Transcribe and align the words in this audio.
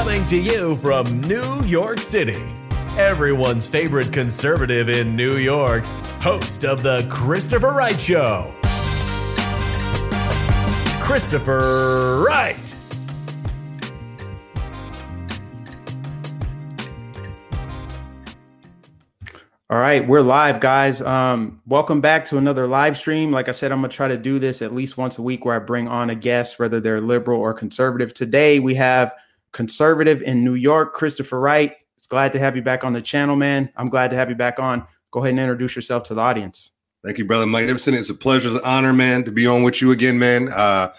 Coming 0.00 0.26
to 0.28 0.38
you 0.38 0.76
from 0.76 1.20
New 1.20 1.62
York 1.66 1.98
City, 1.98 2.42
everyone's 2.96 3.66
favorite 3.66 4.10
conservative 4.10 4.88
in 4.88 5.14
New 5.14 5.36
York, 5.36 5.84
host 6.22 6.64
of 6.64 6.82
The 6.82 7.06
Christopher 7.10 7.72
Wright 7.72 8.00
Show. 8.00 8.50
Christopher 11.02 12.24
Wright. 12.26 12.74
All 19.68 19.78
right, 19.78 20.08
we're 20.08 20.22
live, 20.22 20.60
guys. 20.60 21.02
Um, 21.02 21.60
welcome 21.66 22.00
back 22.00 22.24
to 22.24 22.38
another 22.38 22.66
live 22.66 22.96
stream. 22.96 23.32
Like 23.32 23.50
I 23.50 23.52
said, 23.52 23.70
I'm 23.70 23.82
gonna 23.82 23.92
try 23.92 24.08
to 24.08 24.16
do 24.16 24.38
this 24.38 24.62
at 24.62 24.72
least 24.72 24.96
once 24.96 25.18
a 25.18 25.22
week 25.22 25.44
where 25.44 25.56
I 25.56 25.58
bring 25.58 25.88
on 25.88 26.08
a 26.08 26.14
guest, 26.14 26.58
whether 26.58 26.80
they're 26.80 27.02
liberal 27.02 27.38
or 27.38 27.52
conservative. 27.52 28.14
Today 28.14 28.60
we 28.60 28.76
have 28.76 29.12
conservative 29.52 30.22
in 30.22 30.44
New 30.44 30.54
York, 30.54 30.94
Christopher 30.94 31.40
Wright. 31.40 31.74
It's 31.96 32.06
glad 32.06 32.32
to 32.32 32.38
have 32.38 32.56
you 32.56 32.62
back 32.62 32.84
on 32.84 32.92
the 32.92 33.02
channel, 33.02 33.36
man. 33.36 33.72
I'm 33.76 33.88
glad 33.88 34.10
to 34.10 34.16
have 34.16 34.30
you 34.30 34.36
back 34.36 34.58
on. 34.58 34.86
Go 35.10 35.20
ahead 35.20 35.30
and 35.30 35.40
introduce 35.40 35.74
yourself 35.74 36.04
to 36.04 36.14
the 36.14 36.20
audience. 36.20 36.72
Thank 37.04 37.18
you, 37.18 37.24
brother 37.24 37.46
Mike 37.46 37.66
Nificent. 37.66 37.98
It's 37.98 38.10
a 38.10 38.14
pleasure, 38.14 38.48
it's 38.48 38.58
an 38.58 38.64
honor, 38.64 38.92
man, 38.92 39.24
to 39.24 39.32
be 39.32 39.46
on 39.46 39.62
with 39.62 39.80
you 39.80 39.90
again, 39.90 40.18
man. 40.18 40.48
Uh, 40.54 40.92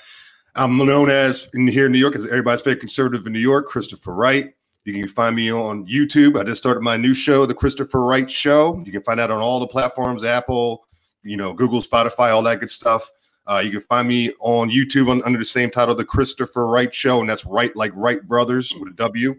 I'm 0.55 0.77
known 0.77 1.09
as 1.09 1.49
in 1.53 1.67
here 1.67 1.85
in 1.85 1.91
New 1.91 1.99
York 1.99 2.15
as 2.15 2.27
everybody's 2.27 2.61
favorite 2.61 2.79
conservative 2.79 3.25
in 3.25 3.33
New 3.33 3.39
York, 3.39 3.67
Christopher 3.67 4.13
Wright. 4.13 4.53
You 4.83 4.93
can 4.93 5.07
find 5.07 5.35
me 5.35 5.51
on 5.51 5.85
YouTube. 5.85 6.39
I 6.39 6.43
just 6.43 6.61
started 6.61 6.81
my 6.81 6.97
new 6.97 7.13
show, 7.13 7.45
The 7.45 7.53
Christopher 7.53 8.01
Wright 8.01 8.29
Show. 8.29 8.81
You 8.83 8.91
can 8.91 9.03
find 9.03 9.19
out 9.19 9.29
on 9.29 9.39
all 9.39 9.59
the 9.59 9.67
platforms, 9.67 10.23
Apple, 10.23 10.85
you 11.23 11.37
know, 11.37 11.53
Google, 11.53 11.83
Spotify, 11.83 12.33
all 12.33 12.41
that 12.43 12.59
good 12.59 12.71
stuff. 12.71 13.09
Uh, 13.47 13.61
you 13.63 13.71
can 13.71 13.79
find 13.81 14.07
me 14.07 14.31
on 14.39 14.69
YouTube 14.69 15.09
on, 15.09 15.21
under 15.23 15.39
the 15.39 15.45
same 15.45 15.69
title, 15.69 15.95
The 15.95 16.05
Christopher 16.05 16.67
Wright 16.67 16.93
Show, 16.93 17.19
and 17.21 17.29
that's 17.29 17.45
Wright 17.45 17.75
like 17.75 17.91
Wright 17.95 18.21
Brothers 18.27 18.73
with 18.75 18.89
a 18.89 18.95
W. 18.95 19.35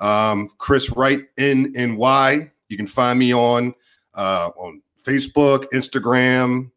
Um, 0.00 0.50
Chris 0.58 0.90
Wright 0.90 1.20
N 1.38 1.72
N 1.76 1.96
Y. 1.96 2.50
You 2.68 2.76
can 2.76 2.86
find 2.86 3.18
me 3.18 3.34
on 3.34 3.74
uh, 4.14 4.50
on 4.56 4.80
Facebook, 5.04 5.66
Instagram, 5.74 6.70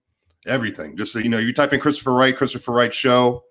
everything. 0.47 0.97
Just 0.97 1.13
so 1.13 1.19
you 1.19 1.29
know, 1.29 1.37
you 1.37 1.53
type 1.53 1.73
in 1.73 1.79
Christopher 1.79 2.13
Wright, 2.13 2.35
Christopher 2.35 2.73
Wright 2.73 2.93
Show 2.93 3.43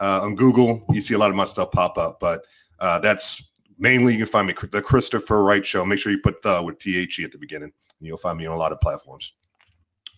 uh, 0.00 0.20
on 0.22 0.34
Google, 0.34 0.82
you 0.90 1.02
see 1.02 1.14
a 1.14 1.18
lot 1.18 1.30
of 1.30 1.36
my 1.36 1.44
stuff 1.44 1.70
pop 1.70 1.98
up. 1.98 2.20
But 2.20 2.44
uh, 2.80 2.98
that's 3.00 3.42
mainly 3.78 4.14
you 4.14 4.18
can 4.20 4.28
find 4.28 4.46
me 4.46 4.54
the 4.70 4.82
Christopher 4.82 5.44
Wright 5.44 5.64
Show. 5.64 5.84
Make 5.84 5.98
sure 5.98 6.12
you 6.12 6.18
put 6.18 6.42
the 6.42 6.62
with 6.62 6.78
T 6.78 6.96
H 6.98 7.18
E 7.18 7.24
at 7.24 7.32
the 7.32 7.38
beginning, 7.38 7.72
and 7.98 8.06
you'll 8.06 8.16
find 8.16 8.38
me 8.38 8.46
on 8.46 8.54
a 8.54 8.58
lot 8.58 8.72
of 8.72 8.80
platforms. 8.80 9.32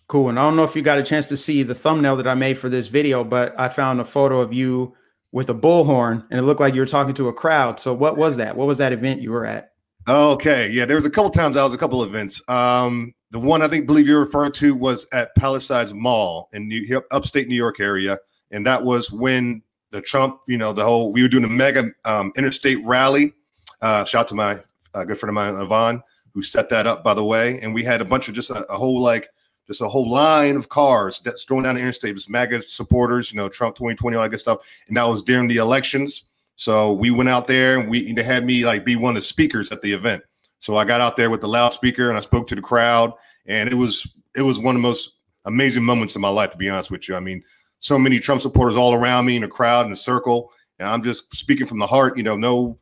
Cool. 0.07 0.29
And 0.29 0.39
I 0.39 0.43
don't 0.43 0.55
know 0.55 0.63
if 0.63 0.75
you 0.75 0.81
got 0.81 0.99
a 0.99 1.03
chance 1.03 1.25
to 1.27 1.37
see 1.37 1.63
the 1.63 1.75
thumbnail 1.75 2.15
that 2.17 2.27
I 2.27 2.35
made 2.35 2.57
for 2.57 2.69
this 2.69 2.87
video, 2.87 3.23
but 3.23 3.59
I 3.59 3.69
found 3.69 3.99
a 3.99 4.05
photo 4.05 4.39
of 4.39 4.53
you 4.53 4.95
with 5.31 5.49
a 5.49 5.53
bullhorn, 5.53 6.25
and 6.29 6.39
it 6.39 6.43
looked 6.43 6.61
like 6.61 6.75
you 6.75 6.79
were 6.79 6.85
talking 6.85 7.13
to 7.15 7.27
a 7.27 7.33
crowd. 7.33 7.79
So 7.79 7.93
what 7.93 8.17
was 8.17 8.37
that? 8.37 8.55
What 8.55 8.67
was 8.67 8.77
that 8.77 8.93
event 8.93 9.21
you 9.21 9.31
were 9.31 9.45
at? 9.45 9.71
Okay, 10.07 10.69
yeah, 10.69 10.85
there 10.85 10.95
was 10.95 11.05
a 11.05 11.09
couple 11.09 11.31
times 11.31 11.57
I 11.57 11.63
was 11.63 11.73
a 11.73 11.77
couple 11.77 12.03
events. 12.03 12.41
Um, 12.47 13.13
the 13.31 13.39
one 13.39 13.61
I 13.61 13.67
think 13.67 13.87
believe 13.87 14.07
you're 14.07 14.23
referring 14.23 14.51
to 14.53 14.75
was 14.75 15.07
at 15.11 15.35
Palisades 15.35 15.93
Mall 15.93 16.47
in 16.53 16.67
New, 16.67 17.01
upstate 17.11 17.47
New 17.47 17.55
York 17.55 17.79
area, 17.79 18.19
and 18.51 18.65
that 18.65 18.83
was 18.83 19.11
when 19.11 19.63
the 19.89 20.01
Trump, 20.01 20.39
you 20.47 20.57
know, 20.57 20.71
the 20.71 20.83
whole 20.83 21.11
we 21.11 21.23
were 21.23 21.27
doing 21.27 21.43
a 21.43 21.49
MAGA 21.49 21.89
um, 22.05 22.31
interstate 22.37 22.85
rally 22.85 23.33
uh, 23.81 24.05
shout 24.05 24.21
out 24.21 24.27
to 24.29 24.35
my 24.35 24.59
uh, 24.93 25.05
good 25.05 25.17
friend 25.17 25.29
of 25.29 25.35
mine, 25.35 25.61
Yvonne, 25.61 26.01
who 26.33 26.41
set 26.41 26.69
that 26.69 26.87
up, 26.87 27.03
by 27.03 27.13
the 27.13 27.23
way. 27.23 27.59
And 27.61 27.73
we 27.73 27.83
had 27.83 28.01
a 28.01 28.05
bunch 28.05 28.27
of 28.27 28.33
just 28.33 28.49
a, 28.49 28.65
a 28.71 28.75
whole 28.75 28.99
like 28.99 29.29
just 29.67 29.81
a 29.81 29.87
whole 29.87 30.09
line 30.09 30.55
of 30.55 30.69
cars 30.69 31.19
that's 31.23 31.45
going 31.45 31.63
down 31.63 31.75
the 31.75 31.81
interstate. 31.81 32.11
It 32.11 32.13
was 32.13 32.29
MAGA 32.29 32.61
supporters, 32.63 33.31
you 33.31 33.37
know, 33.37 33.49
Trump 33.49 33.75
2020, 33.75 34.15
all 34.15 34.23
that 34.23 34.29
good 34.29 34.39
stuff. 34.39 34.59
And 34.87 34.97
that 34.97 35.07
was 35.07 35.23
during 35.23 35.47
the 35.47 35.57
elections. 35.57 36.23
So 36.55 36.93
we 36.93 37.11
went 37.11 37.29
out 37.29 37.47
there 37.47 37.79
and 37.79 37.89
we 37.89 38.13
they 38.13 38.23
had 38.23 38.45
me 38.45 38.65
like 38.65 38.85
be 38.85 38.95
one 38.95 39.15
of 39.15 39.21
the 39.21 39.27
speakers 39.27 39.71
at 39.71 39.81
the 39.81 39.91
event. 39.91 40.23
So 40.59 40.77
I 40.77 40.85
got 40.85 41.01
out 41.01 41.15
there 41.15 41.29
with 41.29 41.41
the 41.41 41.47
loudspeaker 41.47 42.09
and 42.09 42.17
I 42.17 42.21
spoke 42.21 42.47
to 42.47 42.55
the 42.55 42.61
crowd, 42.61 43.13
and 43.45 43.69
it 43.69 43.75
was 43.75 44.07
it 44.35 44.41
was 44.41 44.57
one 44.57 44.75
of 44.75 44.81
the 44.81 44.87
most 44.87 45.11
amazing 45.45 45.83
moments 45.83 46.15
of 46.15 46.21
my 46.21 46.29
life, 46.29 46.51
to 46.51 46.57
be 46.57 46.69
honest 46.69 46.91
with 46.91 47.07
you. 47.07 47.15
I 47.15 47.19
mean, 47.19 47.43
so 47.79 47.99
many 47.99 48.19
Trump 48.19 48.41
supporters 48.41 48.77
all 48.77 48.93
around 48.93 49.25
me 49.25 49.35
in 49.35 49.43
a 49.43 49.47
crowd 49.47 49.85
in 49.85 49.91
a 49.91 49.97
circle, 49.97 50.51
and 50.79 50.87
I'm 50.87 51.03
just 51.03 51.35
speaking 51.35 51.67
from 51.67 51.79
the 51.79 51.87
heart. 51.87 52.17
You 52.17 52.23
know, 52.23 52.35
no 52.35 52.79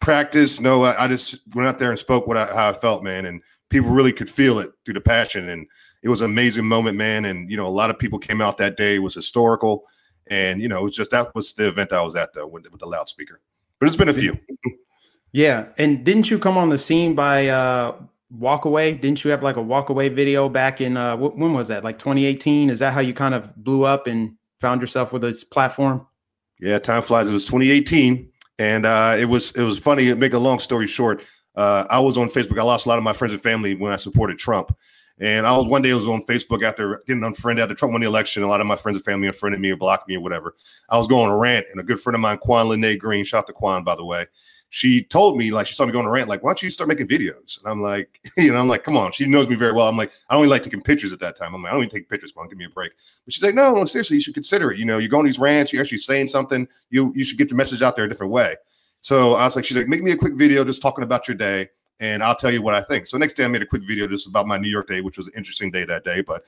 practice. 0.00 0.60
No, 0.60 0.84
I, 0.84 1.04
I, 1.04 1.08
just 1.08 1.40
went 1.54 1.68
out 1.68 1.78
there 1.78 1.90
and 1.90 1.98
spoke 1.98 2.26
what 2.26 2.36
I, 2.36 2.46
how 2.46 2.70
I 2.70 2.72
felt, 2.72 3.04
man, 3.04 3.26
and 3.26 3.42
people 3.68 3.90
really 3.90 4.12
could 4.12 4.30
feel 4.30 4.58
it 4.58 4.70
through 4.84 4.94
the 4.94 5.00
passion, 5.00 5.48
and 5.50 5.66
it 6.06 6.08
was 6.08 6.20
an 6.20 6.30
amazing 6.30 6.64
moment, 6.64 6.96
man. 6.96 7.24
And 7.24 7.50
you 7.50 7.56
know, 7.56 7.66
a 7.66 7.68
lot 7.68 7.90
of 7.90 7.98
people 7.98 8.20
came 8.20 8.40
out 8.40 8.58
that 8.58 8.76
day. 8.76 8.94
It 8.94 9.00
was 9.00 9.12
historical, 9.12 9.84
and 10.28 10.62
you 10.62 10.68
know, 10.68 10.78
it 10.78 10.84
was 10.84 10.94
just 10.94 11.10
that 11.10 11.34
was 11.34 11.52
the 11.54 11.66
event 11.66 11.92
I 11.92 12.00
was 12.00 12.14
at 12.14 12.32
though 12.32 12.46
with, 12.46 12.70
with 12.70 12.80
the 12.80 12.86
loudspeaker. 12.86 13.40
But 13.80 13.88
it's 13.88 13.96
been 13.96 14.08
a 14.08 14.14
few. 14.14 14.38
yeah, 15.32 15.66
and 15.78 16.04
didn't 16.04 16.30
you 16.30 16.38
come 16.38 16.56
on 16.56 16.68
the 16.68 16.78
scene 16.78 17.16
by 17.16 17.48
uh 17.48 17.96
walk 18.30 18.66
away? 18.66 18.94
Didn't 18.94 19.24
you 19.24 19.32
have 19.32 19.42
like 19.42 19.56
a 19.56 19.62
walk 19.62 19.88
away 19.88 20.08
video 20.08 20.48
back 20.48 20.80
in 20.80 20.96
uh 20.96 21.16
when 21.16 21.52
was 21.52 21.66
that? 21.68 21.82
Like 21.82 21.98
2018? 21.98 22.70
Is 22.70 22.78
that 22.78 22.92
how 22.92 23.00
you 23.00 23.12
kind 23.12 23.34
of 23.34 23.52
blew 23.56 23.84
up 23.84 24.06
and 24.06 24.36
found 24.60 24.80
yourself 24.80 25.12
with 25.12 25.22
this 25.22 25.42
platform? 25.42 26.06
Yeah, 26.60 26.78
time 26.78 27.02
flies. 27.02 27.28
It 27.28 27.32
was 27.32 27.46
2018 27.46 28.30
and 28.60 28.86
uh, 28.86 29.16
it 29.18 29.26
was 29.26 29.50
it 29.56 29.62
was 29.62 29.78
funny. 29.78 30.14
Make 30.14 30.32
a 30.34 30.38
long 30.38 30.60
story 30.60 30.86
short, 30.86 31.22
uh, 31.56 31.84
I 31.90 31.98
was 31.98 32.16
on 32.16 32.28
Facebook. 32.28 32.58
I 32.58 32.62
lost 32.62 32.86
a 32.86 32.88
lot 32.88 32.98
of 32.98 33.04
my 33.04 33.12
friends 33.12 33.34
and 33.34 33.42
family 33.42 33.74
when 33.74 33.92
I 33.92 33.96
supported 33.96 34.38
Trump. 34.38 34.76
And 35.18 35.46
I 35.46 35.56
was 35.56 35.66
one 35.66 35.82
day 35.82 35.92
I 35.92 35.94
was 35.94 36.06
on 36.06 36.22
Facebook 36.22 36.62
after 36.62 37.02
getting 37.06 37.24
unfriended 37.24 37.62
after 37.62 37.74
Trump 37.74 37.92
won 37.92 38.02
the 38.02 38.06
election. 38.06 38.42
A 38.42 38.46
lot 38.46 38.60
of 38.60 38.66
my 38.66 38.76
friends 38.76 38.96
and 38.96 39.04
family 39.04 39.28
unfriended 39.28 39.60
me 39.60 39.70
or 39.70 39.76
blocked 39.76 40.08
me 40.08 40.16
or 40.16 40.20
whatever. 40.20 40.54
I 40.90 40.98
was 40.98 41.06
going 41.06 41.30
to 41.30 41.36
rant, 41.36 41.66
and 41.70 41.80
a 41.80 41.82
good 41.82 42.00
friend 42.00 42.14
of 42.14 42.20
mine, 42.20 42.38
Quan 42.38 42.68
Lene 42.68 42.98
Green, 42.98 43.24
shout 43.24 43.46
to 43.46 43.52
Quan 43.52 43.82
by 43.82 43.96
the 43.96 44.04
way 44.04 44.26
she 44.70 45.02
told 45.02 45.36
me 45.36 45.50
like 45.50 45.66
she 45.66 45.74
saw 45.74 45.86
me 45.86 45.92
going 45.92 46.04
to 46.04 46.10
rant 46.10 46.28
like 46.28 46.42
why 46.42 46.50
don't 46.50 46.62
you 46.62 46.70
start 46.70 46.88
making 46.88 47.06
videos? 47.06 47.58
And 47.58 47.70
i'm 47.70 47.80
like 47.80 48.20
you 48.36 48.52
know 48.52 48.58
i'm 48.58 48.68
like 48.68 48.84
come 48.84 48.96
on. 48.96 49.12
She 49.12 49.26
knows 49.26 49.48
me 49.48 49.56
very 49.56 49.72
well. 49.72 49.88
I'm 49.88 49.96
like 49.96 50.12
i 50.28 50.36
only 50.36 50.48
like 50.48 50.62
taking 50.62 50.82
pictures 50.82 51.12
at 51.12 51.20
that 51.20 51.36
time. 51.36 51.54
I'm 51.54 51.62
like 51.62 51.72
i 51.72 51.74
don't 51.74 51.84
even 51.84 51.96
take 51.96 52.08
pictures 52.08 52.32
on 52.36 52.48
give 52.48 52.58
me 52.58 52.66
a 52.66 52.70
break. 52.70 52.92
But 53.24 53.34
she's 53.34 53.42
like 53.42 53.54
no 53.54 53.74
no 53.74 53.84
seriously 53.84 54.16
you 54.16 54.22
should 54.22 54.34
consider 54.34 54.70
it. 54.70 54.78
You 54.78 54.84
know 54.84 54.98
you're 54.98 55.08
going 55.08 55.26
these 55.26 55.38
rants 55.38 55.72
you're 55.72 55.82
actually 55.82 55.98
saying 55.98 56.28
something 56.28 56.66
you 56.90 57.12
you 57.14 57.24
should 57.24 57.38
get 57.38 57.48
the 57.48 57.54
message 57.54 57.82
out 57.82 57.96
there 57.96 58.04
a 58.04 58.08
different 58.08 58.32
way. 58.32 58.56
So 59.00 59.34
i 59.34 59.44
was 59.44 59.56
like 59.56 59.64
she's 59.64 59.76
like 59.76 59.88
make 59.88 60.02
me 60.02 60.10
a 60.10 60.16
quick 60.16 60.34
video 60.34 60.64
just 60.64 60.82
talking 60.82 61.04
about 61.04 61.28
your 61.28 61.36
day 61.36 61.70
and 62.00 62.22
i'll 62.22 62.34
tell 62.34 62.52
you 62.52 62.62
what 62.62 62.74
i 62.74 62.82
think 62.82 63.06
so 63.06 63.16
next 63.16 63.34
day 63.34 63.44
i 63.44 63.48
made 63.48 63.62
a 63.62 63.66
quick 63.66 63.82
video 63.82 64.06
just 64.06 64.26
about 64.26 64.46
my 64.46 64.56
new 64.56 64.68
york 64.68 64.86
day 64.86 65.00
which 65.00 65.16
was 65.16 65.26
an 65.28 65.32
interesting 65.36 65.70
day 65.70 65.84
that 65.84 66.04
day 66.04 66.20
but 66.20 66.44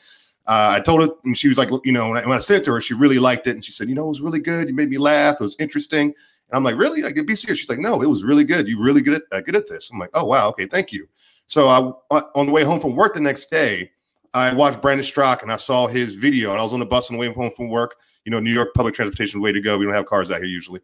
uh, 0.46 0.76
I 0.76 0.80
told 0.80 1.02
her, 1.02 1.08
and 1.24 1.36
she 1.36 1.46
was 1.48 1.58
like, 1.58 1.68
you 1.84 1.92
know, 1.92 2.08
when 2.08 2.16
I, 2.16 2.26
when 2.26 2.38
I 2.38 2.40
said 2.40 2.62
it 2.62 2.64
to 2.64 2.72
her, 2.72 2.80
she 2.80 2.94
really 2.94 3.18
liked 3.18 3.46
it, 3.46 3.50
and 3.50 3.62
she 3.62 3.70
said, 3.70 3.86
you 3.86 3.94
know, 3.94 4.06
it 4.06 4.08
was 4.08 4.22
really 4.22 4.38
good. 4.38 4.66
You 4.66 4.74
made 4.74 4.88
me 4.88 4.96
laugh. 4.96 5.36
It 5.38 5.42
was 5.42 5.54
interesting. 5.58 6.14
And 6.50 6.56
I'm 6.56 6.64
like, 6.64 6.76
really? 6.76 7.04
I 7.04 7.12
can 7.12 7.26
be 7.26 7.36
serious. 7.36 7.60
She's 7.60 7.68
like, 7.68 7.78
no, 7.78 8.00
it 8.00 8.06
was 8.06 8.24
really 8.24 8.44
good. 8.44 8.66
You 8.66 8.80
really 8.80 9.02
good 9.02 9.14
at 9.14 9.22
uh, 9.30 9.40
good 9.42 9.56
at 9.56 9.68
this. 9.68 9.90
I'm 9.90 9.98
like, 9.98 10.10
oh 10.14 10.24
wow, 10.24 10.48
okay, 10.48 10.66
thank 10.66 10.92
you. 10.92 11.06
So 11.46 11.68
I 11.68 12.16
uh, 12.16 12.22
on 12.34 12.46
the 12.46 12.52
way 12.52 12.64
home 12.64 12.80
from 12.80 12.96
work 12.96 13.14
the 13.14 13.20
next 13.20 13.50
day, 13.50 13.90
I 14.32 14.52
watched 14.54 14.80
Brandon 14.80 15.04
Straka 15.04 15.42
and 15.42 15.52
I 15.52 15.56
saw 15.56 15.86
his 15.86 16.14
video. 16.14 16.52
And 16.52 16.60
I 16.60 16.62
was 16.62 16.72
on 16.72 16.80
the 16.80 16.86
bus 16.86 17.10
on 17.10 17.16
the 17.16 17.20
way 17.20 17.32
home 17.32 17.50
from 17.54 17.68
work. 17.68 17.96
You 18.24 18.32
know, 18.32 18.40
New 18.40 18.52
York 18.52 18.70
public 18.74 18.94
transportation 18.94 19.40
way 19.42 19.52
to 19.52 19.60
go. 19.60 19.76
We 19.76 19.84
don't 19.84 19.94
have 19.94 20.06
cars 20.06 20.30
out 20.30 20.38
here 20.38 20.46
usually. 20.46 20.80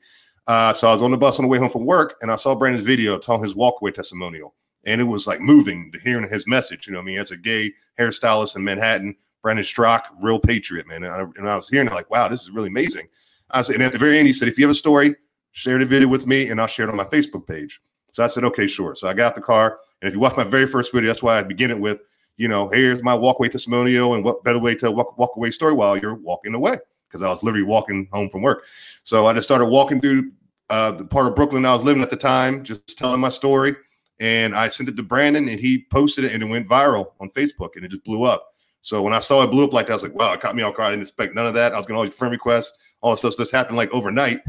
Uh, 0.46 0.72
so 0.72 0.88
I 0.88 0.92
was 0.92 1.02
on 1.02 1.10
the 1.10 1.16
bus 1.16 1.38
on 1.38 1.44
the 1.44 1.48
way 1.48 1.58
home 1.58 1.70
from 1.70 1.86
work, 1.86 2.16
and 2.20 2.30
I 2.30 2.36
saw 2.36 2.54
Brandon's 2.54 2.84
video 2.84 3.18
telling 3.18 3.42
his 3.42 3.54
walkaway 3.54 3.94
testimonial, 3.94 4.54
and 4.84 5.00
it 5.00 5.04
was 5.04 5.26
like 5.26 5.40
moving 5.40 5.90
to 5.92 5.98
hearing 5.98 6.28
his 6.28 6.46
message. 6.46 6.86
You 6.86 6.92
know, 6.92 7.00
I 7.00 7.02
mean, 7.02 7.18
as 7.18 7.30
a 7.30 7.36
gay 7.36 7.72
hairstylist 7.98 8.56
in 8.56 8.64
Manhattan, 8.64 9.16
Brandon 9.44 9.64
Straka, 9.64 10.08
real 10.20 10.38
patriot, 10.38 10.88
man. 10.88 11.04
And 11.04 11.12
I, 11.12 11.20
and 11.36 11.48
I 11.48 11.54
was 11.54 11.68
hearing 11.68 11.86
it 11.86 11.92
like, 11.92 12.10
wow, 12.10 12.28
this 12.28 12.42
is 12.42 12.50
really 12.50 12.68
amazing. 12.68 13.06
I 13.50 13.62
said, 13.62 13.76
and 13.76 13.84
at 13.84 13.92
the 13.92 13.98
very 13.98 14.18
end, 14.18 14.26
he 14.26 14.32
said, 14.32 14.48
if 14.48 14.58
you 14.58 14.64
have 14.64 14.72
a 14.72 14.74
story, 14.74 15.14
share 15.52 15.78
the 15.78 15.84
video 15.84 16.08
with 16.08 16.26
me 16.26 16.48
and 16.48 16.60
I'll 16.60 16.66
share 16.66 16.88
it 16.88 16.90
on 16.90 16.96
my 16.96 17.04
Facebook 17.04 17.46
page. 17.46 17.80
So 18.12 18.24
I 18.24 18.26
said, 18.26 18.42
okay, 18.44 18.66
sure. 18.66 18.96
So 18.96 19.06
I 19.06 19.12
got 19.12 19.34
the 19.34 19.42
car. 19.42 19.78
And 20.00 20.08
if 20.08 20.14
you 20.14 20.20
watch 20.20 20.36
my 20.36 20.44
very 20.44 20.66
first 20.66 20.92
video, 20.92 21.08
that's 21.08 21.22
why 21.22 21.38
I 21.38 21.42
begin 21.42 21.70
it 21.70 21.78
with, 21.78 22.00
you 22.38 22.48
know, 22.48 22.68
here's 22.68 23.02
my 23.02 23.14
walkaway 23.14 23.50
testimonial 23.50 24.14
and 24.14 24.24
what 24.24 24.42
better 24.44 24.58
way 24.58 24.74
to 24.76 24.90
walk, 24.90 25.18
walk 25.18 25.36
away 25.36 25.50
story 25.50 25.74
while 25.74 25.96
you're 25.96 26.14
walking 26.14 26.54
away. 26.54 26.78
Because 27.14 27.24
I 27.24 27.30
was 27.30 27.44
literally 27.44 27.64
walking 27.64 28.08
home 28.12 28.28
from 28.28 28.42
work. 28.42 28.64
So 29.04 29.26
I 29.26 29.32
just 29.34 29.44
started 29.44 29.66
walking 29.66 30.00
through 30.00 30.32
uh, 30.68 30.90
the 30.90 31.04
part 31.04 31.28
of 31.28 31.36
Brooklyn 31.36 31.64
I 31.64 31.72
was 31.72 31.84
living 31.84 32.02
at 32.02 32.10
the 32.10 32.16
time, 32.16 32.64
just 32.64 32.98
telling 32.98 33.20
my 33.20 33.28
story. 33.28 33.76
And 34.18 34.52
I 34.52 34.68
sent 34.68 34.88
it 34.88 34.96
to 34.96 35.02
Brandon 35.04 35.48
and 35.48 35.60
he 35.60 35.86
posted 35.92 36.24
it 36.24 36.32
and 36.32 36.42
it 36.42 36.46
went 36.46 36.68
viral 36.68 37.12
on 37.20 37.30
Facebook 37.30 37.76
and 37.76 37.84
it 37.84 37.92
just 37.92 38.02
blew 38.02 38.24
up. 38.24 38.48
So 38.80 39.00
when 39.00 39.12
I 39.12 39.20
saw 39.20 39.42
it 39.42 39.46
blew 39.46 39.62
up 39.62 39.72
like 39.72 39.86
that, 39.86 39.92
I 39.92 39.96
was 39.96 40.02
like, 40.02 40.14
wow, 40.14 40.32
it 40.32 40.40
caught 40.40 40.56
me 40.56 40.64
off 40.64 40.76
guard. 40.76 40.88
I 40.88 40.90
didn't 40.90 41.02
expect 41.02 41.36
none 41.36 41.46
of 41.46 41.54
that. 41.54 41.72
I 41.72 41.76
was 41.76 41.86
getting 41.86 41.96
all 41.96 42.02
these 42.02 42.12
friend 42.14 42.32
requests, 42.32 42.74
all 43.00 43.12
this 43.12 43.20
stuff 43.20 43.36
just 43.36 43.52
happened 43.52 43.76
like 43.76 43.92
overnight. 43.92 44.40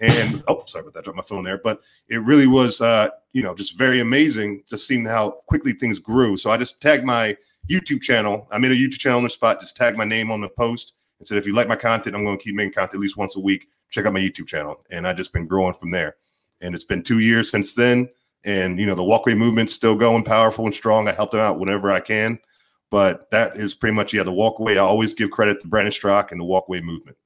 And 0.00 0.42
oh, 0.48 0.64
sorry 0.66 0.82
about 0.82 0.94
that, 0.94 1.04
dropped 1.04 1.18
my 1.18 1.22
phone 1.22 1.44
there. 1.44 1.58
But 1.58 1.80
it 2.08 2.22
really 2.22 2.46
was, 2.46 2.80
uh, 2.80 3.10
you 3.34 3.42
know, 3.42 3.54
just 3.54 3.76
very 3.76 4.00
amazing 4.00 4.64
just 4.68 4.86
seeing 4.86 5.04
how 5.04 5.32
quickly 5.48 5.74
things 5.74 5.98
grew. 5.98 6.38
So 6.38 6.50
I 6.50 6.56
just 6.56 6.80
tagged 6.80 7.04
my 7.04 7.36
YouTube 7.70 8.00
channel. 8.00 8.48
I 8.50 8.58
made 8.58 8.72
a 8.72 8.74
YouTube 8.74 8.98
channel 8.98 9.18
on 9.18 9.24
the 9.24 9.30
spot, 9.30 9.60
just 9.60 9.76
tagged 9.76 9.98
my 9.98 10.04
name 10.04 10.30
on 10.30 10.40
the 10.40 10.48
post 10.48 10.94
and 11.18 11.26
said, 11.26 11.38
if 11.38 11.46
you 11.46 11.54
like 11.54 11.68
my 11.68 11.76
content, 11.76 12.16
I'm 12.16 12.24
going 12.24 12.38
to 12.38 12.42
keep 12.42 12.54
making 12.54 12.74
content 12.74 12.94
at 12.94 13.00
least 13.00 13.16
once 13.16 13.36
a 13.36 13.40
week. 13.40 13.68
Check 13.90 14.06
out 14.06 14.12
my 14.12 14.20
YouTube 14.20 14.46
channel. 14.46 14.84
And 14.90 15.06
I 15.06 15.12
just 15.12 15.32
been 15.32 15.46
growing 15.46 15.74
from 15.74 15.90
there. 15.90 16.16
And 16.60 16.74
it's 16.74 16.84
been 16.84 17.02
two 17.02 17.20
years 17.20 17.50
since 17.50 17.74
then. 17.74 18.08
And, 18.44 18.78
you 18.78 18.86
know, 18.86 18.94
the 18.94 19.02
walkaway 19.02 19.36
movement's 19.36 19.72
still 19.72 19.94
going 19.94 20.24
powerful 20.24 20.64
and 20.64 20.74
strong. 20.74 21.08
I 21.08 21.12
help 21.12 21.30
them 21.30 21.40
out 21.40 21.58
whenever 21.58 21.90
I 21.90 22.00
can. 22.00 22.38
But 22.90 23.30
that 23.30 23.56
is 23.56 23.74
pretty 23.74 23.94
much 23.94 24.12
yeah. 24.12 24.22
The 24.22 24.32
walkaway. 24.32 24.74
I 24.74 24.78
always 24.78 25.14
give 25.14 25.30
credit 25.30 25.60
to 25.62 25.68
Brandon 25.68 25.92
Straka 25.92 26.32
and 26.32 26.40
the 26.40 26.44
walkaway 26.44 26.82
movement. 26.82 27.16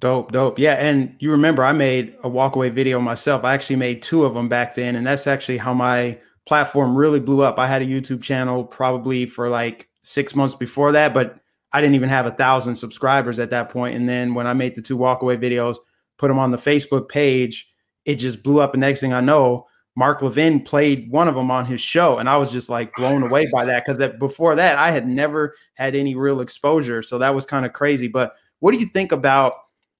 Dope, 0.00 0.32
dope. 0.32 0.58
Yeah. 0.58 0.74
And 0.74 1.16
you 1.18 1.30
remember 1.30 1.64
I 1.64 1.72
made 1.72 2.16
a 2.24 2.30
walkaway 2.30 2.72
video 2.72 3.00
myself. 3.00 3.44
I 3.44 3.54
actually 3.54 3.76
made 3.76 4.02
two 4.02 4.24
of 4.24 4.34
them 4.34 4.48
back 4.48 4.74
then. 4.74 4.96
And 4.96 5.06
that's 5.06 5.26
actually 5.26 5.58
how 5.58 5.72
my 5.72 6.18
platform 6.46 6.96
really 6.96 7.20
blew 7.20 7.42
up. 7.42 7.58
I 7.58 7.66
had 7.66 7.82
a 7.82 7.86
YouTube 7.86 8.22
channel 8.22 8.64
probably 8.64 9.26
for 9.26 9.48
like 9.48 9.88
six 10.02 10.34
months 10.34 10.54
before 10.54 10.92
that, 10.92 11.14
but 11.14 11.38
I 11.74 11.80
didn't 11.80 11.96
even 11.96 12.08
have 12.08 12.24
a 12.24 12.30
thousand 12.30 12.76
subscribers 12.76 13.40
at 13.40 13.50
that 13.50 13.68
point. 13.68 13.96
And 13.96 14.08
then 14.08 14.32
when 14.32 14.46
I 14.46 14.52
made 14.52 14.76
the 14.76 14.82
two 14.82 14.96
walkaway 14.96 15.36
videos, 15.36 15.76
put 16.18 16.28
them 16.28 16.38
on 16.38 16.52
the 16.52 16.56
Facebook 16.56 17.08
page, 17.08 17.68
it 18.04 18.14
just 18.14 18.44
blew 18.44 18.60
up. 18.60 18.74
And 18.74 18.80
next 18.80 19.00
thing 19.00 19.12
I 19.12 19.20
know, 19.20 19.66
Mark 19.96 20.22
Levin 20.22 20.62
played 20.62 21.10
one 21.10 21.26
of 21.26 21.34
them 21.34 21.50
on 21.50 21.66
his 21.66 21.80
show. 21.80 22.18
And 22.18 22.28
I 22.28 22.36
was 22.36 22.52
just 22.52 22.68
like 22.68 22.94
blown 22.94 23.24
away 23.24 23.48
by 23.52 23.64
that 23.64 23.84
because 23.84 23.98
that 23.98 24.20
before 24.20 24.54
that, 24.54 24.78
I 24.78 24.92
had 24.92 25.06
never 25.06 25.54
had 25.74 25.96
any 25.96 26.14
real 26.14 26.40
exposure. 26.40 27.02
So 27.02 27.18
that 27.18 27.34
was 27.34 27.44
kind 27.44 27.66
of 27.66 27.72
crazy. 27.72 28.06
But 28.06 28.34
what 28.60 28.72
do 28.72 28.78
you 28.78 28.86
think 28.86 29.10
about 29.10 29.54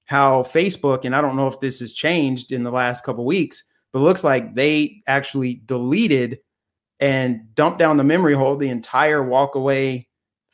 how 0.05 0.43
Facebook, 0.43 1.03
and 1.03 1.15
I 1.15 1.19
don't 1.19 1.35
know 1.35 1.47
if 1.47 1.59
this 1.59 1.81
has 1.81 1.91
changed 1.91 2.53
in 2.53 2.63
the 2.63 2.71
last 2.71 3.03
couple 3.03 3.25
weeks, 3.25 3.63
but 3.91 3.99
looks 3.99 4.23
like 4.23 4.55
they 4.55 5.01
actually 5.07 5.61
deleted 5.65 6.39
and 7.01 7.53
dumped 7.53 7.79
down 7.79 7.97
the 7.97 8.03
memory 8.03 8.33
hole 8.33 8.55
the 8.55 8.69
entire 8.69 9.21
walkaway 9.21 10.05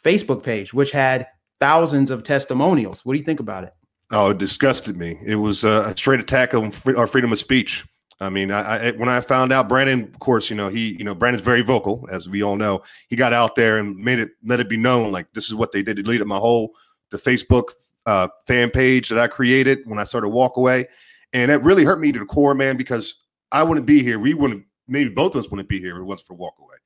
Facebook 0.04 0.44
page, 0.44 0.74
which 0.74 0.92
had 0.92 1.28
thousands 1.60 2.12
of 2.12 2.24
testimonials. 2.24 3.06
What 3.06 3.14
do 3.14 3.20
you 3.20 3.26
think 3.26 3.40
about 3.40 3.64
it? 3.64 3.74
Oh, 4.12 4.32
it 4.32 4.38
disgusted 4.38 4.98
me. 4.98 5.18
It 5.26 5.36
was 5.36 5.64
a 5.64 5.96
straight 5.96 6.20
attack 6.20 6.54
on 6.54 6.74
our 6.98 7.08
freedom 7.08 7.32
of 7.32 7.40
speech. 7.40 7.86
I 8.20 8.30
mean, 8.30 8.52
I, 8.52 8.90
I, 8.90 8.92
when 8.92 9.10
I 9.10 9.20
found 9.20 9.52
out 9.52 9.68
Brandon, 9.68 10.04
of 10.04 10.20
course, 10.20 10.50
you 10.50 10.56
know 10.56 10.70
he, 10.70 10.96
you 10.98 11.04
know, 11.04 11.16
Brandon's 11.16 11.44
very 11.44 11.62
vocal, 11.62 12.08
as 12.12 12.30
we 12.30 12.44
all 12.44 12.56
know. 12.56 12.82
He 13.08 13.16
got 13.16 13.34
out 13.34 13.56
there 13.56 13.78
and 13.80 13.96
made 13.96 14.20
it, 14.20 14.30
let 14.44 14.60
it 14.60 14.70
be 14.70 14.78
known, 14.78 15.12
like 15.12 15.32
this 15.34 15.48
is 15.48 15.56
what 15.56 15.72
they 15.72 15.82
did. 15.82 15.96
Deleted 15.96 16.28
my 16.28 16.38
whole 16.38 16.76
the 17.10 17.18
Facebook 17.18 17.72
uh, 18.06 18.28
fan 18.46 18.70
page 18.70 19.10
that 19.10 19.18
I 19.18 19.28
created 19.28 19.80
when 19.86 19.98
I 19.98 20.04
started 20.04 20.28
Walkaway, 20.28 20.86
and 21.34 21.50
that 21.50 21.64
really 21.64 21.84
hurt 21.84 22.00
me 22.00 22.12
to 22.12 22.20
the 22.20 22.26
core, 22.26 22.54
man, 22.54 22.78
because 22.78 23.24
I 23.52 23.64
wouldn't 23.64 23.88
be 23.88 24.04
here. 24.04 24.20
We 24.20 24.34
wouldn't, 24.34 24.66
maybe 24.88 25.10
both 25.10 25.36
of 25.36 25.44
us 25.44 25.50
wouldn't 25.50 25.70
be 25.70 25.80
here 25.80 25.96
if 25.96 26.02
it 26.02 26.04
wasn't 26.04 26.28
for 26.28 26.38
Walkaway. 26.38 26.78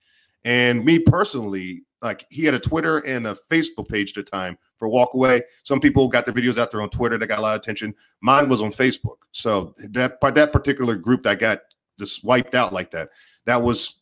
And 0.46 0.86
me 0.86 1.00
personally, 1.00 1.84
like 2.06 2.25
he 2.30 2.46
had 2.46 2.54
a 2.54 2.60
Twitter 2.60 3.00
and 3.00 3.28
a 3.28 3.36
Facebook 3.52 3.90
page 3.90 4.18
at 4.18 4.25
the 4.25 4.31
time 4.31 4.57
for 4.78 4.88
Walkaway. 4.88 5.42
Some 5.63 5.80
people 5.80 6.07
got 6.07 6.25
their 6.25 6.34
videos 6.34 6.57
out 6.57 6.72
there 6.72 6.81
on 6.81 6.90
Twitter 6.90 7.18
that 7.18 7.28
got 7.28 7.40
a 7.40 7.42
lot 7.42 7.56
of 7.56 7.62
attention. 7.62 7.94
Mine 8.22 8.48
was 8.48 8.62
on 8.62 8.72
Facebook. 8.72 9.18
So 9.31 9.74
that 9.92 10.19
by 10.19 10.31
that 10.31 10.54
particular 10.54 10.96
group 10.96 11.24
that 11.24 11.40
got 11.40 11.62
just 12.00 12.24
wiped 12.24 12.56
out 12.56 12.74
like 12.74 12.92
that, 12.92 13.10
that 13.46 13.62
was 13.62 13.96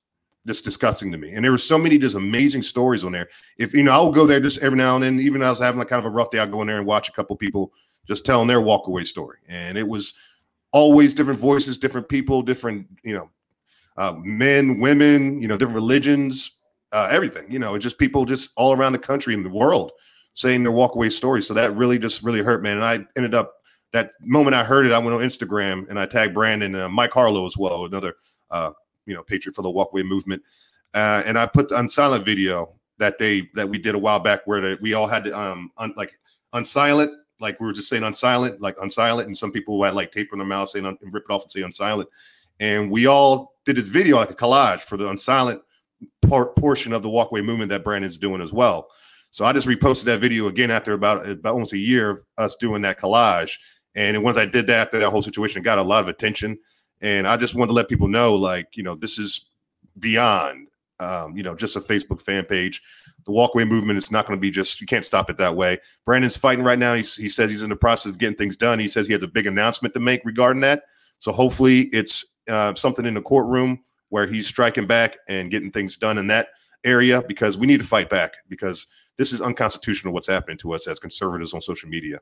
just 0.45 0.63
disgusting 0.63 1.11
to 1.11 1.17
me. 1.17 1.31
And 1.31 1.43
there 1.43 1.51
were 1.51 1.57
so 1.57 1.77
many 1.77 1.97
just 1.97 2.15
amazing 2.15 2.63
stories 2.63 3.03
on 3.03 3.11
there. 3.11 3.29
If 3.57 3.73
you 3.73 3.83
know, 3.83 3.91
I'll 3.91 4.11
go 4.11 4.25
there 4.25 4.39
just 4.39 4.59
every 4.59 4.77
now 4.77 4.95
and 4.95 5.03
then. 5.03 5.19
Even 5.19 5.41
I 5.41 5.49
was 5.49 5.59
having 5.59 5.79
like 5.79 5.87
kind 5.87 5.99
of 5.99 6.05
a 6.05 6.09
rough 6.09 6.29
day, 6.29 6.39
I'll 6.39 6.47
go 6.47 6.61
in 6.61 6.67
there 6.67 6.77
and 6.77 6.85
watch 6.85 7.09
a 7.09 7.13
couple 7.13 7.35
people 7.35 7.71
just 8.07 8.25
telling 8.25 8.47
their 8.47 8.59
walkaway 8.59 9.05
story. 9.05 9.39
And 9.47 9.77
it 9.77 9.87
was 9.87 10.13
always 10.71 11.13
different 11.13 11.39
voices, 11.39 11.77
different 11.77 12.09
people, 12.09 12.41
different, 12.41 12.87
you 13.03 13.13
know, 13.13 13.29
uh, 13.95 14.13
men, 14.17 14.79
women, 14.79 15.41
you 15.41 15.47
know, 15.47 15.55
different 15.55 15.75
religions, 15.75 16.57
uh, 16.93 17.09
everything. 17.11 17.51
You 17.51 17.59
know, 17.59 17.77
just 17.77 17.97
people 17.97 18.23
just 18.23 18.51
all 18.55 18.71
around 18.73 18.93
the 18.93 18.99
country 18.99 19.33
and 19.33 19.43
the 19.45 19.49
world 19.49 19.91
saying 20.33 20.63
their 20.63 20.71
walkaway 20.71 21.11
stories. 21.11 21.47
So 21.47 21.53
that 21.55 21.75
really 21.75 21.99
just 21.99 22.23
really 22.23 22.41
hurt, 22.41 22.63
man. 22.63 22.77
And 22.77 22.85
I 22.85 22.99
ended 23.17 23.35
up 23.35 23.55
that 23.91 24.11
moment 24.21 24.55
I 24.55 24.63
heard 24.63 24.85
it, 24.85 24.91
I 24.91 24.97
went 24.97 25.13
on 25.13 25.21
Instagram 25.21 25.87
and 25.89 25.99
I 25.99 26.05
tagged 26.05 26.33
Brandon, 26.33 26.73
uh, 26.75 26.89
Mike 26.89 27.11
Harlow 27.11 27.45
as 27.45 27.57
well, 27.57 27.85
another 27.85 28.15
uh, 28.49 28.71
you 29.05 29.13
know 29.13 29.23
patriot 29.23 29.55
for 29.55 29.61
the 29.61 29.69
walkaway 29.69 30.05
movement, 30.05 30.41
uh, 30.93 31.23
and 31.25 31.37
I 31.37 31.45
put 31.45 31.69
the 31.69 31.75
unsilent 31.75 32.25
video 32.25 32.73
that 32.97 33.17
they 33.17 33.49
that 33.53 33.67
we 33.67 33.77
did 33.77 33.95
a 33.95 33.99
while 33.99 34.19
back 34.19 34.41
where 34.45 34.61
the, 34.61 34.79
we 34.81 34.93
all 34.93 35.07
had 35.07 35.25
to 35.25 35.39
um 35.39 35.71
un, 35.77 35.93
like 35.97 36.13
unsilent 36.53 37.11
like 37.39 37.59
we 37.59 37.65
were 37.65 37.73
just 37.73 37.89
saying 37.89 38.03
unsilent 38.03 38.59
like 38.59 38.75
unsilent 38.77 39.25
and 39.25 39.37
some 39.37 39.51
people 39.51 39.83
had 39.83 39.95
like 39.95 40.11
tape 40.11 40.29
in 40.31 40.39
their 40.39 40.47
mouth 40.47 40.69
saying 40.69 40.85
un, 40.85 40.97
and 41.01 41.13
rip 41.13 41.25
it 41.27 41.33
off 41.33 41.41
and 41.43 41.51
say 41.51 41.61
unsilent 41.61 42.05
and 42.59 42.89
we 42.89 43.07
all 43.07 43.55
did 43.65 43.75
this 43.75 43.87
video 43.87 44.17
like 44.17 44.29
a 44.29 44.35
collage 44.35 44.81
for 44.81 44.95
the 44.95 45.05
unsilent 45.05 45.59
por- 46.33 46.53
portion 46.53 46.93
of 46.93 47.03
the 47.03 47.09
walkaway 47.09 47.45
movement 47.45 47.69
that 47.69 47.83
Brandon's 47.83 48.17
doing 48.17 48.41
as 48.41 48.51
well. 48.51 48.87
So 49.29 49.45
I 49.45 49.53
just 49.53 49.67
reposted 49.67 50.05
that 50.05 50.19
video 50.19 50.47
again 50.47 50.71
after 50.71 50.93
about 50.93 51.27
about 51.27 51.53
almost 51.53 51.73
a 51.73 51.77
year 51.77 52.09
of 52.09 52.19
us 52.37 52.55
doing 52.55 52.81
that 52.83 52.99
collage. 52.99 53.57
And 53.95 54.23
once 54.23 54.37
I 54.37 54.45
did 54.45 54.65
that, 54.67 54.87
after 54.87 54.99
that 54.99 55.09
whole 55.09 55.21
situation 55.21 55.61
got 55.61 55.77
a 55.77 55.83
lot 55.83 56.01
of 56.01 56.09
attention. 56.09 56.57
And 57.01 57.27
I 57.27 57.37
just 57.37 57.53
wanted 57.53 57.67
to 57.67 57.73
let 57.73 57.89
people 57.89 58.07
know, 58.07 58.33
like, 58.33 58.67
you 58.73 58.81
know, 58.81 58.95
this 58.95 59.19
is 59.19 59.49
beyond, 59.99 60.69
um, 60.99 61.37
you 61.37 61.43
know, 61.43 61.53
just 61.53 61.75
a 61.75 61.81
Facebook 61.81 62.21
fan 62.21 62.45
page. 62.45 62.81
The 63.25 63.31
walkaway 63.31 63.67
movement 63.67 63.97
is 63.97 64.09
not 64.09 64.25
going 64.25 64.37
to 64.37 64.41
be 64.41 64.49
just, 64.49 64.81
you 64.81 64.87
can't 64.87 65.05
stop 65.05 65.29
it 65.29 65.37
that 65.37 65.55
way. 65.55 65.79
Brandon's 66.05 66.37
fighting 66.37 66.63
right 66.63 66.79
now. 66.79 66.95
He's, 66.95 67.15
he 67.15 67.29
says 67.29 67.51
he's 67.51 67.61
in 67.61 67.69
the 67.69 67.75
process 67.75 68.11
of 68.11 68.17
getting 68.17 68.37
things 68.37 68.55
done. 68.55 68.79
He 68.79 68.87
says 68.87 69.05
he 69.05 69.13
has 69.13 69.23
a 69.23 69.27
big 69.27 69.47
announcement 69.47 69.93
to 69.93 69.99
make 69.99 70.25
regarding 70.25 70.61
that. 70.61 70.83
So 71.19 71.31
hopefully 71.31 71.81
it's 71.93 72.25
uh, 72.49 72.73
something 72.73 73.05
in 73.05 73.13
the 73.13 73.21
courtroom 73.21 73.83
where 74.13 74.27
he's 74.27 74.45
striking 74.45 74.85
back 74.85 75.17
and 75.27 75.49
getting 75.49 75.71
things 75.71 75.97
done 75.97 76.19
in 76.19 76.27
that 76.27 76.49
area 76.83 77.23
because 77.27 77.57
we 77.57 77.65
need 77.65 77.79
to 77.79 77.85
fight 77.85 78.11
back 78.11 78.35
because 78.47 78.85
this 79.17 79.33
is 79.33 79.41
unconstitutional 79.41 80.13
what's 80.13 80.27
happening 80.27 80.55
to 80.55 80.71
us 80.71 80.85
as 80.85 80.99
conservatives 80.99 81.51
on 81.51 81.59
social 81.63 81.89
media. 81.89 82.19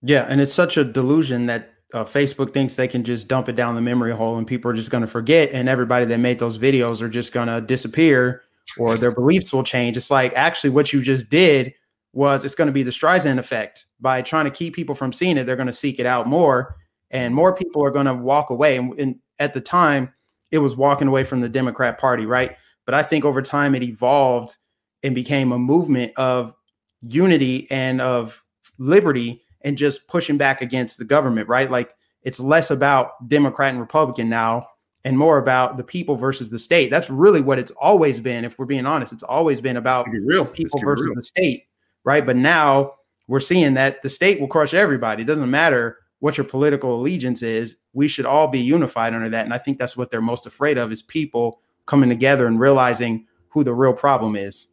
Yeah, 0.00 0.24
and 0.26 0.40
it's 0.40 0.54
such 0.54 0.78
a 0.78 0.84
delusion 0.84 1.44
that 1.46 1.74
uh, 1.92 2.02
Facebook 2.02 2.54
thinks 2.54 2.76
they 2.76 2.88
can 2.88 3.04
just 3.04 3.28
dump 3.28 3.50
it 3.50 3.56
down 3.56 3.74
the 3.74 3.82
memory 3.82 4.12
hole 4.12 4.38
and 4.38 4.46
people 4.46 4.70
are 4.70 4.74
just 4.74 4.88
going 4.88 5.02
to 5.02 5.06
forget, 5.06 5.50
and 5.52 5.68
everybody 5.68 6.06
that 6.06 6.16
made 6.16 6.38
those 6.38 6.58
videos 6.58 7.02
are 7.02 7.10
just 7.10 7.30
going 7.34 7.48
to 7.48 7.60
disappear 7.60 8.44
or 8.78 8.96
their 8.96 9.12
beliefs 9.12 9.52
will 9.52 9.64
change. 9.64 9.98
It's 9.98 10.10
like 10.10 10.32
actually 10.32 10.70
what 10.70 10.94
you 10.94 11.02
just 11.02 11.28
did 11.28 11.74
was 12.14 12.46
it's 12.46 12.54
going 12.54 12.68
to 12.68 12.72
be 12.72 12.84
the 12.84 12.90
Streisand 12.90 13.38
effect 13.38 13.84
by 14.00 14.22
trying 14.22 14.46
to 14.46 14.50
keep 14.50 14.74
people 14.74 14.94
from 14.94 15.12
seeing 15.12 15.36
it. 15.36 15.44
They're 15.44 15.56
going 15.56 15.66
to 15.66 15.74
seek 15.74 16.00
it 16.00 16.06
out 16.06 16.26
more, 16.26 16.76
and 17.10 17.34
more 17.34 17.54
people 17.54 17.84
are 17.84 17.90
going 17.90 18.06
to 18.06 18.14
walk 18.14 18.48
away. 18.48 18.78
And, 18.78 18.98
and 18.98 19.16
at 19.38 19.52
the 19.52 19.60
time, 19.60 20.14
it 20.52 20.58
was 20.58 20.76
walking 20.76 21.08
away 21.08 21.24
from 21.24 21.40
the 21.40 21.48
Democrat 21.48 21.98
Party, 21.98 22.26
right? 22.26 22.56
But 22.84 22.94
I 22.94 23.02
think 23.02 23.24
over 23.24 23.42
time 23.42 23.74
it 23.74 23.82
evolved 23.82 24.56
and 25.02 25.14
became 25.14 25.50
a 25.50 25.58
movement 25.58 26.12
of 26.16 26.54
unity 27.00 27.66
and 27.70 28.00
of 28.00 28.44
liberty 28.78 29.42
and 29.62 29.76
just 29.76 30.06
pushing 30.06 30.36
back 30.36 30.60
against 30.60 30.98
the 30.98 31.04
government, 31.04 31.48
right? 31.48 31.70
Like 31.70 31.94
it's 32.22 32.38
less 32.38 32.70
about 32.70 33.28
Democrat 33.28 33.70
and 33.70 33.80
Republican 33.80 34.28
now 34.28 34.68
and 35.04 35.18
more 35.18 35.38
about 35.38 35.76
the 35.76 35.82
people 35.82 36.14
versus 36.16 36.50
the 36.50 36.58
state. 36.58 36.90
That's 36.90 37.10
really 37.10 37.40
what 37.40 37.58
it's 37.58 37.72
always 37.72 38.20
been. 38.20 38.44
If 38.44 38.58
we're 38.58 38.66
being 38.66 38.86
honest, 38.86 39.12
it's 39.12 39.24
always 39.24 39.60
been 39.60 39.76
about 39.76 40.06
be 40.12 40.20
real. 40.20 40.46
people 40.46 40.78
versus 40.80 41.06
real. 41.06 41.14
the 41.16 41.24
state, 41.24 41.64
right? 42.04 42.24
But 42.24 42.36
now 42.36 42.94
we're 43.26 43.40
seeing 43.40 43.74
that 43.74 44.02
the 44.02 44.10
state 44.10 44.40
will 44.40 44.48
crush 44.48 44.74
everybody. 44.74 45.22
It 45.22 45.26
doesn't 45.26 45.50
matter 45.50 45.98
what 46.22 46.38
your 46.38 46.44
political 46.44 46.94
allegiance 46.94 47.42
is. 47.42 47.78
We 47.94 48.06
should 48.06 48.26
all 48.26 48.46
be 48.46 48.60
unified 48.60 49.12
under 49.12 49.28
that. 49.30 49.44
And 49.44 49.52
I 49.52 49.58
think 49.58 49.76
that's 49.76 49.96
what 49.96 50.12
they're 50.12 50.20
most 50.20 50.46
afraid 50.46 50.78
of 50.78 50.92
is 50.92 51.02
people 51.02 51.60
coming 51.84 52.08
together 52.08 52.46
and 52.46 52.60
realizing 52.60 53.26
who 53.48 53.64
the 53.64 53.74
real 53.74 53.92
problem 53.92 54.36
is. 54.36 54.68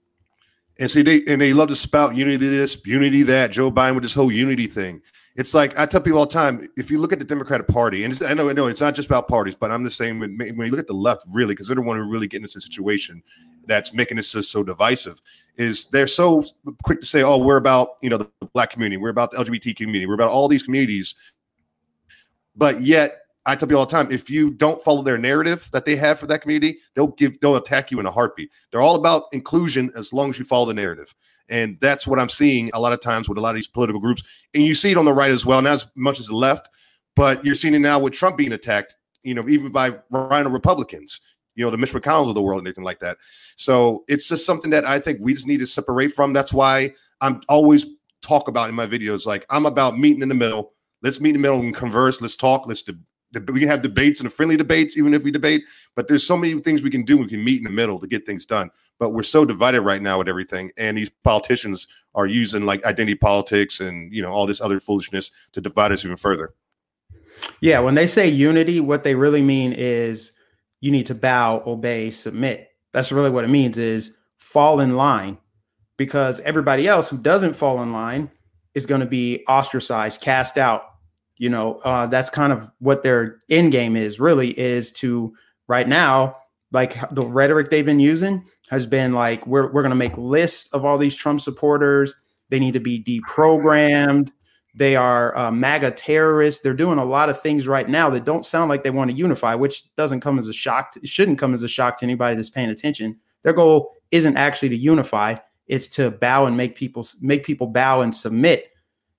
And 0.79 0.91
see, 0.91 1.01
they 1.01 1.23
and 1.27 1.41
they 1.41 1.53
love 1.53 1.69
to 1.69 1.75
spout 1.75 2.15
unity 2.15 2.37
this, 2.37 2.79
unity 2.85 3.23
that. 3.23 3.49
Joe 3.49 3.71
Biden 3.71 3.95
with 3.95 4.03
this 4.03 4.13
whole 4.13 4.31
unity 4.31 4.67
thing. 4.67 5.01
It's 5.35 5.55
like 5.55 5.77
I 5.79 5.87
tell 5.87 6.01
people 6.01 6.19
all 6.19 6.27
the 6.27 6.31
time: 6.31 6.67
if 6.77 6.91
you 6.91 6.99
look 6.99 7.11
at 7.11 7.17
the 7.17 7.25
Democratic 7.25 7.67
Party, 7.67 8.03
and 8.03 8.21
I 8.27 8.35
know, 8.35 8.49
I 8.49 8.53
know, 8.53 8.67
it's 8.67 8.79
not 8.79 8.93
just 8.93 9.07
about 9.07 9.27
parties, 9.27 9.55
but 9.55 9.71
I'm 9.71 9.83
the 9.83 9.89
same. 9.89 10.19
When, 10.19 10.37
you 10.39 10.69
look 10.69 10.79
at 10.79 10.87
the 10.87 10.93
left, 10.93 11.23
really, 11.27 11.53
because 11.53 11.67
they're 11.67 11.75
the 11.75 11.81
one 11.81 11.97
who 11.97 12.03
really 12.03 12.27
getting 12.27 12.43
into 12.43 12.59
a 12.59 12.61
situation 12.61 13.23
that's 13.65 13.93
making 13.93 14.17
this 14.17 14.29
so 14.29 14.63
divisive. 14.63 15.21
Is 15.57 15.87
they're 15.89 16.07
so 16.07 16.45
quick 16.83 17.01
to 17.01 17.05
say, 17.05 17.23
"Oh, 17.23 17.37
we're 17.37 17.57
about 17.57 17.97
you 18.01 18.09
know 18.09 18.17
the 18.17 18.29
black 18.53 18.69
community, 18.69 18.97
we're 18.97 19.09
about 19.09 19.31
the 19.31 19.37
LGBT 19.37 19.75
community, 19.75 20.05
we're 20.05 20.13
about 20.13 20.31
all 20.31 20.47
these 20.47 20.63
communities," 20.63 21.15
but 22.55 22.81
yet 22.81 23.19
I 23.45 23.55
tell 23.55 23.67
people 23.67 23.79
all 23.79 23.85
the 23.85 23.91
time, 23.91 24.11
if 24.11 24.29
you 24.29 24.51
don't 24.51 24.83
follow 24.83 25.01
their 25.01 25.17
narrative 25.17 25.69
that 25.71 25.85
they 25.85 25.95
have 25.95 26.19
for 26.19 26.27
that 26.27 26.41
community, 26.41 26.79
they'll 26.93 27.07
give 27.07 27.39
they'll 27.39 27.55
attack 27.55 27.89
you 27.89 27.99
in 27.99 28.05
a 28.05 28.11
heartbeat. 28.11 28.51
They're 28.71 28.81
all 28.81 28.95
about 28.95 29.23
inclusion 29.31 29.91
as 29.95 30.13
long 30.13 30.29
as 30.29 30.37
you 30.37 30.45
follow 30.45 30.65
the 30.65 30.73
narrative. 30.73 31.15
And 31.49 31.77
that's 31.81 32.05
what 32.05 32.19
I'm 32.19 32.29
seeing 32.29 32.69
a 32.73 32.79
lot 32.79 32.93
of 32.93 33.01
times 33.01 33.27
with 33.27 33.37
a 33.37 33.41
lot 33.41 33.49
of 33.49 33.55
these 33.55 33.67
political 33.67 33.99
groups. 33.99 34.21
And 34.53 34.63
you 34.63 34.75
see 34.75 34.91
it 34.91 34.97
on 34.97 35.05
the 35.05 35.13
right 35.13 35.31
as 35.31 35.45
well, 35.45 35.61
not 35.61 35.73
as 35.73 35.87
much 35.95 36.19
as 36.19 36.27
the 36.27 36.35
left, 36.35 36.69
but 37.15 37.43
you're 37.43 37.55
seeing 37.55 37.73
it 37.73 37.79
now 37.79 37.97
with 37.97 38.13
Trump 38.13 38.37
being 38.37 38.51
attacked, 38.51 38.95
you 39.23 39.33
know, 39.33 39.47
even 39.49 39.71
by 39.71 39.95
RINO 40.11 40.49
Republicans, 40.49 41.19
you 41.55 41.65
know, 41.65 41.71
the 41.71 41.77
Mitch 41.77 41.91
McConnells 41.91 42.29
of 42.29 42.35
the 42.35 42.41
world 42.41 42.59
and 42.59 42.67
anything 42.67 42.83
like 42.83 42.99
that. 42.99 43.17
So 43.55 44.03
it's 44.07 44.27
just 44.27 44.45
something 44.45 44.69
that 44.71 44.85
I 44.85 44.99
think 44.99 45.19
we 45.21 45.33
just 45.33 45.47
need 45.47 45.59
to 45.59 45.65
separate 45.65 46.13
from. 46.13 46.33
That's 46.33 46.53
why 46.53 46.93
I'm 47.19 47.41
always 47.49 47.85
talk 48.21 48.47
about 48.47 48.69
in 48.69 48.75
my 48.75 48.85
videos, 48.85 49.25
like 49.25 49.45
I'm 49.49 49.65
about 49.65 49.97
meeting 49.97 50.21
in 50.21 50.29
the 50.29 50.35
middle. 50.35 50.73
Let's 51.01 51.21
meet 51.21 51.29
in 51.29 51.35
the 51.35 51.41
middle 51.41 51.59
and 51.59 51.75
converse. 51.75 52.21
Let's 52.21 52.35
talk. 52.35 52.67
Let's 52.67 52.81
de- 52.81 52.93
we 53.31 53.59
can 53.59 53.69
have 53.69 53.81
debates 53.81 54.21
and 54.21 54.31
friendly 54.31 54.57
debates, 54.57 54.97
even 54.97 55.13
if 55.13 55.23
we 55.23 55.31
debate. 55.31 55.63
But 55.95 56.07
there's 56.07 56.25
so 56.25 56.35
many 56.35 56.59
things 56.59 56.81
we 56.81 56.89
can 56.89 57.03
do. 57.03 57.17
We 57.17 57.27
can 57.27 57.43
meet 57.43 57.59
in 57.59 57.63
the 57.63 57.69
middle 57.69 57.99
to 57.99 58.07
get 58.07 58.25
things 58.25 58.45
done. 58.45 58.69
But 58.97 59.11
we're 59.11 59.23
so 59.23 59.45
divided 59.45 59.81
right 59.81 60.01
now 60.01 60.17
with 60.17 60.27
everything, 60.27 60.71
and 60.77 60.97
these 60.97 61.09
politicians 61.23 61.87
are 62.15 62.25
using 62.25 62.65
like 62.65 62.83
identity 62.85 63.15
politics 63.15 63.79
and 63.79 64.13
you 64.13 64.21
know 64.21 64.31
all 64.31 64.47
this 64.47 64.61
other 64.61 64.79
foolishness 64.79 65.31
to 65.53 65.61
divide 65.61 65.91
us 65.91 66.03
even 66.03 66.17
further. 66.17 66.53
Yeah, 67.61 67.79
when 67.79 67.95
they 67.95 68.07
say 68.07 68.27
unity, 68.27 68.79
what 68.79 69.03
they 69.03 69.15
really 69.15 69.41
mean 69.41 69.73
is 69.73 70.33
you 70.81 70.91
need 70.91 71.05
to 71.07 71.15
bow, 71.15 71.63
obey, 71.65 72.09
submit. 72.09 72.69
That's 72.91 73.11
really 73.11 73.29
what 73.29 73.43
it 73.43 73.49
means 73.49 73.77
is 73.77 74.17
fall 74.37 74.79
in 74.79 74.95
line 74.95 75.37
because 75.97 76.39
everybody 76.41 76.87
else 76.87 77.09
who 77.09 77.17
doesn't 77.17 77.55
fall 77.55 77.81
in 77.81 77.91
line 77.91 78.31
is 78.73 78.85
going 78.85 79.01
to 79.01 79.07
be 79.07 79.43
ostracized, 79.47 80.21
cast 80.21 80.57
out. 80.57 80.83
You 81.39 81.49
know, 81.49 81.75
uh, 81.83 82.05
that's 82.05 82.29
kind 82.29 82.53
of 82.53 82.71
what 82.79 83.01
their 83.01 83.41
end 83.49 83.71
game 83.71 83.95
is. 83.95 84.19
Really, 84.19 84.57
is 84.59 84.91
to 84.93 85.33
right 85.67 85.87
now, 85.87 86.35
like 86.71 86.97
the 87.11 87.25
rhetoric 87.25 87.69
they've 87.69 87.85
been 87.85 87.99
using 87.99 88.45
has 88.69 88.85
been 88.85 89.13
like, 89.13 89.47
we're 89.47 89.71
we're 89.71 89.81
going 89.81 89.89
to 89.89 89.95
make 89.95 90.17
lists 90.17 90.69
of 90.73 90.85
all 90.85 90.97
these 90.97 91.15
Trump 91.15 91.41
supporters. 91.41 92.13
They 92.49 92.59
need 92.59 92.73
to 92.73 92.79
be 92.79 93.03
deprogrammed. 93.03 94.31
They 94.75 94.95
are 94.95 95.35
uh, 95.35 95.51
MAGA 95.51 95.91
terrorists. 95.91 96.61
They're 96.61 96.73
doing 96.73 96.99
a 96.99 97.05
lot 97.05 97.29
of 97.29 97.41
things 97.41 97.67
right 97.67 97.89
now 97.89 98.09
that 98.11 98.25
don't 98.25 98.45
sound 98.45 98.69
like 98.69 98.83
they 98.83 98.91
want 98.91 99.09
to 99.11 99.17
unify, 99.17 99.55
which 99.55 99.83
doesn't 99.95 100.21
come 100.21 100.37
as 100.37 100.47
a 100.47 100.53
shock. 100.53 100.91
To, 100.91 101.07
shouldn't 101.07 101.39
come 101.39 101.53
as 101.53 101.63
a 101.63 101.67
shock 101.67 101.97
to 101.99 102.05
anybody 102.05 102.35
that's 102.35 102.49
paying 102.49 102.69
attention. 102.69 103.17
Their 103.43 103.53
goal 103.53 103.93
isn't 104.11 104.37
actually 104.37 104.69
to 104.69 104.77
unify; 104.77 105.35
it's 105.67 105.87
to 105.89 106.11
bow 106.11 106.45
and 106.45 106.55
make 106.57 106.75
people 106.75 107.07
make 107.21 107.43
people 107.43 107.67
bow 107.67 108.01
and 108.01 108.13
submit, 108.13 108.71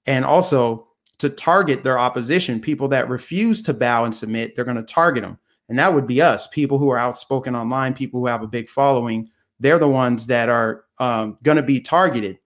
and 0.07 0.25
also 0.25 0.87
to 1.21 1.31
target 1.31 1.83
their 1.83 1.99
opposition. 1.99 2.61
People 2.61 2.89
that 2.89 3.09
refuse 3.09 3.62
to 3.62 3.75
bow 3.75 4.05
and 4.05 4.15
submit, 4.15 4.55
they're 4.55 4.65
going 4.65 4.77
to 4.77 4.83
target 4.83 5.23
them, 5.23 5.39
and 5.69 5.79
that 5.79 5.95
would 5.95 6.07
be 6.07 6.21
us. 6.21 6.47
People 6.49 6.79
who 6.79 6.91
are 6.91 6.99
outspoken 6.99 7.55
online, 7.55 7.95
people 7.95 8.21
who 8.21 8.27
have 8.27 8.43
a 8.43 8.49
big 8.49 8.69
following. 8.69 9.29
They're 9.59 9.79
the 9.79 9.89
ones 9.89 10.27
that 10.29 10.49
are 10.49 10.85
um, 10.99 11.39
going 11.43 11.59
to 11.59 11.62
be 11.62 11.81
targeted 11.81 12.39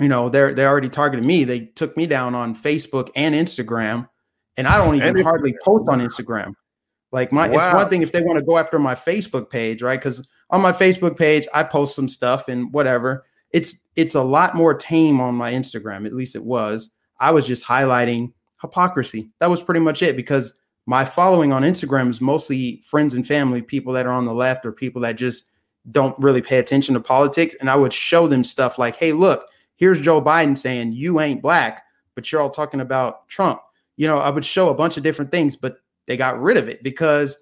you 0.00 0.08
know, 0.08 0.28
they're 0.28 0.52
they 0.52 0.66
already 0.66 0.88
targeted 0.88 1.24
me. 1.24 1.44
They 1.44 1.60
took 1.60 1.96
me 1.96 2.06
down 2.06 2.34
on 2.34 2.54
Facebook 2.54 3.10
and 3.14 3.34
Instagram, 3.34 4.08
and 4.56 4.66
I 4.66 4.78
don't 4.78 4.96
even 4.96 5.22
hardly 5.22 5.54
post 5.64 5.88
on 5.88 6.00
Instagram. 6.00 6.54
Like 7.12 7.30
my, 7.30 7.48
wow. 7.48 7.54
it's 7.54 7.74
one 7.74 7.88
thing 7.88 8.02
if 8.02 8.10
they 8.10 8.22
want 8.22 8.40
to 8.40 8.44
go 8.44 8.58
after 8.58 8.76
my 8.78 8.96
Facebook 8.96 9.48
page, 9.48 9.82
right? 9.82 10.00
Because 10.00 10.26
on 10.50 10.60
my 10.60 10.72
Facebook 10.72 11.16
page, 11.16 11.46
I 11.54 11.62
post 11.62 11.94
some 11.94 12.08
stuff 12.08 12.48
and 12.48 12.72
whatever. 12.72 13.24
It's 13.52 13.80
it's 13.94 14.16
a 14.16 14.22
lot 14.22 14.56
more 14.56 14.74
tame 14.74 15.20
on 15.20 15.36
my 15.36 15.52
Instagram. 15.52 16.06
At 16.06 16.12
least 16.12 16.34
it 16.34 16.44
was. 16.44 16.90
I 17.20 17.30
was 17.30 17.46
just 17.46 17.64
highlighting 17.64 18.32
hypocrisy. 18.60 19.30
That 19.40 19.50
was 19.50 19.62
pretty 19.62 19.80
much 19.80 20.02
it 20.02 20.16
because 20.16 20.54
my 20.86 21.04
following 21.04 21.52
on 21.52 21.62
Instagram 21.62 22.10
is 22.10 22.20
mostly 22.20 22.82
friends 22.84 23.14
and 23.14 23.26
family, 23.26 23.62
people 23.62 23.92
that 23.94 24.06
are 24.06 24.12
on 24.12 24.24
the 24.24 24.34
left 24.34 24.66
or 24.66 24.72
people 24.72 25.02
that 25.02 25.16
just 25.16 25.44
don't 25.90 26.18
really 26.18 26.42
pay 26.42 26.58
attention 26.58 26.94
to 26.94 27.00
politics. 27.00 27.54
And 27.60 27.70
I 27.70 27.76
would 27.76 27.92
show 27.92 28.26
them 28.26 28.44
stuff 28.44 28.78
like, 28.78 28.96
hey, 28.96 29.12
look, 29.12 29.46
here's 29.76 30.00
Joe 30.00 30.20
Biden 30.20 30.56
saying 30.56 30.92
you 30.92 31.20
ain't 31.20 31.42
black, 31.42 31.84
but 32.14 32.30
you're 32.30 32.40
all 32.40 32.50
talking 32.50 32.80
about 32.80 33.28
Trump. 33.28 33.60
You 33.96 34.08
know, 34.08 34.16
I 34.16 34.30
would 34.30 34.44
show 34.44 34.68
a 34.70 34.74
bunch 34.74 34.96
of 34.96 35.02
different 35.02 35.30
things, 35.30 35.56
but 35.56 35.78
they 36.06 36.16
got 36.16 36.40
rid 36.40 36.56
of 36.56 36.68
it 36.68 36.82
because, 36.82 37.36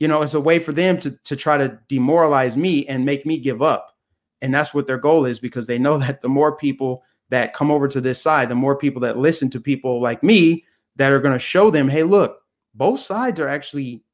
you 0.00 0.08
know, 0.08 0.22
it's 0.22 0.34
a 0.34 0.40
way 0.40 0.58
for 0.58 0.72
them 0.72 0.98
to 0.98 1.10
to 1.24 1.36
try 1.36 1.56
to 1.56 1.78
demoralize 1.88 2.56
me 2.56 2.86
and 2.86 3.04
make 3.04 3.26
me 3.26 3.38
give 3.38 3.62
up. 3.62 3.94
And 4.40 4.52
that's 4.52 4.74
what 4.74 4.86
their 4.86 4.98
goal 4.98 5.24
is 5.24 5.38
because 5.38 5.66
they 5.66 5.78
know 5.78 5.98
that 5.98 6.20
the 6.20 6.28
more 6.28 6.56
people 6.56 7.04
that 7.32 7.54
come 7.54 7.70
over 7.70 7.88
to 7.88 8.00
this 8.00 8.22
side, 8.22 8.48
the 8.48 8.54
more 8.54 8.76
people 8.76 9.00
that 9.00 9.18
listen 9.18 9.50
to 9.50 9.60
people 9.60 10.00
like 10.00 10.22
me 10.22 10.64
that 10.96 11.10
are 11.10 11.20
going 11.20 11.32
to 11.32 11.38
show 11.38 11.70
them, 11.70 11.88
hey, 11.88 12.04
look, 12.04 12.38
both 12.74 13.00
sides 13.00 13.40
are 13.40 13.48
actually 13.48 14.04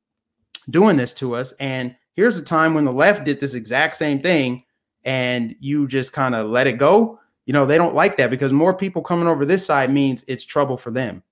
doing 0.70 0.96
this 0.96 1.12
to 1.12 1.34
us. 1.34 1.52
And 1.60 1.94
here's 2.14 2.38
a 2.38 2.42
time 2.42 2.74
when 2.74 2.84
the 2.84 2.92
left 2.92 3.24
did 3.24 3.40
this 3.40 3.54
exact 3.54 3.96
same 3.96 4.20
thing 4.20 4.64
and 5.04 5.54
you 5.60 5.86
just 5.86 6.12
kind 6.12 6.34
of 6.34 6.48
let 6.48 6.66
it 6.66 6.78
go 6.78 7.18
you 7.48 7.54
know, 7.54 7.64
they 7.64 7.78
don't 7.78 7.94
like 7.94 8.18
that 8.18 8.28
because 8.28 8.52
more 8.52 8.74
people 8.74 9.00
coming 9.00 9.26
over 9.26 9.46
this 9.46 9.64
side 9.64 9.90
means 9.90 10.22
it's 10.28 10.44
trouble 10.44 10.76
for 10.76 10.90
them. 10.90 11.22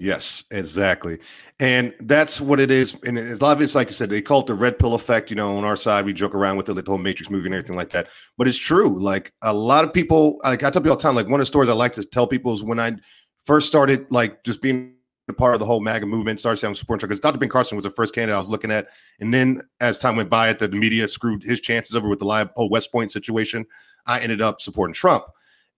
Yes, 0.00 0.44
exactly. 0.52 1.18
And 1.58 1.92
that's 2.00 2.40
what 2.40 2.60
it 2.60 2.70
is. 2.70 2.96
And 3.04 3.18
it's 3.18 3.42
it's 3.42 3.74
like 3.74 3.88
you 3.88 3.92
said, 3.92 4.08
they 4.08 4.22
call 4.22 4.40
it 4.40 4.46
the 4.46 4.54
red 4.54 4.78
pill 4.78 4.94
effect. 4.94 5.28
You 5.28 5.34
know, 5.34 5.56
on 5.56 5.64
our 5.64 5.74
side, 5.74 6.04
we 6.04 6.12
joke 6.12 6.36
around 6.36 6.56
with 6.56 6.66
the, 6.66 6.74
the 6.74 6.84
whole 6.86 6.98
Matrix 6.98 7.30
movie 7.30 7.46
and 7.46 7.54
everything 7.54 7.74
like 7.74 7.90
that. 7.90 8.08
But 8.36 8.46
it's 8.46 8.56
true. 8.56 8.96
Like 8.96 9.32
a 9.42 9.52
lot 9.52 9.84
of 9.84 9.92
people, 9.92 10.40
like 10.44 10.62
I 10.62 10.70
tell 10.70 10.80
people 10.80 10.92
all 10.92 10.96
the 10.96 11.02
time, 11.02 11.16
like 11.16 11.26
one 11.26 11.40
of 11.40 11.42
the 11.42 11.46
stories 11.46 11.68
I 11.68 11.72
like 11.72 11.94
to 11.94 12.04
tell 12.04 12.28
people 12.28 12.52
is 12.52 12.62
when 12.62 12.78
I 12.78 12.96
first 13.44 13.66
started, 13.66 14.06
like 14.10 14.44
just 14.44 14.62
being 14.62 14.94
a 15.28 15.32
part 15.32 15.54
of 15.54 15.60
the 15.60 15.66
whole 15.66 15.80
MAGA 15.80 16.06
movement, 16.06 16.38
started 16.38 16.58
saying 16.58 16.76
supporting 16.76 17.00
Trump 17.00 17.10
because 17.10 17.20
Dr. 17.20 17.38
Ben 17.38 17.48
Carson 17.48 17.74
was 17.74 17.84
the 17.84 17.90
first 17.90 18.14
candidate 18.14 18.36
I 18.36 18.38
was 18.38 18.48
looking 18.48 18.70
at. 18.70 18.86
And 19.18 19.34
then 19.34 19.60
as 19.80 19.98
time 19.98 20.14
went 20.14 20.30
by, 20.30 20.52
the, 20.52 20.68
the 20.68 20.76
media 20.76 21.08
screwed 21.08 21.42
his 21.42 21.60
chances 21.60 21.96
over 21.96 22.08
with 22.08 22.20
the 22.20 22.24
live 22.24 22.50
whole 22.54 22.70
West 22.70 22.92
Point 22.92 23.10
situation. 23.10 23.66
I 24.06 24.20
ended 24.20 24.40
up 24.40 24.60
supporting 24.60 24.94
Trump. 24.94 25.24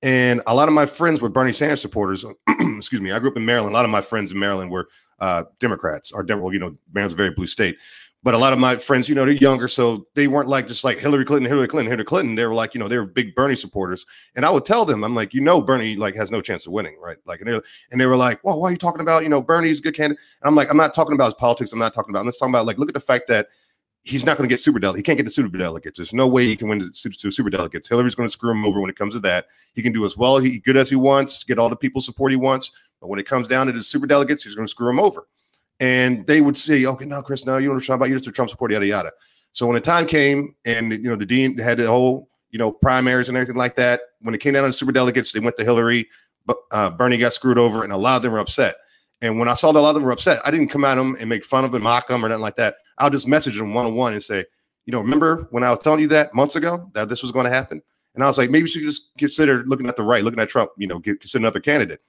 And 0.02 0.40
a 0.46 0.54
lot 0.54 0.68
of 0.68 0.74
my 0.74 0.86
friends 0.86 1.20
were 1.20 1.28
Bernie 1.28 1.52
Sanders 1.52 1.80
supporters. 1.80 2.24
Excuse 2.48 3.00
me. 3.00 3.12
I 3.12 3.18
grew 3.18 3.30
up 3.30 3.36
in 3.36 3.44
Maryland. 3.44 3.74
A 3.74 3.76
lot 3.76 3.84
of 3.84 3.90
my 3.90 4.00
friends 4.00 4.32
in 4.32 4.38
Maryland 4.38 4.70
were 4.70 4.88
uh, 5.18 5.44
Democrats. 5.58 6.10
Or 6.12 6.22
Dem- 6.22 6.40
well, 6.40 6.52
you 6.52 6.58
know, 6.58 6.74
Maryland's 6.92 7.14
a 7.14 7.16
very 7.16 7.30
blue 7.30 7.46
state. 7.46 7.76
But 8.22 8.34
a 8.34 8.38
lot 8.38 8.52
of 8.52 8.58
my 8.58 8.76
friends, 8.76 9.08
you 9.08 9.14
know, 9.14 9.24
they're 9.24 9.32
younger, 9.32 9.66
so 9.66 10.06
they 10.14 10.28
weren't 10.28 10.48
like 10.48 10.68
just 10.68 10.84
like 10.84 10.98
Hillary 10.98 11.24
Clinton, 11.24 11.48
Hillary 11.48 11.68
Clinton, 11.68 11.90
Hillary 11.90 12.04
Clinton. 12.04 12.34
They 12.34 12.44
were 12.44 12.52
like, 12.52 12.74
you 12.74 12.78
know, 12.78 12.86
they 12.86 12.98
were 12.98 13.06
big 13.06 13.34
Bernie 13.34 13.54
supporters. 13.54 14.04
And 14.36 14.44
I 14.44 14.50
would 14.50 14.66
tell 14.66 14.84
them, 14.84 15.02
I'm 15.04 15.14
like, 15.14 15.32
you 15.32 15.40
know, 15.40 15.62
Bernie 15.62 15.96
like 15.96 16.14
has 16.16 16.30
no 16.30 16.42
chance 16.42 16.66
of 16.66 16.74
winning, 16.74 16.98
right? 17.00 17.16
Like, 17.24 17.40
and 17.40 17.50
they 17.50 17.60
and 17.90 17.98
they 17.98 18.04
were 18.04 18.18
like, 18.18 18.44
well, 18.44 18.60
why 18.60 18.68
are 18.68 18.72
you 18.72 18.76
talking 18.76 19.00
about? 19.00 19.22
You 19.22 19.30
know, 19.30 19.40
Bernie's 19.40 19.78
a 19.78 19.82
good 19.82 19.94
candidate. 19.94 20.22
And 20.42 20.48
I'm 20.48 20.54
like, 20.54 20.70
I'm 20.70 20.76
not 20.76 20.92
talking 20.92 21.14
about 21.14 21.26
his 21.26 21.34
politics. 21.34 21.72
I'm 21.72 21.78
not 21.78 21.94
talking 21.94 22.12
about. 22.12 22.20
I'm 22.20 22.26
just 22.26 22.38
talking 22.38 22.52
about 22.52 22.66
like, 22.66 22.76
look 22.76 22.90
at 22.90 22.94
the 22.94 23.00
fact 23.00 23.26
that 23.28 23.48
he's 24.02 24.24
not 24.24 24.36
going 24.36 24.48
to 24.48 24.52
get 24.52 24.60
super 24.60 24.78
delegates. 24.78 24.98
He 24.98 25.02
can't 25.02 25.18
get 25.18 25.24
the 25.24 25.30
super 25.30 25.56
delegates. 25.56 25.98
There's 25.98 26.12
no 26.12 26.26
way 26.26 26.46
he 26.46 26.56
can 26.56 26.68
win 26.68 26.78
the 26.78 26.90
super 26.94 27.50
delegates. 27.50 27.88
Hillary's 27.88 28.14
going 28.14 28.28
to 28.28 28.32
screw 28.32 28.50
him 28.50 28.64
over 28.64 28.80
when 28.80 28.90
it 28.90 28.96
comes 28.96 29.14
to 29.14 29.20
that. 29.20 29.46
He 29.74 29.82
can 29.82 29.92
do 29.92 30.06
as 30.06 30.16
well 30.16 30.38
he 30.38 30.58
good 30.58 30.76
as 30.76 30.88
he 30.88 30.96
wants, 30.96 31.44
get 31.44 31.58
all 31.58 31.68
the 31.68 31.76
people 31.76 32.00
support 32.00 32.32
he 32.32 32.36
wants, 32.36 32.70
but 33.00 33.08
when 33.08 33.18
it 33.18 33.26
comes 33.26 33.48
down 33.48 33.66
to 33.66 33.72
the 33.72 33.82
super 33.82 34.06
delegates, 34.06 34.44
he's 34.44 34.54
going 34.54 34.66
to 34.66 34.70
screw 34.70 34.88
him 34.88 35.00
over. 35.00 35.26
And 35.80 36.26
they 36.26 36.42
would 36.42 36.58
say, 36.58 36.84
"Okay, 36.84 37.06
no, 37.06 37.22
Chris, 37.22 37.46
no, 37.46 37.56
you 37.56 37.66
don't 37.66 37.76
understand 37.76 37.96
about 37.96 38.10
you 38.10 38.16
just 38.16 38.28
a 38.28 38.32
Trump 38.32 38.50
support, 38.50 38.70
yada 38.70 38.86
yada." 38.86 39.12
So 39.52 39.66
when 39.66 39.74
the 39.74 39.80
time 39.80 40.06
came, 40.06 40.54
and 40.66 40.92
you 40.92 41.08
know 41.08 41.16
the 41.16 41.24
dean 41.24 41.56
had 41.56 41.78
the 41.78 41.86
whole 41.86 42.28
you 42.50 42.58
know 42.58 42.70
primaries 42.70 43.28
and 43.28 43.36
everything 43.36 43.56
like 43.56 43.76
that, 43.76 44.00
when 44.20 44.34
it 44.34 44.38
came 44.38 44.52
down 44.52 44.64
to 44.64 44.68
the 44.68 44.72
super 44.74 44.92
delegates, 44.92 45.32
they 45.32 45.40
went 45.40 45.56
to 45.56 45.64
Hillary, 45.64 46.06
but 46.44 46.58
uh, 46.70 46.90
Bernie 46.90 47.16
got 47.16 47.32
screwed 47.32 47.58
over, 47.58 47.82
and 47.82 47.94
a 47.94 47.96
lot 47.96 48.16
of 48.16 48.22
them 48.22 48.32
were 48.32 48.38
upset. 48.38 48.76
And 49.22 49.38
when 49.38 49.48
I 49.48 49.54
saw 49.54 49.72
that 49.72 49.78
a 49.78 49.82
lot 49.82 49.90
of 49.90 49.94
them 49.96 50.04
were 50.04 50.12
upset, 50.12 50.40
I 50.44 50.50
didn't 50.50 50.68
come 50.68 50.84
at 50.84 50.94
them 50.94 51.16
and 51.20 51.28
make 51.28 51.44
fun 51.44 51.64
of 51.64 51.72
them, 51.72 51.82
mock 51.82 52.08
them, 52.08 52.24
or 52.24 52.28
nothing 52.28 52.42
like 52.42 52.56
that. 52.56 52.76
I'll 52.98 53.10
just 53.10 53.28
message 53.28 53.58
them 53.58 53.74
one 53.74 53.86
on 53.86 53.94
one 53.94 54.12
and 54.14 54.22
say, 54.22 54.44
you 54.86 54.92
know, 54.92 55.00
remember 55.00 55.46
when 55.50 55.62
I 55.62 55.70
was 55.70 55.80
telling 55.80 56.00
you 56.00 56.08
that 56.08 56.34
months 56.34 56.56
ago 56.56 56.90
that 56.94 57.08
this 57.08 57.22
was 57.22 57.32
going 57.32 57.44
to 57.44 57.50
happen? 57.50 57.82
And 58.14 58.24
I 58.24 58.26
was 58.26 58.38
like, 58.38 58.50
maybe 58.50 58.62
you 58.62 58.68
should 58.68 58.82
just 58.82 59.10
consider 59.18 59.64
looking 59.64 59.88
at 59.88 59.96
the 59.96 60.02
right, 60.02 60.24
looking 60.24 60.40
at 60.40 60.48
Trump, 60.48 60.70
you 60.76 60.86
know, 60.86 60.98
get, 60.98 61.20
consider 61.20 61.42
another 61.42 61.60
candidate. 61.60 62.00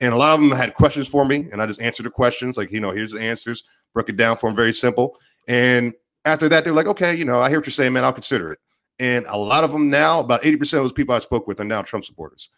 And 0.00 0.14
a 0.14 0.16
lot 0.16 0.32
of 0.32 0.40
them 0.40 0.50
had 0.50 0.74
questions 0.74 1.06
for 1.06 1.26
me, 1.26 1.48
and 1.52 1.60
I 1.60 1.66
just 1.66 1.82
answered 1.82 2.06
the 2.06 2.10
questions, 2.10 2.56
like, 2.56 2.72
you 2.72 2.80
know, 2.80 2.90
here's 2.90 3.12
the 3.12 3.20
answers, 3.20 3.64
broke 3.92 4.08
it 4.08 4.16
down 4.16 4.38
for 4.38 4.48
them, 4.48 4.56
very 4.56 4.72
simple. 4.72 5.18
And 5.46 5.92
after 6.24 6.48
that, 6.48 6.64
they're 6.64 6.72
like, 6.72 6.86
okay, 6.86 7.14
you 7.14 7.26
know, 7.26 7.40
I 7.40 7.50
hear 7.50 7.58
what 7.58 7.66
you're 7.66 7.72
saying, 7.72 7.92
man, 7.92 8.04
I'll 8.04 8.12
consider 8.12 8.52
it. 8.52 8.58
And 8.98 9.26
a 9.26 9.36
lot 9.36 9.64
of 9.64 9.72
them 9.72 9.90
now, 9.90 10.20
about 10.20 10.42
80% 10.42 10.60
of 10.60 10.84
those 10.84 10.92
people 10.92 11.14
I 11.14 11.18
spoke 11.18 11.46
with 11.46 11.60
are 11.60 11.64
now 11.64 11.82
Trump 11.82 12.06
supporters. 12.06 12.48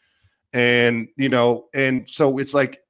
And, 0.53 1.09
you 1.17 1.29
know, 1.29 1.67
and 1.75 2.09
so 2.09 2.39
it's 2.39 2.55
like 2.55 2.82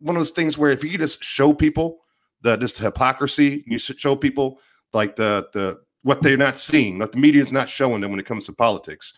one 0.00 0.16
of 0.16 0.20
those 0.20 0.30
things 0.30 0.56
where 0.56 0.70
if 0.70 0.84
you 0.84 0.96
just 0.98 1.22
show 1.22 1.52
people 1.52 1.98
the 2.42 2.56
this 2.56 2.78
hypocrisy, 2.78 3.64
you 3.66 3.78
show 3.78 4.14
people 4.16 4.60
like 4.92 5.16
the 5.16 5.48
the 5.52 5.78
what 6.02 6.22
they're 6.22 6.36
not 6.36 6.58
seeing, 6.58 6.98
what 6.98 7.12
the 7.12 7.18
media 7.18 7.42
is 7.42 7.52
not 7.52 7.68
showing 7.68 8.00
them 8.00 8.10
when 8.10 8.20
it 8.20 8.26
comes 8.26 8.46
to 8.46 8.52
politics. 8.52 9.12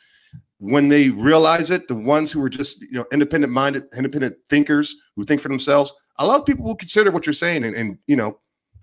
When 0.59 0.89
they 0.89 1.09
realize 1.09 1.71
it, 1.71 1.89
the 1.89 1.95
ones 1.95 2.31
who 2.31 2.43
are 2.43 2.51
just 2.51 2.81
you 2.83 2.93
know 2.93 3.07
independent 3.13 3.53
minded, 3.53 3.85
independent 3.97 4.37
thinkers 4.49 4.97
who 5.17 5.25
think 5.25 5.41
for 5.41 5.49
themselves, 5.49 5.93
a 6.19 6.27
lot 6.27 6.41
of 6.41 6.47
people 6.47 6.65
will 6.65 6.77
consider 6.77 7.11
what 7.11 7.27
you're 7.27 7.33
saying 7.33 7.65
and, 7.65 7.75
and 7.75 7.99
you 8.07 8.17
know 8.17 8.39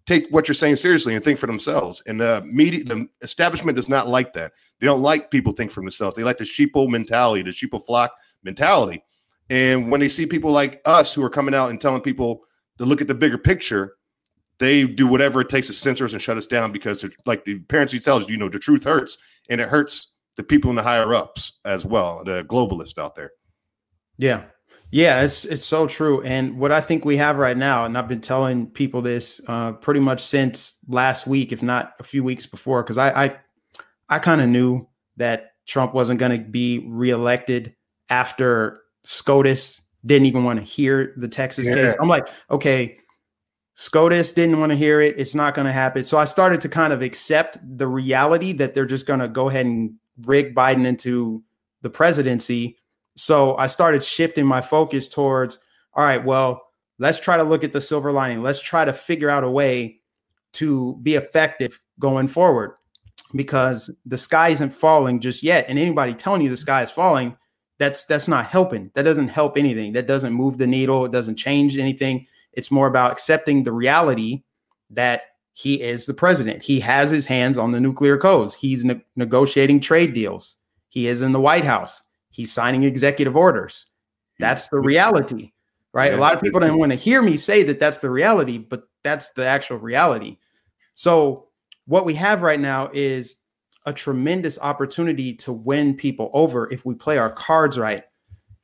take 0.08 0.26
what 0.30 0.48
you're 0.48 0.56
saying 0.56 0.78
seriously 0.78 1.16
and 1.16 1.24
think 1.24 1.38
for 1.38 1.48
themselves. 1.48 2.02
And 2.08 2.22
the 2.22 2.42
media, 2.46 2.84
the 2.86 3.08
establishment 3.22 3.76
does 3.76 3.90
not 3.90 4.08
like 4.08 4.34
that. 4.34 4.54
They 4.80 4.88
don't 4.88 5.02
like 5.02 5.30
people 5.30 5.52
think 5.52 5.70
for 5.70 5.82
themselves. 5.82 6.16
They 6.16 6.24
like 6.24 6.38
the 6.38 6.46
sheeple 6.46 6.88
mentality, 6.88 7.44
the 7.44 7.52
sheeple 7.52 7.86
flock 7.86 8.14
mentality. 8.42 9.04
And 9.50 9.92
when 9.92 10.00
they 10.00 10.10
see 10.10 10.26
people 10.26 10.52
like 10.52 10.82
us 10.86 11.14
who 11.14 11.24
are 11.24 11.30
coming 11.30 11.56
out 11.56 11.70
and 11.70 11.80
telling 11.80 12.02
people 12.02 12.42
to 12.78 12.86
look 12.86 13.02
at 13.02 13.08
the 13.08 13.14
bigger 13.14 13.38
picture, 13.38 13.96
they 14.60 14.86
do 14.86 15.08
whatever 15.08 15.42
it 15.42 15.50
takes 15.50 15.68
to 15.68 15.74
censor 15.74 16.06
us 16.06 16.14
and 16.14 16.22
shut 16.22 16.38
us 16.38 16.48
down 16.48 16.72
because, 16.72 17.06
like 17.26 17.46
the 17.46 17.60
parents 17.60 17.94
he 17.94 18.00
tells 18.00 18.24
you, 18.24 18.34
you 18.34 18.38
know, 18.38 18.50
the 18.50 18.60
truth 18.60 18.84
hurts 18.84 19.18
and 19.50 19.62
it 19.62 19.70
hurts 19.70 20.14
the 20.36 20.44
people 20.44 20.70
in 20.70 20.76
the 20.76 20.84
higher 20.84 21.14
ups 21.14 21.54
as 21.66 21.86
well, 21.86 22.24
the 22.24 22.44
globalists 22.46 22.98
out 22.98 23.16
there. 23.16 23.32
Yeah. 24.18 24.44
Yeah, 24.90 25.22
it's 25.22 25.44
it's 25.44 25.66
so 25.66 25.86
true. 25.86 26.22
And 26.22 26.58
what 26.58 26.72
I 26.72 26.80
think 26.80 27.04
we 27.04 27.18
have 27.18 27.38
right 27.38 27.58
now, 27.58 27.84
and 27.84 27.98
I've 27.98 28.08
been 28.08 28.22
telling 28.22 28.68
people 28.68 29.02
this 29.02 29.42
uh, 29.46 29.74
pretty 29.74 30.00
much 30.00 30.22
since 30.22 30.76
last 30.88 31.28
week, 31.28 31.52
if 31.52 31.62
not 31.62 31.94
a 32.00 32.04
few 32.04 32.24
weeks 32.24 32.46
before, 32.46 32.84
because 32.84 32.98
I 32.98 33.26
I, 33.26 33.38
I 34.08 34.20
kind 34.20 34.40
of 34.40 34.48
knew 34.48 34.88
that 35.18 35.52
Trump 35.66 35.94
wasn't 35.94 36.22
going 36.22 36.32
to 36.32 36.50
be 36.50 36.88
reelected 36.88 37.76
after 38.10 38.80
SCOTUS 39.08 39.84
didn't 40.06 40.26
even 40.26 40.44
want 40.44 40.60
to 40.60 40.66
hear 40.66 41.14
the 41.16 41.30
Texas 41.30 41.68
yeah. 41.68 41.76
case. 41.76 41.96
I'm 42.00 42.10
like, 42.10 42.28
okay, 42.52 42.98
SCOTUS 43.76 44.34
didn't 44.34 44.60
want 44.60 44.72
to 44.72 44.76
hear 44.76 45.00
it. 45.00 45.16
It's 45.18 45.34
not 45.34 45.54
going 45.54 45.66
to 45.66 45.72
happen. 45.72 46.04
So 46.04 46.18
I 46.18 46.26
started 46.26 46.60
to 46.62 46.70
kind 46.70 46.92
of 46.92 47.02
accept 47.02 47.58
the 47.78 47.88
reality 47.88 48.52
that 48.54 48.74
they're 48.74 48.86
just 48.86 49.06
going 49.06 49.22
to 49.22 49.30
go 49.30 49.48
ahead 49.48 49.66
and 49.66 49.94
rig 50.26 50.54
Biden 50.54 50.86
into 50.86 51.42
the 51.84 51.90
presidency. 51.90 52.78
So 53.16 53.56
I 53.56 53.68
started 53.68 54.04
shifting 54.04 54.46
my 54.46 54.60
focus 54.60 55.08
towards, 55.08 55.58
all 55.94 56.04
right, 56.04 56.24
well, 56.24 56.64
let's 57.00 57.20
try 57.20 57.38
to 57.38 57.44
look 57.44 57.64
at 57.64 57.72
the 57.72 57.80
silver 57.80 58.12
lining. 58.12 58.44
Let's 58.44 58.60
try 58.60 58.84
to 58.84 58.92
figure 58.92 59.30
out 59.30 59.46
a 59.46 59.50
way 59.50 60.02
to 60.54 61.00
be 61.02 61.16
effective 61.16 61.80
going 61.98 62.28
forward 62.28 62.76
because 63.36 63.90
the 64.06 64.18
sky 64.18 64.50
isn't 64.50 64.72
falling 64.72 65.22
just 65.22 65.44
yet. 65.44 65.66
And 65.70 65.80
anybody 65.80 66.14
telling 66.14 66.42
you 66.42 66.50
the 66.50 66.58
sky 66.58 66.84
is 66.84 66.92
falling 66.92 67.38
that's 67.80 68.06
that's 68.06 68.28
not 68.28 68.46
helping. 68.46 68.92
That 68.96 69.04
doesn't 69.04 69.28
help 69.30 69.58
anything. 69.58 69.94
That 69.94 70.08
doesn't 70.08 70.34
move 70.34 70.58
the 70.58 70.68
needle. 70.68 71.06
It 71.06 71.12
doesn't 71.12 71.36
change 71.36 71.78
anything. 71.78 72.28
It's 72.54 72.72
more 72.72 72.88
about 72.88 73.12
accepting 73.12 73.64
the 73.64 73.72
reality 73.72 74.44
that 74.90 75.24
he 75.54 75.82
is 75.82 76.06
the 76.06 76.14
president. 76.14 76.64
He 76.64 76.80
has 76.80 77.10
his 77.10 77.26
hands 77.26 77.58
on 77.58 77.72
the 77.72 77.80
nuclear 77.80 78.18
codes. 78.18 78.54
He's 78.54 78.86
ne- 78.86 79.04
negotiating 79.16 79.80
trade 79.80 80.14
deals. 80.14 80.58
He 80.90 81.08
is 81.08 81.22
in 81.22 81.32
the 81.32 81.40
White 81.40 81.66
House. 81.66 82.04
He's 82.30 82.52
signing 82.52 82.84
executive 82.84 83.36
orders. 83.36 83.88
That's 84.40 84.68
the 84.70 84.80
reality, 84.80 85.52
right? 85.94 86.12
Yeah. 86.12 86.20
A 86.20 86.22
lot 86.22 86.36
of 86.36 86.42
people 86.42 86.60
don't 86.60 86.78
want 86.78 86.92
to 86.92 86.96
hear 86.96 87.22
me 87.22 87.38
say 87.38 87.64
that 87.64 87.80
that's 87.80 87.98
the 87.98 88.10
reality, 88.10 88.60
but 88.60 88.84
that's 89.04 89.30
the 89.30 89.46
actual 89.46 89.78
reality. 89.78 90.38
So, 90.94 91.48
what 91.86 92.06
we 92.06 92.14
have 92.16 92.42
right 92.42 92.60
now 92.60 92.92
is 92.94 93.38
a 93.88 93.94
tremendous 93.94 94.60
opportunity 94.60 95.34
to 95.34 95.54
win 95.54 95.96
people 95.96 96.30
over 96.34 96.72
if 96.72 96.86
we 96.86 96.94
play 96.94 97.18
our 97.18 97.32
cards 97.32 97.80
right. 97.80 98.04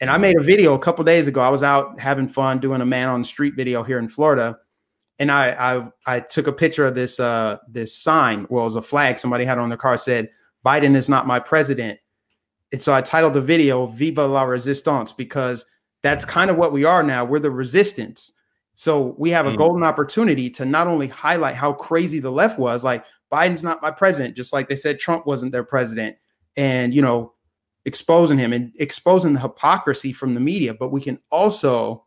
And 0.01 0.10
I 0.10 0.18
made 0.18 0.38
a 0.38 0.44
video 0.44 0.74
a 0.74 0.80
couple 0.80 1.06
days 1.06 1.30
ago. 1.30 1.39
I 1.39 1.48
was 1.48 1.63
out 1.63 1.98
having 1.98 2.27
fun 2.27 2.60
doing 2.60 2.82
a 2.82 2.86
man 2.86 3.08
on 3.08 3.22
the 3.22 3.27
street 3.27 3.56
video 3.56 3.84
here 3.84 4.00
in 4.00 4.10
Florida, 4.10 4.58
and 5.20 5.32
I 5.32 5.51
I, 5.51 5.88
I 6.06 6.20
took 6.20 6.48
a 6.48 6.51
picture 6.51 6.86
of 6.86 6.94
this 6.94 7.22
uh, 7.22 7.58
this 7.70 7.98
sign. 7.98 8.46
Well, 8.50 8.65
it 8.65 8.68
was 8.68 8.75
a 8.75 8.82
flag 8.82 9.18
somebody 9.18 9.46
had 9.46 9.58
on 9.58 9.70
their 9.70 9.77
car 9.77 9.96
said 9.96 10.30
Biden 10.65 10.94
is 10.94 11.08
not 11.08 11.25
my 11.25 11.39
president. 11.39 12.00
And 12.74 12.82
so 12.82 12.94
I 12.94 13.01
titled 13.01 13.34
the 13.34 13.42
video 13.42 13.86
"Viva 13.86 14.27
la 14.27 14.44
Resistance" 14.44 15.13
because 15.13 15.63
that's 16.01 16.25
kind 16.25 16.51
of 16.51 16.58
what 16.58 16.74
we 16.74 16.84
are 16.84 17.01
now. 17.01 17.24
We're 17.24 17.39
the 17.39 17.50
resistance. 17.50 18.34
So 18.75 19.15
we 19.18 19.30
have 19.32 19.46
a 19.46 19.51
mm. 19.51 19.58
golden 19.58 19.84
opportunity 19.84 20.50
to 20.51 20.65
not 20.65 20.88
only 20.88 21.08
highlight 21.08 21.56
how 21.56 21.74
crazy 21.74 22.20
the 22.20 22.32
left 22.32 22.58
was, 22.58 22.84
like 22.84 23.06
Biden's 23.32 23.63
not 23.63 23.82
my 23.82 23.92
president, 23.92 24.36
just 24.36 24.53
like 24.53 24.68
they 24.68 24.75
said 24.75 25.00
Trump 25.00 25.25
wasn't 25.25 25.51
their 25.51 25.63
president, 25.63 26.15
and 26.56 26.94
you 26.94 27.01
know, 27.01 27.34
exposing 27.86 28.38
him 28.38 28.53
and 28.53 28.72
exposing 28.80 29.34
the 29.34 29.39
hypocrisy 29.39 30.13
from 30.13 30.34
the 30.34 30.39
media. 30.39 30.74
But 30.74 30.92
we 30.92 31.01
can 31.01 31.20
also 31.30 32.06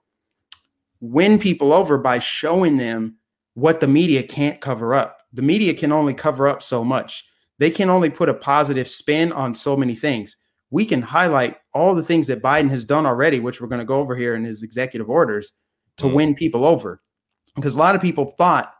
win 1.00 1.38
people 1.38 1.73
over 1.73 1.99
by 1.99 2.18
showing 2.18 2.76
them 2.76 3.16
what 3.54 3.80
the 3.80 3.88
media 3.88 4.23
can't 4.23 4.61
cover 4.61 4.94
up. 4.94 5.18
The 5.32 5.42
media 5.42 5.75
can 5.75 5.92
only 5.92 6.14
cover 6.14 6.49
up 6.49 6.62
so 6.62 6.82
much. 6.82 7.25
They 7.58 7.70
can 7.70 7.90
only 7.90 8.11
put 8.11 8.28
a 8.28 8.35
positive 8.35 8.88
spin 8.88 9.32
on 9.32 9.54
so 9.54 9.76
many 9.76 9.94
things. 9.94 10.37
We 10.70 10.85
can 10.85 11.00
highlight 11.00 11.56
all 11.73 11.94
the 11.94 12.02
things 12.02 12.26
that 12.26 12.42
Biden 12.42 12.70
has 12.70 12.85
done 12.85 13.06
already, 13.06 13.40
which 13.40 13.61
we're 13.61 13.68
going 13.68 13.78
to 13.78 13.85
go 13.85 13.99
over 13.99 14.16
here 14.16 14.35
in 14.35 14.44
his 14.44 14.62
executive 14.62 15.08
orders 15.08 15.52
to 15.99 16.05
mm. 16.05 16.15
win 16.15 16.35
people 16.35 16.65
over. 16.65 17.00
Because 17.55 17.75
a 17.75 17.79
lot 17.79 17.95
of 17.95 18.03
people 18.03 18.26
thought 18.38 18.73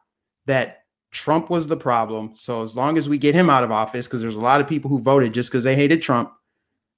that 0.47 0.85
Trump 1.11 1.49
was 1.49 1.67
the 1.67 1.77
problem. 1.77 2.33
So 2.35 2.63
as 2.63 2.77
long 2.77 2.99
as 2.99 3.09
we 3.09 3.19
get 3.19 3.35
him 3.35 3.49
out 3.49 3.65
of 3.65 3.73
office, 3.73 4.07
because 4.07 4.21
there's 4.21 4.37
a 4.37 4.41
lot 4.41 4.61
of 4.61 4.69
people 4.69 4.91
who 4.91 4.99
voted 4.99 5.33
just 5.33 5.51
because 5.51 5.65
they 5.65 5.75
hated 5.75 6.03
Trump, 6.03 6.31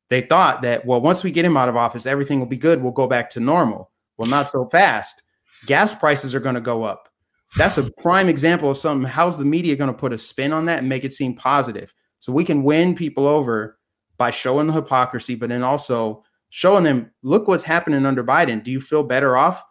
they 0.08 0.22
thought 0.22 0.62
that, 0.62 0.84
well, 0.86 1.00
once 1.00 1.22
we 1.22 1.30
get 1.30 1.44
him 1.44 1.56
out 1.56 1.68
of 1.68 1.76
office, 1.76 2.06
everything 2.06 2.40
will 2.40 2.46
be 2.46 2.56
good. 2.56 2.82
We'll 2.82 2.92
go 2.92 3.06
back 3.06 3.30
to 3.30 3.40
normal. 3.40 3.90
Well, 4.16 4.28
not 4.28 4.48
so 4.48 4.66
fast. 4.66 5.22
Gas 5.66 5.94
prices 5.94 6.34
are 6.34 6.40
going 6.40 6.54
to 6.54 6.60
go 6.60 6.82
up. 6.82 7.08
That's 7.56 7.78
a 7.78 7.90
prime 7.98 8.28
example 8.28 8.70
of 8.70 8.78
something. 8.78 9.08
How's 9.08 9.38
the 9.38 9.44
media 9.44 9.76
going 9.76 9.92
to 9.92 9.96
put 9.96 10.12
a 10.12 10.18
spin 10.18 10.52
on 10.52 10.66
that 10.66 10.80
and 10.80 10.88
make 10.88 11.04
it 11.04 11.12
seem 11.12 11.34
positive? 11.34 11.94
So 12.18 12.32
we 12.32 12.44
can 12.44 12.62
win 12.62 12.94
people 12.94 13.26
over 13.26 13.78
by 14.16 14.30
showing 14.30 14.66
the 14.66 14.72
hypocrisy, 14.72 15.34
but 15.34 15.48
then 15.48 15.62
also 15.62 16.24
showing 16.50 16.84
them, 16.84 17.10
look 17.22 17.46
what's 17.46 17.64
happening 17.64 18.04
under 18.04 18.24
Biden. 18.24 18.62
Do 18.64 18.70
you 18.70 18.80
feel 18.80 19.02
better 19.02 19.36
off? 19.36 19.62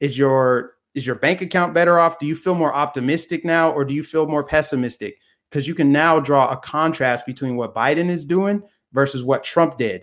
Is 0.00 0.18
your 0.18 0.72
is 0.94 1.06
your 1.06 1.16
bank 1.16 1.42
account 1.42 1.74
better 1.74 1.98
off? 1.98 2.18
Do 2.18 2.26
you 2.26 2.34
feel 2.34 2.54
more 2.54 2.74
optimistic 2.74 3.44
now 3.44 3.70
or 3.70 3.84
do 3.84 3.94
you 3.94 4.02
feel 4.02 4.26
more 4.26 4.42
pessimistic? 4.42 5.18
Because 5.50 5.68
you 5.68 5.74
can 5.74 5.92
now 5.92 6.18
draw 6.20 6.50
a 6.50 6.56
contrast 6.56 7.26
between 7.26 7.56
what 7.56 7.74
Biden 7.74 8.08
is 8.08 8.24
doing 8.24 8.62
versus 8.92 9.22
what 9.22 9.44
Trump 9.44 9.76
did. 9.76 10.02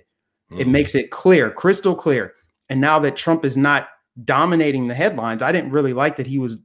Mm-hmm. 0.51 0.61
It 0.61 0.67
makes 0.67 0.93
it 0.93 1.09
clear, 1.09 1.49
crystal 1.49 1.95
clear. 1.95 2.33
And 2.69 2.79
now 2.79 2.99
that 2.99 3.15
Trump 3.15 3.43
is 3.43 3.57
not 3.57 3.89
dominating 4.23 4.87
the 4.87 4.93
headlines, 4.93 5.41
I 5.41 5.51
didn't 5.51 5.71
really 5.71 5.93
like 5.93 6.15
that 6.17 6.27
he 6.27 6.37
was 6.37 6.63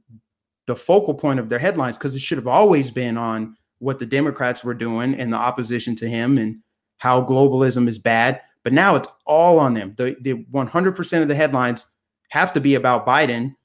the 0.67 0.75
focal 0.75 1.15
point 1.15 1.39
of 1.39 1.49
their 1.49 1.59
headlines 1.59 1.97
because 1.97 2.15
it 2.15 2.21
should 2.21 2.37
have 2.37 2.47
always 2.47 2.91
been 2.91 3.17
on 3.17 3.55
what 3.79 3.97
the 3.97 4.05
Democrats 4.05 4.63
were 4.63 4.75
doing 4.75 5.15
and 5.15 5.33
the 5.33 5.37
opposition 5.37 5.95
to 5.95 6.07
him 6.07 6.37
and 6.37 6.57
how 6.97 7.23
globalism 7.23 7.87
is 7.87 7.97
bad. 7.97 8.41
But 8.63 8.73
now 8.73 8.95
it's 8.95 9.07
all 9.25 9.59
on 9.59 9.73
them. 9.73 9.95
The, 9.97 10.15
the 10.21 10.45
100% 10.53 11.21
of 11.21 11.27
the 11.27 11.35
headlines 11.35 11.87
have 12.29 12.53
to 12.53 12.61
be 12.61 12.75
about 12.75 13.05
Biden 13.05 13.55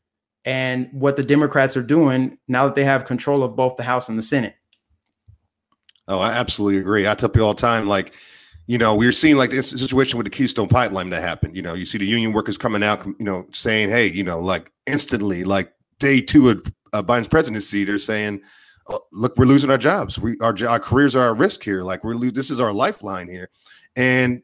and 0.45 0.89
what 0.93 1.17
the 1.17 1.23
Democrats 1.23 1.77
are 1.77 1.83
doing 1.83 2.39
now 2.49 2.67
that 2.67 2.75
they 2.75 2.85
have 2.85 3.05
control 3.05 3.43
of 3.43 3.57
both 3.57 3.77
the 3.77 3.83
House 3.83 4.09
and 4.09 4.19
the 4.19 4.23
Senate. 4.23 4.55
Oh, 6.07 6.19
I 6.19 6.33
absolutely 6.33 6.79
agree. 6.81 7.09
I 7.09 7.15
tell 7.15 7.31
people 7.31 7.47
all 7.47 7.55
the 7.55 7.61
time, 7.61 7.87
like, 7.87 8.15
you 8.67 8.77
know, 8.77 8.95
we 8.95 9.07
are 9.07 9.13
seeing 9.13 9.37
like 9.37 9.51
this 9.51 9.71
situation 9.71 10.19
with 10.19 10.27
the 10.27 10.31
Keystone 10.31 10.69
Pipeline 10.69 11.11
that 11.11 11.23
happened. 11.23 11.57
You 11.57 11.63
know, 11.63 11.75
you 11.75 11.85
see 11.85 11.99
the 11.99 12.07
union 12.07 12.33
workers 12.33 12.59
coming 12.59 12.83
out, 12.83 13.05
you 13.07 13.25
know, 13.25 13.47
saying, 13.53 13.91
"Hey, 13.91 14.07
you 14.07 14.23
know, 14.23 14.41
like 14.41 14.71
instantly, 14.87 15.45
like 15.45 15.73
day 15.99 16.21
two 16.21 16.51
of 16.51 16.73
uh, 16.93 17.03
Biden's 17.03 17.29
presidency, 17.29 17.85
they're 17.85 17.99
saying, 17.99 18.41
oh, 18.89 19.01
look, 19.13 19.37
we're 19.37 19.45
losing 19.45 19.71
our 19.71 19.79
jobs. 19.79 20.19
We 20.19 20.37
our 20.41 20.55
our 20.67 20.81
careers 20.81 21.15
are 21.15 21.33
at 21.33 21.39
risk 21.39 21.63
here. 21.63 21.83
Like 21.83 22.05
we're 22.05 22.31
this 22.31 22.51
is 22.51 22.61
our 22.61 22.73
lifeline 22.73 23.29
here." 23.29 23.51
And 23.97 24.43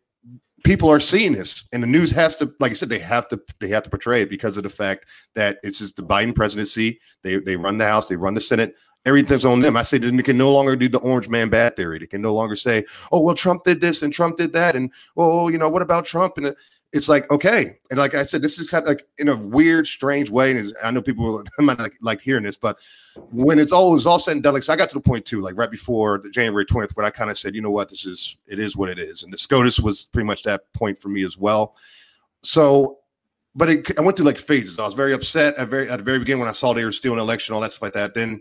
people 0.64 0.90
are 0.90 1.00
seeing 1.00 1.32
this 1.32 1.64
and 1.72 1.82
the 1.82 1.86
news 1.86 2.10
has 2.10 2.36
to 2.36 2.52
like 2.60 2.70
i 2.70 2.74
said 2.74 2.88
they 2.88 2.98
have 2.98 3.28
to 3.28 3.40
they 3.60 3.68
have 3.68 3.82
to 3.82 3.90
portray 3.90 4.22
it 4.22 4.30
because 4.30 4.56
of 4.56 4.62
the 4.62 4.68
fact 4.68 5.06
that 5.34 5.58
it's 5.62 5.78
just 5.78 5.96
the 5.96 6.02
biden 6.02 6.34
presidency. 6.34 7.00
They 7.22 7.38
they 7.38 7.56
run 7.56 7.78
the 7.78 7.86
house 7.86 8.08
they 8.08 8.16
run 8.16 8.34
the 8.34 8.40
senate. 8.40 8.74
Everything's 9.06 9.46
on 9.46 9.60
them. 9.60 9.78
I 9.78 9.82
say 9.82 9.96
they 9.96 10.22
can 10.22 10.36
no 10.36 10.52
longer 10.52 10.76
do 10.76 10.86
the 10.86 10.98
orange 10.98 11.30
man 11.30 11.48
bad 11.48 11.74
theory. 11.74 11.98
They 11.98 12.06
can 12.06 12.20
no 12.20 12.34
longer 12.34 12.56
say 12.56 12.84
oh 13.12 13.20
well 13.20 13.34
trump 13.34 13.64
did 13.64 13.80
this 13.80 14.02
and 14.02 14.12
trump 14.12 14.36
did 14.36 14.52
that 14.52 14.76
and 14.76 14.92
well 15.14 15.50
you 15.50 15.58
know 15.58 15.68
what 15.68 15.82
about 15.82 16.04
trump? 16.04 16.36
And 16.36 16.46
uh, 16.46 16.54
it's 16.92 17.08
like 17.08 17.30
okay. 17.30 17.78
And 17.90 17.98
like 17.98 18.14
i 18.14 18.24
said 18.24 18.42
this 18.42 18.58
is 18.58 18.68
kind 18.70 18.82
of 18.82 18.88
like 18.88 19.06
in 19.18 19.28
a 19.28 19.36
weird 19.36 19.86
strange 19.86 20.30
way 20.30 20.50
and 20.56 20.72
i 20.82 20.90
know 20.90 21.02
people 21.02 21.44
might 21.58 21.78
like, 21.78 21.94
like 22.00 22.20
hearing 22.20 22.44
this 22.44 22.56
but 22.56 22.78
when 23.30 23.58
it's 23.58 23.72
all 23.72 23.92
was 23.92 24.06
all 24.06 24.18
said 24.18 24.32
and 24.32 24.42
done 24.42 24.54
like 24.54 24.62
so 24.62 24.72
i 24.72 24.76
got 24.76 24.88
to 24.88 24.94
the 24.94 25.00
point 25.00 25.24
too 25.24 25.40
like 25.40 25.56
right 25.56 25.70
before 25.70 26.18
the 26.18 26.30
january 26.30 26.64
20th 26.64 26.96
where 26.96 27.06
i 27.06 27.10
kind 27.10 27.30
of 27.30 27.38
said 27.38 27.54
you 27.54 27.60
know 27.60 27.70
what? 27.70 27.90
This 27.90 28.06
is 28.06 28.36
it 28.46 28.58
is 28.58 28.76
what 28.76 28.88
it 28.88 28.98
is. 28.98 29.22
And 29.22 29.32
the 29.32 29.38
scotus 29.38 29.78
was 29.78 30.06
pretty 30.06 30.26
much 30.26 30.42
that 30.44 30.72
point 30.72 30.98
for 30.98 31.08
me 31.08 31.24
as 31.24 31.36
well. 31.36 31.76
So 32.42 32.98
but 33.54 33.68
it, 33.68 33.98
i 33.98 34.02
went 34.02 34.16
through 34.16 34.26
like 34.26 34.38
phases. 34.38 34.78
I 34.78 34.86
was 34.86 34.94
very 34.94 35.12
upset 35.12 35.56
at 35.58 35.68
very 35.68 35.90
at 35.90 35.98
the 35.98 36.04
very 36.04 36.18
beginning 36.18 36.40
when 36.40 36.48
i 36.48 36.52
saw 36.52 36.72
they 36.72 36.84
were 36.84 36.92
stealing 36.92 37.18
an 37.18 37.24
election 37.24 37.54
all 37.54 37.60
that 37.60 37.72
stuff 37.72 37.82
like 37.82 37.92
that. 37.94 38.14
Then 38.14 38.40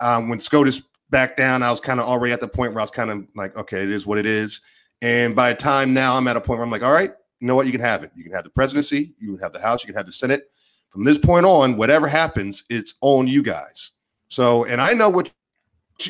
um, 0.00 0.28
when 0.28 0.38
scotus 0.38 0.82
back 1.08 1.36
down 1.36 1.62
i 1.62 1.70
was 1.70 1.80
kind 1.80 2.00
of 2.00 2.06
already 2.06 2.32
at 2.32 2.40
the 2.40 2.48
point 2.48 2.72
where 2.72 2.80
i 2.80 2.82
was 2.82 2.90
kind 2.90 3.10
of 3.10 3.24
like 3.36 3.56
okay 3.56 3.82
it 3.82 3.90
is 3.90 4.06
what 4.06 4.18
it 4.18 4.26
is. 4.26 4.60
And 5.02 5.34
by 5.36 5.52
the 5.52 5.58
time 5.58 5.94
now 5.94 6.16
i'm 6.16 6.28
at 6.28 6.36
a 6.36 6.40
point 6.40 6.58
where 6.58 6.64
i'm 6.64 6.70
like 6.70 6.82
all 6.82 6.92
right 6.92 7.12
you 7.40 7.46
know 7.46 7.54
what? 7.54 7.66
You 7.66 7.72
can 7.72 7.80
have 7.80 8.02
it. 8.02 8.10
You 8.14 8.24
can 8.24 8.32
have 8.32 8.44
the 8.44 8.50
presidency, 8.50 9.14
you 9.18 9.32
can 9.32 9.38
have 9.42 9.52
the 9.52 9.60
House, 9.60 9.82
you 9.82 9.88
can 9.88 9.96
have 9.96 10.06
the 10.06 10.12
Senate. 10.12 10.50
From 10.90 11.04
this 11.04 11.18
point 11.18 11.44
on, 11.44 11.76
whatever 11.76 12.08
happens, 12.08 12.64
it's 12.70 12.94
on 13.02 13.26
you 13.26 13.42
guys. 13.42 13.92
So, 14.28 14.64
and 14.64 14.80
I 14.80 14.92
know 14.92 15.10
what 15.10 15.30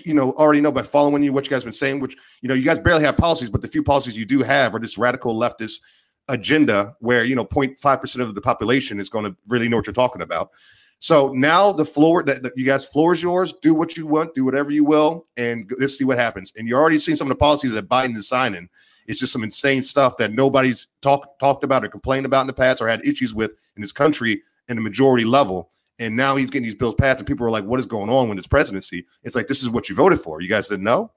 you 0.02 0.14
know 0.14 0.32
already 0.32 0.60
know 0.60 0.72
by 0.72 0.82
following 0.82 1.22
you 1.22 1.32
what 1.32 1.44
you 1.44 1.50
guys 1.50 1.64
been 1.64 1.72
saying, 1.72 2.00
which 2.00 2.16
you 2.40 2.48
know 2.48 2.54
you 2.54 2.64
guys 2.64 2.78
barely 2.78 3.04
have 3.04 3.16
policies, 3.16 3.50
but 3.50 3.62
the 3.62 3.68
few 3.68 3.82
policies 3.82 4.16
you 4.16 4.24
do 4.24 4.42
have 4.42 4.74
are 4.74 4.78
this 4.78 4.98
radical 4.98 5.34
leftist 5.34 5.80
agenda 6.28 6.96
where 7.00 7.24
you 7.24 7.34
know 7.34 7.44
0.5 7.44 8.00
percent 8.00 8.22
of 8.22 8.34
the 8.34 8.40
population 8.40 9.00
is 9.00 9.08
going 9.08 9.24
to 9.24 9.36
really 9.48 9.68
know 9.68 9.76
what 9.76 9.86
you're 9.86 9.94
talking 9.94 10.22
about. 10.22 10.50
So 10.98 11.28
now 11.32 11.72
the 11.72 11.84
floor 11.84 12.22
that 12.22 12.52
you 12.56 12.64
guys 12.64 12.86
floor 12.86 13.12
is 13.12 13.22
yours. 13.22 13.54
Do 13.60 13.74
what 13.74 13.96
you 13.96 14.06
want, 14.06 14.34
do 14.34 14.44
whatever 14.44 14.70
you 14.70 14.84
will, 14.84 15.26
and 15.36 15.70
let's 15.78 15.98
see 15.98 16.04
what 16.04 16.18
happens. 16.18 16.52
And 16.56 16.66
you're 16.66 16.80
already 16.80 16.98
seeing 16.98 17.16
some 17.16 17.26
of 17.26 17.30
the 17.30 17.38
policies 17.38 17.72
that 17.72 17.88
Biden 17.88 18.16
is 18.16 18.28
signing. 18.28 18.68
It's 19.08 19.20
just 19.20 19.32
some 19.32 19.44
insane 19.44 19.82
stuff 19.82 20.16
that 20.18 20.32
nobody's 20.32 20.88
talked 21.02 21.38
talked 21.38 21.64
about 21.64 21.84
or 21.84 21.88
complained 21.88 22.26
about 22.26 22.42
in 22.42 22.46
the 22.46 22.52
past 22.52 22.80
or 22.80 22.88
had 22.88 23.04
issues 23.04 23.34
with 23.34 23.52
in 23.76 23.82
this 23.82 23.92
country 23.92 24.42
in 24.68 24.76
the 24.76 24.82
majority 24.82 25.24
level. 25.24 25.70
And 25.98 26.14
now 26.14 26.36
he's 26.36 26.50
getting 26.50 26.64
these 26.64 26.74
bills 26.74 26.94
passed, 26.96 27.20
and 27.20 27.26
people 27.26 27.46
are 27.46 27.50
like, 27.50 27.64
"What 27.64 27.80
is 27.80 27.86
going 27.86 28.10
on 28.10 28.28
with 28.28 28.36
his 28.36 28.46
presidency?" 28.46 29.06
It's 29.22 29.34
like 29.34 29.48
this 29.48 29.62
is 29.62 29.70
what 29.70 29.88
you 29.88 29.94
voted 29.94 30.20
for. 30.20 30.42
You 30.42 30.48
guys 30.48 30.68
said 30.68 30.80
no, 30.80 31.10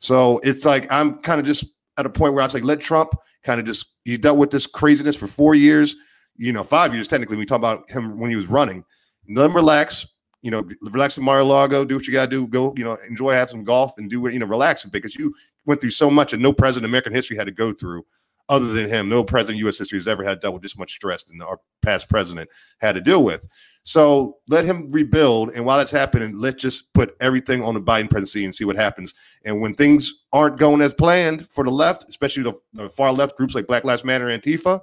so 0.00 0.38
it's 0.42 0.64
like 0.64 0.90
I'm 0.90 1.18
kind 1.18 1.38
of 1.38 1.46
just 1.46 1.64
at 1.96 2.06
a 2.06 2.10
point 2.10 2.34
where 2.34 2.42
I 2.42 2.46
was 2.46 2.54
like, 2.54 2.64
let 2.64 2.80
Trump 2.80 3.14
kind 3.44 3.60
of 3.60 3.66
just 3.66 3.86
he 4.04 4.16
dealt 4.16 4.38
with 4.38 4.50
this 4.50 4.66
craziness 4.66 5.14
for 5.14 5.26
four 5.26 5.54
years, 5.54 5.94
you 6.36 6.52
know, 6.52 6.64
five 6.64 6.94
years 6.94 7.06
technically. 7.06 7.36
We 7.36 7.46
talk 7.46 7.58
about 7.58 7.88
him 7.90 8.18
when 8.18 8.30
he 8.30 8.36
was 8.36 8.46
running. 8.46 8.84
Let 9.28 9.46
him 9.46 9.54
relax, 9.54 10.06
you 10.42 10.50
know, 10.50 10.66
relax 10.80 11.18
in 11.18 11.24
Mar-a-Lago, 11.24 11.84
do 11.84 11.96
what 11.96 12.06
you 12.06 12.12
got 12.12 12.26
to 12.26 12.30
do, 12.30 12.46
go, 12.46 12.72
you 12.76 12.84
know, 12.84 12.96
enjoy, 13.08 13.32
have 13.32 13.50
some 13.50 13.64
golf 13.64 13.92
and 13.98 14.08
do 14.08 14.20
what, 14.20 14.32
you 14.32 14.38
know, 14.38 14.46
relax 14.46 14.84
because 14.84 15.14
you 15.14 15.34
went 15.66 15.80
through 15.80 15.90
so 15.90 16.10
much 16.10 16.32
and 16.32 16.42
no 16.42 16.52
president 16.52 16.86
in 16.86 16.90
American 16.90 17.12
history 17.12 17.36
had 17.36 17.46
to 17.46 17.52
go 17.52 17.72
through 17.72 18.04
other 18.50 18.72
than 18.72 18.88
him. 18.88 19.08
No 19.08 19.22
president 19.22 19.58
in 19.58 19.64
U.S. 19.66 19.78
history 19.78 19.98
has 19.98 20.08
ever 20.08 20.24
had 20.24 20.40
dealt 20.40 20.54
with 20.54 20.62
this 20.62 20.76
much 20.76 20.92
stress 20.92 21.24
than 21.24 21.40
our 21.40 21.60
past 21.82 22.08
president 22.08 22.50
had 22.80 22.96
to 22.96 23.00
deal 23.00 23.22
with. 23.22 23.46
So 23.84 24.38
let 24.48 24.64
him 24.64 24.90
rebuild. 24.90 25.54
And 25.54 25.64
while 25.64 25.78
that's 25.78 25.90
happening, 25.90 26.34
let's 26.34 26.60
just 26.60 26.92
put 26.92 27.16
everything 27.20 27.62
on 27.62 27.74
the 27.74 27.80
Biden 27.80 28.10
presidency 28.10 28.44
and 28.44 28.54
see 28.54 28.64
what 28.64 28.76
happens. 28.76 29.14
And 29.44 29.60
when 29.60 29.74
things 29.74 30.24
aren't 30.32 30.58
going 30.58 30.80
as 30.80 30.92
planned 30.92 31.48
for 31.50 31.64
the 31.64 31.70
left, 31.70 32.08
especially 32.08 32.42
the, 32.42 32.54
the 32.72 32.90
far 32.90 33.12
left 33.12 33.36
groups 33.36 33.54
like 33.54 33.68
Black 33.68 33.84
Lives 33.84 34.04
Matter 34.04 34.30
and 34.30 34.42
Antifa, 34.42 34.80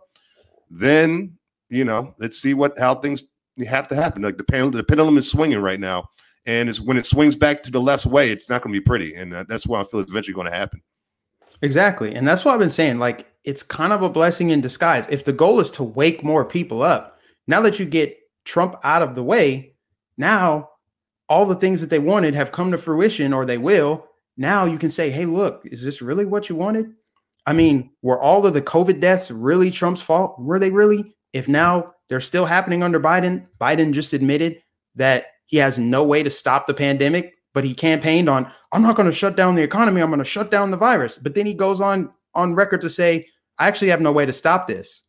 then, 0.70 1.38
you 1.70 1.84
know, 1.84 2.16
let's 2.20 2.40
see 2.40 2.54
what 2.54 2.78
how 2.80 2.96
things 2.96 3.26
have 3.66 3.88
to 3.90 3.96
happen. 3.96 4.22
Like 4.22 4.38
the 4.38 4.44
pendulum, 4.44 4.74
the 4.74 4.84
pendulum 4.84 5.18
is 5.18 5.30
swinging 5.30 5.60
right 5.60 5.80
now, 5.80 6.10
and 6.46 6.70
it's 6.70 6.80
when 6.80 6.98
it 6.98 7.06
swings 7.06 7.36
back 7.36 7.64
to 7.64 7.72
the 7.72 7.82
left 7.82 8.06
way, 8.06 8.30
it's 8.30 8.50
not 8.50 8.62
going 8.62 8.74
to 8.74 8.80
be 8.80 8.84
pretty, 8.84 9.16
and 9.16 9.34
that's 9.48 9.66
why 9.66 9.82
I 9.82 9.84
feel 9.84 10.00
it's 10.00 10.12
eventually 10.12 10.36
going 10.36 10.50
to 10.50 10.56
happen. 10.56 10.82
Exactly. 11.62 12.14
And 12.14 12.28
that's 12.28 12.46
what 12.46 12.54
I've 12.54 12.60
been 12.60 12.70
saying. 12.70 13.00
Like, 13.00 13.26
it's 13.44 13.64
kind 13.64 13.92
of 13.92 14.04
a 14.04 14.10
blessing 14.10 14.52
in 14.52 14.62
disguise. 14.62 15.08
If 15.10 15.26
the 15.26 15.34
goal 15.34 15.60
is 15.60 15.72
to 15.72 15.84
wake 15.84 16.24
more 16.24 16.46
people 16.46 16.84
up, 16.84 17.20
now 17.48 17.62
that 17.62 17.80
you 17.80 17.86
get 17.86 18.16
Trump 18.46 18.76
out 18.84 19.02
of 19.02 19.16
the 19.16 19.24
way, 19.24 19.74
now 20.18 20.70
all 21.30 21.46
the 21.46 21.56
things 21.56 21.82
that 21.82 21.90
they 21.90 22.00
wanted 22.00 22.36
have 22.36 22.52
come 22.52 22.72
to 22.72 22.78
fruition 22.78 23.34
or 23.34 23.46
they 23.46 23.58
will. 23.58 24.06
Now 24.38 24.66
you 24.66 24.78
can 24.78 24.92
say, 24.92 25.10
hey, 25.10 25.26
look, 25.26 25.62
is 25.66 25.84
this 25.84 26.02
really 26.02 26.26
what 26.26 26.50
you 26.50 26.56
wanted? 26.56 26.94
I 27.46 27.54
mean, 27.54 27.92
were 28.02 28.22
all 28.22 28.46
of 28.46 28.54
the 28.54 28.62
COVID 28.62 29.00
deaths 29.00 29.32
really 29.32 29.72
Trump's 29.72 30.02
fault? 30.02 30.40
Were 30.40 30.60
they 30.60 30.70
really? 30.70 31.16
If 31.34 31.48
now 31.48 31.94
they're 32.10 32.20
still 32.20 32.46
happening 32.46 32.84
under 32.84 33.00
Biden, 33.00 33.48
Biden 33.60 33.92
just 33.92 34.14
admitted 34.14 34.62
that 34.96 35.28
he 35.46 35.58
has 35.58 35.80
no 35.80 36.04
way 36.04 36.24
to 36.24 36.30
stop 36.30 36.68
the 36.68 36.74
pandemic, 36.74 37.34
but 37.54 37.64
he 37.64 37.74
campaigned 37.74 38.30
on, 38.30 38.52
I'm 38.72 38.82
not 38.82 38.96
going 38.96 39.08
to 39.08 39.16
shut 39.16 39.36
down 39.36 39.56
the 39.56 39.64
economy, 39.64 40.02
I'm 40.02 40.10
going 40.10 40.20
to 40.20 40.26
shut 40.26 40.52
down 40.52 40.72
the 40.72 40.78
virus. 40.78 41.18
But 41.18 41.36
then 41.36 41.46
he 41.46 41.54
goes 41.54 41.82
on 41.82 42.12
on 42.34 42.56
record 42.56 42.82
to 42.82 42.90
say, 42.90 43.28
I 43.58 43.68
actually 43.68 43.90
have 43.90 44.02
no 44.02 44.12
way 44.12 44.26
to 44.26 44.34
stop 44.34 44.68
this. 44.68 45.04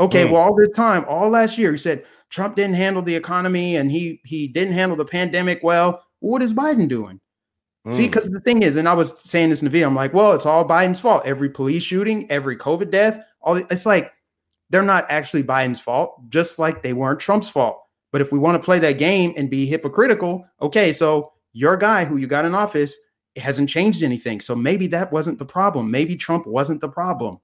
Okay, 0.00 0.26
mm. 0.26 0.32
well, 0.32 0.42
all 0.42 0.56
this 0.56 0.70
time, 0.74 1.04
all 1.08 1.28
last 1.28 1.58
year, 1.58 1.70
he 1.70 1.78
said 1.78 2.04
Trump 2.30 2.56
didn't 2.56 2.74
handle 2.74 3.02
the 3.02 3.14
economy 3.14 3.76
and 3.76 3.90
he 3.90 4.20
he 4.24 4.48
didn't 4.48 4.74
handle 4.74 4.96
the 4.96 5.04
pandemic 5.04 5.60
well. 5.62 6.02
What 6.20 6.42
is 6.42 6.54
Biden 6.54 6.88
doing? 6.88 7.20
Mm. 7.86 7.94
See, 7.94 8.06
because 8.06 8.28
the 8.28 8.40
thing 8.40 8.62
is, 8.62 8.76
and 8.76 8.88
I 8.88 8.94
was 8.94 9.20
saying 9.20 9.50
this 9.50 9.60
in 9.60 9.66
the 9.66 9.70
video, 9.70 9.88
I'm 9.88 9.94
like, 9.94 10.14
well, 10.14 10.32
it's 10.32 10.46
all 10.46 10.66
Biden's 10.66 11.00
fault. 11.00 11.22
Every 11.24 11.50
police 11.50 11.82
shooting, 11.82 12.30
every 12.30 12.56
COVID 12.56 12.90
death, 12.90 13.20
all 13.40 13.56
it's 13.56 13.86
like 13.86 14.12
they're 14.72 14.82
not 14.82 15.06
actually 15.10 15.44
Biden's 15.44 15.78
fault, 15.78 16.18
just 16.30 16.58
like 16.58 16.82
they 16.82 16.94
weren't 16.94 17.20
Trump's 17.20 17.50
fault. 17.50 17.78
But 18.10 18.22
if 18.22 18.32
we 18.32 18.38
want 18.38 18.60
to 18.60 18.64
play 18.64 18.78
that 18.80 18.98
game 18.98 19.34
and 19.36 19.48
be 19.48 19.66
hypocritical, 19.66 20.44
okay, 20.60 20.92
so 20.92 21.32
your 21.52 21.76
guy 21.76 22.06
who 22.06 22.16
you 22.16 22.26
got 22.26 22.46
in 22.46 22.54
office 22.54 22.96
hasn't 23.36 23.68
changed 23.68 24.02
anything. 24.02 24.40
So 24.40 24.56
maybe 24.56 24.86
that 24.88 25.12
wasn't 25.12 25.38
the 25.38 25.44
problem. 25.44 25.90
Maybe 25.90 26.16
Trump 26.16 26.46
wasn't 26.46 26.80
the 26.80 26.88
problem. 26.88 27.38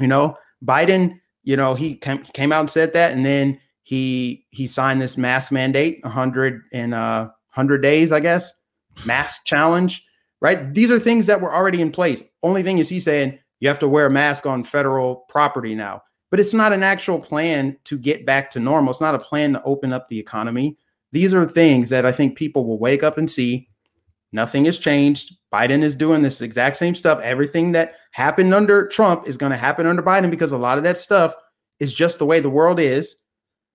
You 0.00 0.08
know, 0.08 0.36
Biden, 0.64 1.20
you 1.42 1.56
know, 1.56 1.74
he 1.74 1.96
came, 1.96 2.52
out 2.52 2.60
and 2.60 2.70
said 2.70 2.94
that, 2.94 3.12
and 3.12 3.24
then 3.24 3.60
he 3.82 4.46
he 4.50 4.66
signed 4.66 5.02
this 5.02 5.18
mask 5.18 5.52
mandate, 5.52 5.98
100 6.02 6.62
in 6.72 6.94
uh 6.94 7.24
100 7.54 7.82
days, 7.82 8.10
I 8.10 8.20
guess, 8.20 8.52
mask 9.04 9.44
challenge, 9.44 10.04
right? 10.40 10.72
These 10.72 10.90
are 10.90 10.98
things 10.98 11.26
that 11.26 11.40
were 11.40 11.54
already 11.54 11.80
in 11.80 11.92
place. 11.92 12.24
Only 12.42 12.62
thing 12.62 12.78
is 12.78 12.88
he's 12.88 13.04
saying 13.04 13.38
you 13.60 13.68
have 13.68 13.78
to 13.80 13.88
wear 13.88 14.06
a 14.06 14.10
mask 14.10 14.46
on 14.46 14.64
federal 14.64 15.26
property 15.28 15.74
now 15.74 16.02
but 16.34 16.40
it's 16.40 16.52
not 16.52 16.72
an 16.72 16.82
actual 16.82 17.20
plan 17.20 17.76
to 17.84 17.96
get 17.96 18.26
back 18.26 18.50
to 18.50 18.58
normal. 18.58 18.90
It's 18.90 19.00
not 19.00 19.14
a 19.14 19.20
plan 19.20 19.52
to 19.52 19.62
open 19.62 19.92
up 19.92 20.08
the 20.08 20.18
economy. 20.18 20.76
These 21.12 21.32
are 21.32 21.46
things 21.46 21.90
that 21.90 22.04
I 22.04 22.10
think 22.10 22.36
people 22.36 22.66
will 22.66 22.80
wake 22.80 23.04
up 23.04 23.18
and 23.18 23.30
see. 23.30 23.68
Nothing 24.32 24.64
has 24.64 24.76
changed. 24.76 25.36
Biden 25.52 25.84
is 25.84 25.94
doing 25.94 26.22
this 26.22 26.40
exact 26.40 26.74
same 26.74 26.96
stuff. 26.96 27.20
Everything 27.22 27.70
that 27.70 27.94
happened 28.10 28.52
under 28.52 28.88
Trump 28.88 29.28
is 29.28 29.36
going 29.36 29.52
to 29.52 29.56
happen 29.56 29.86
under 29.86 30.02
Biden 30.02 30.28
because 30.28 30.50
a 30.50 30.58
lot 30.58 30.76
of 30.76 30.82
that 30.82 30.98
stuff 30.98 31.36
is 31.78 31.94
just 31.94 32.18
the 32.18 32.26
way 32.26 32.40
the 32.40 32.50
world 32.50 32.80
is, 32.80 33.14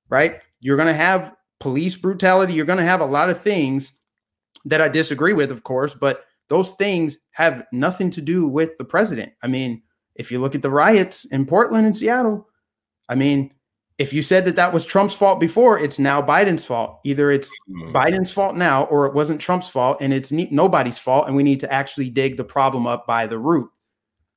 right? 0.09 0.41
You're 0.59 0.75
going 0.75 0.89
to 0.89 0.93
have 0.93 1.33
police 1.61 1.95
brutality. 1.95 2.51
You're 2.51 2.65
going 2.65 2.77
to 2.77 2.83
have 2.83 2.99
a 2.99 3.05
lot 3.05 3.29
of 3.29 3.39
things 3.39 3.93
that 4.65 4.81
I 4.81 4.89
disagree 4.89 5.31
with, 5.31 5.49
of 5.49 5.63
course, 5.63 5.93
but 5.93 6.25
those 6.49 6.73
things 6.73 7.19
have 7.31 7.63
nothing 7.71 8.09
to 8.09 8.21
do 8.21 8.49
with 8.49 8.77
the 8.77 8.83
president. 8.83 9.31
I 9.41 9.47
mean, 9.47 9.81
if 10.15 10.29
you 10.29 10.39
look 10.39 10.55
at 10.55 10.61
the 10.61 10.69
riots 10.69 11.23
in 11.23 11.45
Portland 11.45 11.85
and 11.85 11.95
Seattle, 11.95 12.48
I 13.09 13.15
mean, 13.15 13.51
if 13.97 14.13
you 14.13 14.21
said 14.21 14.45
that 14.45 14.55
that 14.55 14.71
was 14.71 14.85
Trump's 14.85 15.13
fault 15.13 15.41
before, 15.41 15.77
it's 15.77 15.99
now 15.99 16.21
Biden's 16.21 16.63
fault. 16.63 17.01
Either 17.03 17.31
it's 17.31 17.51
mm. 17.69 17.91
Biden's 17.91 18.31
fault 18.31 18.55
now 18.55 18.85
or 18.85 19.05
it 19.05 19.13
wasn't 19.13 19.41
Trump's 19.41 19.67
fault 19.67 19.97
and 19.99 20.13
it's 20.13 20.31
ne- 20.31 20.47
nobody's 20.51 20.97
fault. 20.97 21.27
And 21.27 21.35
we 21.35 21.43
need 21.43 21.59
to 21.59 21.71
actually 21.71 22.09
dig 22.09 22.37
the 22.37 22.45
problem 22.45 22.87
up 22.87 23.05
by 23.05 23.27
the 23.27 23.37
root. 23.37 23.69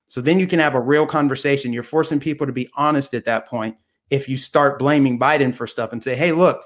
So 0.09 0.21
then 0.21 0.41
you 0.41 0.49
can 0.49 0.59
have 0.59 0.75
a 0.75 0.81
real 0.81 1.07
conversation. 1.07 1.73
You're 1.73 1.85
forcing 1.85 2.19
people 2.19 2.47
to 2.47 2.53
be 2.53 2.69
honest 2.75 3.15
at 3.15 3.25
that 3.27 3.47
point. 3.47 3.77
If 4.11 4.29
you 4.29 4.37
start 4.37 4.81
blaming 4.81 5.19
Biden 5.19 5.55
for 5.55 5.67
stuff 5.67 5.93
and 5.93 6.03
say, 6.03 6.17
hey, 6.17 6.33
look, 6.33 6.63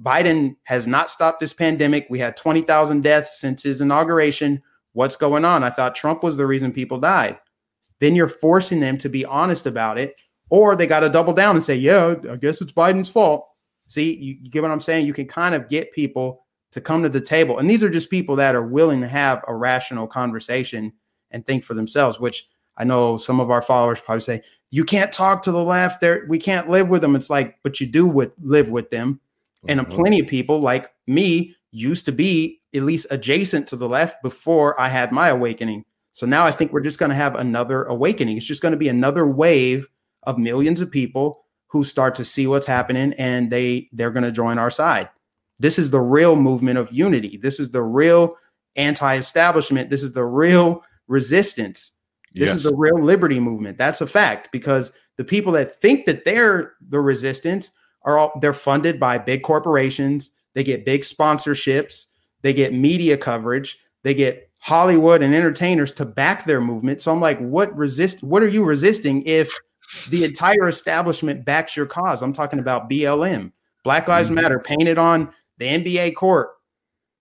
Biden 0.00 0.56
has 0.64 0.86
not 0.86 1.10
stopped 1.10 1.40
this 1.40 1.52
pandemic. 1.52 2.06
We 2.08 2.20
had 2.20 2.36
20,000 2.36 3.02
deaths 3.02 3.40
since 3.40 3.64
his 3.64 3.80
inauguration. 3.80 4.62
What's 4.92 5.16
going 5.16 5.44
on? 5.44 5.64
I 5.64 5.70
thought 5.70 5.96
Trump 5.96 6.22
was 6.22 6.36
the 6.36 6.46
reason 6.46 6.72
people 6.72 6.98
died. 6.98 7.38
Then 7.98 8.14
you're 8.14 8.28
forcing 8.28 8.80
them 8.80 8.98
to 8.98 9.08
be 9.08 9.24
honest 9.24 9.66
about 9.66 9.98
it 9.98 10.14
or 10.50 10.76
they 10.76 10.86
got 10.86 11.00
to 11.00 11.08
double 11.08 11.32
down 11.32 11.56
and 11.56 11.64
say, 11.64 11.74
yeah, 11.74 12.14
I 12.30 12.36
guess 12.36 12.60
it's 12.60 12.72
Biden's 12.72 13.08
fault. 13.08 13.46
See, 13.88 14.16
you, 14.16 14.36
you 14.42 14.50
get 14.50 14.62
what 14.62 14.70
I'm 14.70 14.80
saying? 14.80 15.06
You 15.06 15.14
can 15.14 15.26
kind 15.26 15.54
of 15.54 15.68
get 15.68 15.92
people 15.92 16.44
to 16.72 16.80
come 16.80 17.02
to 17.02 17.08
the 17.08 17.20
table. 17.20 17.58
And 17.58 17.70
these 17.70 17.82
are 17.82 17.90
just 17.90 18.10
people 18.10 18.36
that 18.36 18.54
are 18.54 18.66
willing 18.66 19.00
to 19.00 19.08
have 19.08 19.42
a 19.46 19.54
rational 19.54 20.06
conversation 20.06 20.92
and 21.30 21.44
think 21.44 21.64
for 21.64 21.74
themselves, 21.74 22.20
which 22.20 22.48
I 22.76 22.84
know 22.84 23.16
some 23.16 23.40
of 23.40 23.50
our 23.50 23.62
followers 23.62 24.00
probably 24.00 24.20
say, 24.20 24.42
you 24.70 24.84
can't 24.84 25.12
talk 25.12 25.42
to 25.42 25.52
the 25.52 25.62
left 25.62 26.00
there. 26.00 26.26
We 26.28 26.38
can't 26.38 26.68
live 26.68 26.88
with 26.88 27.00
them. 27.00 27.16
It's 27.16 27.30
like, 27.30 27.56
but 27.62 27.80
you 27.80 27.86
do 27.86 28.06
with 28.06 28.32
live 28.42 28.70
with 28.70 28.90
them. 28.90 29.20
And 29.68 29.80
mm-hmm. 29.80 29.92
plenty 29.92 30.20
of 30.20 30.26
people 30.26 30.60
like 30.60 30.90
me 31.06 31.54
used 31.70 32.04
to 32.06 32.12
be 32.12 32.60
at 32.74 32.82
least 32.82 33.06
adjacent 33.10 33.68
to 33.68 33.76
the 33.76 33.88
left 33.88 34.22
before 34.22 34.78
I 34.80 34.88
had 34.88 35.12
my 35.12 35.28
awakening. 35.28 35.84
So 36.12 36.26
now 36.26 36.46
I 36.46 36.50
think 36.50 36.72
we're 36.72 36.80
just 36.80 36.98
going 36.98 37.10
to 37.10 37.16
have 37.16 37.34
another 37.34 37.84
awakening. 37.84 38.36
It's 38.36 38.46
just 38.46 38.62
going 38.62 38.72
to 38.72 38.78
be 38.78 38.88
another 38.88 39.26
wave 39.26 39.88
of 40.26 40.38
millions 40.38 40.80
of 40.80 40.90
people 40.90 41.44
who 41.68 41.84
start 41.84 42.14
to 42.16 42.24
see 42.24 42.46
what's 42.46 42.66
happening 42.66 43.12
and 43.14 43.50
they 43.50 43.88
they're 43.92 44.10
going 44.10 44.24
to 44.24 44.32
join 44.32 44.58
our 44.58 44.70
side. 44.70 45.08
This 45.58 45.78
is 45.78 45.90
the 45.90 46.00
real 46.00 46.36
movement 46.36 46.78
of 46.78 46.92
unity. 46.92 47.38
This 47.42 47.58
is 47.58 47.70
the 47.70 47.82
real 47.82 48.36
anti-establishment. 48.76 49.88
This 49.88 50.02
is 50.02 50.12
the 50.12 50.24
real 50.24 50.84
resistance. 51.08 51.92
This 52.34 52.48
yes. 52.48 52.56
is 52.56 52.62
the 52.64 52.76
real 52.76 53.02
liberty 53.02 53.40
movement. 53.40 53.78
That's 53.78 54.02
a 54.02 54.06
fact 54.06 54.50
because 54.52 54.92
the 55.16 55.24
people 55.24 55.52
that 55.52 55.80
think 55.80 56.04
that 56.04 56.24
they're 56.24 56.74
the 56.88 57.00
resistance 57.00 57.70
are 58.02 58.18
all 58.18 58.38
they're 58.40 58.52
funded 58.52 59.00
by 59.00 59.18
big 59.18 59.42
corporations. 59.42 60.30
They 60.54 60.62
get 60.62 60.84
big 60.84 61.02
sponsorships. 61.02 62.06
They 62.42 62.52
get 62.52 62.74
media 62.74 63.16
coverage. 63.16 63.78
They 64.02 64.14
get 64.14 64.50
Hollywood 64.58 65.22
and 65.22 65.34
entertainers 65.34 65.92
to 65.92 66.04
back 66.04 66.44
their 66.44 66.60
movement. 66.60 67.00
So 67.00 67.12
I'm 67.12 67.20
like, 67.20 67.38
what 67.38 67.74
resist? 67.76 68.22
What 68.22 68.42
are 68.42 68.48
you 68.48 68.64
resisting 68.64 69.22
if 69.22 69.52
the 70.08 70.24
entire 70.24 70.68
establishment 70.68 71.44
backs 71.44 71.76
your 71.76 71.86
cause. 71.86 72.22
I'm 72.22 72.32
talking 72.32 72.58
about 72.58 72.90
BLM, 72.90 73.52
Black 73.84 74.08
Lives 74.08 74.28
mm-hmm. 74.28 74.42
Matter, 74.42 74.58
painted 74.58 74.98
on 74.98 75.32
the 75.58 75.66
NBA 75.66 76.14
court. 76.14 76.50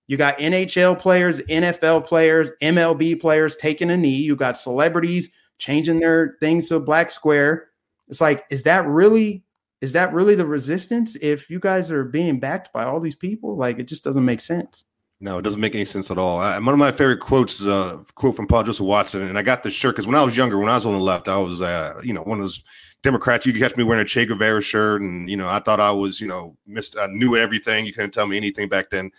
You 0.07 0.17
got 0.17 0.37
NHL 0.37 0.99
players, 0.99 1.41
NFL 1.41 2.05
players, 2.05 2.51
MLB 2.61 3.19
players 3.19 3.55
taking 3.55 3.89
a 3.89 3.97
knee. 3.97 4.17
You 4.17 4.35
got 4.35 4.57
celebrities 4.57 5.29
changing 5.57 5.99
their 5.99 6.37
things 6.39 6.69
to 6.69 6.79
black 6.79 7.09
square. 7.09 7.69
It's 8.07 8.21
like, 8.21 8.45
is 8.49 8.63
that 8.63 8.85
really 8.85 9.43
is 9.81 9.93
that 9.93 10.13
really 10.13 10.35
the 10.35 10.45
resistance 10.45 11.15
if 11.17 11.49
you 11.49 11.59
guys 11.59 11.91
are 11.91 12.05
being 12.05 12.39
backed 12.39 12.71
by 12.73 12.85
all 12.85 12.99
these 12.99 13.15
people? 13.15 13.55
Like 13.55 13.77
it 13.79 13.87
just 13.87 14.03
doesn't 14.03 14.25
make 14.25 14.39
sense. 14.39 14.85
No, 15.21 15.37
it 15.37 15.43
doesn't 15.43 15.61
make 15.61 15.75
any 15.75 15.85
sense 15.85 16.11
at 16.11 16.17
all. 16.17 16.39
I, 16.39 16.55
one 16.59 16.69
of 16.69 16.77
my 16.77 16.91
favorite 16.91 17.21
quotes 17.21 17.61
is 17.61 17.67
a 17.67 18.03
quote 18.15 18.35
from 18.35 18.47
Paul 18.47 18.63
Joseph 18.63 18.85
Watson, 18.85 19.23
and 19.23 19.39
I 19.39 19.43
got 19.43 19.63
this 19.63 19.73
shirt 19.73 19.95
because 19.95 20.07
when 20.07 20.15
I 20.15 20.23
was 20.23 20.35
younger, 20.35 20.57
when 20.57 20.67
I 20.67 20.75
was 20.75 20.85
on 20.85 20.93
the 20.93 20.99
left, 20.99 21.29
I 21.29 21.37
was, 21.37 21.61
uh, 21.61 21.99
you 22.03 22.13
know, 22.13 22.21
one 22.23 22.39
of 22.39 22.43
those 22.43 22.63
Democrats. 23.01 23.45
You 23.45 23.53
could 23.53 23.61
catch 23.61 23.77
me 23.77 23.85
wearing 23.85 24.03
a 24.03 24.07
Che 24.07 24.25
Guevara 24.25 24.61
shirt, 24.61 25.01
and 25.01 25.29
you 25.29 25.37
know, 25.37 25.47
I 25.47 25.59
thought 25.59 25.79
I 25.79 25.91
was, 25.91 26.19
you 26.19 26.27
know, 26.27 26.57
missed, 26.67 26.97
I 26.99 27.07
knew 27.07 27.37
everything. 27.37 27.85
You 27.85 27.93
couldn't 27.93 28.11
tell 28.11 28.27
me 28.27 28.35
anything 28.35 28.67
back 28.67 28.89
then. 28.89 29.11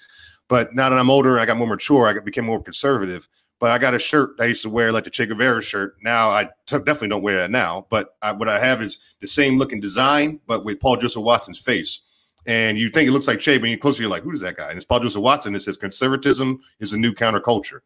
But 0.49 0.75
now 0.75 0.91
that 0.91 0.99
I'm 0.99 1.11
older, 1.11 1.41
I 1.41 1.47
got 1.47 1.57
more 1.57 1.67
mature. 1.67 2.07
I 2.07 2.19
became 2.21 2.45
more 2.45 2.63
conservative. 2.63 3.29
But 3.59 3.71
I 3.71 3.79
got 3.79 3.95
a 3.95 3.99
shirt 3.99 4.37
that 4.37 4.45
I 4.45 4.49
used 4.49 4.63
to 4.63 4.71
wear, 4.71 4.93
like 4.93 5.05
the 5.05 5.11
Che 5.11 5.25
Guevara 5.25 5.63
shirt. 5.63 5.97
Now 6.03 6.29
I 6.29 6.45
t- 6.67 6.77
definitely 6.77 7.09
don't 7.09 7.23
wear 7.23 7.39
that 7.39 7.51
now. 7.51 7.87
But 7.89 8.15
I, 8.21 8.33
what 8.33 8.51
I 8.51 8.59
have 8.59 8.83
is 8.83 9.17
the 9.21 9.27
same 9.27 9.57
looking 9.57 9.81
design, 9.81 10.41
but 10.47 10.63
with 10.63 10.79
Paul 10.79 10.99
Joseph 10.99 11.23
Watson's 11.23 11.59
face 11.59 12.03
and 12.47 12.79
you 12.79 12.89
think 12.89 13.09
it 13.09 13.13
looks 13.13 13.27
like 13.27 13.41
Che, 13.41 13.59
but 13.59 13.69
you're 13.69 13.79
closer, 13.79 14.03
you're 14.03 14.11
like, 14.11 14.23
who 14.23 14.33
is 14.33 14.41
that 14.41 14.57
guy? 14.57 14.69
And 14.69 14.77
it's 14.77 14.85
Paul 14.85 15.01
Joseph 15.01 15.23
Watson. 15.23 15.55
It 15.55 15.61
says 15.61 15.77
conservatism 15.77 16.61
is 16.81 16.93
a 16.93 16.99
new 16.99 17.13
counterculture. 17.13 17.81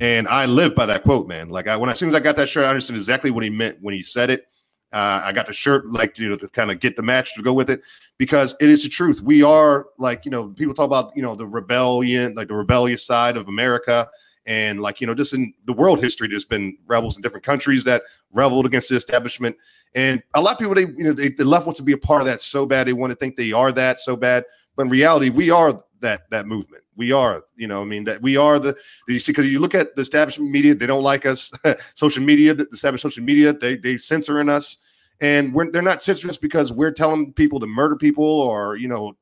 And 0.00 0.26
I 0.28 0.46
live 0.46 0.74
by 0.74 0.86
that 0.86 1.04
quote, 1.04 1.28
man. 1.28 1.48
Like 1.48 1.68
I, 1.68 1.76
when 1.76 1.88
as 1.88 1.98
soon 1.98 2.08
as 2.08 2.14
I 2.14 2.20
got 2.20 2.36
that 2.36 2.48
shirt, 2.48 2.64
I 2.64 2.68
understood 2.68 2.96
exactly 2.96 3.30
what 3.30 3.44
he 3.44 3.50
meant 3.50 3.78
when 3.80 3.94
he 3.94 4.02
said 4.02 4.30
it. 4.30 4.46
Uh, 4.92 5.22
I 5.24 5.32
got 5.32 5.46
the 5.46 5.54
shirt, 5.54 5.90
like 5.90 6.18
you 6.18 6.28
know, 6.28 6.36
to 6.36 6.48
kind 6.48 6.70
of 6.70 6.78
get 6.78 6.96
the 6.96 7.02
match 7.02 7.34
to 7.34 7.42
go 7.42 7.54
with 7.54 7.70
it, 7.70 7.80
because 8.18 8.54
it 8.60 8.68
is 8.68 8.82
the 8.82 8.90
truth. 8.90 9.22
We 9.22 9.42
are 9.42 9.86
like 9.98 10.26
you 10.26 10.30
know, 10.30 10.48
people 10.48 10.74
talk 10.74 10.84
about 10.84 11.16
you 11.16 11.22
know 11.22 11.34
the 11.34 11.46
rebellion, 11.46 12.34
like 12.34 12.48
the 12.48 12.54
rebellious 12.54 13.06
side 13.06 13.38
of 13.38 13.48
America, 13.48 14.06
and 14.46 14.80
like, 14.80 15.00
you 15.00 15.06
know, 15.06 15.14
just 15.14 15.34
in 15.34 15.52
the 15.66 15.72
world 15.72 16.00
history, 16.00 16.28
there's 16.28 16.44
been 16.44 16.76
rebels 16.86 17.16
in 17.16 17.22
different 17.22 17.44
countries 17.44 17.84
that 17.84 18.02
reveled 18.32 18.66
against 18.66 18.88
the 18.88 18.96
establishment. 18.96 19.56
And 19.94 20.22
a 20.34 20.40
lot 20.40 20.54
of 20.54 20.58
people, 20.58 20.74
they, 20.74 20.92
you 20.96 21.04
know, 21.04 21.12
they, 21.12 21.28
the 21.28 21.44
left 21.44 21.66
wants 21.66 21.78
to 21.78 21.84
be 21.84 21.92
a 21.92 21.98
part 21.98 22.22
of 22.22 22.26
that 22.26 22.40
so 22.40 22.66
bad. 22.66 22.86
They 22.86 22.92
want 22.92 23.10
to 23.10 23.16
think 23.16 23.36
they 23.36 23.52
are 23.52 23.70
that 23.72 24.00
so 24.00 24.16
bad. 24.16 24.44
But 24.74 24.86
in 24.86 24.88
reality, 24.88 25.28
we 25.28 25.50
are 25.50 25.78
that 26.00 26.28
that 26.30 26.46
movement. 26.46 26.82
We 26.96 27.12
are, 27.12 27.42
you 27.56 27.68
know, 27.68 27.82
I 27.82 27.84
mean, 27.84 28.04
that 28.04 28.20
we 28.20 28.36
are 28.36 28.58
the 28.58 28.76
you 29.06 29.20
see, 29.20 29.32
because 29.32 29.46
you 29.46 29.60
look 29.60 29.74
at 29.74 29.94
the 29.94 30.02
establishment 30.02 30.50
media, 30.50 30.74
they 30.74 30.86
don't 30.86 31.02
like 31.02 31.26
us. 31.26 31.52
social 31.94 32.22
media, 32.22 32.54
the 32.54 32.66
established 32.72 33.02
social 33.02 33.22
media, 33.22 33.52
they 33.52 33.76
they 33.76 33.96
censoring 33.96 34.48
us. 34.48 34.78
And 35.20 35.54
we're, 35.54 35.70
they're 35.70 35.82
not 35.82 36.02
censoring 36.02 36.30
us 36.30 36.36
because 36.36 36.72
we're 36.72 36.90
telling 36.90 37.32
people 37.34 37.60
to 37.60 37.66
murder 37.66 37.94
people 37.94 38.24
or, 38.24 38.76
you 38.76 38.88
know, 38.88 39.14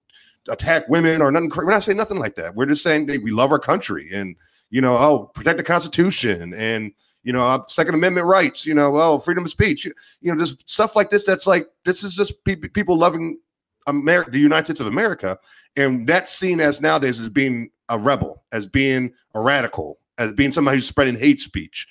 attack 0.49 0.89
women 0.89 1.21
or 1.21 1.31
nothing. 1.31 1.51
We're 1.55 1.71
not 1.71 1.83
saying 1.83 1.99
nothing 1.99 2.19
like 2.19 2.37
that. 2.37 2.55
We're 2.55 2.67
just 2.67 2.83
saying 2.83 3.07
that 3.07 3.23
we 3.23 3.31
love 3.31 3.53
our 3.53 3.59
country 3.59 4.09
and 4.13 4.35
you 4.71 4.81
know, 4.81 4.97
oh, 4.97 5.31
protect 5.35 5.59
the 5.59 5.65
Constitution 5.65 6.55
and 6.55 6.93
you 7.23 7.33
know, 7.33 7.47
uh, 7.47 7.63
Second 7.69 7.95
Amendment 7.95 8.27
rights, 8.27 8.65
you 8.65 8.75
know, 8.75 8.97
oh, 8.97 9.19
freedom 9.19 9.45
of 9.45 9.51
speech, 9.51 9.85
you, 9.85 9.93
you 10.23 10.33
know, 10.33 10.39
just 10.39 10.69
stuff 10.69 10.97
like 10.97 11.11
this. 11.11 11.27
That's 11.27 11.47
like 11.47 11.67
this 11.85 12.03
is 12.03 12.15
just 12.15 12.43
pe- 12.45 12.57
people 12.57 12.97
loving 12.97 13.39
America, 13.87 14.31
the 14.31 14.39
United 14.39 14.65
States 14.65 14.81
of 14.81 14.87
America, 14.87 15.39
and 15.77 16.07
that's 16.07 16.33
seen 16.33 16.61
as 16.61 16.81
nowadays 16.81 17.21
as 17.21 17.29
being 17.29 17.71
a 17.91 17.99
rebel, 17.99 18.43
as 18.53 18.67
being 18.67 19.13
a 19.35 19.41
radical, 19.41 19.99
as 20.17 20.33
being 20.33 20.53
somebody 20.53 20.79
who's 20.79 20.87
spreading 20.87 21.17
hate 21.17 21.41
speech, 21.41 21.87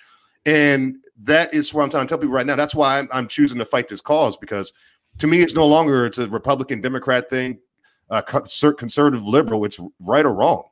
and 0.45 0.95
that 1.21 1.53
is 1.53 1.73
what 1.73 1.83
I'm 1.83 1.89
trying 1.91 2.07
to 2.07 2.09
tell 2.09 2.17
people 2.17 2.33
right 2.33 2.45
now. 2.45 2.55
That's 2.55 2.75
why 2.75 2.97
I'm, 2.97 3.09
I'm 3.11 3.27
choosing 3.27 3.59
to 3.59 3.65
fight 3.65 3.87
this 3.87 4.01
cause 4.01 4.35
because 4.35 4.73
to 5.19 5.27
me, 5.27 5.41
it's 5.41 5.53
no 5.53 5.67
longer 5.67 6.05
it's 6.05 6.17
a 6.17 6.27
Republican 6.27 6.81
Democrat 6.81 7.29
thing, 7.29 7.59
uh, 8.09 8.21
conservative 8.21 9.23
liberal. 9.23 9.65
It's 9.65 9.79
right 9.99 10.25
or 10.25 10.33
wrong. 10.33 10.63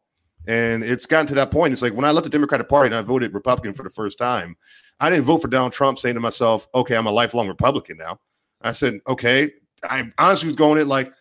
And 0.48 0.84
it's 0.84 1.06
gotten 1.06 1.28
to 1.28 1.36
that 1.36 1.52
point. 1.52 1.74
It's 1.74 1.82
like 1.82 1.94
when 1.94 2.06
I 2.06 2.12
left 2.12 2.24
the 2.24 2.30
Democratic 2.30 2.70
Party 2.70 2.88
and 2.88 2.96
I 2.96 3.02
voted 3.02 3.34
Republican 3.34 3.74
for 3.74 3.84
the 3.84 3.90
first 3.90 4.18
time, 4.18 4.56
I 5.00 5.10
didn't 5.10 5.26
vote 5.26 5.42
for 5.42 5.50
Donald 5.50 5.74
Trump 5.74 6.00
saying 6.00 6.16
to 6.16 6.22
myself, 6.22 6.68
okay, 6.74 6.96
I'm 6.96 7.06
a 7.06 7.12
lifelong 7.12 7.48
Republican 7.48 7.98
now. 7.98 8.20
I 8.62 8.72
said, 8.72 9.00
okay. 9.08 9.52
I 9.84 10.12
honestly 10.18 10.48
was 10.48 10.56
going 10.56 10.80
it 10.80 10.88
like 10.88 11.14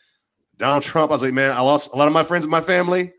Donald 0.59 0.85
Trump. 0.85 1.11
I 1.11 1.15
was 1.15 1.23
like, 1.23 1.35
man, 1.35 1.51
I 1.51 1.61
lost 1.61 1.91
a 1.93 1.97
lot 1.97 2.07
of 2.07 2.15
my 2.15 2.23
friends 2.23 2.45
and 2.45 2.51
my 2.51 2.61
family 2.61 3.13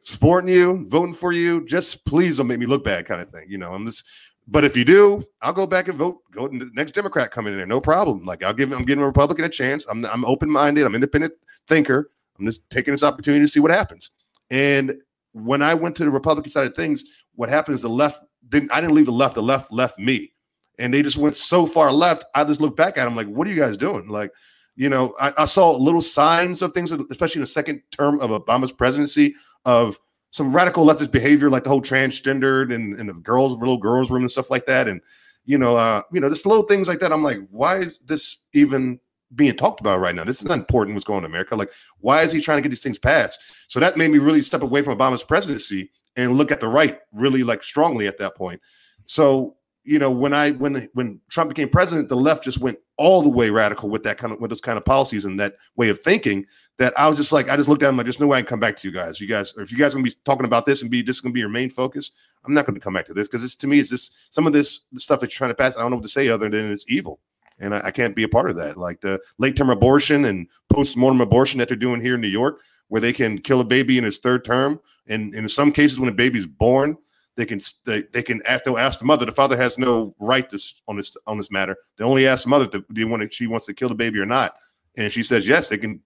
supporting 0.00 0.48
you, 0.48 0.86
voting 0.88 1.12
for 1.12 1.32
you. 1.32 1.66
Just 1.66 2.04
please 2.04 2.36
don't 2.36 2.46
make 2.46 2.60
me 2.60 2.66
look 2.66 2.84
bad, 2.84 3.04
kind 3.04 3.20
of 3.20 3.28
thing. 3.30 3.46
You 3.48 3.58
know, 3.58 3.74
I'm 3.74 3.84
just, 3.84 4.04
but 4.46 4.64
if 4.64 4.76
you 4.76 4.84
do, 4.84 5.24
I'll 5.42 5.52
go 5.52 5.66
back 5.66 5.88
and 5.88 5.98
vote. 5.98 6.22
Go 6.30 6.48
to 6.48 6.58
the 6.58 6.70
next 6.74 6.92
Democrat 6.92 7.30
coming 7.30 7.52
in 7.52 7.58
there, 7.58 7.66
no 7.66 7.80
problem. 7.80 8.24
Like 8.24 8.44
I'll 8.44 8.54
give, 8.54 8.72
I'm 8.72 8.84
giving 8.84 9.02
a 9.02 9.06
Republican 9.06 9.44
a 9.44 9.48
chance. 9.48 9.84
I'm, 9.90 10.06
I'm 10.06 10.24
open 10.24 10.48
minded. 10.48 10.86
I'm 10.86 10.94
independent 10.94 11.34
thinker. 11.66 12.10
I'm 12.38 12.46
just 12.46 12.68
taking 12.70 12.94
this 12.94 13.02
opportunity 13.02 13.44
to 13.44 13.48
see 13.48 13.60
what 13.60 13.72
happens. 13.72 14.10
And 14.50 14.94
when 15.32 15.62
I 15.62 15.74
went 15.74 15.96
to 15.96 16.04
the 16.04 16.10
Republican 16.10 16.50
side 16.50 16.66
of 16.66 16.74
things, 16.74 17.04
what 17.34 17.48
happened 17.48 17.74
is 17.74 17.82
the 17.82 17.88
left 17.88 18.20
didn't 18.48 18.72
I 18.72 18.80
didn't 18.80 18.94
leave 18.94 19.06
the 19.06 19.12
left, 19.12 19.34
the 19.34 19.42
left 19.42 19.72
left 19.72 19.98
me. 19.98 20.32
And 20.78 20.94
they 20.94 21.02
just 21.02 21.16
went 21.16 21.36
so 21.36 21.66
far 21.66 21.92
left. 21.92 22.24
I 22.34 22.44
just 22.44 22.60
looked 22.60 22.76
back 22.76 22.98
at 22.98 23.04
them 23.04 23.16
like, 23.16 23.26
what 23.26 23.46
are 23.46 23.50
you 23.50 23.56
guys 23.56 23.76
doing? 23.76 24.08
Like, 24.08 24.32
you 24.76 24.88
know, 24.88 25.12
I, 25.20 25.32
I 25.38 25.44
saw 25.44 25.72
little 25.72 26.00
signs 26.00 26.62
of 26.62 26.72
things, 26.72 26.92
especially 26.92 27.40
in 27.40 27.42
the 27.42 27.48
second 27.48 27.82
term 27.90 28.20
of 28.20 28.30
Obama's 28.30 28.70
presidency, 28.70 29.34
of 29.64 29.98
some 30.30 30.54
radical 30.54 30.86
leftist 30.86 31.10
behavior, 31.10 31.50
like 31.50 31.64
the 31.64 31.70
whole 31.70 31.82
transgendered 31.82 32.72
and, 32.72 32.94
and 32.94 33.08
the 33.08 33.14
girls, 33.14 33.58
little 33.58 33.78
girls' 33.78 34.10
room 34.10 34.22
and 34.22 34.30
stuff 34.30 34.50
like 34.50 34.66
that. 34.66 34.86
And, 34.86 35.00
you 35.44 35.58
know, 35.58 35.76
uh, 35.76 36.02
you 36.12 36.20
know, 36.20 36.28
just 36.28 36.46
little 36.46 36.62
things 36.62 36.86
like 36.86 37.00
that. 37.00 37.12
I'm 37.12 37.24
like, 37.24 37.38
why 37.50 37.78
is 37.78 37.98
this 38.04 38.36
even 38.52 39.00
being 39.34 39.56
talked 39.56 39.80
about 39.80 40.00
right 40.00 40.14
now. 40.14 40.24
This 40.24 40.40
is 40.40 40.46
not 40.46 40.58
important 40.58 40.94
what's 40.94 41.04
going 41.04 41.18
on 41.18 41.24
in 41.24 41.30
America. 41.30 41.56
Like, 41.56 41.72
why 41.98 42.22
is 42.22 42.32
he 42.32 42.40
trying 42.40 42.58
to 42.58 42.62
get 42.62 42.70
these 42.70 42.82
things 42.82 42.98
passed? 42.98 43.38
So 43.68 43.80
that 43.80 43.96
made 43.96 44.10
me 44.10 44.18
really 44.18 44.42
step 44.42 44.62
away 44.62 44.82
from 44.82 44.96
Obama's 44.96 45.22
presidency 45.22 45.90
and 46.16 46.36
look 46.36 46.50
at 46.50 46.60
the 46.60 46.68
right 46.68 46.98
really 47.12 47.42
like 47.42 47.62
strongly 47.62 48.06
at 48.06 48.18
that 48.18 48.36
point. 48.36 48.60
So, 49.06 49.56
you 49.84 49.98
know, 49.98 50.10
when 50.10 50.34
I 50.34 50.52
when 50.52 50.88
when 50.92 51.20
Trump 51.30 51.48
became 51.48 51.68
president, 51.68 52.08
the 52.08 52.16
left 52.16 52.44
just 52.44 52.58
went 52.58 52.78
all 52.96 53.22
the 53.22 53.28
way 53.28 53.48
radical 53.48 53.88
with 53.88 54.02
that 54.02 54.18
kind 54.18 54.32
of 54.32 54.40
with 54.40 54.50
those 54.50 54.60
kind 54.60 54.76
of 54.76 54.84
policies 54.84 55.24
and 55.24 55.38
that 55.40 55.54
way 55.76 55.88
of 55.88 56.00
thinking 56.00 56.44
that 56.78 56.98
I 56.98 57.08
was 57.08 57.16
just 57.16 57.32
like, 57.32 57.48
I 57.48 57.56
just 57.56 57.68
looked 57.68 57.82
at 57.82 57.88
him 57.88 57.96
like, 57.96 58.04
there's 58.04 58.20
no 58.20 58.26
way 58.26 58.38
I 58.38 58.42
can 58.42 58.48
come 58.48 58.60
back 58.60 58.76
to 58.76 58.88
you 58.88 58.92
guys. 58.92 59.20
You 59.20 59.26
guys, 59.26 59.54
or 59.56 59.62
if 59.62 59.72
you 59.72 59.78
guys 59.78 59.92
are 59.92 59.96
gonna 59.96 60.04
be 60.04 60.14
talking 60.24 60.44
about 60.44 60.66
this 60.66 60.82
and 60.82 60.90
be 60.90 61.00
this 61.00 61.16
is 61.16 61.20
gonna 61.20 61.32
be 61.32 61.40
your 61.40 61.48
main 61.48 61.70
focus, 61.70 62.10
I'm 62.44 62.52
not 62.52 62.66
gonna 62.66 62.80
come 62.80 62.94
back 62.94 63.06
to 63.06 63.14
this 63.14 63.28
because 63.28 63.44
it's 63.44 63.54
to 63.56 63.66
me, 63.66 63.78
it's 63.78 63.90
just 63.90 64.34
some 64.34 64.46
of 64.46 64.52
this 64.52 64.80
stuff 64.96 65.20
that 65.20 65.32
you're 65.32 65.38
trying 65.38 65.50
to 65.50 65.54
pass. 65.54 65.76
I 65.76 65.80
don't 65.80 65.90
know 65.90 65.96
what 65.96 66.04
to 66.04 66.10
say 66.10 66.28
other 66.28 66.50
than 66.50 66.70
it's 66.70 66.84
evil 66.88 67.20
and 67.58 67.74
I, 67.74 67.80
I, 67.84 67.90
can't 67.90 68.14
be 68.14 68.22
a 68.22 68.28
part 68.28 68.50
of 68.50 68.56
that. 68.56 68.76
Like 68.76 69.00
the 69.00 69.20
late 69.38 69.56
term 69.56 69.70
abortion 69.70 70.24
and 70.26 70.48
post 70.72 70.96
mortem 70.96 71.20
abortion 71.20 71.58
that 71.58 71.68
they're 71.68 71.76
doing 71.76 72.00
here 72.00 72.14
in 72.14 72.20
New 72.20 72.28
York, 72.28 72.60
where 72.88 73.00
they 73.00 73.12
can 73.12 73.38
kill 73.38 73.60
a 73.60 73.64
baby 73.64 73.98
in 73.98 74.04
its 74.04 74.18
third 74.18 74.44
term, 74.44 74.80
and, 75.06 75.34
and 75.34 75.44
in 75.44 75.48
some 75.48 75.72
cases 75.72 75.98
when 75.98 76.08
a 76.08 76.12
baby's 76.12 76.46
born, 76.46 76.96
they 77.36 77.46
can 77.46 77.60
they, 77.84 78.02
they 78.12 78.22
can 78.22 78.42
ask 78.46 78.64
they'll 78.64 78.78
ask 78.78 78.98
the 78.98 79.04
mother. 79.04 79.24
The 79.24 79.32
father 79.32 79.56
has 79.56 79.78
no 79.78 80.14
right 80.18 80.48
to 80.50 80.74
on 80.88 80.96
this 80.96 81.16
on 81.26 81.38
this 81.38 81.50
matter. 81.50 81.76
They 81.96 82.04
only 82.04 82.26
ask 82.26 82.42
the 82.42 82.50
mother 82.50 82.66
do 82.66 82.84
they 82.90 83.04
want 83.04 83.22
to, 83.22 83.30
she 83.30 83.46
wants 83.46 83.66
to 83.66 83.74
kill 83.74 83.88
the 83.88 83.94
baby 83.94 84.18
or 84.18 84.26
not, 84.26 84.56
and 84.96 85.12
she 85.12 85.22
says 85.22 85.46
yes. 85.46 85.68
They 85.68 85.78
can. 85.78 86.00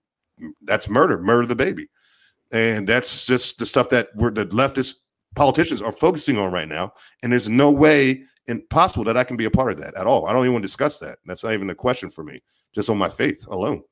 That's 0.63 0.89
murder. 0.89 1.19
Murder 1.19 1.47
the 1.47 1.55
baby, 1.55 1.89
and 2.53 2.87
that's 2.87 3.25
just 3.25 3.59
the 3.59 3.67
stuff 3.67 3.89
that 3.91 4.09
we're 4.15 4.31
the 4.31 4.47
leftist 4.47 4.97
politicians 5.35 5.81
are 5.81 5.93
focusing 5.93 6.39
on 6.39 6.53
right 6.53 6.69
now. 6.69 6.93
And 7.23 7.33
there's 7.33 7.49
no 7.49 7.71
way 7.71 8.25
impossible 8.47 9.05
that 9.05 9.17
I 9.17 9.25
can 9.25 9.37
be 9.37 9.45
a 9.45 9.51
part 9.51 9.73
of 9.73 9.79
that 9.81 9.95
at 9.95 10.07
all. 10.07 10.27
I 10.27 10.33
don't 10.33 10.47
even 10.47 10.63
discuss 10.63 10.99
that. 10.99 11.19
That's 11.27 11.45
not 11.45 11.53
even 11.55 11.71
a 11.71 11.75
question 11.75 12.11
for 12.11 12.25
me, 12.25 12.43
just 12.75 12.91
on 12.91 12.99
my 12.99 13.09
faith 13.09 13.47
alone. 13.49 13.83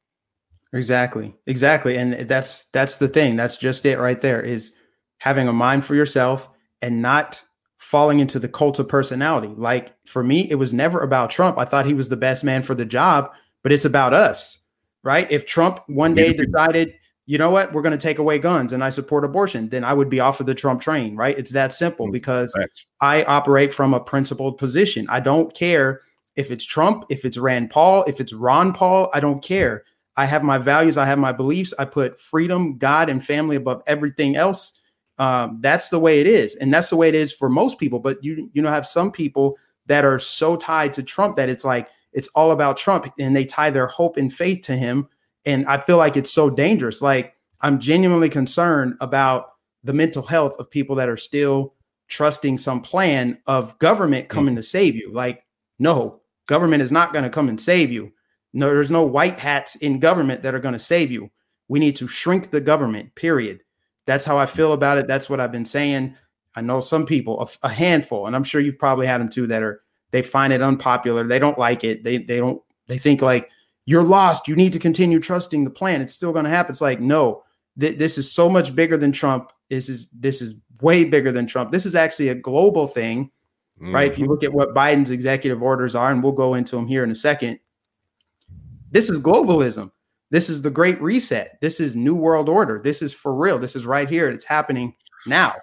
Exactly. 0.73 1.35
Exactly. 1.47 1.97
And 1.97 2.29
that's 2.29 2.65
that's 2.65 2.99
the 2.99 3.09
thing. 3.09 3.37
That's 3.37 3.57
just 3.57 3.85
it 3.87 3.99
right 3.99 4.21
there 4.21 4.41
is 4.41 4.73
having 5.19 5.49
a 5.49 5.53
mind 5.53 5.85
for 5.85 5.95
yourself 5.95 6.49
and 6.81 7.03
not 7.03 7.43
falling 7.79 8.21
into 8.21 8.39
the 8.39 8.49
cult 8.49 8.79
of 8.79 8.89
personality. 8.89 9.53
Like 9.57 9.93
for 10.07 10.23
me, 10.23 10.49
it 10.51 10.57
was 10.57 10.73
never 10.73 11.01
about 11.01 11.31
Trump. 11.31 11.59
I 11.59 11.65
thought 11.65 11.87
he 11.87 11.95
was 11.95 12.09
the 12.09 12.17
best 12.17 12.45
man 12.45 12.63
for 12.63 12.75
the 12.75 12.85
job, 12.85 13.33
but 13.63 13.73
it's 13.73 13.85
about 13.85 14.15
us, 14.15 14.59
right? 15.03 15.31
If 15.31 15.47
Trump 15.47 15.81
one 15.89 16.15
day 16.15 16.33
decided 16.33 16.95
you 17.31 17.39
know 17.39 17.49
what, 17.49 17.73
we're 17.73 17.81
going 17.81 17.93
to 17.93 17.97
take 17.97 18.19
away 18.19 18.41
guns 18.41 18.73
and 18.73 18.83
I 18.83 18.91
support 18.91 19.25
abortion, 19.25 19.69
then 19.69 19.85
I 19.85 19.93
would 19.93 20.09
be 20.09 20.19
off 20.19 20.41
of 20.41 20.47
the 20.47 20.55
Trump 20.55 20.81
train, 20.81 21.15
right? 21.15 21.39
It's 21.39 21.53
that 21.53 21.73
simple 21.73 22.09
mm, 22.09 22.13
because 22.13 22.53
I 23.01 23.23
operate 23.23 23.73
from 23.73 23.95
a 23.95 24.01
principled 24.01 24.59
position. 24.59 25.07
I 25.09 25.21
don't 25.21 25.55
care 25.55 26.01
if 26.35 26.51
it's 26.51 26.67
Trump, 26.67 27.05
if 27.09 27.25
it's 27.25 27.39
Rand 27.39 27.71
Paul, 27.71 28.03
if 28.09 28.21
it's 28.21 28.33
Ron 28.33 28.73
Paul, 28.73 29.13
I 29.15 29.21
don't 29.21 29.45
care. 29.45 29.85
I 30.17 30.25
have 30.25 30.43
my 30.43 30.59
values, 30.59 30.97
I 30.97 31.07
have 31.07 31.21
my 31.21 31.31
beliefs. 31.31 31.73
I 31.79 31.85
put 31.85 32.19
freedom, 32.19 32.79
God, 32.79 33.09
and 33.09 33.25
family 33.25 33.55
above 33.55 33.85
everything 33.87 34.35
else. 34.35 34.73
Um, 35.19 35.59
that's 35.61 35.89
the 35.89 36.01
way 36.01 36.19
it 36.19 36.27
is, 36.27 36.57
and 36.57 36.75
that's 36.75 36.91
the 36.91 36.97
way 36.97 37.09
it 37.09 37.15
is 37.15 37.33
for 37.33 37.49
most 37.49 37.79
people. 37.79 38.01
But 38.01 38.25
you, 38.25 38.51
you 38.55 38.61
know, 38.61 38.71
have 38.71 38.89
some 38.89 39.13
people 39.13 39.57
that 39.87 40.05
are 40.05 40.19
so 40.19 40.57
tied 40.57 40.95
to 40.95 41.05
Trump 41.05 41.37
that 41.37 41.49
it's 41.49 41.65
like 41.65 41.87
it's 42.13 42.27
all 42.35 42.51
about 42.51 42.77
Trump, 42.77 43.07
and 43.21 43.37
they 43.37 43.45
tie 43.45 43.71
their 43.71 43.87
hope 43.87 44.17
and 44.17 44.35
faith 44.35 44.63
to 44.63 44.77
him 44.77 45.09
and 45.45 45.67
I 45.67 45.81
feel 45.81 45.97
like 45.97 46.17
it's 46.17 46.33
so 46.33 46.51
dangerous. 46.51 47.03
Like 47.03 47.35
I'm 47.61 47.79
genuinely 47.79 48.29
concerned 48.29 48.97
about 49.01 49.53
the 49.85 49.93
mental 49.93 50.23
health 50.23 50.57
of 50.59 50.71
people 50.71 50.97
that 50.97 51.09
are 51.09 51.17
still 51.17 51.75
trusting 52.09 52.59
some 52.59 52.83
plan 52.83 53.39
of 53.47 53.79
government 53.79 54.27
mm. 54.27 54.31
coming 54.31 54.55
mm. 54.55 54.59
to 54.59 54.63
save 54.63 54.95
you. 54.97 55.13
Like, 55.13 55.45
no, 55.79 56.21
government 56.47 56.83
is 56.83 56.93
not 56.93 57.13
going 57.13 57.25
to 57.25 57.31
come 57.31 57.49
and 57.49 57.61
save 57.61 57.91
you. 57.91 58.13
No, 58.53 58.69
there's 58.69 58.91
no 58.91 59.05
white 59.05 59.39
hats 59.39 59.77
in 59.77 60.01
government 60.01 60.43
that 60.43 60.55
are 60.55 60.61
going 60.61 60.75
to 60.75 60.79
save 60.79 61.11
you. 61.11 61.31
We 61.69 61.79
need 61.79 61.97
to 61.97 62.09
shrink 62.09 62.51
the 62.51 62.61
government, 62.61 63.15
period. 63.15 63.61
That's 64.07 64.25
how 64.25 64.37
I 64.37 64.47
feel 64.47 64.73
about 64.73 64.99
it. 64.99 65.07
That's 65.07 65.31
what 65.31 65.41
I've 65.41 65.53
been 65.53 65.65
saying. 65.65 66.17
I 66.57 66.63
know 66.63 66.81
some 66.81 67.07
people, 67.07 67.41
a, 67.41 67.67
a 67.67 67.69
handful, 67.69 68.27
and 68.27 68.35
I'm 68.35 68.43
sure 68.43 68.61
you've 68.61 68.79
probably 68.79 69.07
had 69.07 69.21
them 69.21 69.29
too, 69.29 69.47
that 69.47 69.63
are 69.63 69.83
they 70.11 70.23
find 70.23 70.53
it 70.53 70.63
unpopular. 70.63 71.25
They 71.25 71.39
don't 71.39 71.59
like 71.59 71.85
it. 71.85 72.03
They 72.03 72.19
they 72.19 72.39
don't 72.39 72.61
they 72.89 72.99
think 72.99 73.23
like 73.23 73.51
you're 73.87 74.03
lost. 74.03 74.49
You 74.49 74.57
need 74.57 74.73
to 74.73 74.79
continue 74.79 75.21
trusting 75.21 75.65
the 75.65 75.71
plan. 75.71 76.01
It's 76.01 76.13
still 76.13 76.33
going 76.33 76.45
to 76.45 76.51
happen. 76.51 76.71
It's 76.71 76.81
like, 76.81 77.01
no, 77.01 77.43
th- 77.79 77.99
this 77.99 78.19
is 78.19 78.33
so 78.33 78.49
much 78.49 78.75
bigger 78.75 78.97
than 78.97 79.13
Trump. 79.13 79.53
This 79.69 79.89
is 79.89 80.11
this 80.11 80.43
is 80.43 80.55
way 80.81 81.05
bigger 81.05 81.33
than 81.33 81.47
Trump. 81.47 81.73
This 81.73 81.87
is 81.87 81.95
actually 81.95 82.29
a 82.29 82.35
global 82.35 82.87
thing, 82.87 83.31
mm-hmm. 83.81 83.95
right? 83.95 84.11
If 84.11 84.19
you 84.19 84.27
look 84.27 84.45
at 84.45 84.53
what 84.53 84.75
Biden's 84.75 85.11
executive 85.11 85.63
orders 85.63 85.95
are, 85.95 86.11
and 86.11 86.23
we'll 86.23 86.33
go 86.33 86.55
into 86.55 86.77
them 86.77 86.87
here 86.87 87.05
in 87.05 87.11
a 87.11 87.15
second. 87.15 87.59
This 88.91 89.09
is 89.09 89.21
globalism. 89.21 89.93
This 90.31 90.49
is 90.49 90.63
the 90.63 90.71
Great 90.71 91.01
Reset. 91.01 91.59
This 91.61 91.81
is 91.81 91.97
New 91.97 92.15
World 92.15 92.49
Order. 92.49 92.81
This 92.81 93.03
is 93.03 93.13
for 93.13 93.35
real. 93.35 93.59
This 93.59 93.77
is 93.77 93.87
right 93.87 94.09
here. 94.09 94.29
It's 94.31 94.45
happening 94.45 94.95
now. 95.27 95.55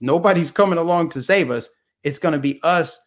Nobody's 0.00 0.50
coming 0.50 0.78
along 0.78 1.10
to 1.10 1.22
save 1.22 1.50
us. 1.50 1.68
It's 2.02 2.18
going 2.18 2.32
to 2.32 2.38
be 2.38 2.60
us 2.62 2.98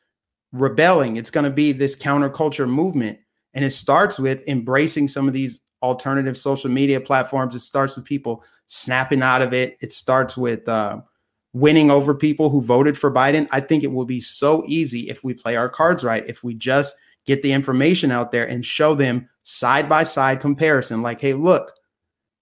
rebelling. 0.52 1.18
It's 1.18 1.32
going 1.32 1.44
to 1.44 1.50
be 1.50 1.72
this 1.72 1.96
counterculture 1.96 2.70
movement 2.70 3.20
and 3.54 3.66
it 3.66 3.72
starts 3.72 4.20
with 4.20 4.48
embracing 4.48 5.08
some 5.08 5.28
of 5.28 5.34
these 5.34 5.62
alternative 5.82 6.38
social 6.38 6.70
media 6.70 7.00
platforms. 7.00 7.56
It 7.56 7.60
starts 7.60 7.96
with 7.96 8.06
people 8.06 8.44
snapping 8.68 9.22
out 9.22 9.42
of 9.42 9.54
it. 9.54 9.78
It 9.82 9.94
starts 9.94 10.38
with 10.38 10.68
uh, 10.68 11.02
winning 11.54 11.90
over 11.90 12.14
people 12.14 12.50
who 12.50 12.62
voted 12.62 12.98
for 12.98 13.12
Biden. 13.12 13.48
I 13.52 13.60
think 13.60 13.84
it 13.84 13.92
will 13.92 14.06
be 14.06 14.22
so 14.22 14.64
easy 14.68 15.10
if 15.10 15.24
we 15.24 15.34
play 15.34 15.56
our 15.56 15.70
cards 15.70 16.04
right, 16.04 16.28
if 16.28 16.44
we 16.44 16.54
just 16.54 16.96
get 17.26 17.42
the 17.42 17.52
information 17.52 18.12
out 18.12 18.32
there 18.32 18.48
and 18.48 18.66
show 18.66 18.96
them 18.96 19.28
side 19.44 19.90
by 19.90 20.04
side 20.04 20.40
comparison. 20.42 21.02
Like, 21.02 21.22
hey, 21.22 21.34
look, 21.34 21.72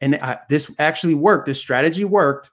and 0.01 0.15
uh, 0.15 0.37
this 0.49 0.71
actually 0.79 1.15
worked. 1.15 1.45
This 1.45 1.59
strategy 1.59 2.05
worked 2.05 2.51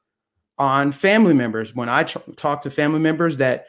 on 0.59 0.93
family 0.93 1.35
members. 1.35 1.75
When 1.75 1.88
I 1.88 2.05
talk 2.05 2.62
to 2.62 2.71
family 2.71 3.01
members 3.01 3.38
that 3.38 3.67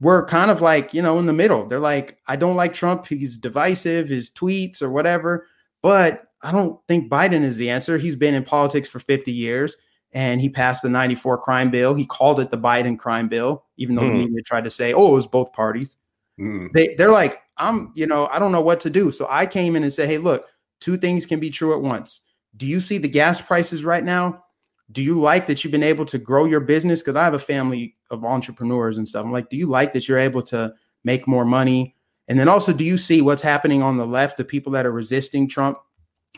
were 0.00 0.26
kind 0.26 0.50
of 0.50 0.60
like, 0.60 0.92
you 0.92 1.02
know, 1.02 1.18
in 1.18 1.26
the 1.26 1.32
middle. 1.32 1.66
They're 1.66 1.80
like, 1.80 2.18
I 2.26 2.36
don't 2.36 2.56
like 2.56 2.74
Trump. 2.74 3.06
He's 3.06 3.36
divisive, 3.36 4.08
his 4.08 4.30
tweets 4.30 4.82
or 4.82 4.90
whatever. 4.90 5.46
But 5.82 6.26
I 6.42 6.52
don't 6.52 6.78
think 6.86 7.10
Biden 7.10 7.42
is 7.42 7.56
the 7.56 7.70
answer. 7.70 7.98
He's 7.98 8.16
been 8.16 8.34
in 8.34 8.44
politics 8.44 8.88
for 8.88 8.98
50 8.98 9.32
years 9.32 9.76
and 10.12 10.40
he 10.40 10.48
passed 10.48 10.82
the 10.82 10.88
94 10.88 11.38
crime 11.38 11.70
bill. 11.70 11.94
He 11.94 12.06
called 12.06 12.40
it 12.40 12.50
the 12.50 12.58
Biden 12.58 12.98
crime 12.98 13.28
bill, 13.28 13.64
even 13.76 13.94
though 13.94 14.02
mm. 14.02 14.12
the 14.12 14.18
media 14.26 14.42
tried 14.42 14.64
to 14.64 14.70
say, 14.70 14.92
oh, 14.92 15.08
it 15.12 15.14
was 15.14 15.26
both 15.26 15.52
parties. 15.52 15.96
Mm. 16.38 16.72
They, 16.72 16.94
they're 16.94 17.10
like, 17.10 17.40
I'm, 17.56 17.92
you 17.94 18.06
know, 18.06 18.26
I 18.26 18.38
don't 18.38 18.52
know 18.52 18.60
what 18.60 18.80
to 18.80 18.90
do. 18.90 19.10
So 19.10 19.26
I 19.30 19.46
came 19.46 19.76
in 19.76 19.82
and 19.82 19.92
said, 19.92 20.08
hey, 20.08 20.18
look, 20.18 20.46
two 20.80 20.96
things 20.96 21.24
can 21.26 21.40
be 21.40 21.50
true 21.50 21.74
at 21.74 21.80
once. 21.80 22.22
Do 22.56 22.66
you 22.66 22.80
see 22.80 22.98
the 22.98 23.08
gas 23.08 23.40
prices 23.40 23.84
right 23.84 24.04
now? 24.04 24.44
Do 24.92 25.02
you 25.02 25.18
like 25.18 25.46
that 25.46 25.62
you've 25.62 25.72
been 25.72 25.82
able 25.82 26.04
to 26.06 26.18
grow 26.18 26.44
your 26.44 26.60
business? 26.60 27.02
Because 27.02 27.16
I 27.16 27.24
have 27.24 27.34
a 27.34 27.38
family 27.38 27.96
of 28.10 28.24
entrepreneurs 28.24 28.98
and 28.98 29.08
stuff. 29.08 29.24
I'm 29.24 29.32
like, 29.32 29.50
do 29.50 29.56
you 29.56 29.66
like 29.66 29.92
that 29.92 30.08
you're 30.08 30.18
able 30.18 30.42
to 30.44 30.72
make 31.04 31.26
more 31.26 31.44
money? 31.44 31.96
And 32.28 32.38
then 32.38 32.48
also, 32.48 32.72
do 32.72 32.84
you 32.84 32.98
see 32.98 33.20
what's 33.20 33.42
happening 33.42 33.82
on 33.82 33.96
the 33.96 34.06
left, 34.06 34.36
the 34.36 34.44
people 34.44 34.72
that 34.72 34.86
are 34.86 34.92
resisting 34.92 35.48
Trump? 35.48 35.78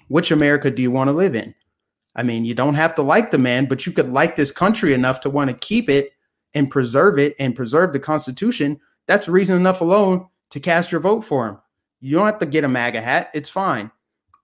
Which 0.08 0.30
America 0.30 0.70
do 0.70 0.80
you 0.80 0.90
want 0.90 1.08
to 1.08 1.12
live 1.12 1.34
in? 1.34 1.54
I 2.16 2.22
mean, 2.22 2.44
you 2.44 2.54
don't 2.54 2.74
have 2.74 2.94
to 2.96 3.02
like 3.02 3.30
the 3.30 3.38
man, 3.38 3.66
but 3.66 3.86
you 3.86 3.92
could 3.92 4.10
like 4.10 4.34
this 4.34 4.50
country 4.50 4.94
enough 4.94 5.20
to 5.20 5.30
want 5.30 5.50
to 5.50 5.56
keep 5.56 5.88
it 5.88 6.12
and 6.54 6.70
preserve 6.70 7.18
it 7.18 7.36
and 7.38 7.54
preserve 7.54 7.92
the 7.92 8.00
Constitution. 8.00 8.80
That's 9.06 9.28
reason 9.28 9.56
enough 9.56 9.80
alone 9.80 10.26
to 10.50 10.60
cast 10.60 10.90
your 10.90 11.00
vote 11.00 11.20
for 11.20 11.46
him. 11.46 11.58
You 12.00 12.16
don't 12.16 12.26
have 12.26 12.38
to 12.38 12.46
get 12.46 12.64
a 12.64 12.68
MAGA 12.68 13.00
hat. 13.00 13.30
It's 13.34 13.48
fine. 13.50 13.90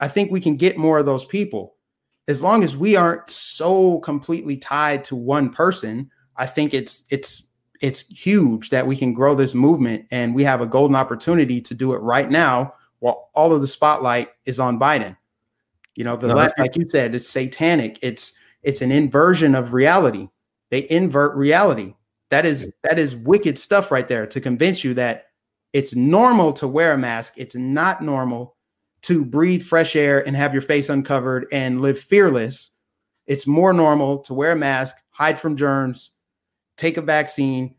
I 0.01 0.09
think 0.09 0.31
we 0.31 0.41
can 0.41 0.57
get 0.57 0.77
more 0.77 0.99
of 0.99 1.07
those 1.07 1.25
people. 1.25 1.74
As 2.27 2.41
long 2.41 2.65
as 2.65 2.77
we 2.77 2.97
aren't 2.97 3.29
so 3.29 3.99
completely 4.01 4.57
tied 4.57 5.05
to 5.05 5.17
one 5.17 5.51
person, 5.51 6.11
I 6.37 6.47
think 6.47 6.75
it's 6.75 7.05
it's 7.11 7.45
it's 7.81 8.09
huge 8.09 8.71
that 8.71 8.87
we 8.87 8.97
can 8.97 9.13
grow 9.13 9.35
this 9.35 9.55
movement 9.55 10.07
and 10.11 10.35
we 10.35 10.45
have 10.45 10.61
a 10.61 10.67
golden 10.67 10.97
opportunity 10.97 11.61
to 11.61 11.75
do 11.75 11.93
it 11.93 11.99
right 11.99 12.31
now 12.31 12.73
while 13.01 13.29
all 13.35 13.53
of 13.53 13.61
the 13.61 13.69
spotlight 13.69 14.31
is 14.47 14.59
on 14.59 14.79
Biden. 14.79 15.17
You 15.95 16.05
know, 16.05 16.17
the 16.17 16.29
no, 16.29 16.35
left, 16.35 16.59
like 16.59 16.77
you 16.77 16.89
said, 16.89 17.15
it's 17.15 17.29
satanic. 17.29 17.99
It's 18.03 18.33
it's 18.63 18.81
an 18.81 18.91
inversion 18.91 19.55
of 19.55 19.75
reality. 19.75 20.29
They 20.71 20.89
invert 20.91 21.37
reality. 21.37 21.95
That 22.31 22.47
is 22.47 22.73
that 22.83 22.99
is 22.99 23.15
wicked 23.15 23.59
stuff 23.59 23.93
right 23.93 24.09
there 24.09 24.27
to 24.27 24.41
convince 24.41 24.83
you 24.83 24.95
that 24.95 25.27
it's 25.73 25.95
normal 25.95 26.53
to 26.55 26.67
wear 26.67 26.93
a 26.93 26.99
mask. 26.99 27.35
It's 27.37 27.55
not 27.55 28.03
normal 28.03 28.57
to 29.05 29.25
breathe 29.25 29.63
fresh 29.63 29.95
air 29.97 30.27
and 30.27 30.35
have 30.35 30.55
your 30.55 30.63
face 30.63 30.89
uncovered 30.89 31.47
and 31.53 31.83
live 31.83 31.99
fearless. 31.99 32.71
It's 33.27 33.47
more 33.47 33.73
normal 33.73 34.19
to 34.21 34.35
wear 34.35 34.53
a 34.53 34.57
mask, 34.57 34.97
hide 35.11 35.39
from 35.39 35.57
germs, 35.57 36.13
take 36.77 36.97
a 36.97 37.03
vaccine, 37.03 37.75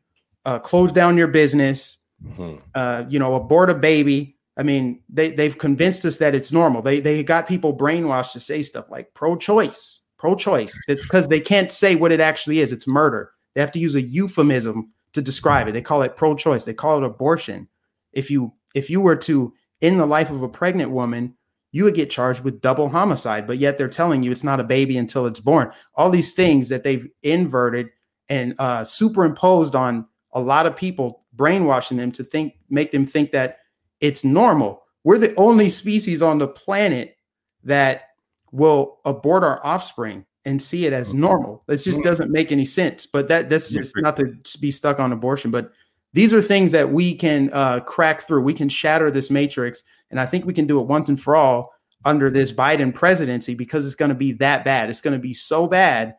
uh, 0.45 0.59
close 0.59 0.91
down 0.91 1.17
your 1.17 1.27
business, 1.27 1.97
mm-hmm. 2.23 2.57
uh, 2.75 3.05
you 3.07 3.17
know, 3.17 3.33
abort 3.33 3.71
a 3.71 3.75
baby. 3.75 4.37
I 4.55 4.63
mean, 4.63 5.01
they 5.09 5.31
they've 5.31 5.57
convinced 5.57 6.05
us 6.05 6.17
that 6.17 6.35
it's 6.35 6.51
normal. 6.51 6.83
They 6.83 6.99
they 6.99 7.23
got 7.23 7.47
people 7.47 7.75
brainwashed 7.75 8.33
to 8.33 8.39
say 8.39 8.61
stuff 8.61 8.85
like 8.91 9.13
pro-choice, 9.15 10.01
pro-choice. 10.17 10.79
It's 10.87 11.05
because 11.05 11.27
they 11.27 11.39
can't 11.39 11.71
say 11.71 11.95
what 11.95 12.11
it 12.11 12.19
actually 12.19 12.59
is. 12.59 12.71
It's 12.71 12.87
murder. 12.87 13.31
They 13.53 13.61
have 13.61 13.71
to 13.71 13.79
use 13.79 13.95
a 13.95 14.01
euphemism 14.01 14.91
to 15.13 15.21
describe 15.21 15.67
it. 15.67 15.71
They 15.71 15.81
call 15.81 16.03
it 16.03 16.15
pro-choice. 16.15 16.65
They 16.65 16.73
call 16.73 16.97
it 16.97 17.03
abortion 17.03 17.67
if 18.13 18.29
you 18.29 18.53
if 18.75 18.89
you 18.89 19.01
were 19.01 19.15
to 19.15 19.53
end 19.85 19.99
the 19.99 20.05
life 20.05 20.29
of 20.29 20.43
a 20.43 20.49
pregnant 20.49 20.91
woman, 20.91 21.35
you 21.71 21.83
would 21.83 21.95
get 21.95 22.09
charged 22.09 22.43
with 22.43 22.61
double 22.61 22.89
homicide. 22.89 23.47
But 23.47 23.57
yet 23.57 23.77
they're 23.77 23.87
telling 23.87 24.23
you 24.23 24.31
it's 24.31 24.43
not 24.43 24.59
a 24.59 24.63
baby 24.63 24.97
until 24.97 25.25
it's 25.25 25.39
born. 25.39 25.71
All 25.95 26.09
these 26.09 26.33
things 26.33 26.69
that 26.69 26.83
they've 26.83 27.07
inverted 27.23 27.89
and 28.29 28.55
uh, 28.59 28.83
superimposed 28.83 29.75
on 29.75 30.07
a 30.31 30.39
lot 30.39 30.65
of 30.65 30.75
people, 30.75 31.25
brainwashing 31.33 31.97
them 31.97 32.11
to 32.13 32.23
think, 32.23 32.53
make 32.69 32.91
them 32.91 33.05
think 33.05 33.31
that 33.31 33.59
it's 33.99 34.23
normal. 34.23 34.83
We're 35.03 35.17
the 35.17 35.35
only 35.35 35.69
species 35.69 36.21
on 36.21 36.37
the 36.37 36.47
planet 36.47 37.17
that 37.63 38.03
will 38.51 38.99
abort 39.05 39.43
our 39.43 39.63
offspring 39.65 40.25
and 40.45 40.61
see 40.61 40.85
it 40.85 40.93
as 40.93 41.13
normal. 41.13 41.63
It 41.67 41.77
just 41.77 41.97
mm-hmm. 41.97 42.01
doesn't 42.01 42.31
make 42.31 42.51
any 42.51 42.65
sense. 42.65 43.05
But 43.05 43.27
that 43.29 43.49
that's 43.49 43.69
just 43.69 43.93
not 43.97 44.15
to 44.17 44.37
be 44.59 44.71
stuck 44.71 44.99
on 44.99 45.11
abortion, 45.11 45.51
but 45.51 45.71
these 46.15 46.33
are 46.33 46.41
things 46.41 46.71
that 46.71 46.89
we 46.89 47.13
can 47.13 47.49
uh, 47.51 47.81
crack 47.81 48.25
through. 48.25 48.41
We 48.41 48.53
can 48.53 48.69
shatter 48.69 49.11
this 49.11 49.29
matrix, 49.29 49.83
and 50.09 50.17
I 50.17 50.25
think 50.25 50.45
we 50.45 50.53
can 50.53 50.65
do 50.65 50.79
it 50.79 50.87
once 50.87 51.09
and 51.09 51.19
for 51.19 51.35
all 51.35 51.73
under 52.05 52.29
this 52.29 52.53
Biden 52.53 52.95
presidency 52.95 53.53
because 53.53 53.85
it's 53.85 53.95
going 53.95 54.09
to 54.09 54.15
be 54.15 54.31
that 54.33 54.63
bad. 54.63 54.89
It's 54.89 55.01
going 55.01 55.11
to 55.11 55.19
be 55.19 55.33
so 55.33 55.67
bad 55.67 56.15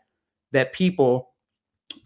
that 0.53 0.75
people 0.75 1.31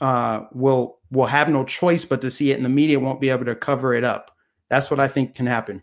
uh, 0.00 0.42
will 0.52 1.00
will 1.10 1.26
have 1.26 1.48
no 1.48 1.64
choice 1.64 2.04
but 2.04 2.20
to 2.20 2.30
see 2.30 2.52
it, 2.52 2.54
and 2.54 2.64
the 2.64 2.68
media 2.68 3.00
won't 3.00 3.20
be 3.20 3.28
able 3.28 3.46
to 3.46 3.56
cover 3.56 3.92
it 3.92 4.04
up. 4.04 4.30
That's 4.68 4.88
what 4.88 5.00
I 5.00 5.08
think 5.08 5.34
can 5.34 5.46
happen. 5.46 5.82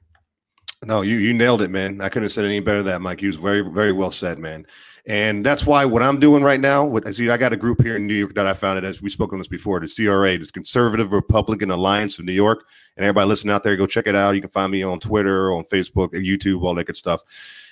No, 0.85 1.01
you 1.01 1.17
you 1.17 1.33
nailed 1.33 1.61
it, 1.61 1.71
man. 1.71 1.99
I 1.99 2.07
couldn't 2.07 2.23
have 2.23 2.31
said 2.31 2.45
any 2.45 2.61
better 2.61 2.83
than 2.83 2.93
that, 2.93 3.01
Mike. 3.01 3.21
You 3.21 3.27
was 3.27 3.35
very 3.35 3.69
very 3.69 3.91
well 3.91 4.11
said, 4.11 4.39
man. 4.39 4.65
And 5.07 5.45
that's 5.45 5.65
why 5.65 5.85
what 5.85 6.03
I'm 6.03 6.19
doing 6.19 6.43
right 6.43 6.59
now, 6.59 6.85
with, 6.85 7.13
see, 7.15 7.29
I 7.29 7.37
got 7.37 7.53
a 7.53 7.57
group 7.57 7.81
here 7.81 7.95
in 7.95 8.05
New 8.05 8.13
York 8.13 8.35
that 8.35 8.45
I 8.45 8.53
founded, 8.53 8.83
as 8.83 9.01
we 9.01 9.09
spoke 9.09 9.31
on 9.31 9.39
this 9.39 9.47
before, 9.47 9.79
the 9.79 9.87
CRA, 9.87 10.37
this 10.37 10.51
Conservative 10.51 11.13
Republican 11.13 11.71
Alliance 11.71 12.19
of 12.19 12.25
New 12.25 12.33
York. 12.33 12.67
And 12.97 13.05
everybody 13.05 13.25
listening 13.27 13.53
out 13.53 13.63
there, 13.63 13.77
go 13.77 13.87
check 13.87 14.07
it 14.07 14.15
out. 14.15 14.35
You 14.35 14.41
can 14.41 14.49
find 14.49 14.69
me 14.69 14.83
on 14.83 14.99
Twitter, 14.99 15.53
on 15.53 15.63
Facebook, 15.63 16.09
YouTube, 16.09 16.63
all 16.63 16.75
that 16.75 16.87
good 16.87 16.97
stuff. 16.97 17.23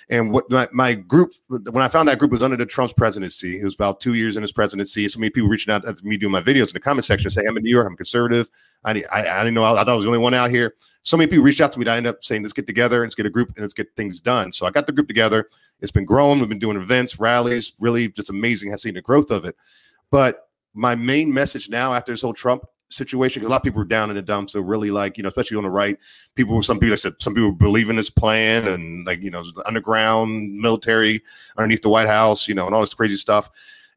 And 0.08 0.30
what 0.30 0.48
my, 0.48 0.68
my 0.72 0.94
group, 0.94 1.32
when 1.48 1.82
I 1.82 1.88
found 1.88 2.08
that 2.08 2.20
group 2.20 2.30
was 2.30 2.42
under 2.42 2.56
the 2.56 2.64
Trump's 2.64 2.92
presidency, 2.92 3.60
it 3.60 3.64
was 3.64 3.74
about 3.74 3.98
two 3.98 4.14
years 4.14 4.36
in 4.36 4.42
his 4.42 4.52
presidency. 4.52 5.08
So 5.08 5.18
many 5.18 5.30
people 5.30 5.48
reaching 5.48 5.74
out 5.74 5.82
to 5.82 5.96
me 6.04 6.16
doing 6.16 6.30
my 6.30 6.40
videos 6.40 6.68
in 6.68 6.74
the 6.74 6.80
comment 6.80 7.04
section 7.04 7.28
saying, 7.28 7.48
I'm 7.48 7.56
in 7.56 7.64
New 7.64 7.70
York, 7.70 7.88
I'm 7.88 7.96
conservative. 7.96 8.48
I, 8.84 9.02
I, 9.12 9.28
I 9.28 9.38
didn't 9.38 9.54
know, 9.54 9.64
I, 9.64 9.72
I 9.72 9.84
thought 9.84 9.88
I 9.88 9.94
was 9.94 10.04
the 10.04 10.10
only 10.10 10.20
one 10.20 10.32
out 10.32 10.50
here. 10.50 10.74
So 11.02 11.16
many 11.16 11.28
people 11.28 11.44
reached 11.44 11.60
out 11.60 11.72
to 11.72 11.80
me 11.80 11.88
I 11.88 11.96
ended 11.96 12.10
up 12.10 12.22
saying, 12.22 12.42
let's 12.42 12.52
get 12.52 12.68
together, 12.68 13.02
let's 13.02 13.16
get 13.16 13.26
a 13.26 13.30
group, 13.30 13.48
and 13.48 13.58
let's 13.58 13.74
get 13.74 13.88
things 13.96 14.20
done. 14.20 14.52
So 14.52 14.64
I 14.64 14.70
got 14.70 14.86
the 14.86 14.92
group 14.92 15.08
together. 15.08 15.48
It's 15.80 15.92
been 15.92 16.04
growing. 16.04 16.38
We've 16.38 16.48
been 16.48 16.60
doing 16.60 16.76
events, 16.76 17.18
rallies, 17.18 17.72
really 17.80 18.08
just 18.08 18.30
amazing. 18.30 18.72
I've 18.72 18.80
seen 18.80 18.94
the 18.94 19.02
growth 19.02 19.32
of 19.32 19.44
it. 19.44 19.56
But 20.12 20.48
my 20.72 20.94
main 20.94 21.34
message 21.34 21.68
now 21.68 21.94
after 21.94 22.12
this 22.12 22.22
whole 22.22 22.34
Trump 22.34 22.64
situation 22.88 23.40
because 23.40 23.48
a 23.48 23.50
lot 23.50 23.58
of 23.58 23.62
people 23.62 23.78
were 23.78 23.84
down 23.84 24.10
in 24.10 24.16
the 24.16 24.22
dumps. 24.22 24.52
So 24.52 24.60
really, 24.60 24.90
like 24.90 25.16
you 25.16 25.22
know, 25.22 25.28
especially 25.28 25.56
on 25.56 25.64
the 25.64 25.70
right, 25.70 25.98
people. 26.34 26.62
Some 26.62 26.78
people 26.78 26.94
I 26.94 26.96
said 26.96 27.14
some 27.18 27.34
people 27.34 27.52
believe 27.52 27.90
in 27.90 27.96
this 27.96 28.10
plan 28.10 28.66
and 28.68 29.06
like 29.06 29.22
you 29.22 29.30
know, 29.30 29.42
the 29.42 29.64
underground 29.66 30.54
military 30.54 31.22
underneath 31.56 31.82
the 31.82 31.88
White 31.88 32.08
House, 32.08 32.48
you 32.48 32.54
know, 32.54 32.66
and 32.66 32.74
all 32.74 32.80
this 32.80 32.94
crazy 32.94 33.16
stuff. 33.16 33.50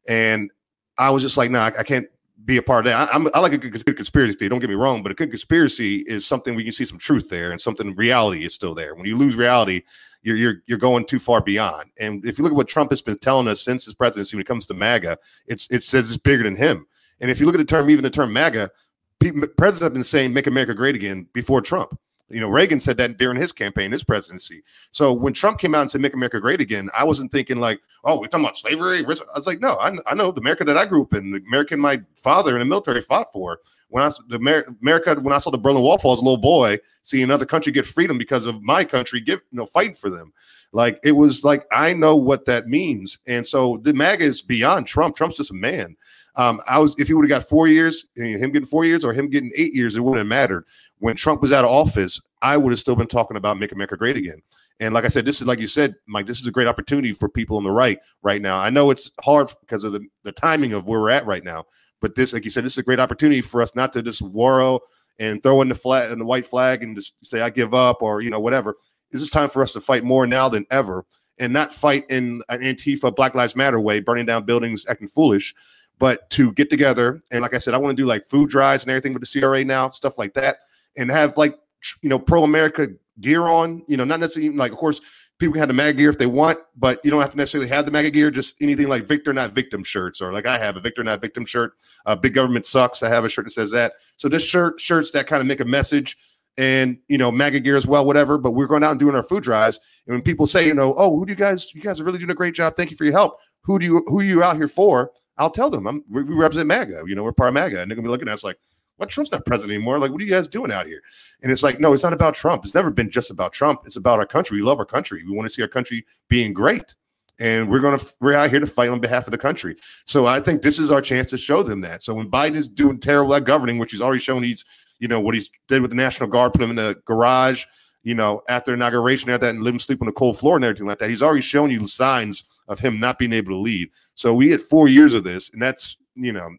And 0.08 0.50
I 0.98 1.10
was 1.10 1.22
just 1.22 1.36
like, 1.36 1.50
no, 1.50 1.60
nah, 1.60 1.66
I, 1.66 1.80
I 1.80 1.82
can't 1.82 2.06
be 2.44 2.56
a 2.56 2.62
part 2.62 2.86
of 2.86 2.92
that. 2.92 3.10
I, 3.10 3.14
am 3.14 3.28
I 3.34 3.40
like 3.40 3.52
a 3.52 3.58
good, 3.58 3.84
good 3.84 3.96
conspiracy 3.96 4.34
theory. 4.34 4.48
Don't 4.48 4.60
get 4.60 4.70
me 4.70 4.76
wrong, 4.76 5.02
but 5.02 5.12
a 5.12 5.14
good 5.14 5.30
conspiracy 5.30 6.04
is 6.06 6.26
something 6.26 6.54
we 6.54 6.64
can 6.64 6.72
see 6.72 6.84
some 6.84 6.98
truth 6.98 7.28
there, 7.28 7.52
and 7.52 7.60
something 7.60 7.94
reality 7.94 8.44
is 8.44 8.54
still 8.54 8.74
there. 8.74 8.94
When 8.94 9.06
you 9.06 9.16
lose 9.16 9.36
reality, 9.36 9.82
you're 10.22 10.36
you're 10.36 10.62
you're 10.66 10.78
going 10.78 11.04
too 11.06 11.18
far 11.18 11.40
beyond. 11.40 11.90
And 11.98 12.24
if 12.24 12.38
you 12.38 12.44
look 12.44 12.52
at 12.52 12.56
what 12.56 12.68
Trump 12.68 12.90
has 12.90 13.02
been 13.02 13.18
telling 13.18 13.48
us 13.48 13.62
since 13.62 13.84
his 13.84 13.94
presidency, 13.94 14.36
when 14.36 14.42
it 14.42 14.46
comes 14.46 14.66
to 14.66 14.74
MAGA, 14.74 15.18
it's 15.46 15.70
it 15.70 15.82
says 15.82 16.10
it's 16.10 16.20
bigger 16.20 16.42
than 16.42 16.56
him. 16.56 16.86
And 17.20 17.30
if 17.30 17.40
you 17.40 17.46
look 17.46 17.54
at 17.54 17.58
the 17.58 17.64
term, 17.64 17.90
even 17.90 18.04
the 18.04 18.10
term 18.10 18.32
MAGA, 18.32 18.70
presidents 19.18 19.80
have 19.80 19.92
been 19.92 20.04
saying 20.04 20.32
"Make 20.32 20.46
America 20.46 20.74
Great 20.74 20.94
Again" 20.94 21.26
before 21.32 21.60
Trump. 21.60 21.98
You 22.30 22.38
know, 22.38 22.48
Reagan 22.48 22.78
said 22.78 22.96
that 22.98 23.18
during 23.18 23.36
his 23.36 23.50
campaign, 23.50 23.90
his 23.90 24.04
presidency. 24.04 24.62
So 24.92 25.12
when 25.12 25.32
Trump 25.32 25.58
came 25.58 25.74
out 25.74 25.82
and 25.82 25.90
said 25.90 26.00
"Make 26.00 26.14
America 26.14 26.40
Great 26.40 26.60
Again," 26.60 26.88
I 26.96 27.04
wasn't 27.04 27.32
thinking 27.32 27.58
like, 27.58 27.80
"Oh, 28.04 28.20
we're 28.20 28.28
talking 28.28 28.44
about 28.44 28.56
slavery." 28.56 29.04
I 29.04 29.08
was 29.36 29.46
like, 29.46 29.60
"No, 29.60 29.74
I, 29.74 29.92
I 30.06 30.14
know 30.14 30.30
the 30.30 30.40
America 30.40 30.64
that 30.64 30.76
I 30.76 30.86
grew 30.86 31.02
up 31.02 31.14
in, 31.14 31.32
the 31.32 31.42
America 31.46 31.76
my 31.76 32.00
father 32.16 32.52
in 32.52 32.60
the 32.60 32.64
military 32.64 33.02
fought 33.02 33.32
for." 33.32 33.58
When 33.88 34.04
I 34.04 34.10
the 34.28 34.36
America, 34.80 35.16
when 35.16 35.34
I 35.34 35.38
saw 35.38 35.50
the 35.50 35.58
Berlin 35.58 35.82
Wall 35.82 35.98
fall 35.98 36.12
as 36.12 36.20
a 36.20 36.24
little 36.24 36.38
boy, 36.38 36.78
seeing 37.02 37.24
another 37.24 37.46
country 37.46 37.72
get 37.72 37.84
freedom 37.84 38.16
because 38.16 38.46
of 38.46 38.62
my 38.62 38.84
country 38.84 39.20
give 39.20 39.40
you 39.50 39.58
know 39.58 39.66
fighting 39.66 39.94
for 39.94 40.08
them, 40.08 40.32
like 40.72 41.00
it 41.02 41.12
was 41.12 41.44
like 41.44 41.66
I 41.72 41.92
know 41.92 42.14
what 42.14 42.44
that 42.46 42.68
means. 42.68 43.18
And 43.26 43.44
so 43.44 43.80
the 43.82 43.92
MAGA 43.92 44.24
is 44.24 44.40
beyond 44.40 44.86
Trump. 44.86 45.16
Trump's 45.16 45.36
just 45.36 45.50
a 45.50 45.54
man. 45.54 45.96
Um, 46.40 46.58
I 46.66 46.78
was 46.78 46.94
if 46.98 47.06
he 47.06 47.12
would 47.12 47.30
have 47.30 47.42
got 47.42 47.48
four 47.50 47.68
years, 47.68 48.06
him 48.16 48.50
getting 48.50 48.64
four 48.64 48.86
years 48.86 49.04
or 49.04 49.12
him 49.12 49.28
getting 49.28 49.52
eight 49.58 49.74
years, 49.74 49.94
it 49.94 50.00
wouldn't 50.00 50.20
have 50.20 50.26
mattered. 50.26 50.64
When 50.98 51.14
Trump 51.14 51.42
was 51.42 51.52
out 51.52 51.66
of 51.66 51.70
office, 51.70 52.18
I 52.40 52.56
would 52.56 52.72
have 52.72 52.80
still 52.80 52.96
been 52.96 53.08
talking 53.08 53.36
about 53.36 53.58
make 53.58 53.72
America 53.72 53.94
great 53.98 54.16
again. 54.16 54.40
And 54.80 54.94
like 54.94 55.04
I 55.04 55.08
said, 55.08 55.26
this 55.26 55.42
is 55.42 55.46
like 55.46 55.58
you 55.58 55.66
said, 55.66 55.96
Mike. 56.06 56.26
This 56.26 56.40
is 56.40 56.46
a 56.46 56.50
great 56.50 56.66
opportunity 56.66 57.12
for 57.12 57.28
people 57.28 57.58
on 57.58 57.62
the 57.62 57.70
right 57.70 57.98
right 58.22 58.40
now. 58.40 58.58
I 58.58 58.70
know 58.70 58.90
it's 58.90 59.12
hard 59.22 59.52
because 59.60 59.84
of 59.84 59.92
the, 59.92 60.00
the 60.24 60.32
timing 60.32 60.72
of 60.72 60.86
where 60.86 61.00
we're 61.00 61.10
at 61.10 61.26
right 61.26 61.44
now, 61.44 61.64
but 62.00 62.14
this, 62.14 62.32
like 62.32 62.44
you 62.44 62.50
said, 62.50 62.64
this 62.64 62.72
is 62.72 62.78
a 62.78 62.84
great 62.84 63.00
opportunity 63.00 63.42
for 63.42 63.60
us 63.60 63.74
not 63.74 63.92
to 63.92 64.02
just 64.02 64.22
warrow 64.22 64.80
and 65.18 65.42
throw 65.42 65.60
in 65.60 65.68
the 65.68 65.74
flag 65.74 66.10
and 66.10 66.22
the 66.22 66.24
white 66.24 66.46
flag 66.46 66.82
and 66.82 66.96
just 66.96 67.12
say 67.22 67.42
I 67.42 67.50
give 67.50 67.74
up 67.74 68.00
or 68.00 68.22
you 68.22 68.30
know 68.30 68.40
whatever. 68.40 68.76
This 69.10 69.20
is 69.20 69.28
time 69.28 69.50
for 69.50 69.62
us 69.62 69.74
to 69.74 69.80
fight 69.82 70.04
more 70.04 70.26
now 70.26 70.48
than 70.48 70.64
ever, 70.70 71.04
and 71.38 71.52
not 71.52 71.74
fight 71.74 72.06
in 72.08 72.40
an 72.48 72.60
Antifa 72.60 73.14
Black 73.14 73.34
Lives 73.34 73.54
Matter 73.54 73.78
way, 73.78 74.00
burning 74.00 74.24
down 74.24 74.46
buildings, 74.46 74.86
acting 74.88 75.08
foolish, 75.08 75.54
but 76.00 76.28
to 76.30 76.50
get 76.52 76.70
together 76.70 77.22
and 77.30 77.42
like 77.42 77.54
I 77.54 77.58
said, 77.58 77.74
I 77.74 77.78
want 77.78 77.96
to 77.96 78.02
do 78.02 78.08
like 78.08 78.26
food 78.26 78.48
drives 78.48 78.82
and 78.82 78.90
everything 78.90 79.12
with 79.12 79.22
the 79.22 79.40
CRA 79.40 79.64
now, 79.64 79.90
stuff 79.90 80.18
like 80.18 80.34
that, 80.34 80.56
and 80.96 81.08
have 81.10 81.36
like 81.36 81.56
you 82.02 82.08
know 82.08 82.18
pro 82.18 82.42
America 82.42 82.88
gear 83.20 83.42
on. 83.42 83.84
You 83.86 83.98
know, 83.98 84.04
not 84.04 84.18
necessarily 84.18 84.56
like 84.56 84.72
of 84.72 84.78
course 84.78 85.00
people 85.38 85.52
can 85.52 85.60
have 85.60 85.68
the 85.68 85.74
MAGA 85.74 85.98
gear 85.98 86.10
if 86.10 86.18
they 86.18 86.26
want, 86.26 86.58
but 86.74 87.04
you 87.04 87.10
don't 87.10 87.20
have 87.20 87.30
to 87.30 87.36
necessarily 87.36 87.68
have 87.68 87.84
the 87.84 87.92
MAGA 87.92 88.10
gear. 88.10 88.30
Just 88.30 88.54
anything 88.60 88.88
like 88.88 89.04
Victor 89.04 89.32
Not 89.32 89.52
Victim 89.52 89.84
shirts, 89.84 90.22
or 90.22 90.32
like 90.32 90.46
I 90.46 90.58
have 90.58 90.76
a 90.76 90.80
Victor 90.80 91.04
Not 91.04 91.20
Victim 91.20 91.44
shirt. 91.44 91.74
Uh, 92.06 92.16
Big 92.16 92.34
Government 92.34 92.64
Sucks. 92.66 93.02
I 93.02 93.10
have 93.10 93.26
a 93.26 93.28
shirt 93.28 93.44
that 93.44 93.52
says 93.52 93.70
that. 93.72 93.92
So 94.16 94.28
this 94.28 94.44
shirt 94.44 94.80
shirts 94.80 95.10
that 95.12 95.26
kind 95.26 95.42
of 95.42 95.46
make 95.46 95.60
a 95.60 95.66
message 95.66 96.16
and 96.56 96.98
you 97.08 97.18
know 97.18 97.30
MAGA 97.30 97.60
gear 97.60 97.76
as 97.76 97.86
well, 97.86 98.06
whatever. 98.06 98.38
But 98.38 98.52
we're 98.52 98.66
going 98.66 98.84
out 98.84 98.92
and 98.92 99.00
doing 99.00 99.14
our 99.14 99.22
food 99.22 99.42
drives, 99.42 99.78
and 100.06 100.14
when 100.14 100.22
people 100.22 100.46
say, 100.46 100.66
you 100.66 100.74
know, 100.74 100.94
oh, 100.96 101.18
who 101.18 101.26
do 101.26 101.32
you 101.32 101.36
guys? 101.36 101.74
You 101.74 101.82
guys 101.82 102.00
are 102.00 102.04
really 102.04 102.18
doing 102.18 102.30
a 102.30 102.34
great 102.34 102.54
job. 102.54 102.74
Thank 102.76 102.90
you 102.90 102.96
for 102.96 103.04
your 103.04 103.12
help. 103.12 103.38
Who 103.62 103.78
do 103.78 103.84
you 103.84 104.02
who 104.06 104.20
are 104.20 104.24
you 104.24 104.42
out 104.42 104.56
here 104.56 104.68
for? 104.68 105.10
I'll 105.40 105.50
tell 105.50 105.70
them 105.70 105.86
I'm 105.86 106.04
we 106.08 106.22
represent 106.22 106.68
MAGA. 106.68 107.02
You 107.06 107.14
know, 107.14 107.24
we're 107.24 107.32
part 107.32 107.48
of 107.48 107.54
MAGA, 107.54 107.80
and 107.80 107.90
they're 107.90 107.96
gonna 107.96 108.06
be 108.06 108.10
looking 108.10 108.28
at 108.28 108.34
us 108.34 108.44
like, 108.44 108.58
what? 108.96 109.08
Trump's 109.08 109.32
not 109.32 109.46
president 109.46 109.74
anymore. 109.74 109.98
Like, 109.98 110.12
what 110.12 110.20
are 110.20 110.24
you 110.24 110.30
guys 110.30 110.46
doing 110.46 110.70
out 110.70 110.86
here? 110.86 111.02
And 111.42 111.50
it's 111.50 111.62
like, 111.62 111.80
no, 111.80 111.92
it's 111.92 112.02
not 112.02 112.12
about 112.12 112.34
Trump. 112.34 112.64
It's 112.64 112.74
never 112.74 112.90
been 112.90 113.10
just 113.10 113.30
about 113.30 113.52
Trump. 113.52 113.80
It's 113.86 113.96
about 113.96 114.18
our 114.18 114.26
country. 114.26 114.58
We 114.58 114.62
love 114.62 114.78
our 114.78 114.84
country. 114.84 115.24
We 115.24 115.34
want 115.34 115.46
to 115.46 115.50
see 115.50 115.62
our 115.62 115.68
country 115.68 116.04
being 116.28 116.52
great. 116.52 116.94
And 117.38 117.70
we're 117.70 117.80
gonna 117.80 118.00
we're 118.20 118.34
out 118.34 118.50
here 118.50 118.60
to 118.60 118.66
fight 118.66 118.90
on 118.90 119.00
behalf 119.00 119.26
of 119.26 119.32
the 119.32 119.38
country. 119.38 119.76
So 120.04 120.26
I 120.26 120.40
think 120.40 120.62
this 120.62 120.78
is 120.78 120.90
our 120.90 121.00
chance 121.00 121.28
to 121.30 121.38
show 121.38 121.62
them 121.62 121.80
that. 121.80 122.02
So 122.02 122.14
when 122.14 122.30
Biden 122.30 122.56
is 122.56 122.68
doing 122.68 122.98
terrible 122.98 123.34
at 123.34 123.44
governing, 123.44 123.78
which 123.78 123.92
he's 123.92 124.02
already 124.02 124.20
shown 124.20 124.42
he's 124.42 124.64
you 125.00 125.08
know, 125.08 125.18
what 125.18 125.34
he's 125.34 125.50
did 125.66 125.82
with 125.82 125.90
the 125.90 125.96
National 125.96 126.28
Guard, 126.28 126.52
put 126.52 126.62
him 126.62 126.70
in 126.70 126.76
the 126.76 127.00
garage, 127.06 127.64
you 128.02 128.14
know, 128.14 128.42
after 128.48 128.74
inauguration, 128.74 129.30
after 129.30 129.46
that, 129.46 129.54
and 129.54 129.62
let 129.62 129.74
him 129.74 129.80
sleep 129.80 130.00
on 130.00 130.06
the 130.06 130.12
cold 130.12 130.38
floor 130.38 130.56
and 130.56 130.64
everything 130.64 130.86
like 130.86 130.98
that. 130.98 131.10
He's 131.10 131.22
already 131.22 131.42
shown 131.42 131.70
you 131.70 131.86
signs 131.86 132.44
of 132.68 132.78
him 132.78 132.98
not 132.98 133.18
being 133.18 133.32
able 133.32 133.52
to 133.52 133.58
lead. 133.58 133.90
So 134.14 134.34
we 134.34 134.50
had 134.50 134.60
four 134.60 134.88
years 134.88 135.14
of 135.14 135.24
this, 135.24 135.50
and 135.50 135.60
that's, 135.60 135.96
you 136.14 136.32
know, 136.32 136.50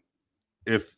if 0.66 0.96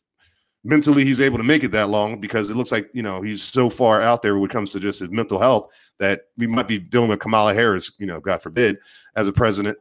mentally 0.65 1.05
he's 1.05 1.19
able 1.19 1.37
to 1.37 1.43
make 1.43 1.63
it 1.63 1.71
that 1.71 1.89
long 1.89 2.19
because 2.19 2.49
it 2.49 2.55
looks 2.55 2.71
like 2.71 2.89
you 2.91 3.03
know 3.03 3.21
he's 3.21 3.43
so 3.43 3.69
far 3.69 4.01
out 4.01 4.23
there 4.23 4.35
when 4.35 4.49
it 4.49 4.53
comes 4.53 4.71
to 4.71 4.79
just 4.79 4.99
his 4.99 5.11
mental 5.11 5.39
health 5.39 5.71
that 5.99 6.23
we 6.37 6.47
might 6.47 6.67
be 6.67 6.79
dealing 6.79 7.07
with 7.07 7.19
Kamala 7.19 7.53
Harris, 7.53 7.91
you 7.99 8.05
know, 8.05 8.19
God 8.19 8.41
forbid, 8.41 8.77
as 9.15 9.27
a 9.27 9.31
president. 9.31 9.77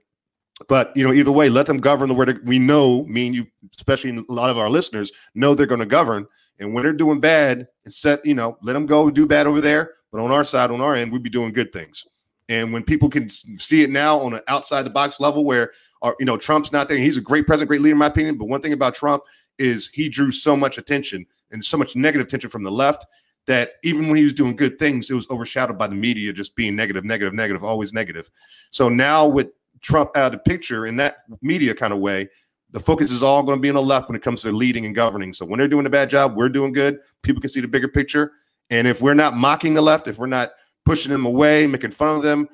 But 0.69 0.97
you 0.97 1.05
know, 1.05 1.13
either 1.13 1.33
way, 1.33 1.49
let 1.49 1.67
them 1.67 1.79
govern 1.79 2.09
the 2.09 2.15
way 2.15 2.27
we 2.45 2.61
know. 2.61 3.05
Me 3.05 3.27
and 3.27 3.35
you, 3.35 3.47
especially 3.77 4.17
a 4.17 4.33
lot 4.33 4.51
of 4.51 4.59
our 4.59 4.71
listeners, 4.71 5.11
know 5.35 5.55
they're 5.55 5.67
going 5.67 5.81
to 5.81 5.87
govern. 5.87 6.27
And 6.59 6.73
when 6.73 6.85
they're 6.85 6.93
doing 6.93 7.21
bad, 7.21 7.69
set, 7.89 8.25
you 8.25 8.35
know, 8.35 8.57
let 8.63 8.75
them 8.75 8.87
go 8.87 9.11
do 9.11 9.27
bad 9.27 9.47
over 9.47 9.61
there. 9.61 9.93
But 10.13 10.21
on 10.21 10.31
our 10.31 10.45
side, 10.45 10.71
on 10.71 10.81
our 10.81 10.95
end, 10.95 11.13
we'd 11.13 11.23
be 11.23 11.31
doing 11.31 11.53
good 11.53 11.73
things. 11.73 12.07
And 12.49 12.73
when 12.73 12.83
people 12.83 13.09
can 13.09 13.29
see 13.29 13.83
it 13.83 13.91
now 13.91 14.19
on 14.21 14.35
an 14.35 14.43
outside 14.49 14.83
the 14.83 14.91
box 14.91 15.19
level, 15.19 15.45
where, 15.45 15.73
our, 16.03 16.13
uh, 16.13 16.15
you 16.19 16.27
know, 16.27 16.37
Trump's 16.37 16.73
not 16.73 16.89
there, 16.89 16.99
he's 16.99 17.17
a 17.17 17.23
great 17.23 17.47
president, 17.47 17.69
great 17.69 17.81
leader, 17.81 17.95
in 17.95 17.99
my 17.99 18.07
opinion. 18.07 18.37
But 18.37 18.49
one 18.49 18.61
thing 18.61 18.75
about 18.75 18.95
Trump 18.95 19.23
is 19.59 19.89
he 19.89 20.09
drew 20.09 20.31
so 20.31 20.57
much 20.57 20.77
attention 20.79 21.27
and 21.51 21.65
so 21.65 21.79
much 21.79 21.97
negative 21.97 22.27
attention 22.27 22.51
from 22.51 22.63
the 22.63 22.71
left 22.71 23.07
that 23.47 23.73
even 23.83 24.09
when 24.09 24.17
he 24.17 24.25
was 24.25 24.33
doing 24.33 24.57
good 24.57 24.79
things, 24.79 25.11
it 25.11 25.15
was 25.15 25.27
overshadowed 25.31 25.79
by 25.79 25.87
the 25.87 25.95
media 25.95 26.33
just 26.33 26.55
being 26.57 26.77
negative, 26.77 27.05
negative, 27.05 27.35
negative, 27.35 27.65
always 27.65 27.93
negative. 27.93 28.31
So 28.71 28.89
now 28.89 29.27
with 29.27 29.49
Trump 29.81 30.17
out 30.17 30.27
of 30.27 30.33
the 30.33 30.51
picture 30.51 30.87
in 30.87 30.97
that 30.97 31.19
media 31.43 31.75
kind 31.75 31.93
of 31.93 31.99
way, 31.99 32.29
the 32.75 32.81
focus 32.81 33.13
is 33.13 33.23
all 33.23 33.45
going 33.45 33.57
to 33.57 33.63
be 33.63 33.69
on 33.69 33.77
the 33.77 33.83
left 33.83 34.09
when 34.09 34.17
it 34.17 34.23
comes 34.23 34.43
to 34.43 34.51
leading 34.51 34.85
and 34.85 34.97
governing. 34.97 35.33
So 35.33 35.47
when 35.47 35.59
they're 35.59 35.69
doing 35.69 35.87
a 35.87 35.91
bad 35.91 36.11
job, 36.11 36.35
we're 36.37 36.49
doing 36.49 36.73
good. 36.73 36.99
People 37.23 37.41
can 37.41 37.49
see 37.49 37.61
the 37.61 37.69
bigger 37.69 37.87
picture. 37.87 38.33
And 38.69 38.89
if 38.89 39.01
we're 39.01 39.15
not 39.15 39.37
mocking 39.37 39.75
the 39.75 39.81
left, 39.81 40.09
if 40.09 40.19
we're 40.19 40.27
not 40.27 40.51
pushing 40.85 41.13
them 41.13 41.25
away, 41.25 41.69
making 41.69 41.93
fun 41.93 42.17
of 42.17 42.23
them, 42.23 42.49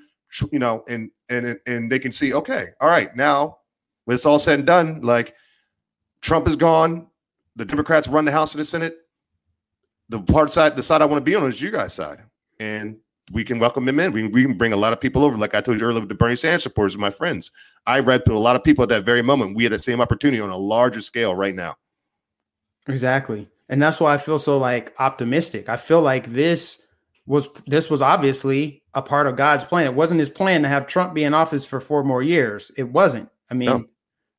you 0.52 0.58
know, 0.58 0.84
and 0.88 1.10
and 1.30 1.58
and 1.66 1.90
they 1.90 1.98
can 1.98 2.12
see, 2.12 2.34
okay, 2.34 2.66
all 2.82 2.88
right, 2.88 3.16
now 3.16 3.60
when 4.04 4.14
it's 4.14 4.26
all 4.26 4.38
said 4.38 4.58
and 4.58 4.66
done, 4.66 5.00
like 5.00 5.34
Trump 6.20 6.46
is 6.48 6.56
gone. 6.56 7.06
The 7.56 7.64
Democrats 7.64 8.06
run 8.06 8.26
the 8.26 8.32
House 8.32 8.52
and 8.52 8.60
the 8.60 8.66
Senate. 8.66 8.98
The 10.10 10.20
part 10.20 10.50
side, 10.50 10.76
the 10.76 10.82
side 10.82 11.00
I 11.00 11.06
want 11.06 11.24
to 11.24 11.30
be 11.30 11.34
on 11.34 11.48
is 11.48 11.62
you 11.62 11.70
guys' 11.70 11.94
side, 11.94 12.22
and 12.58 12.98
we 13.30 13.44
can 13.44 13.58
welcome 13.58 13.88
him 13.88 14.00
in. 14.00 14.12
We, 14.12 14.26
we 14.26 14.42
can 14.42 14.54
bring 14.54 14.72
a 14.72 14.76
lot 14.76 14.92
of 14.92 15.00
people 15.00 15.24
over. 15.24 15.36
Like 15.36 15.54
I 15.54 15.60
told 15.60 15.80
you 15.80 15.86
earlier, 15.86 16.00
with 16.00 16.08
the 16.08 16.14
Bernie 16.14 16.36
Sanders 16.36 16.62
supporters, 16.62 16.98
my 16.98 17.10
friends. 17.10 17.50
I 17.86 18.00
read 18.00 18.24
to 18.26 18.32
a 18.32 18.38
lot 18.38 18.56
of 18.56 18.64
people 18.64 18.82
at 18.82 18.88
that 18.90 19.04
very 19.04 19.22
moment. 19.22 19.56
We 19.56 19.64
had 19.64 19.72
the 19.72 19.78
same 19.78 20.00
opportunity 20.00 20.40
on 20.40 20.50
a 20.50 20.56
larger 20.56 21.00
scale 21.00 21.34
right 21.34 21.54
now. 21.54 21.76
Exactly, 22.88 23.48
and 23.68 23.82
that's 23.82 24.00
why 24.00 24.14
I 24.14 24.18
feel 24.18 24.38
so 24.38 24.58
like 24.58 24.94
optimistic. 24.98 25.68
I 25.68 25.76
feel 25.76 26.02
like 26.02 26.32
this 26.32 26.82
was 27.26 27.48
this 27.66 27.88
was 27.88 28.02
obviously 28.02 28.82
a 28.94 29.02
part 29.02 29.26
of 29.26 29.36
God's 29.36 29.64
plan. 29.64 29.86
It 29.86 29.94
wasn't 29.94 30.20
his 30.20 30.30
plan 30.30 30.62
to 30.62 30.68
have 30.68 30.86
Trump 30.86 31.14
be 31.14 31.24
in 31.24 31.34
office 31.34 31.64
for 31.64 31.78
four 31.78 32.02
more 32.02 32.22
years. 32.22 32.72
It 32.76 32.84
wasn't. 32.84 33.28
I 33.50 33.54
mean, 33.54 33.68
no 33.68 33.84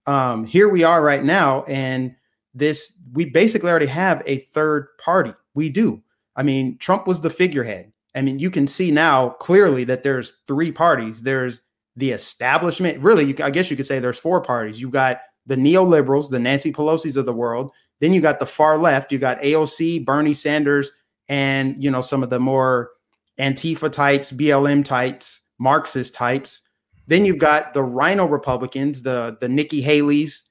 um, 0.05 0.45
here 0.45 0.69
we 0.69 0.83
are 0.83 1.01
right 1.01 1.23
now, 1.23 1.63
and 1.63 2.15
this 2.53 2.97
we 3.13 3.25
basically 3.25 3.69
already 3.69 3.85
have 3.87 4.23
a 4.25 4.39
third 4.39 4.87
party. 4.97 5.33
We 5.53 5.69
do. 5.69 6.01
I 6.35 6.43
mean, 6.43 6.77
Trump 6.77 7.07
was 7.07 7.21
the 7.21 7.29
figurehead. 7.29 7.91
I 8.13 8.21
mean, 8.21 8.39
you 8.39 8.51
can 8.51 8.67
see 8.67 8.91
now 8.91 9.29
clearly 9.29 9.83
that 9.85 10.03
there's 10.03 10.33
three 10.47 10.71
parties. 10.71 11.21
There's 11.21 11.61
the 11.95 12.11
establishment. 12.11 12.99
Really, 12.99 13.25
you, 13.25 13.35
I 13.43 13.51
guess 13.51 13.69
you 13.71 13.77
could 13.77 13.87
say 13.87 13.99
there's 13.99 14.19
four 14.19 14.41
parties. 14.41 14.81
You 14.81 14.89
got 14.89 15.21
the 15.45 15.55
neoliberals, 15.55 16.29
the 16.29 16.39
Nancy 16.39 16.71
Pelosi's 16.71 17.17
of 17.17 17.25
the 17.25 17.33
world. 17.33 17.71
Then 17.99 18.13
you 18.13 18.21
got 18.21 18.39
the 18.39 18.45
far 18.45 18.77
left. 18.77 19.11
You 19.11 19.19
got 19.19 19.39
AOC, 19.41 20.05
Bernie 20.05 20.33
Sanders, 20.33 20.91
and 21.29 21.81
you 21.81 21.91
know 21.91 22.01
some 22.01 22.23
of 22.23 22.29
the 22.29 22.39
more 22.39 22.91
Antifa 23.39 23.91
types, 23.91 24.31
BLM 24.31 24.83
types, 24.83 25.41
Marxist 25.59 26.13
types. 26.13 26.61
Then 27.07 27.25
you've 27.25 27.37
got 27.37 27.73
the 27.73 27.83
RINO 27.83 28.27
Republicans, 28.27 29.03
the 29.03 29.37
the 29.39 29.49
Nikki 29.49 29.81
Haley's, 29.81 30.43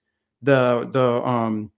the 0.42 0.88
the 0.90 1.26
um 1.26 1.72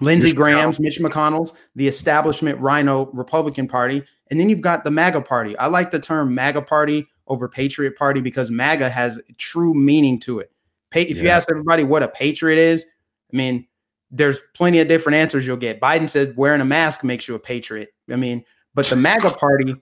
Lindsey 0.00 0.32
Graham's, 0.32 0.80
Mitch 0.80 0.98
McConnell's, 0.98 1.52
the 1.76 1.86
establishment 1.86 2.58
RINO 2.60 3.10
Republican 3.12 3.68
Party, 3.68 4.02
and 4.30 4.40
then 4.40 4.48
you've 4.48 4.60
got 4.60 4.84
the 4.84 4.90
MAGA 4.90 5.20
Party. 5.22 5.56
I 5.58 5.66
like 5.66 5.90
the 5.90 6.00
term 6.00 6.34
MAGA 6.34 6.62
Party 6.62 7.06
over 7.26 7.48
Patriot 7.48 7.96
Party 7.96 8.20
because 8.20 8.50
MAGA 8.50 8.88
has 8.88 9.20
true 9.38 9.74
meaning 9.74 10.18
to 10.20 10.40
it. 10.40 10.50
If 10.94 11.16
yeah. 11.16 11.22
you 11.22 11.28
ask 11.28 11.50
everybody 11.50 11.84
what 11.84 12.02
a 12.02 12.08
patriot 12.08 12.58
is, 12.58 12.86
I 13.32 13.36
mean, 13.36 13.66
there's 14.10 14.40
plenty 14.54 14.78
of 14.78 14.88
different 14.88 15.16
answers 15.16 15.46
you'll 15.46 15.56
get. 15.56 15.80
Biden 15.80 16.08
says 16.08 16.34
wearing 16.36 16.60
a 16.60 16.64
mask 16.64 17.02
makes 17.02 17.26
you 17.26 17.34
a 17.34 17.38
patriot. 17.38 17.90
I 18.10 18.16
mean, 18.16 18.44
but 18.74 18.86
the 18.86 18.96
MAGA 18.96 19.30
Party 19.32 19.74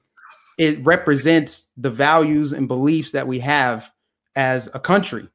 it 0.59 0.85
represents 0.85 1.67
the 1.77 1.91
values 1.91 2.53
and 2.53 2.69
beliefs 2.69 3.13
that 3.13 3.27
we 3.27 3.41
have 3.41 3.91
as 4.37 4.69
a 4.75 4.81
country. 4.81 5.29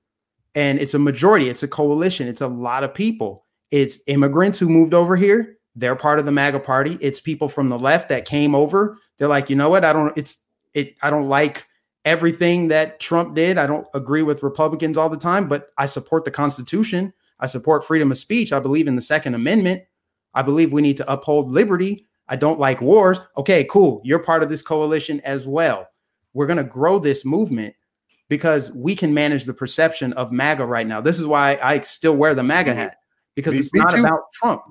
And 0.56 0.80
it's 0.80 0.94
a 0.94 1.00
majority, 1.00 1.50
it's 1.50 1.64
a 1.64 1.68
coalition, 1.68 2.28
it's 2.28 2.42
a 2.42 2.48
lot 2.48 2.84
of 2.84 2.94
people. 2.94 3.46
It's 3.72 4.00
immigrants 4.08 4.60
who 4.60 4.70
moved 4.70 4.94
over 4.94 5.16
here. 5.16 5.58
They're 5.76 5.96
part 5.96 6.20
of 6.20 6.26
the 6.26 6.32
MAGA 6.32 6.60
party. 6.62 6.98
It's 7.02 7.20
people 7.20 7.48
from 7.48 7.70
the 7.70 7.78
left 7.78 8.10
that 8.10 8.26
came 8.26 8.56
over. 8.56 8.98
They're 9.18 9.28
like, 9.28 9.50
you 9.50 9.56
know 9.56 9.70
what? 9.70 9.86
I 9.86 9.94
don't, 9.94 10.18
it's, 10.18 10.40
it, 10.74 10.96
I 11.02 11.10
don't 11.10 11.28
like 11.28 11.68
everything 12.06 12.70
that 12.70 13.00
Trump 13.00 13.36
did. 13.36 13.58
I 13.58 13.68
don't 13.68 13.86
agree 13.94 14.24
with 14.24 14.42
Republicans 14.42 14.98
all 14.98 15.10
the 15.10 15.18
time, 15.18 15.48
but 15.48 15.70
I 15.78 15.86
support 15.86 16.26
the 16.26 16.32
Constitution. 16.32 17.14
I 17.40 17.46
support 17.46 17.86
freedom 17.86 18.12
of 18.12 18.18
speech. 18.18 18.52
I 18.52 18.60
believe 18.60 18.88
in 18.88 18.96
the 18.96 19.02
Second 19.02 19.36
Amendment. 19.36 19.84
I 20.34 20.42
believe 20.42 20.72
we 20.72 20.82
need 20.82 20.98
to 20.98 21.12
uphold 21.12 21.52
liberty. 21.52 22.06
I 22.30 22.36
don't 22.36 22.60
like 22.60 22.82
wars. 22.82 23.20
Okay, 23.38 23.66
cool. 23.66 24.02
You're 24.04 24.20
part 24.20 24.44
of 24.44 24.50
this 24.50 24.62
coalition 24.62 25.20
as 25.22 25.46
well. 25.46 25.88
We're 26.34 26.48
going 26.48 26.58
to 26.58 26.64
grow 26.64 27.00
this 27.00 27.26
movement 27.26 27.76
because 28.30 28.72
we 28.72 28.96
can 28.96 29.14
manage 29.14 29.46
the 29.46 29.54
perception 29.54 30.14
of 30.14 30.32
MAGA 30.32 30.66
right 30.66 30.88
now. 30.88 31.02
This 31.02 31.20
is 31.20 31.26
why 31.26 31.60
I 31.62 31.82
still 31.82 32.16
wear 32.16 32.36
the 32.36 32.44
MAGA 32.44 32.72
mm-hmm. 32.72 32.80
hat 32.80 32.98
because 33.38 33.54
me, 33.54 33.60
it's 33.60 33.74
me 33.74 33.80
not 33.80 33.96
too. 33.96 34.04
about 34.04 34.32
Trump. 34.34 34.64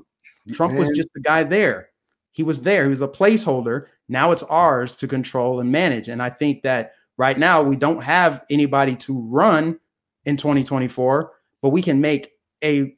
Trump 0.53 0.73
Man. 0.73 0.81
was 0.81 0.91
just 0.91 1.09
the 1.15 1.21
guy 1.21 1.45
there. 1.45 1.91
He 2.33 2.43
was 2.43 2.63
there. 2.63 2.83
He 2.83 2.91
was 2.91 3.01
a 3.01 3.09
placeholder. 3.09 3.87
Now 4.09 4.33
it's 4.33 4.43
ours 4.43 4.97
to 4.97 5.07
control 5.07 5.61
and 5.61 5.71
manage. 5.71 6.09
And 6.09 6.21
I 6.21 6.31
think 6.31 6.63
that 6.63 6.93
right 7.17 7.39
now 7.39 7.63
we 7.63 7.77
don't 7.77 8.03
have 8.03 8.45
anybody 8.51 8.97
to 8.97 9.19
run 9.19 9.79
in 10.25 10.37
2024, 10.37 11.33
but 11.63 11.71
we 11.71 11.81
can 11.81 12.01
make 12.01 12.33
a 12.63 12.97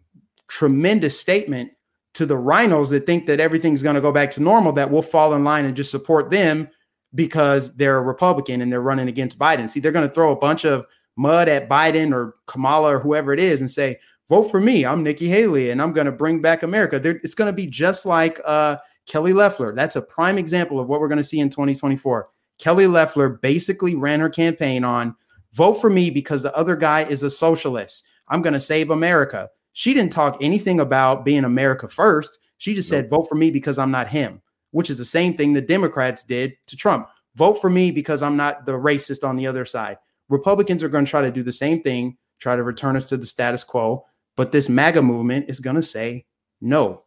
tremendous 0.48 1.20
statement 1.20 1.70
to 2.14 2.24
the 2.24 2.34
RINOs 2.34 2.88
that 2.90 3.04
think 3.04 3.26
that 3.26 3.38
everything's 3.38 3.82
going 3.82 3.94
to 3.94 4.00
go 4.00 4.10
back 4.10 4.30
to 4.32 4.42
normal, 4.42 4.72
that 4.72 4.90
we'll 4.90 5.02
fall 5.02 5.34
in 5.34 5.44
line 5.44 5.66
and 5.66 5.76
just 5.76 5.90
support 5.90 6.30
them 6.30 6.66
because 7.14 7.76
they're 7.76 7.98
a 7.98 8.02
Republican 8.02 8.62
and 8.62 8.72
they're 8.72 8.80
running 8.80 9.08
against 9.08 9.38
Biden. 9.38 9.68
See, 9.68 9.80
they're 9.80 9.92
going 9.92 10.08
to 10.08 10.12
throw 10.12 10.32
a 10.32 10.36
bunch 10.36 10.64
of 10.64 10.86
mud 11.16 11.48
at 11.48 11.68
Biden 11.68 12.14
or 12.14 12.36
Kamala 12.46 12.96
or 12.96 13.00
whoever 13.00 13.34
it 13.34 13.40
is 13.40 13.60
and 13.60 13.70
say, 13.70 13.98
vote 14.28 14.50
for 14.50 14.60
me. 14.60 14.84
I'm 14.84 15.02
Nikki 15.02 15.28
Haley 15.28 15.70
and 15.70 15.80
I'm 15.80 15.92
going 15.92 16.06
to 16.06 16.12
bring 16.12 16.40
back 16.40 16.62
America. 16.62 16.98
They're, 16.98 17.20
it's 17.22 17.34
going 17.34 17.46
to 17.46 17.52
be 17.52 17.66
just 17.66 18.06
like 18.06 18.40
uh, 18.44 18.76
Kelly 19.06 19.32
Loeffler. 19.32 19.74
That's 19.74 19.96
a 19.96 20.02
prime 20.02 20.38
example 20.38 20.80
of 20.80 20.88
what 20.88 21.00
we're 21.00 21.08
going 21.08 21.18
to 21.18 21.24
see 21.24 21.40
in 21.40 21.50
2024. 21.50 22.28
Kelly 22.58 22.86
Loeffler 22.86 23.28
basically 23.28 23.94
ran 23.94 24.20
her 24.20 24.28
campaign 24.28 24.84
on 24.84 25.14
vote 25.52 25.74
for 25.74 25.90
me 25.90 26.10
because 26.10 26.42
the 26.42 26.54
other 26.56 26.76
guy 26.76 27.04
is 27.04 27.22
a 27.22 27.30
socialist. 27.30 28.04
I'm 28.28 28.42
going 28.42 28.52
to 28.52 28.60
save 28.60 28.90
America. 28.90 29.48
She 29.72 29.94
didn't 29.94 30.12
talk 30.12 30.36
anything 30.40 30.80
about 30.80 31.24
being 31.24 31.44
America 31.44 31.88
first. 31.88 32.38
She 32.58 32.74
just 32.74 32.88
said, 32.88 33.08
vote 33.08 33.28
for 33.28 33.36
me 33.36 33.50
because 33.50 33.78
I'm 33.78 33.92
not 33.92 34.08
him 34.08 34.42
which 34.70 34.90
is 34.90 34.98
the 34.98 35.04
same 35.04 35.36
thing 35.36 35.52
the 35.52 35.60
Democrats 35.60 36.22
did 36.22 36.54
to 36.66 36.76
Trump. 36.76 37.08
Vote 37.34 37.54
for 37.54 37.70
me 37.70 37.90
because 37.90 38.22
I'm 38.22 38.36
not 38.36 38.66
the 38.66 38.72
racist 38.72 39.26
on 39.26 39.36
the 39.36 39.46
other 39.46 39.64
side. 39.64 39.98
Republicans 40.28 40.82
are 40.82 40.88
going 40.88 41.04
to 41.04 41.10
try 41.10 41.22
to 41.22 41.30
do 41.30 41.42
the 41.42 41.52
same 41.52 41.82
thing, 41.82 42.16
try 42.38 42.56
to 42.56 42.62
return 42.62 42.96
us 42.96 43.08
to 43.08 43.16
the 43.16 43.26
status 43.26 43.64
quo. 43.64 44.04
But 44.38 44.52
this 44.52 44.68
MAGA 44.68 45.02
movement 45.02 45.50
is 45.50 45.58
going 45.58 45.74
to 45.74 45.82
say 45.82 46.24
no. 46.60 47.02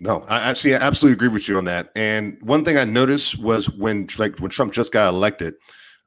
No, 0.00 0.22
I 0.28 0.50
actually 0.50 0.74
I 0.74 0.80
absolutely 0.80 1.14
agree 1.14 1.28
with 1.28 1.48
you 1.48 1.56
on 1.56 1.64
that. 1.64 1.92
And 1.96 2.36
one 2.42 2.62
thing 2.62 2.76
I 2.76 2.84
noticed 2.84 3.38
was 3.38 3.70
when 3.70 4.06
like 4.18 4.38
when 4.38 4.50
Trump 4.50 4.74
just 4.74 4.92
got 4.92 5.14
elected, 5.14 5.54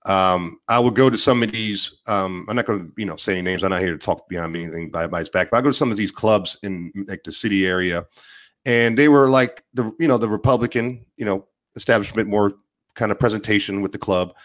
um, 0.06 0.60
I 0.68 0.78
would 0.78 0.94
go 0.94 1.10
to 1.10 1.18
some 1.18 1.42
of 1.42 1.52
these. 1.52 2.02
Um, 2.06 2.46
I'm 2.48 2.56
not 2.56 2.68
going 2.68 2.80
to 2.80 2.94
you 2.96 3.08
know 3.08 3.16
say 3.16 3.34
any 3.34 3.42
names. 3.42 3.64
I'm 3.64 3.72
not 3.72 3.82
here 3.82 3.94
to 3.94 3.98
talk 3.98 4.30
beyond 4.30 4.56
anything 4.56 4.92
by, 4.92 5.08
by 5.08 5.22
his 5.22 5.30
back. 5.30 5.50
But 5.50 5.58
I 5.58 5.62
go 5.62 5.70
to 5.70 5.74
some 5.74 5.90
of 5.90 5.98
these 5.98 6.12
clubs 6.12 6.58
in 6.62 6.94
like 7.08 7.24
the 7.24 7.32
city 7.32 7.66
area, 7.66 8.06
and 8.66 8.96
they 8.96 9.08
were 9.08 9.30
like 9.30 9.64
the 9.74 9.92
you 10.00 10.08
know 10.08 10.20
the 10.20 10.30
Republican 10.30 11.04
you 11.18 11.26
know 11.26 11.48
establishment 11.76 12.30
more 12.30 12.54
kind 12.94 13.12
of 13.12 13.18
presentation 13.18 13.82
with 13.82 13.94
the 13.94 13.98
club. 13.98 14.36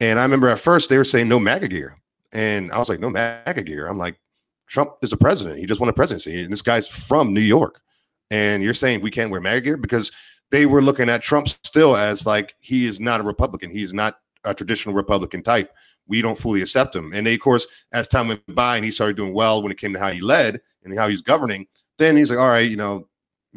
And 0.00 0.18
I 0.18 0.22
remember 0.22 0.48
at 0.48 0.58
first 0.58 0.88
they 0.88 0.96
were 0.96 1.04
saying 1.04 1.28
no 1.28 1.38
MAGA 1.38 1.68
gear, 1.68 2.00
and 2.32 2.72
I 2.72 2.78
was 2.78 2.88
like 2.88 3.00
no 3.00 3.10
MAGA 3.10 3.62
gear. 3.64 3.88
I'm 3.88 3.98
like 3.98 4.18
Trump 4.66 4.92
is 5.02 5.12
a 5.12 5.16
president. 5.16 5.58
He 5.58 5.66
just 5.66 5.80
won 5.80 5.88
a 5.88 5.92
presidency, 5.92 6.42
and 6.42 6.52
this 6.52 6.62
guy's 6.62 6.88
from 6.88 7.32
New 7.32 7.40
York. 7.40 7.80
And 8.30 8.62
you're 8.62 8.74
saying 8.74 9.00
we 9.00 9.10
can't 9.10 9.30
wear 9.30 9.40
MAGA 9.40 9.60
gear 9.60 9.76
because 9.76 10.10
they 10.50 10.66
were 10.66 10.82
looking 10.82 11.08
at 11.08 11.22
Trump 11.22 11.48
still 11.48 11.96
as 11.96 12.26
like 12.26 12.54
he 12.60 12.86
is 12.86 13.00
not 13.00 13.20
a 13.20 13.24
Republican. 13.24 13.70
He's 13.70 13.92
not 13.92 14.18
a 14.44 14.54
traditional 14.54 14.94
Republican 14.94 15.42
type. 15.42 15.74
We 16.06 16.22
don't 16.22 16.38
fully 16.38 16.62
accept 16.62 16.94
him. 16.94 17.12
And 17.14 17.26
they, 17.26 17.34
of 17.34 17.40
course, 17.40 17.66
as 17.92 18.08
time 18.08 18.28
went 18.28 18.42
by 18.54 18.76
and 18.76 18.84
he 18.84 18.90
started 18.90 19.16
doing 19.16 19.34
well 19.34 19.62
when 19.62 19.72
it 19.72 19.78
came 19.78 19.92
to 19.94 19.98
how 19.98 20.10
he 20.10 20.20
led 20.20 20.60
and 20.84 20.96
how 20.96 21.08
he's 21.08 21.22
governing, 21.22 21.66
then 21.98 22.16
he's 22.16 22.30
like, 22.30 22.38
all 22.38 22.48
right, 22.48 22.68
you 22.68 22.76
know, 22.76 23.08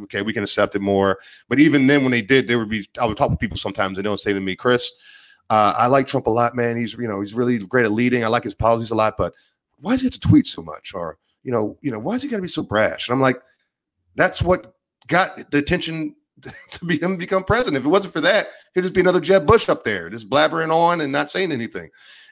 okay, 0.04 0.22
we 0.22 0.34
can 0.34 0.44
accept 0.44 0.76
it 0.76 0.82
more. 0.82 1.20
But 1.50 1.60
even 1.60 1.88
then, 1.88 2.04
when 2.04 2.12
they 2.12 2.22
did, 2.22 2.48
there 2.48 2.60
would 2.60 2.70
be 2.70 2.88
I 3.00 3.06
would 3.06 3.18
talk 3.18 3.30
with 3.30 3.40
people 3.40 3.58
sometimes, 3.58 3.98
and 3.98 4.06
they'll 4.06 4.18
say 4.18 4.34
to 4.34 4.40
me, 4.40 4.56
Chris, 4.56 4.92
uh, 5.50 5.74
I 5.78 5.88
like 5.88 6.08
Trump 6.08 6.28
a 6.28 6.32
lot, 6.32 6.56
man. 6.56 6.78
He's 6.78 6.94
you 6.94 7.08
know 7.08 7.22
he's 7.22 7.34
really 7.34 7.58
great 7.60 7.86
at 7.86 7.92
leading. 7.92 8.24
I 8.24 8.28
like 8.28 8.44
his 8.44 8.56
policies 8.56 8.92
a 8.92 8.96
lot, 8.96 9.16
but 9.18 9.34
why 9.80 9.92
does 9.92 10.02
he 10.02 10.06
have 10.06 10.14
to 10.14 10.20
tweet 10.20 10.48
so 10.48 10.62
much? 10.62 10.94
Or 10.94 11.18
you 11.44 11.52
know, 11.52 11.78
you 11.82 11.92
know, 11.92 12.00
why 12.00 12.16
is 12.16 12.22
he 12.22 12.28
got 12.28 12.38
to 12.38 12.42
be 12.42 12.48
so 12.48 12.64
brash? 12.64 13.08
And 13.08 13.14
I'm 13.14 13.22
like, 13.22 13.42
that's 14.16 14.42
what 14.42 14.76
got 15.08 15.50
the 15.52 15.58
attention 15.58 16.16
to 16.72 16.86
be 16.86 17.00
him 17.00 17.18
become 17.18 17.44
president. 17.44 17.78
If 17.78 17.86
it 17.86 17.90
wasn't 17.90 18.14
for 18.14 18.22
that, 18.22 18.48
he'd 18.74 18.82
just 18.82 18.94
be 18.94 19.02
another 19.02 19.22
Jeb 19.22 19.46
Bush 19.46 19.70
up 19.70 19.84
there, 19.84 20.10
just 20.10 20.30
blabbering 20.30 20.74
on 20.74 21.02
and 21.02 21.12
not 21.12 21.30
saying 21.30 21.52
anything. 21.52 21.90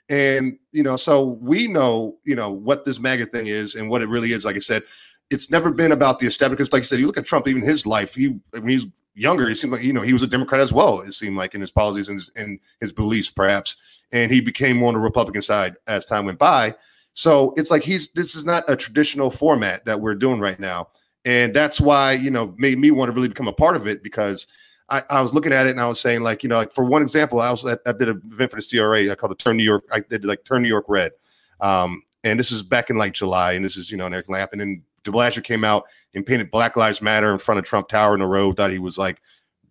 And 0.09 0.57
you 0.71 0.83
know, 0.83 0.97
so 0.97 1.23
we 1.41 1.67
know, 1.67 2.17
you 2.23 2.35
know, 2.35 2.51
what 2.51 2.85
this 2.85 2.99
MAGA 2.99 3.27
thing 3.27 3.47
is 3.47 3.75
and 3.75 3.89
what 3.89 4.01
it 4.01 4.09
really 4.09 4.33
is. 4.33 4.45
Like 4.45 4.55
I 4.55 4.59
said, 4.59 4.83
it's 5.29 5.49
never 5.49 5.71
been 5.71 5.91
about 5.91 6.19
the 6.19 6.27
establishment. 6.27 6.57
Because, 6.57 6.73
like 6.73 6.83
I 6.83 6.85
said, 6.85 6.99
you 6.99 7.07
look 7.07 7.17
at 7.17 7.25
Trump, 7.25 7.47
even 7.47 7.63
his 7.63 7.85
life, 7.85 8.13
he 8.13 8.39
when 8.51 8.67
he's 8.67 8.85
younger, 9.15 9.49
it 9.49 9.57
seemed 9.57 9.73
like 9.73 9.83
you 9.83 9.93
know 9.93 10.01
he 10.01 10.13
was 10.13 10.21
a 10.21 10.27
Democrat 10.27 10.61
as 10.61 10.71
well. 10.71 11.01
It 11.01 11.13
seemed 11.13 11.37
like 11.37 11.55
in 11.55 11.61
his 11.61 11.71
policies 11.71 12.09
and 12.09 12.19
his, 12.19 12.29
in 12.35 12.59
his 12.79 12.93
beliefs, 12.93 13.31
perhaps, 13.31 13.77
and 14.11 14.31
he 14.31 14.41
became 14.41 14.77
more 14.77 14.89
on 14.89 14.93
the 14.93 14.99
Republican 14.99 15.41
side 15.41 15.75
as 15.87 16.05
time 16.05 16.25
went 16.25 16.37
by. 16.39 16.75
So 17.16 17.53
it's 17.57 17.72
like 17.72 17.82
he's 17.82 18.09
this 18.09 18.36
is 18.36 18.45
not 18.45 18.63
a 18.68 18.76
traditional 18.76 19.32
format 19.32 19.86
that 19.86 19.99
we're 19.99 20.16
doing 20.16 20.39
right 20.39 20.59
now, 20.59 20.89
and 21.24 21.53
that's 21.53 21.82
why 21.82 22.11
you 22.11 22.30
know 22.30 22.53
made 22.57 22.78
me 22.78 22.91
want 22.91 23.09
to 23.09 23.13
really 23.13 23.30
become 23.30 23.47
a 23.47 23.53
part 23.53 23.76
of 23.76 23.88
it 23.88 24.03
because 24.03 24.47
I, 24.89 25.01
I, 25.09 25.22
was 25.22 25.34
looking 25.34 25.51
at 25.51 25.66
it 25.66 25.72
and 25.72 25.80
I 25.80 25.88
was 25.88 25.99
saying, 25.99 26.22
like, 26.22 26.43
you 26.43 26.49
know, 26.49 26.57
like 26.57 26.72
for 26.72 26.84
one 26.84 27.01
example, 27.01 27.41
I 27.41 27.49
was 27.49 27.66
at, 27.66 27.80
I 27.86 27.91
did 27.91 28.09
an 28.09 28.22
event 28.32 28.51
for 28.51 28.61
the 28.61 28.68
CRA. 28.70 29.11
I 29.11 29.16
called 29.16 29.32
it 29.32 29.39
Turn 29.39 29.57
New 29.57 29.63
York. 29.63 29.84
I 29.91 30.01
did 30.01 30.26
like 30.26 30.43
Turn 30.43 30.61
New 30.61 30.70
York 30.70 30.86
Red. 30.88 31.11
Um, 31.59 32.03
and 32.24 32.39
this 32.39 32.51
is 32.51 32.61
back 32.61 32.89
in 32.89 32.97
like 32.97 33.13
July, 33.13 33.53
and 33.53 33.66
this 33.66 33.78
is, 33.78 33.89
you 33.89 33.97
know, 33.97 34.05
and 34.05 34.13
everything 34.13 34.36
happened. 34.36 34.61
And 34.61 34.82
de 35.03 35.11
Blasio 35.11 35.43
came 35.43 35.63
out 35.63 35.86
and 36.13 36.26
painted 36.26 36.51
Black 36.51 36.76
Lives 36.76 37.01
Matter 37.01 37.32
in 37.32 37.39
front 37.39 37.59
of 37.59 37.66
Trump 37.66 37.88
Tower 37.88 38.13
in 38.13 38.20
the 38.20 38.28
road. 38.28 38.57
Thought 38.57 38.72
he 38.72 38.80
was 38.80 38.97
like 38.97 39.22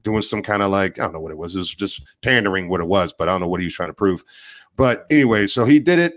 doing 0.02 0.22
some 0.22 0.42
kind 0.42 0.62
of 0.62 0.70
like, 0.70 0.98
I 0.98 1.04
don't 1.04 1.12
know 1.12 1.20
what 1.20 1.32
it 1.32 1.38
was. 1.38 1.54
It 1.54 1.58
was 1.58 1.74
just 1.74 2.02
pandering 2.22 2.68
what 2.68 2.80
it 2.80 2.86
was, 2.86 3.12
but 3.12 3.28
I 3.28 3.32
don't 3.32 3.40
know 3.40 3.48
what 3.48 3.60
he 3.60 3.66
was 3.66 3.74
trying 3.74 3.90
to 3.90 3.94
prove. 3.94 4.24
But 4.76 5.06
anyway, 5.10 5.46
so 5.46 5.64
he 5.64 5.78
did 5.78 5.98
it. 5.98 6.14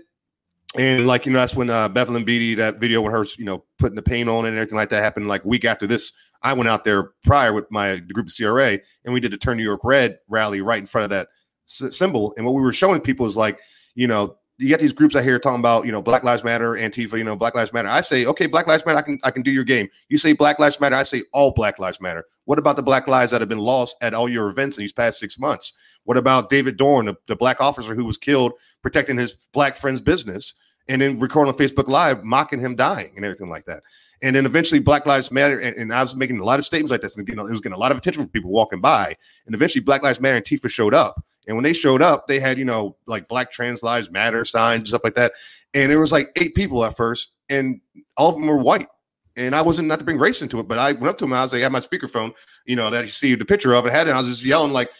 And 0.76 1.06
like, 1.06 1.24
you 1.24 1.32
know, 1.32 1.38
that's 1.38 1.54
when 1.54 1.70
uh, 1.70 1.88
Bevelyn 1.88 2.24
Beatty, 2.24 2.54
that 2.56 2.78
video 2.78 3.00
with 3.00 3.12
her, 3.12 3.24
you 3.38 3.46
know, 3.46 3.64
putting 3.78 3.96
the 3.96 4.02
paint 4.02 4.28
on 4.28 4.44
and 4.44 4.54
everything 4.54 4.76
like 4.76 4.90
that 4.90 5.02
happened 5.02 5.26
like 5.26 5.44
week 5.44 5.64
after 5.64 5.86
this 5.86 6.12
I 6.42 6.52
went 6.52 6.68
out 6.68 6.84
there 6.84 7.10
prior 7.24 7.52
with 7.52 7.70
my 7.70 7.96
group 7.96 8.28
of 8.28 8.34
CRA, 8.34 8.78
and 9.04 9.14
we 9.14 9.20
did 9.20 9.32
the 9.32 9.36
Turn 9.36 9.56
New 9.56 9.64
York 9.64 9.80
Red 9.84 10.18
rally 10.28 10.60
right 10.60 10.78
in 10.78 10.86
front 10.86 11.04
of 11.04 11.10
that 11.10 11.28
symbol. 11.66 12.34
And 12.36 12.46
what 12.46 12.54
we 12.54 12.62
were 12.62 12.72
showing 12.72 13.00
people 13.00 13.26
is 13.26 13.36
like, 13.36 13.60
you 13.94 14.06
know, 14.06 14.36
you 14.58 14.66
get 14.66 14.80
these 14.80 14.92
groups 14.92 15.14
out 15.14 15.22
here 15.22 15.38
talking 15.38 15.60
about, 15.60 15.86
you 15.86 15.92
know, 15.92 16.02
Black 16.02 16.24
Lives 16.24 16.42
Matter, 16.42 16.72
Antifa, 16.72 17.16
you 17.16 17.22
know, 17.22 17.36
Black 17.36 17.54
Lives 17.54 17.72
Matter. 17.72 17.88
I 17.88 18.00
say, 18.00 18.26
okay, 18.26 18.46
Black 18.46 18.66
Lives 18.66 18.84
Matter, 18.84 18.98
I 18.98 19.02
can 19.02 19.18
I 19.22 19.30
can 19.30 19.42
do 19.42 19.52
your 19.52 19.64
game. 19.64 19.88
You 20.08 20.18
say 20.18 20.32
Black 20.32 20.58
Lives 20.58 20.80
Matter, 20.80 20.96
I 20.96 21.04
say 21.04 21.22
all 21.32 21.52
Black 21.52 21.78
Lives 21.78 22.00
Matter. 22.00 22.24
What 22.44 22.58
about 22.58 22.76
the 22.76 22.82
Black 22.82 23.06
lives 23.06 23.30
that 23.30 23.40
have 23.40 23.48
been 23.48 23.58
lost 23.58 23.96
at 24.00 24.14
all 24.14 24.28
your 24.28 24.50
events 24.50 24.76
in 24.76 24.82
these 24.82 24.92
past 24.92 25.20
six 25.20 25.38
months? 25.38 25.74
What 26.04 26.16
about 26.16 26.50
David 26.50 26.76
Dorn, 26.76 27.06
the, 27.06 27.16
the 27.26 27.36
black 27.36 27.60
officer 27.60 27.94
who 27.94 28.04
was 28.04 28.16
killed 28.16 28.52
protecting 28.82 29.18
his 29.18 29.36
black 29.52 29.76
friend's 29.76 30.00
business, 30.00 30.54
and 30.88 31.02
then 31.02 31.20
recording 31.20 31.52
on 31.52 31.58
Facebook 31.58 31.88
Live, 31.88 32.24
mocking 32.24 32.58
him 32.58 32.74
dying 32.74 33.12
and 33.14 33.24
everything 33.24 33.50
like 33.50 33.66
that? 33.66 33.82
And 34.22 34.34
then 34.34 34.44
eventually 34.44 34.80
Black 34.80 35.06
Lives 35.06 35.30
Matter, 35.30 35.60
and, 35.60 35.76
and 35.76 35.92
I 35.92 36.00
was 36.00 36.16
making 36.16 36.40
a 36.40 36.44
lot 36.44 36.58
of 36.58 36.64
statements 36.64 36.90
like 36.90 37.02
this, 37.02 37.16
and 37.16 37.28
you 37.28 37.36
know, 37.36 37.46
it 37.46 37.52
was 37.52 37.60
getting 37.60 37.76
a 37.76 37.80
lot 37.80 37.92
of 37.92 37.98
attention 37.98 38.22
from 38.24 38.30
people 38.30 38.50
walking 38.50 38.80
by. 38.80 39.14
And 39.46 39.54
eventually 39.54 39.84
Black 39.84 40.02
Lives 40.02 40.20
Matter 40.20 40.36
and 40.36 40.44
Tifa 40.44 40.68
showed 40.68 40.94
up. 40.94 41.22
And 41.48 41.56
when 41.56 41.64
they 41.64 41.72
showed 41.72 42.02
up, 42.02 42.28
they 42.28 42.38
had, 42.38 42.58
you 42.58 42.64
know, 42.64 42.96
like 43.06 43.26
Black 43.26 43.50
Trans 43.50 43.82
Lives 43.82 44.10
Matter 44.10 44.44
signs 44.44 44.80
and 44.80 44.88
stuff 44.88 45.00
like 45.02 45.14
that. 45.14 45.32
And 45.74 45.90
there 45.90 45.98
was 45.98 46.12
like 46.12 46.30
eight 46.36 46.54
people 46.54 46.84
at 46.84 46.96
first, 46.96 47.30
and 47.48 47.80
all 48.16 48.28
of 48.28 48.36
them 48.36 48.46
were 48.46 48.58
white. 48.58 48.88
And 49.36 49.54
I 49.54 49.62
wasn't 49.62 49.88
not 49.88 49.98
to 49.98 50.04
bring 50.04 50.18
race 50.18 50.42
into 50.42 50.60
it, 50.60 50.68
but 50.68 50.78
I 50.78 50.92
went 50.92 51.08
up 51.08 51.18
to 51.18 51.24
him. 51.24 51.32
I 51.32 51.42
was 51.42 51.52
like, 51.52 51.60
I 51.60 51.62
had 51.64 51.72
my 51.72 51.80
speakerphone, 51.80 52.34
you 52.66 52.76
know, 52.76 52.90
that 52.90 53.04
you 53.04 53.10
see 53.10 53.34
the 53.34 53.44
picture 53.44 53.72
of 53.72 53.86
it 53.86 53.92
had 53.92 54.08
it. 54.08 54.12
I 54.12 54.20
was 54.20 54.28
just 54.28 54.44
yelling 54.44 54.72
like, 54.72 54.90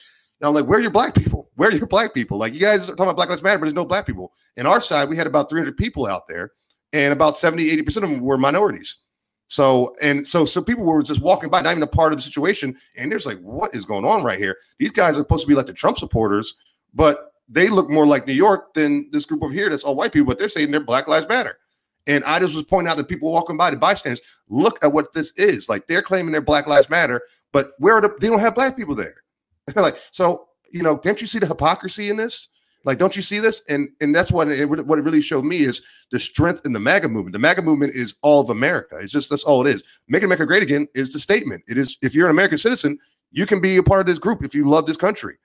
I'm 0.40 0.54
like, 0.54 0.66
where 0.66 0.78
are 0.78 0.82
your 0.82 0.90
black 0.90 1.14
people? 1.14 1.50
Where 1.56 1.68
are 1.68 1.72
your 1.72 1.86
black 1.86 2.14
people? 2.14 2.38
Like, 2.38 2.54
you 2.54 2.60
guys 2.60 2.88
are 2.88 2.92
talking 2.92 3.04
about 3.04 3.16
Black 3.16 3.28
Lives 3.28 3.42
Matter, 3.42 3.58
but 3.58 3.64
there's 3.64 3.74
no 3.74 3.84
black 3.84 4.06
people. 4.06 4.32
In 4.56 4.66
our 4.66 4.80
side, 4.80 5.08
we 5.08 5.16
had 5.16 5.26
about 5.26 5.50
300 5.50 5.76
people 5.76 6.06
out 6.06 6.28
there, 6.28 6.52
and 6.92 7.12
about 7.12 7.36
70, 7.36 7.76
80% 7.76 7.96
of 7.96 8.02
them 8.02 8.20
were 8.20 8.38
minorities. 8.38 8.98
So 9.48 9.94
and 10.02 10.26
so 10.26 10.44
so 10.44 10.62
people 10.62 10.84
were 10.84 11.02
just 11.02 11.20
walking 11.20 11.48
by, 11.48 11.62
not 11.62 11.70
even 11.70 11.82
a 11.82 11.86
part 11.86 12.12
of 12.12 12.18
the 12.18 12.22
situation, 12.22 12.76
and 12.96 13.10
there's 13.10 13.26
like, 13.26 13.38
what 13.38 13.74
is 13.74 13.84
going 13.84 14.04
on 14.04 14.22
right 14.22 14.38
here? 14.38 14.56
These 14.78 14.90
guys 14.90 15.14
are 15.14 15.20
supposed 15.20 15.42
to 15.44 15.48
be 15.48 15.54
like 15.54 15.66
the 15.66 15.72
Trump 15.72 15.98
supporters, 15.98 16.54
but 16.94 17.32
they 17.48 17.68
look 17.68 17.88
more 17.88 18.06
like 18.06 18.26
New 18.26 18.34
York 18.34 18.74
than 18.74 19.08
this 19.10 19.24
group 19.24 19.42
over 19.42 19.52
here 19.52 19.70
that's 19.70 19.84
all 19.84 19.96
white 19.96 20.12
people, 20.12 20.26
but 20.26 20.38
they're 20.38 20.48
saying 20.48 20.70
they're 20.70 20.80
Black 20.80 21.08
Lives 21.08 21.28
Matter. 21.28 21.58
And 22.06 22.24
I 22.24 22.38
just 22.38 22.54
was 22.54 22.64
pointing 22.64 22.90
out 22.90 22.96
that 22.96 23.08
people 23.08 23.30
walking 23.30 23.56
by, 23.56 23.70
the 23.70 23.76
bystanders, 23.76 24.20
look 24.48 24.82
at 24.82 24.92
what 24.92 25.12
this 25.12 25.32
is. 25.36 25.68
Like 25.68 25.86
they're 25.86 26.02
claiming 26.02 26.32
their 26.32 26.40
Black 26.40 26.66
Lives 26.66 26.90
Matter, 26.90 27.22
but 27.52 27.72
where 27.78 27.94
are 27.94 28.00
the, 28.00 28.14
they 28.20 28.28
don't 28.28 28.38
have 28.38 28.54
black 28.54 28.76
people 28.76 28.94
there. 28.94 29.16
like, 29.76 29.98
so, 30.10 30.48
you 30.70 30.82
know, 30.82 30.96
can't 30.96 31.20
you 31.20 31.26
see 31.26 31.38
the 31.38 31.46
hypocrisy 31.46 32.10
in 32.10 32.16
this? 32.16 32.48
Like, 32.84 32.98
don't 32.98 33.16
you 33.16 33.22
see 33.22 33.38
this? 33.38 33.62
And 33.68 33.88
and 34.00 34.14
that's 34.14 34.30
what 34.30 34.48
it, 34.48 34.66
what 34.66 34.98
it 34.98 35.02
really 35.02 35.20
showed 35.20 35.44
me 35.44 35.58
is 35.58 35.82
the 36.10 36.20
strength 36.20 36.64
in 36.64 36.72
the 36.72 36.80
MAGA 36.80 37.08
movement. 37.08 37.32
The 37.32 37.38
MAGA 37.38 37.62
movement 37.62 37.94
is 37.94 38.14
all 38.22 38.40
of 38.40 38.50
America. 38.50 38.98
It's 38.98 39.12
just 39.12 39.30
that's 39.30 39.44
all 39.44 39.66
it 39.66 39.74
is. 39.74 39.82
Make 40.08 40.22
America 40.22 40.46
great 40.46 40.62
again 40.62 40.86
is 40.94 41.12
the 41.12 41.18
statement. 41.18 41.62
It 41.68 41.76
is 41.76 41.96
if 42.02 42.14
you're 42.14 42.26
an 42.26 42.30
American 42.30 42.58
citizen, 42.58 42.98
you 43.30 43.46
can 43.46 43.60
be 43.60 43.76
a 43.76 43.82
part 43.82 44.00
of 44.00 44.06
this 44.06 44.18
group 44.18 44.44
if 44.44 44.54
you 44.54 44.64
love 44.64 44.86
this 44.86 44.96
country. 44.96 45.36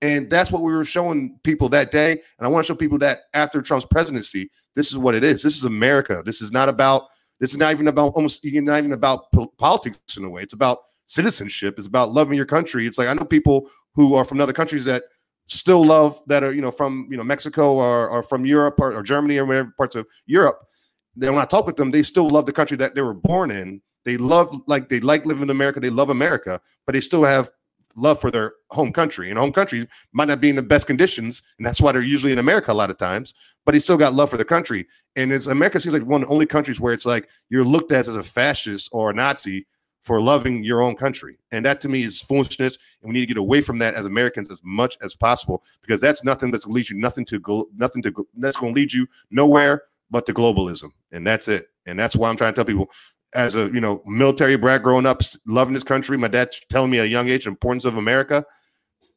And 0.00 0.30
that's 0.30 0.50
what 0.50 0.62
we 0.62 0.72
were 0.72 0.84
showing 0.84 1.38
people 1.42 1.68
that 1.70 1.90
day. 1.90 2.12
And 2.12 2.46
I 2.46 2.48
want 2.48 2.64
to 2.64 2.72
show 2.72 2.76
people 2.76 2.98
that 2.98 3.18
after 3.34 3.60
Trump's 3.60 3.86
presidency, 3.86 4.50
this 4.76 4.88
is 4.88 4.96
what 4.96 5.14
it 5.14 5.24
is. 5.24 5.42
This 5.42 5.56
is 5.56 5.64
America. 5.64 6.22
This 6.24 6.40
is 6.40 6.50
not 6.52 6.68
about. 6.68 7.04
This 7.40 7.50
is 7.50 7.56
not 7.56 7.72
even 7.72 7.86
about 7.86 8.14
almost 8.14 8.42
You're 8.44 8.62
not 8.62 8.78
even 8.78 8.92
about 8.92 9.26
politics 9.58 10.16
in 10.16 10.24
a 10.24 10.28
way. 10.28 10.42
It's 10.42 10.54
about 10.54 10.78
citizenship. 11.06 11.76
It's 11.78 11.86
about 11.86 12.10
loving 12.10 12.34
your 12.34 12.46
country. 12.46 12.86
It's 12.86 12.98
like 12.98 13.08
I 13.08 13.14
know 13.14 13.24
people 13.24 13.70
who 13.94 14.14
are 14.14 14.24
from 14.24 14.40
other 14.40 14.52
countries 14.52 14.84
that 14.86 15.04
still 15.48 15.84
love 15.84 16.22
that 16.26 16.44
are 16.44 16.52
you 16.52 16.60
know 16.60 16.70
from 16.70 17.08
you 17.10 17.16
know 17.16 17.24
Mexico 17.24 17.74
or, 17.74 18.08
or 18.08 18.22
from 18.22 18.46
Europe 18.46 18.76
or, 18.78 18.94
or 18.94 19.02
Germany 19.02 19.38
or 19.38 19.46
whatever 19.46 19.74
parts 19.76 19.96
of 19.96 20.06
Europe. 20.26 20.60
Then 21.16 21.34
when 21.34 21.42
I 21.42 21.46
talk 21.46 21.66
with 21.66 21.76
them, 21.76 21.90
they 21.90 22.04
still 22.04 22.28
love 22.28 22.46
the 22.46 22.52
country 22.52 22.76
that 22.76 22.94
they 22.94 23.00
were 23.00 23.14
born 23.14 23.50
in. 23.50 23.82
They 24.04 24.16
love 24.16 24.54
like 24.66 24.88
they 24.88 25.00
like 25.00 25.26
living 25.26 25.42
in 25.42 25.50
America. 25.50 25.80
They 25.80 25.90
love 25.90 26.10
America, 26.10 26.60
but 26.86 26.92
they 26.92 27.00
still 27.00 27.24
have 27.24 27.50
love 27.96 28.20
for 28.20 28.30
their 28.30 28.52
home 28.70 28.92
country. 28.92 29.28
And 29.28 29.38
home 29.38 29.52
country 29.52 29.88
might 30.12 30.28
not 30.28 30.40
be 30.40 30.50
in 30.50 30.56
the 30.56 30.62
best 30.62 30.86
conditions, 30.86 31.42
and 31.58 31.66
that's 31.66 31.80
why 31.80 31.90
they're 31.90 32.02
usually 32.02 32.32
in 32.32 32.38
America 32.38 32.70
a 32.70 32.74
lot 32.74 32.90
of 32.90 32.98
times. 32.98 33.34
But 33.66 33.74
he 33.74 33.80
still 33.80 33.96
got 33.96 34.14
love 34.14 34.30
for 34.30 34.36
the 34.36 34.44
country. 34.44 34.86
And 35.16 35.32
it's 35.32 35.46
America 35.46 35.80
seems 35.80 35.94
like 35.94 36.04
one 36.04 36.22
of 36.22 36.28
the 36.28 36.32
only 36.32 36.46
countries 36.46 36.78
where 36.78 36.92
it's 36.92 37.06
like 37.06 37.28
you're 37.50 37.64
looked 37.64 37.90
at 37.90 38.06
as 38.06 38.14
a 38.14 38.22
fascist 38.22 38.88
or 38.92 39.10
a 39.10 39.14
Nazi 39.14 39.66
for 40.08 40.22
loving 40.22 40.64
your 40.64 40.80
own 40.80 40.96
country. 40.96 41.38
And 41.52 41.66
that 41.66 41.82
to 41.82 41.88
me 41.90 42.02
is 42.02 42.18
foolishness. 42.18 42.78
And 43.02 43.10
we 43.10 43.12
need 43.12 43.20
to 43.20 43.26
get 43.26 43.36
away 43.36 43.60
from 43.60 43.78
that 43.80 43.92
as 43.92 44.06
Americans 44.06 44.50
as 44.50 44.58
much 44.64 44.96
as 45.02 45.14
possible 45.14 45.62
because 45.82 46.00
that's 46.00 46.24
nothing 46.24 46.50
that's 46.50 46.64
going 46.64 46.72
to 46.72 46.76
lead 46.78 46.88
you 46.88 46.96
nothing 46.96 47.26
to 47.26 47.38
go, 47.38 47.68
nothing 47.76 48.00
to 48.04 48.10
go, 48.10 48.26
that's 48.38 48.56
going 48.56 48.74
to 48.74 48.80
lead 48.80 48.90
you 48.90 49.06
nowhere 49.30 49.82
but 50.10 50.24
to 50.24 50.32
globalism. 50.32 50.92
And 51.12 51.26
that's 51.26 51.46
it. 51.46 51.66
And 51.84 51.98
that's 51.98 52.16
why 52.16 52.30
I'm 52.30 52.36
trying 52.36 52.54
to 52.54 52.56
tell 52.56 52.64
people 52.64 52.90
as 53.34 53.54
a 53.54 53.66
you 53.66 53.82
know 53.82 54.02
military 54.06 54.56
brat 54.56 54.82
growing 54.82 55.04
up 55.04 55.20
loving 55.46 55.74
this 55.74 55.82
country 55.82 56.16
my 56.16 56.28
dad 56.28 56.50
telling 56.70 56.90
me 56.90 56.98
at 56.98 57.04
a 57.04 57.08
young 57.08 57.28
age 57.28 57.46
importance 57.46 57.84
of 57.84 57.98
america 57.98 58.42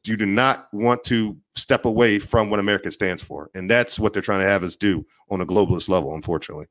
you 0.04 0.18
do 0.18 0.26
not 0.26 0.68
want 0.74 1.02
to 1.02 1.34
step 1.56 1.86
away 1.86 2.18
from 2.18 2.50
what 2.50 2.60
america 2.60 2.90
stands 2.90 3.22
for 3.22 3.48
and 3.54 3.70
that's 3.70 3.98
what 3.98 4.12
they're 4.12 4.20
trying 4.20 4.40
to 4.40 4.46
have 4.46 4.64
us 4.64 4.76
do 4.76 5.02
on 5.30 5.40
a 5.40 5.46
globalist 5.46 5.88
level 5.88 6.14
unfortunately 6.14 6.66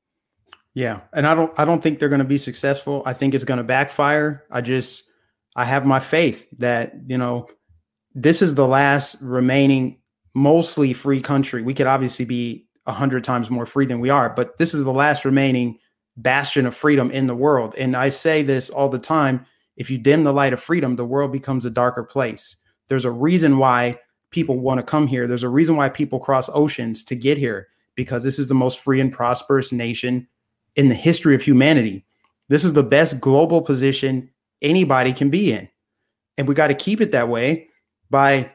yeah, 0.73 1.01
and 1.13 1.27
I 1.27 1.35
don't 1.35 1.57
I 1.59 1.65
don't 1.65 1.81
think 1.81 1.99
they're 1.99 2.09
going 2.09 2.19
to 2.19 2.25
be 2.25 2.37
successful. 2.37 3.03
I 3.05 3.13
think 3.13 3.33
it's 3.33 3.43
going 3.43 3.57
to 3.57 3.63
backfire. 3.63 4.45
I 4.49 4.61
just 4.61 5.03
I 5.55 5.65
have 5.65 5.85
my 5.85 5.99
faith 5.99 6.47
that, 6.59 6.93
you 7.07 7.17
know, 7.17 7.47
this 8.13 8.41
is 8.41 8.55
the 8.55 8.67
last 8.67 9.17
remaining 9.21 9.99
mostly 10.33 10.93
free 10.93 11.21
country. 11.21 11.61
We 11.61 11.73
could 11.73 11.87
obviously 11.87 12.25
be 12.25 12.67
a 12.85 12.93
hundred 12.93 13.23
times 13.23 13.49
more 13.49 13.65
free 13.65 13.85
than 13.85 13.99
we 13.99 14.09
are, 14.09 14.29
but 14.29 14.57
this 14.57 14.73
is 14.73 14.83
the 14.83 14.93
last 14.93 15.25
remaining 15.25 15.77
bastion 16.17 16.65
of 16.65 16.75
freedom 16.75 17.11
in 17.11 17.25
the 17.25 17.35
world. 17.35 17.75
And 17.77 17.95
I 17.95 18.09
say 18.09 18.41
this 18.43 18.69
all 18.69 18.89
the 18.89 18.99
time. 18.99 19.45
If 19.75 19.89
you 19.89 19.97
dim 19.97 20.23
the 20.23 20.33
light 20.33 20.53
of 20.53 20.61
freedom, 20.61 20.95
the 20.95 21.05
world 21.05 21.31
becomes 21.31 21.65
a 21.65 21.69
darker 21.69 22.03
place. 22.03 22.55
There's 22.87 23.05
a 23.05 23.11
reason 23.11 23.57
why 23.57 23.99
people 24.31 24.59
want 24.59 24.79
to 24.79 24.85
come 24.85 25.07
here. 25.07 25.27
There's 25.27 25.43
a 25.43 25.49
reason 25.49 25.75
why 25.75 25.89
people 25.89 26.19
cross 26.19 26.49
oceans 26.53 27.03
to 27.05 27.15
get 27.15 27.37
here 27.37 27.67
because 27.95 28.23
this 28.23 28.39
is 28.39 28.47
the 28.47 28.55
most 28.55 28.79
free 28.79 29.01
and 29.01 29.11
prosperous 29.11 29.71
nation 29.71 30.27
in 30.75 30.87
the 30.87 30.95
history 30.95 31.35
of 31.35 31.41
humanity. 31.41 32.05
This 32.49 32.63
is 32.63 32.73
the 32.73 32.83
best 32.83 33.19
global 33.19 33.61
position 33.61 34.29
anybody 34.61 35.13
can 35.13 35.29
be 35.29 35.51
in. 35.51 35.69
And 36.37 36.47
we 36.47 36.55
got 36.55 36.67
to 36.67 36.73
keep 36.73 37.01
it 37.01 37.11
that 37.11 37.29
way 37.29 37.67
by, 38.09 38.51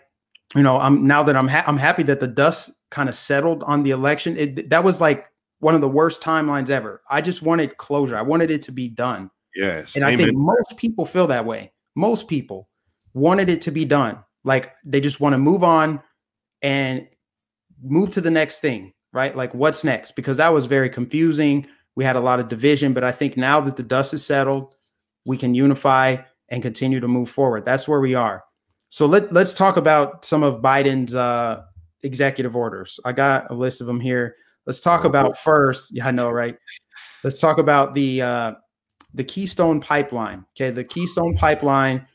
you 0.54 0.62
know, 0.62 0.78
I'm 0.78 1.06
now 1.06 1.22
that 1.22 1.36
I'm 1.36 1.48
ha- 1.48 1.64
I'm 1.66 1.78
happy 1.78 2.02
that 2.04 2.20
the 2.20 2.26
dust 2.26 2.70
kind 2.90 3.08
of 3.08 3.14
settled 3.14 3.62
on 3.64 3.82
the 3.82 3.90
election. 3.90 4.36
It, 4.36 4.70
that 4.70 4.84
was 4.84 5.00
like 5.00 5.26
one 5.60 5.74
of 5.74 5.80
the 5.80 5.88
worst 5.88 6.22
timelines 6.22 6.70
ever. 6.70 7.02
I 7.10 7.20
just 7.20 7.42
wanted 7.42 7.76
closure. 7.76 8.16
I 8.16 8.22
wanted 8.22 8.50
it 8.50 8.62
to 8.62 8.72
be 8.72 8.88
done. 8.88 9.30
Yes. 9.54 9.94
And 9.94 10.04
Amen. 10.04 10.14
I 10.14 10.24
think 10.24 10.36
most 10.36 10.76
people 10.76 11.04
feel 11.04 11.26
that 11.28 11.44
way. 11.44 11.72
Most 11.94 12.28
people 12.28 12.68
wanted 13.14 13.48
it 13.48 13.62
to 13.62 13.70
be 13.70 13.84
done. 13.84 14.18
Like 14.44 14.72
they 14.84 15.00
just 15.00 15.20
want 15.20 15.32
to 15.32 15.38
move 15.38 15.64
on 15.64 16.02
and 16.62 17.08
move 17.82 18.10
to 18.10 18.20
the 18.20 18.30
next 18.30 18.60
thing, 18.60 18.92
right? 19.12 19.34
Like 19.34 19.54
what's 19.54 19.82
next? 19.82 20.14
Because 20.14 20.36
that 20.36 20.52
was 20.52 20.66
very 20.66 20.90
confusing. 20.90 21.66
We 21.96 22.04
had 22.04 22.16
a 22.16 22.20
lot 22.20 22.38
of 22.40 22.48
division, 22.48 22.92
but 22.92 23.04
I 23.04 23.10
think 23.10 23.36
now 23.36 23.60
that 23.62 23.76
the 23.76 23.82
dust 23.82 24.14
is 24.14 24.24
settled, 24.24 24.74
we 25.24 25.36
can 25.36 25.54
unify 25.54 26.18
and 26.48 26.62
continue 26.62 27.00
to 27.00 27.08
move 27.08 27.28
forward. 27.28 27.64
That's 27.64 27.88
where 27.88 28.00
we 28.00 28.14
are. 28.14 28.44
So 28.88 29.06
let 29.06 29.32
let's 29.32 29.52
talk 29.52 29.76
about 29.76 30.24
some 30.24 30.42
of 30.42 30.60
Biden's 30.60 31.14
uh, 31.14 31.62
executive 32.02 32.54
orders. 32.54 33.00
I 33.04 33.12
got 33.12 33.50
a 33.50 33.54
list 33.54 33.80
of 33.80 33.86
them 33.86 33.98
here. 33.98 34.36
Let's 34.66 34.80
talk 34.80 35.04
about 35.04 35.36
first. 35.36 35.90
Yeah, 35.92 36.06
I 36.06 36.10
know, 36.12 36.30
right? 36.30 36.56
Let's 37.24 37.38
talk 37.38 37.58
about 37.58 37.94
the 37.94 38.22
uh, 38.22 38.52
the 39.14 39.24
Keystone 39.24 39.80
Pipeline. 39.80 40.44
Okay, 40.54 40.70
the 40.70 40.84
Keystone 40.84 41.34
Pipeline 41.34 42.06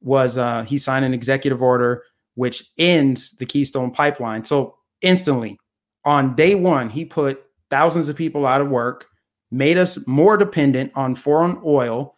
was 0.00 0.38
uh, 0.38 0.62
he 0.62 0.78
signed 0.78 1.04
an 1.04 1.12
executive 1.12 1.62
order 1.62 2.04
which 2.34 2.64
ends 2.78 3.30
the 3.32 3.46
Keystone 3.46 3.90
Pipeline. 3.90 4.44
So 4.44 4.76
instantly, 5.00 5.58
on 6.04 6.34
day 6.34 6.54
one, 6.54 6.90
he 6.90 7.04
put 7.04 7.42
thousands 7.70 8.08
of 8.08 8.16
people 8.16 8.46
out 8.46 8.60
of 8.60 8.68
work, 8.68 9.06
made 9.50 9.78
us 9.78 9.98
more 10.06 10.36
dependent 10.36 10.92
on 10.94 11.14
foreign 11.14 11.60
oil, 11.64 12.14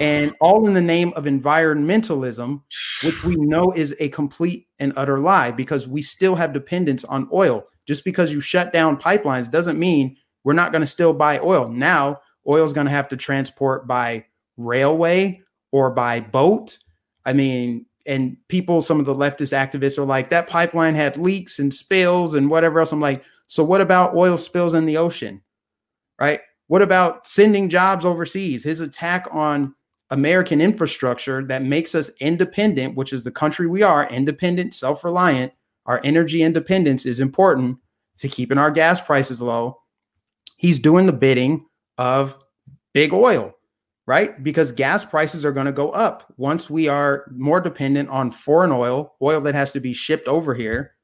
and 0.00 0.34
all 0.40 0.66
in 0.66 0.74
the 0.74 0.82
name 0.82 1.12
of 1.14 1.24
environmentalism, 1.24 2.60
which 3.04 3.22
we 3.22 3.36
know 3.36 3.72
is 3.76 3.94
a 4.00 4.08
complete 4.08 4.66
and 4.80 4.92
utter 4.96 5.18
lie 5.18 5.52
because 5.52 5.86
we 5.86 6.02
still 6.02 6.34
have 6.34 6.52
dependence 6.52 7.04
on 7.04 7.28
oil. 7.32 7.64
Just 7.86 8.04
because 8.04 8.32
you 8.32 8.40
shut 8.40 8.72
down 8.72 8.96
pipelines 8.96 9.50
doesn't 9.50 9.78
mean 9.78 10.16
we're 10.44 10.52
not 10.52 10.72
going 10.72 10.82
to 10.82 10.86
still 10.86 11.14
buy 11.14 11.38
oil. 11.38 11.68
Now, 11.68 12.20
oil 12.46 12.66
is 12.66 12.72
going 12.72 12.86
to 12.86 12.92
have 12.92 13.08
to 13.08 13.16
transport 13.16 13.86
by 13.86 14.24
railway 14.56 15.42
or 15.70 15.90
by 15.90 16.20
boat. 16.20 16.78
I 17.24 17.32
mean, 17.32 17.86
and 18.04 18.36
people, 18.48 18.82
some 18.82 18.98
of 18.98 19.06
the 19.06 19.14
leftist 19.14 19.52
activists 19.52 19.96
are 19.96 20.04
like, 20.04 20.30
that 20.30 20.48
pipeline 20.48 20.96
had 20.96 21.16
leaks 21.16 21.58
and 21.58 21.72
spills 21.72 22.34
and 22.34 22.50
whatever 22.50 22.80
else. 22.80 22.90
I'm 22.90 23.00
like, 23.00 23.22
so 23.46 23.62
what 23.62 23.80
about 23.80 24.16
oil 24.16 24.36
spills 24.38 24.74
in 24.74 24.86
the 24.86 24.96
ocean? 24.96 25.42
Right? 26.20 26.40
What 26.68 26.82
about 26.82 27.26
sending 27.26 27.68
jobs 27.68 28.04
overseas? 28.04 28.62
His 28.62 28.80
attack 28.80 29.26
on 29.32 29.74
American 30.10 30.60
infrastructure 30.60 31.44
that 31.46 31.62
makes 31.62 31.94
us 31.94 32.10
independent, 32.20 32.94
which 32.94 33.12
is 33.12 33.24
the 33.24 33.30
country 33.30 33.66
we 33.66 33.82
are, 33.82 34.08
independent, 34.08 34.74
self 34.74 35.04
reliant. 35.04 35.52
Our 35.86 36.00
energy 36.04 36.42
independence 36.42 37.06
is 37.06 37.20
important 37.20 37.78
to 38.18 38.28
keeping 38.28 38.58
our 38.58 38.70
gas 38.70 39.00
prices 39.00 39.40
low. 39.40 39.80
He's 40.56 40.78
doing 40.78 41.06
the 41.06 41.12
bidding 41.12 41.66
of 41.96 42.36
big 42.92 43.12
oil, 43.12 43.54
right? 44.06 44.42
Because 44.42 44.72
gas 44.72 45.04
prices 45.04 45.44
are 45.44 45.52
going 45.52 45.66
to 45.66 45.72
go 45.72 45.90
up 45.90 46.32
once 46.36 46.68
we 46.68 46.88
are 46.88 47.30
more 47.34 47.60
dependent 47.60 48.08
on 48.10 48.30
foreign 48.30 48.72
oil, 48.72 49.14
oil 49.22 49.40
that 49.42 49.54
has 49.54 49.72
to 49.72 49.80
be 49.80 49.92
shipped 49.92 50.28
over 50.28 50.54
here. 50.54 50.94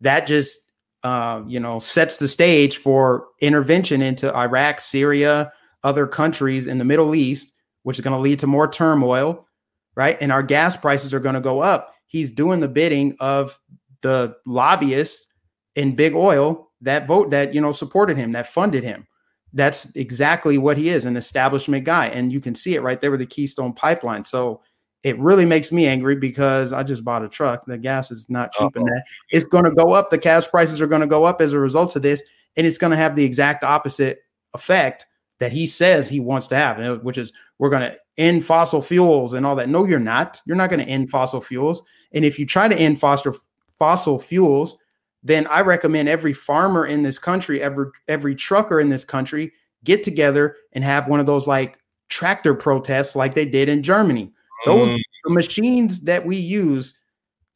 That 0.00 0.26
just 0.26 0.58
uh, 1.02 1.42
you 1.46 1.60
know, 1.60 1.78
sets 1.78 2.16
the 2.16 2.28
stage 2.28 2.76
for 2.76 3.26
intervention 3.40 4.02
into 4.02 4.34
Iraq, 4.34 4.80
Syria, 4.80 5.52
other 5.84 6.06
countries 6.06 6.66
in 6.66 6.78
the 6.78 6.84
Middle 6.84 7.14
East, 7.14 7.54
which 7.82 7.98
is 7.98 8.04
going 8.04 8.16
to 8.16 8.20
lead 8.20 8.40
to 8.40 8.46
more 8.46 8.68
turmoil, 8.68 9.46
right? 9.94 10.18
And 10.20 10.32
our 10.32 10.42
gas 10.42 10.76
prices 10.76 11.14
are 11.14 11.20
going 11.20 11.36
to 11.36 11.40
go 11.40 11.60
up. 11.60 11.94
He's 12.06 12.30
doing 12.30 12.60
the 12.60 12.68
bidding 12.68 13.16
of 13.20 13.58
the 14.00 14.36
lobbyists 14.46 15.26
in 15.74 15.94
big 15.94 16.14
oil 16.14 16.70
that 16.80 17.06
vote 17.06 17.30
that 17.30 17.54
you 17.54 17.60
know 17.60 17.72
supported 17.72 18.16
him, 18.16 18.32
that 18.32 18.46
funded 18.46 18.84
him. 18.84 19.06
That's 19.52 19.90
exactly 19.94 20.58
what 20.58 20.76
he 20.76 20.90
is, 20.90 21.04
an 21.04 21.16
establishment 21.16 21.84
guy, 21.84 22.06
and 22.06 22.32
you 22.32 22.40
can 22.40 22.54
see 22.54 22.74
it 22.74 22.82
right 22.82 23.00
there 23.00 23.10
with 23.10 23.20
the 23.20 23.26
Keystone 23.26 23.72
Pipeline. 23.72 24.24
So 24.24 24.60
it 25.02 25.18
really 25.18 25.46
makes 25.46 25.70
me 25.70 25.86
angry 25.86 26.16
because 26.16 26.72
I 26.72 26.82
just 26.82 27.04
bought 27.04 27.24
a 27.24 27.28
truck. 27.28 27.64
The 27.64 27.78
gas 27.78 28.10
is 28.10 28.28
not 28.28 28.52
cheap 28.52 28.76
Uh-oh. 28.76 28.80
in 28.80 28.86
that. 28.86 29.04
It's 29.30 29.44
going 29.44 29.64
to 29.64 29.70
go 29.70 29.92
up. 29.92 30.10
The 30.10 30.18
gas 30.18 30.46
prices 30.46 30.80
are 30.80 30.86
going 30.86 31.00
to 31.02 31.06
go 31.06 31.24
up 31.24 31.40
as 31.40 31.52
a 31.52 31.58
result 31.58 31.94
of 31.96 32.02
this, 32.02 32.22
and 32.56 32.66
it's 32.66 32.78
going 32.78 32.90
to 32.90 32.96
have 32.96 33.14
the 33.14 33.24
exact 33.24 33.62
opposite 33.62 34.20
effect 34.54 35.06
that 35.38 35.52
he 35.52 35.66
says 35.66 36.08
he 36.08 36.20
wants 36.20 36.48
to 36.48 36.56
have, 36.56 36.80
uh, 36.80 36.96
which 36.96 37.16
is 37.16 37.32
we're 37.58 37.70
going 37.70 37.82
to 37.82 37.96
end 38.16 38.44
fossil 38.44 38.82
fuels 38.82 39.32
and 39.32 39.46
all 39.46 39.54
that. 39.56 39.68
No, 39.68 39.86
you're 39.86 40.00
not. 40.00 40.42
You're 40.46 40.56
not 40.56 40.70
going 40.70 40.84
to 40.84 40.90
end 40.90 41.10
fossil 41.10 41.40
fuels. 41.40 41.82
And 42.12 42.24
if 42.24 42.38
you 42.38 42.46
try 42.46 42.66
to 42.66 42.76
end 42.76 42.98
fossil 42.98 43.36
fossil 43.78 44.18
fuels, 44.18 44.76
then 45.22 45.46
I 45.46 45.60
recommend 45.60 46.08
every 46.08 46.32
farmer 46.32 46.86
in 46.86 47.02
this 47.02 47.20
country, 47.20 47.62
every 47.62 47.86
every 48.08 48.34
trucker 48.34 48.80
in 48.80 48.88
this 48.88 49.04
country, 49.04 49.52
get 49.84 50.02
together 50.02 50.56
and 50.72 50.82
have 50.82 51.06
one 51.06 51.20
of 51.20 51.26
those 51.26 51.46
like 51.46 51.78
tractor 52.08 52.54
protests 52.54 53.14
like 53.14 53.34
they 53.34 53.44
did 53.44 53.68
in 53.68 53.82
Germany 53.82 54.32
those 54.64 54.88
mm. 54.88 55.00
machines 55.26 56.02
that 56.02 56.24
we 56.24 56.36
use 56.36 56.94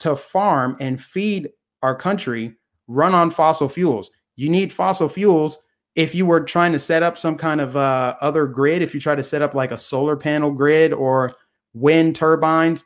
to 0.01 0.17
farm 0.17 0.77
and 0.81 1.01
feed 1.01 1.51
our 1.83 1.95
country 1.95 2.55
run 2.89 3.15
on 3.15 3.31
fossil 3.31 3.69
fuels. 3.69 4.11
You 4.37 4.49
need 4.49 4.73
fossil 4.73 5.09
fuels 5.09 5.59
if 5.95 6.15
you 6.15 6.25
were 6.25 6.41
trying 6.41 6.73
to 6.73 6.79
set 6.79 7.03
up 7.03 7.19
some 7.19 7.37
kind 7.37 7.61
of 7.61 7.77
uh, 7.77 8.17
other 8.21 8.47
grid, 8.47 8.83
if 8.83 8.95
you 8.95 9.01
try 9.01 9.15
to 9.15 9.23
set 9.23 9.43
up 9.43 9.55
like 9.55 9.71
a 9.71 9.79
solar 9.79 10.17
panel 10.17 10.51
grid 10.51 10.93
or 10.93 11.35
wind 11.75 12.17
turbines, 12.17 12.85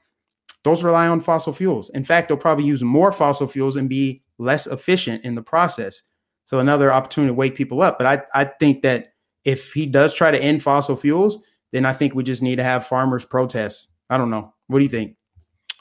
those 0.64 0.83
rely 0.83 1.07
on 1.07 1.21
fossil 1.21 1.53
fuels. 1.53 1.89
In 1.91 2.03
fact, 2.03 2.29
they'll 2.29 2.37
probably 2.37 2.64
use 2.64 2.83
more 2.83 3.12
fossil 3.12 3.47
fuels 3.47 3.77
and 3.77 3.89
be 3.89 4.23
less 4.39 4.67
efficient 4.67 5.25
in 5.25 5.37
the 5.37 5.43
process. 5.43 6.03
So 6.47 6.59
another 6.59 6.93
opportunity 6.93 7.31
to 7.31 7.35
wake 7.35 7.55
people 7.55 7.81
up. 7.81 7.99
But 7.99 8.07
I, 8.07 8.43
I 8.43 8.45
think 8.45 8.83
that 8.83 9.12
if 9.45 9.73
he 9.73 9.87
does 9.87 10.12
try 10.12 10.33
to 10.33 10.43
end 10.43 10.62
fossil 10.62 10.97
fuels, 10.97 11.39
then 11.73 11.87
I 11.87 11.93
think 11.93 12.14
we 12.14 12.25
just 12.25 12.43
need 12.43 12.57
to 12.57 12.64
have 12.64 12.87
farmers 12.87 13.25
protest 13.25 13.89
I 14.11 14.18
don't 14.18 14.30
know. 14.30 14.54
What 14.66 14.78
do 14.78 14.84
you 14.84 14.90
think? 14.90 15.16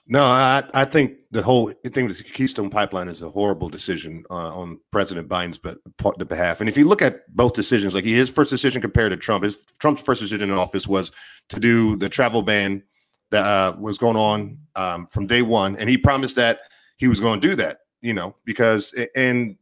No, 0.07 0.23
I, 0.23 0.63
I 0.75 0.85
think 0.85 1.17
the 1.31 1.41
whole 1.41 1.71
thing 1.71 2.05
with 2.05 2.17
the 2.17 2.23
Keystone 2.23 2.69
Pipeline 2.69 3.07
is 3.07 3.23
a 3.23 3.29
horrible 3.29 3.69
decision 3.69 4.23
uh, 4.29 4.55
on 4.55 4.79
President 4.91 5.27
Biden's 5.27 5.57
be- 5.57 6.25
behalf. 6.25 6.59
And 6.59 6.69
if 6.69 6.77
you 6.77 6.85
look 6.85 7.01
at 7.01 7.27
both 7.35 7.53
decisions, 7.53 7.95
like 7.95 8.05
his 8.05 8.29
first 8.29 8.51
decision 8.51 8.81
compared 8.81 9.11
to 9.11 9.17
Trump, 9.17 9.43
his 9.43 9.57
Trump's 9.79 10.03
first 10.03 10.21
decision 10.21 10.51
in 10.51 10.57
office 10.57 10.85
was 10.87 11.11
to 11.49 11.59
do 11.59 11.95
the 11.95 12.07
travel 12.07 12.43
ban 12.43 12.83
that 13.31 13.45
uh, 13.45 13.75
was 13.79 13.97
going 13.97 14.15
on 14.15 14.59
um, 14.75 15.07
from 15.07 15.25
day 15.25 15.41
one, 15.41 15.75
and 15.77 15.89
he 15.89 15.97
promised 15.97 16.35
that 16.35 16.59
he 16.97 17.07
was 17.07 17.19
going 17.19 17.41
to 17.41 17.47
do 17.47 17.55
that. 17.55 17.79
You 18.01 18.13
know, 18.13 18.35
because 18.45 18.93
and 19.15 19.55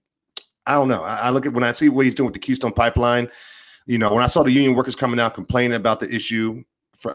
I 0.66 0.74
don't 0.74 0.90
know. 0.90 1.04
I, 1.04 1.16
I 1.16 1.30
look 1.30 1.46
at 1.46 1.54
when 1.54 1.64
I 1.64 1.72
see 1.72 1.88
what 1.88 2.04
he's 2.04 2.16
doing 2.16 2.28
with 2.28 2.34
the 2.34 2.40
Keystone 2.40 2.74
Pipeline. 2.74 3.30
You 3.86 3.98
know, 3.98 4.14
when 4.14 4.24
I 4.24 4.28
saw 4.28 4.44
the 4.44 4.52
union 4.52 4.76
workers 4.76 4.96
coming 4.96 5.20
out 5.20 5.34
complaining 5.34 5.76
about 5.76 6.02
the 6.02 6.14
issue, 6.14 6.64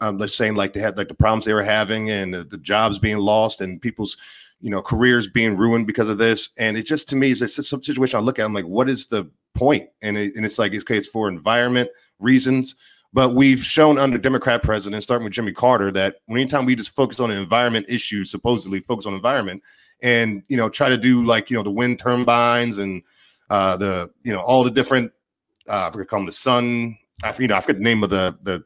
um, 0.01 0.17
let's 0.17 0.35
saying 0.35 0.55
like 0.55 0.73
they 0.73 0.79
had 0.79 0.97
like 0.97 1.07
the 1.07 1.13
problems 1.13 1.45
they 1.45 1.53
were 1.53 1.63
having 1.63 2.09
and 2.09 2.33
the, 2.33 2.43
the, 2.43 2.57
jobs 2.57 2.99
being 2.99 3.17
lost 3.17 3.61
and 3.61 3.81
people's 3.81 4.17
you 4.61 4.69
know 4.69 4.81
careers 4.81 5.27
being 5.27 5.57
ruined 5.57 5.87
because 5.87 6.09
of 6.09 6.17
this. 6.17 6.49
And 6.57 6.77
it 6.77 6.83
just 6.83 7.09
to 7.09 7.15
me 7.15 7.31
is 7.31 7.41
it's 7.41 7.55
some 7.67 7.83
situation 7.83 8.17
i 8.17 8.21
look 8.21 8.39
at 8.39 8.45
i'm 8.45 8.53
like 8.53 8.65
what 8.65 8.89
is 8.89 9.07
the 9.07 9.29
point? 9.55 9.89
And, 10.01 10.17
it, 10.17 10.35
and 10.35 10.45
it's 10.45 10.59
like 10.59 10.73
okay 10.73 10.97
it's 10.97 11.07
for 11.07 11.27
environment 11.27 11.89
reasons. 12.19 12.75
But 13.11 13.33
we've 13.33 13.63
shown 13.63 13.97
under 13.97 14.17
democrat 14.17 14.61
presidents 14.63 15.05
starting 15.05 15.23
with 15.23 15.33
jimmy 15.33 15.51
carter 15.51 15.91
that 15.91 16.17
anytime 16.29 16.65
we 16.65 16.75
just 16.75 16.95
focus 16.95 17.19
on 17.19 17.31
an 17.31 17.37
environment 17.37 17.87
issue 17.89 18.23
supposedly 18.23 18.81
focus 18.81 19.05
on 19.07 19.13
environment 19.13 19.63
and 20.01 20.43
you 20.47 20.55
know 20.55 20.69
try 20.69 20.89
to 20.89 20.97
do 20.97 21.25
like 21.25 21.49
you 21.49 21.57
know 21.57 21.63
the 21.63 21.71
wind 21.71 21.97
turbines 21.97 22.77
and 22.77 23.01
uh 23.49 23.75
the 23.77 24.11
you 24.23 24.31
know 24.31 24.41
all 24.41 24.63
the 24.63 24.69
different 24.69 25.11
uh 25.67 25.87
i 25.87 25.91
forget 25.91 26.07
call 26.07 26.19
them 26.19 26.27
the 26.27 26.31
sun 26.31 26.95
I, 27.23 27.35
you 27.37 27.47
know, 27.47 27.55
I 27.55 27.61
forget 27.61 27.77
the 27.77 27.83
name 27.83 28.03
of 28.03 28.09
the 28.09 28.37
the 28.43 28.63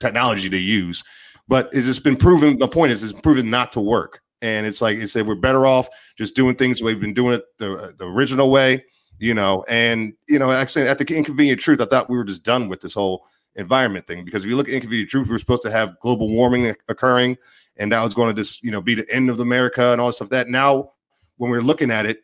technology 0.00 0.48
to 0.50 0.58
use. 0.58 1.02
But 1.48 1.68
it's 1.72 1.86
just 1.86 2.02
been 2.02 2.16
proven. 2.16 2.58
The 2.58 2.68
point 2.68 2.92
is, 2.92 3.02
it's 3.02 3.18
proven 3.20 3.50
not 3.50 3.72
to 3.72 3.80
work. 3.80 4.22
And 4.42 4.66
it's 4.66 4.80
like 4.80 4.98
it 4.98 5.08
said, 5.08 5.26
we're 5.26 5.34
better 5.34 5.66
off 5.66 5.88
just 6.16 6.36
doing 6.36 6.56
things 6.56 6.82
we've 6.82 7.00
been 7.00 7.14
doing 7.14 7.34
it 7.34 7.44
the, 7.58 7.94
the 7.98 8.06
original 8.06 8.50
way, 8.50 8.84
you 9.18 9.32
know. 9.32 9.64
And 9.68 10.12
you 10.28 10.38
know, 10.38 10.52
actually, 10.52 10.88
at 10.88 10.98
the 10.98 11.16
inconvenient 11.16 11.60
truth, 11.60 11.80
I 11.80 11.86
thought 11.86 12.10
we 12.10 12.16
were 12.16 12.24
just 12.24 12.42
done 12.42 12.68
with 12.68 12.80
this 12.80 12.94
whole 12.94 13.26
environment 13.54 14.06
thing 14.06 14.24
because 14.24 14.44
if 14.44 14.50
you 14.50 14.56
look 14.56 14.68
at 14.68 14.74
inconvenient 14.74 15.08
truth, 15.10 15.28
we 15.28 15.32
were 15.32 15.38
supposed 15.38 15.62
to 15.62 15.70
have 15.70 15.98
global 16.00 16.28
warming 16.28 16.74
occurring, 16.88 17.38
and 17.78 17.90
that 17.92 18.04
was 18.04 18.12
going 18.12 18.34
to 18.34 18.40
just 18.40 18.62
you 18.62 18.70
know 18.70 18.82
be 18.82 18.94
the 18.94 19.10
end 19.10 19.30
of 19.30 19.40
America 19.40 19.92
and 19.92 20.00
all 20.00 20.08
this 20.08 20.16
stuff. 20.16 20.28
That 20.28 20.48
now, 20.48 20.92
when 21.38 21.50
we're 21.50 21.62
looking 21.62 21.90
at 21.90 22.04
it, 22.04 22.22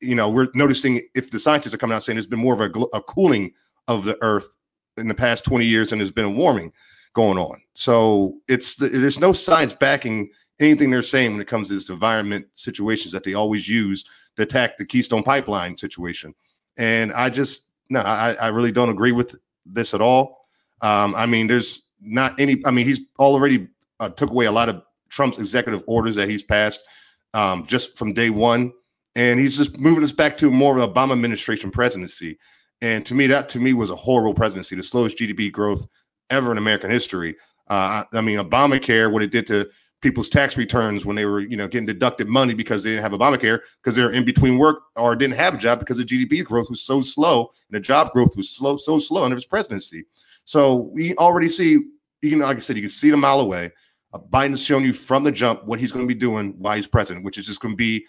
you 0.00 0.14
know, 0.14 0.28
we're 0.28 0.48
noticing 0.54 1.00
if 1.14 1.30
the 1.30 1.40
scientists 1.40 1.74
are 1.74 1.78
coming 1.78 1.96
out 1.96 2.02
saying 2.02 2.16
there's 2.16 2.26
been 2.26 2.38
more 2.38 2.54
of 2.54 2.60
a, 2.60 2.80
a 2.96 3.02
cooling 3.02 3.52
of 3.88 4.04
the 4.04 4.18
Earth 4.20 4.56
in 4.98 5.08
the 5.08 5.14
past 5.14 5.44
20 5.44 5.64
years 5.64 5.92
and 5.92 6.00
there's 6.00 6.12
been 6.12 6.24
a 6.24 6.30
warming 6.30 6.72
going 7.16 7.38
on. 7.38 7.60
So 7.72 8.34
it's 8.46 8.76
there's 8.76 9.18
no 9.18 9.32
science 9.32 9.72
backing 9.72 10.30
anything 10.60 10.90
they're 10.90 11.02
saying 11.02 11.32
when 11.32 11.40
it 11.40 11.48
comes 11.48 11.68
to 11.68 11.74
this 11.74 11.88
environment 11.88 12.46
situations 12.52 13.10
that 13.12 13.24
they 13.24 13.32
always 13.32 13.66
use 13.66 14.04
to 14.36 14.42
attack 14.42 14.76
the 14.76 14.84
Keystone 14.84 15.22
Pipeline 15.22 15.76
situation. 15.78 16.34
And 16.76 17.12
I 17.14 17.30
just 17.30 17.68
no, 17.88 18.00
I, 18.00 18.36
I 18.40 18.48
really 18.48 18.70
don't 18.70 18.90
agree 18.90 19.12
with 19.12 19.34
this 19.64 19.94
at 19.94 20.02
all. 20.02 20.46
Um, 20.82 21.14
I 21.16 21.24
mean, 21.24 21.46
there's 21.46 21.84
not 22.00 22.38
any. 22.38 22.62
I 22.66 22.70
mean, 22.70 22.86
he's 22.86 23.00
already 23.18 23.66
uh, 23.98 24.10
took 24.10 24.30
away 24.30 24.44
a 24.44 24.52
lot 24.52 24.68
of 24.68 24.82
Trump's 25.08 25.38
executive 25.38 25.82
orders 25.86 26.16
that 26.16 26.28
he's 26.28 26.42
passed 26.42 26.84
um, 27.32 27.64
just 27.66 27.96
from 27.96 28.12
day 28.12 28.28
one, 28.28 28.72
and 29.14 29.40
he's 29.40 29.56
just 29.56 29.78
moving 29.78 30.04
us 30.04 30.12
back 30.12 30.36
to 30.36 30.50
more 30.50 30.76
of 30.76 30.82
an 30.82 30.94
Obama 30.94 31.12
administration 31.12 31.70
presidency. 31.70 32.38
And 32.82 33.06
to 33.06 33.14
me, 33.14 33.26
that 33.28 33.48
to 33.50 33.58
me 33.58 33.72
was 33.72 33.88
a 33.88 33.96
horrible 33.96 34.34
presidency, 34.34 34.76
the 34.76 34.82
slowest 34.82 35.16
GDP 35.16 35.50
growth 35.50 35.86
ever 36.30 36.52
in 36.52 36.58
American 36.58 36.90
history. 36.90 37.36
Uh, 37.68 38.04
I 38.12 38.20
mean, 38.20 38.38
Obamacare, 38.38 39.10
what 39.10 39.22
it 39.22 39.30
did 39.30 39.46
to 39.48 39.68
people's 40.00 40.28
tax 40.28 40.56
returns 40.56 41.04
when 41.04 41.16
they 41.16 41.26
were, 41.26 41.40
you 41.40 41.56
know, 41.56 41.66
getting 41.66 41.86
deducted 41.86 42.28
money 42.28 42.54
because 42.54 42.82
they 42.82 42.90
didn't 42.90 43.02
have 43.02 43.12
Obamacare 43.12 43.60
because 43.82 43.96
they're 43.96 44.12
in 44.12 44.24
between 44.24 44.58
work 44.58 44.82
or 44.94 45.16
didn't 45.16 45.36
have 45.36 45.54
a 45.54 45.58
job 45.58 45.80
because 45.80 45.96
the 45.96 46.04
GDP 46.04 46.44
growth 46.44 46.70
was 46.70 46.82
so 46.82 47.00
slow 47.00 47.50
and 47.68 47.76
the 47.76 47.80
job 47.80 48.12
growth 48.12 48.36
was 48.36 48.50
slow, 48.50 48.76
so 48.76 48.98
slow 48.98 49.24
under 49.24 49.34
his 49.34 49.46
presidency. 49.46 50.04
So 50.44 50.90
we 50.92 51.16
already 51.16 51.48
see, 51.48 51.80
you 52.22 52.30
can, 52.30 52.38
like 52.38 52.56
I 52.56 52.60
said, 52.60 52.76
you 52.76 52.82
can 52.82 52.90
see 52.90 53.08
it 53.08 53.14
a 53.14 53.16
mile 53.16 53.40
away. 53.40 53.72
Uh, 54.12 54.18
Biden's 54.18 54.62
shown 54.62 54.84
you 54.84 54.92
from 54.92 55.24
the 55.24 55.32
jump 55.32 55.64
what 55.64 55.80
he's 55.80 55.92
going 55.92 56.06
to 56.06 56.14
be 56.14 56.18
doing 56.18 56.54
while 56.58 56.76
he's 56.76 56.86
president, 56.86 57.24
which 57.24 57.38
is 57.38 57.46
just 57.46 57.60
going 57.60 57.72
to 57.72 57.76
be 57.76 58.06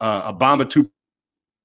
uh, 0.00 0.32
Obama 0.32 0.68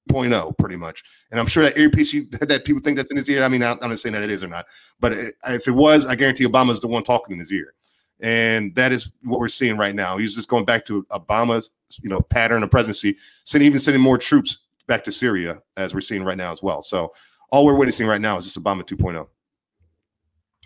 2.0, 0.09 0.57
pretty 0.57 0.75
much. 0.75 1.03
And 1.31 1.39
I'm 1.39 1.47
sure 1.47 1.63
that 1.63 1.77
earpiece 1.77 2.13
you, 2.13 2.25
that 2.41 2.65
people 2.65 2.81
think 2.81 2.97
that's 2.97 3.11
in 3.11 3.17
his 3.17 3.29
ear. 3.29 3.43
I 3.43 3.47
mean, 3.47 3.63
I'm 3.63 3.77
not 3.81 3.99
saying 3.99 4.13
that 4.13 4.23
it 4.23 4.29
is 4.29 4.43
or 4.43 4.47
not, 4.47 4.67
but 4.99 5.13
if 5.47 5.67
it 5.67 5.71
was, 5.71 6.05
I 6.05 6.15
guarantee 6.15 6.45
Obama's 6.45 6.79
the 6.79 6.87
one 6.87 7.03
talking 7.03 7.33
in 7.33 7.39
his 7.39 7.51
ear. 7.51 7.73
And 8.21 8.75
that 8.75 8.91
is 8.91 9.11
what 9.23 9.39
we're 9.39 9.47
seeing 9.47 9.77
right 9.77 9.95
now. 9.95 10.17
He's 10.17 10.35
just 10.35 10.49
going 10.49 10.65
back 10.65 10.85
to 10.87 11.03
Obama's, 11.05 11.69
you 12.01 12.09
know, 12.09 12.19
pattern 12.19 12.63
of 12.63 12.71
presidency, 12.71 13.15
sending 13.45 13.67
even 13.67 13.79
sending 13.79 14.01
more 14.01 14.17
troops 14.17 14.59
back 14.87 15.05
to 15.05 15.11
Syria, 15.11 15.61
as 15.77 15.93
we're 15.93 16.01
seeing 16.01 16.23
right 16.23 16.37
now 16.37 16.51
as 16.51 16.61
well. 16.61 16.83
So 16.83 17.13
all 17.51 17.65
we're 17.65 17.75
witnessing 17.75 18.07
right 18.07 18.19
now 18.19 18.37
is 18.37 18.43
just 18.43 18.61
Obama 18.61 18.83
2.0. 18.83 19.25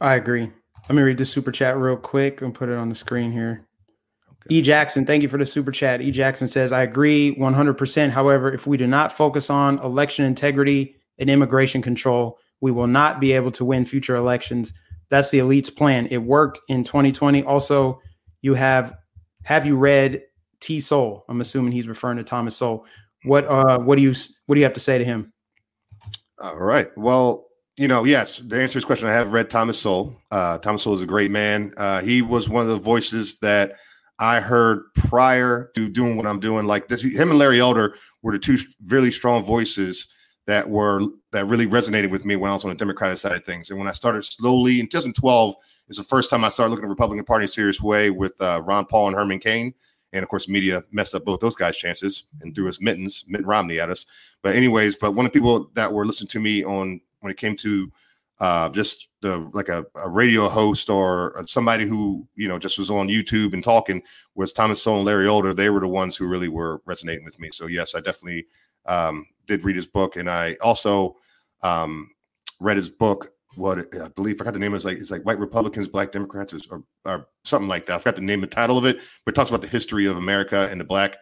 I 0.01 0.15
agree. 0.15 0.51
Let 0.89 0.95
me 0.95 1.03
read 1.03 1.17
the 1.17 1.25
super 1.25 1.51
chat 1.51 1.77
real 1.77 1.95
quick 1.95 2.41
and 2.41 2.53
put 2.53 2.69
it 2.69 2.77
on 2.77 2.89
the 2.89 2.95
screen 2.95 3.31
here. 3.31 3.67
E. 4.49 4.61
Jackson, 4.61 5.05
thank 5.05 5.23
you 5.23 5.29
for 5.29 5.37
the 5.37 5.45
super 5.45 5.71
chat. 5.71 6.01
E. 6.01 6.11
Jackson 6.11 6.47
says, 6.47 6.71
I 6.71 6.83
agree 6.83 7.35
100%. 7.35 8.09
However, 8.09 8.53
if 8.53 8.67
we 8.67 8.77
do 8.77 8.87
not 8.87 9.11
focus 9.11 9.49
on 9.49 9.79
election 9.79 10.25
integrity 10.25 10.95
and 11.17 11.29
immigration 11.29 11.81
control, 11.81 12.37
we 12.61 12.71
will 12.71 12.87
not 12.87 13.19
be 13.19 13.31
able 13.33 13.51
to 13.51 13.65
win 13.65 13.85
future 13.85 14.15
elections. 14.15 14.73
That's 15.09 15.29
the 15.31 15.39
elite's 15.39 15.69
plan. 15.69 16.07
It 16.11 16.17
worked 16.17 16.59
in 16.67 16.83
2020. 16.83 17.43
Also, 17.43 18.01
you 18.41 18.53
have 18.53 18.95
have 19.43 19.65
you 19.65 19.77
read 19.77 20.23
T 20.59 20.79
Sowell? 20.79 21.25
I'm 21.27 21.41
assuming 21.41 21.73
he's 21.73 21.87
referring 21.87 22.17
to 22.17 22.23
Thomas 22.23 22.55
Sowell. 22.57 22.85
What 23.25 23.45
uh 23.45 23.79
what 23.79 23.97
do 23.97 24.01
you 24.01 24.13
what 24.45 24.55
do 24.55 24.59
you 24.59 24.65
have 24.65 24.73
to 24.73 24.79
say 24.79 24.97
to 24.97 25.05
him? 25.05 25.31
All 26.39 26.57
right. 26.57 26.89
Well, 26.97 27.47
you 27.77 27.87
know, 27.87 28.03
yes, 28.03 28.37
to 28.37 28.61
answer 28.61 28.77
his 28.77 28.85
question, 28.85 29.07
I 29.07 29.13
have 29.13 29.33
read 29.33 29.49
Thomas 29.49 29.79
Sowell. 29.79 30.15
Uh, 30.29 30.57
Thomas 30.59 30.83
Sowell 30.83 30.97
is 30.97 31.03
a 31.03 31.07
great 31.07 31.31
man. 31.31 31.73
Uh, 31.77 32.01
he 32.01 32.21
was 32.21 32.47
one 32.47 32.61
of 32.61 32.67
the 32.67 32.79
voices 32.79 33.39
that 33.39 33.73
I 34.19 34.39
heard 34.39 34.83
prior 34.95 35.71
to 35.75 35.89
doing 35.89 36.17
what 36.17 36.27
I'm 36.27 36.39
doing. 36.39 36.65
Like 36.65 36.87
this, 36.87 37.01
him 37.01 37.31
and 37.31 37.39
Larry 37.39 37.59
Elder 37.59 37.95
were 38.21 38.31
the 38.31 38.39
two 38.39 38.57
really 38.87 39.11
strong 39.11 39.43
voices 39.43 40.07
that 40.45 40.69
were 40.69 41.01
that 41.31 41.45
really 41.47 41.65
resonated 41.65 42.09
with 42.09 42.25
me 42.25 42.35
when 42.35 42.51
I 42.51 42.53
was 42.53 42.63
on 42.63 42.69
the 42.69 42.75
Democratic 42.75 43.17
side 43.17 43.31
of 43.31 43.43
things. 43.45 43.69
And 43.69 43.79
when 43.79 43.87
I 43.87 43.93
started 43.93 44.23
slowly 44.25 44.79
in 44.79 44.87
2012, 44.87 45.55
it's 45.87 45.97
the 45.97 46.03
first 46.03 46.29
time 46.29 46.43
I 46.43 46.49
started 46.49 46.71
looking 46.71 46.85
at 46.85 46.87
the 46.87 46.93
Republican 46.93 47.25
Party 47.25 47.43
in 47.43 47.49
a 47.49 47.51
serious 47.51 47.81
way 47.81 48.09
with 48.09 48.39
uh, 48.41 48.61
Ron 48.63 48.85
Paul 48.85 49.07
and 49.07 49.15
Herman 49.15 49.39
Cain. 49.39 49.73
And 50.11 50.21
of 50.21 50.29
course, 50.29 50.47
media 50.47 50.83
messed 50.91 51.15
up 51.15 51.25
both 51.25 51.39
those 51.39 51.55
guys' 51.55 51.77
chances 51.77 52.25
and 52.41 52.53
threw 52.53 52.69
us 52.69 52.79
mittens, 52.79 53.25
Mitt 53.27 53.45
Romney 53.45 53.79
at 53.79 53.89
us. 53.89 54.05
But 54.43 54.55
anyways, 54.55 54.95
but 54.97 55.13
one 55.13 55.25
of 55.25 55.31
the 55.31 55.39
people 55.39 55.71
that 55.73 55.91
were 55.91 56.05
listening 56.05 56.29
to 56.29 56.39
me 56.39 56.63
on 56.63 57.01
when 57.21 57.31
it 57.31 57.37
came 57.37 57.55
to 57.57 57.91
uh, 58.39 58.69
just 58.69 59.09
the 59.21 59.49
like 59.53 59.69
a, 59.69 59.85
a, 60.03 60.09
radio 60.09 60.49
host 60.49 60.89
or 60.89 61.43
somebody 61.45 61.85
who 61.85 62.27
you 62.35 62.47
know 62.47 62.57
just 62.57 62.77
was 62.77 62.89
on 62.89 63.07
YouTube 63.07 63.53
and 63.53 63.63
talking 63.63 64.01
was 64.35 64.53
Thomas 64.53 64.81
Sowell 64.81 64.97
and 64.97 65.05
Larry 65.05 65.27
Elder. 65.27 65.53
They 65.53 65.69
were 65.69 65.79
the 65.79 65.87
ones 65.87 66.15
who 66.15 66.25
really 66.25 66.47
were 66.47 66.81
resonating 66.85 67.23
with 67.23 67.39
me. 67.39 67.49
So 67.53 67.67
yes, 67.67 67.95
I 67.95 67.99
definitely 67.99 68.47
um, 68.85 69.25
did 69.45 69.63
read 69.63 69.75
his 69.75 69.87
book, 69.87 70.15
and 70.15 70.29
I 70.29 70.55
also 70.61 71.15
um, 71.61 72.09
read 72.59 72.77
his 72.77 72.89
book. 72.89 73.29
What 73.55 73.95
I 73.95 74.07
believe 74.09 74.35
I 74.35 74.37
forgot 74.39 74.53
the 74.53 74.59
name 74.59 74.73
is 74.73 74.83
like 74.83 74.97
it's 74.97 75.11
like 75.11 75.25
White 75.25 75.39
Republicans, 75.39 75.87
Black 75.87 76.11
Democrats, 76.11 76.53
or, 76.71 76.83
or 77.05 77.27
something 77.43 77.69
like 77.69 77.85
that. 77.85 77.95
I 77.95 77.99
forgot 77.99 78.15
the 78.15 78.23
name, 78.23 78.41
the 78.41 78.47
title 78.47 78.79
of 78.79 78.85
it, 78.85 78.99
but 79.25 79.33
it 79.33 79.35
talks 79.35 79.51
about 79.51 79.61
the 79.61 79.67
history 79.67 80.07
of 80.07 80.17
America 80.17 80.67
and 80.71 80.81
the 80.81 80.85
Black 80.85 81.17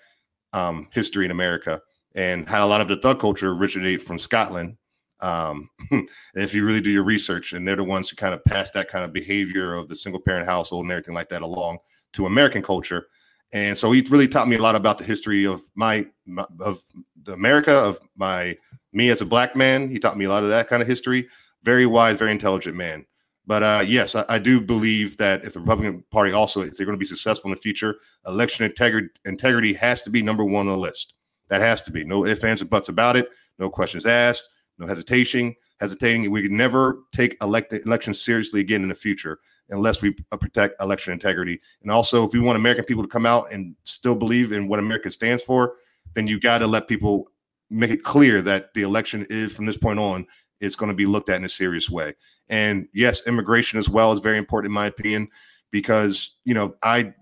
um, 0.53 0.87
history 0.93 1.25
in 1.25 1.31
America, 1.31 1.81
and 2.15 2.47
how 2.47 2.65
a 2.65 2.69
lot 2.69 2.79
of 2.79 2.87
the 2.87 2.95
thug 2.95 3.19
culture 3.19 3.51
originated 3.51 4.01
from 4.01 4.17
Scotland 4.17 4.77
um, 5.21 5.69
if 6.35 6.53
you 6.53 6.65
really 6.65 6.81
do 6.81 6.89
your 6.89 7.03
research, 7.03 7.53
and 7.53 7.67
they're 7.67 7.75
the 7.75 7.83
ones 7.83 8.09
who 8.09 8.15
kind 8.15 8.33
of 8.33 8.43
pass 8.45 8.71
that 8.71 8.89
kind 8.89 9.05
of 9.05 9.13
behavior 9.13 9.73
of 9.73 9.87
the 9.87 9.95
single 9.95 10.21
parent 10.21 10.45
household 10.45 10.83
and 10.83 10.91
everything 10.91 11.13
like 11.13 11.29
that 11.29 11.41
along 11.41 11.77
to 12.13 12.25
American 12.25 12.61
culture. 12.61 13.07
And 13.53 13.77
so 13.77 13.91
he 13.91 14.01
really 14.09 14.27
taught 14.27 14.47
me 14.47 14.55
a 14.55 14.61
lot 14.61 14.75
about 14.75 14.97
the 14.97 15.03
history 15.03 15.45
of 15.45 15.61
my, 15.75 16.05
my 16.25 16.45
of 16.59 16.81
the 17.23 17.33
America 17.33 17.73
of 17.73 17.99
my 18.15 18.57
me 18.93 19.09
as 19.09 19.21
a 19.21 19.25
black 19.25 19.55
man. 19.55 19.89
He 19.89 19.99
taught 19.99 20.17
me 20.17 20.25
a 20.25 20.29
lot 20.29 20.43
of 20.43 20.49
that 20.49 20.67
kind 20.67 20.81
of 20.81 20.87
history. 20.87 21.27
Very 21.63 21.85
wise, 21.85 22.17
very 22.17 22.31
intelligent 22.31 22.75
man. 22.75 23.05
But 23.45 23.63
uh, 23.63 23.83
yes, 23.85 24.15
I, 24.15 24.23
I, 24.29 24.39
do 24.39 24.61
believe 24.61 25.17
that 25.17 25.43
if 25.43 25.53
the 25.53 25.59
Republican 25.59 26.03
Party 26.11 26.31
also, 26.31 26.61
if 26.61 26.77
they're 26.77 26.85
going 26.85 26.97
to 26.97 26.99
be 26.99 27.05
successful 27.05 27.49
in 27.49 27.55
the 27.55 27.61
future, 27.61 27.97
election 28.25 28.65
integrity 28.65 29.09
integrity 29.25 29.73
has 29.73 30.01
to 30.03 30.09
be 30.09 30.21
number 30.21 30.45
one 30.45 30.67
on 30.67 30.73
the 30.73 30.77
list. 30.77 31.15
That 31.49 31.59
has 31.59 31.81
to 31.81 31.91
be 31.91 32.05
no 32.05 32.25
ifs, 32.25 32.43
ands, 32.43 32.61
and 32.61 32.69
buts 32.69 32.87
about 32.87 33.17
it. 33.17 33.29
No 33.59 33.69
questions 33.69 34.05
asked 34.05 34.47
hesitation, 34.87 35.55
hesitating. 35.79 36.29
We 36.31 36.43
can 36.43 36.55
never 36.55 36.99
take 37.11 37.37
elect- 37.41 37.73
elections 37.73 38.21
seriously 38.21 38.59
again 38.59 38.83
in 38.83 38.89
the 38.89 38.95
future 38.95 39.39
unless 39.69 40.01
we 40.01 40.11
protect 40.39 40.81
election 40.81 41.13
integrity. 41.13 41.59
And 41.81 41.91
also, 41.91 42.25
if 42.25 42.33
we 42.33 42.39
want 42.39 42.57
American 42.57 42.85
people 42.85 43.03
to 43.03 43.09
come 43.09 43.25
out 43.25 43.51
and 43.51 43.75
still 43.85 44.15
believe 44.15 44.51
in 44.51 44.67
what 44.67 44.79
America 44.79 45.09
stands 45.09 45.43
for, 45.43 45.75
then 46.13 46.27
you 46.27 46.39
got 46.39 46.59
to 46.59 46.67
let 46.67 46.87
people 46.87 47.29
make 47.69 47.89
it 47.89 48.03
clear 48.03 48.41
that 48.41 48.73
the 48.73 48.81
election 48.81 49.25
is 49.29 49.53
from 49.53 49.65
this 49.65 49.77
point 49.77 49.99
on 49.99 50.27
it's 50.59 50.75
going 50.75 50.89
to 50.91 50.95
be 50.95 51.05
looked 51.05 51.29
at 51.29 51.37
in 51.37 51.45
a 51.45 51.49
serious 51.49 51.89
way. 51.89 52.13
And 52.49 52.87
yes, 52.93 53.25
immigration 53.25 53.79
as 53.79 53.89
well 53.89 54.11
is 54.11 54.19
very 54.19 54.37
important 54.37 54.69
in 54.69 54.75
my 54.75 54.85
opinion 54.85 55.27
because 55.71 56.37
you 56.45 56.53
know 56.53 56.75
I 56.83 57.13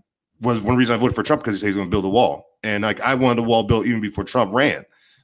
was 0.41 0.60
one 0.60 0.76
reason 0.76 0.95
I 0.95 0.97
voted 0.97 1.16
for 1.16 1.24
Trump 1.24 1.41
because 1.41 1.55
he 1.55 1.60
said 1.60 1.68
he's 1.68 1.76
going 1.76 1.88
to 1.88 1.91
build 1.91 2.05
a 2.05 2.10
wall, 2.10 2.57
and 2.64 2.84
like 2.84 2.99
I 3.01 3.16
wanted 3.16 3.39
a 3.39 3.43
wall 3.43 3.64
built 3.64 3.86
even 3.86 4.01
before 4.01 4.24
Trump 4.24 4.53
ran. 4.53 4.84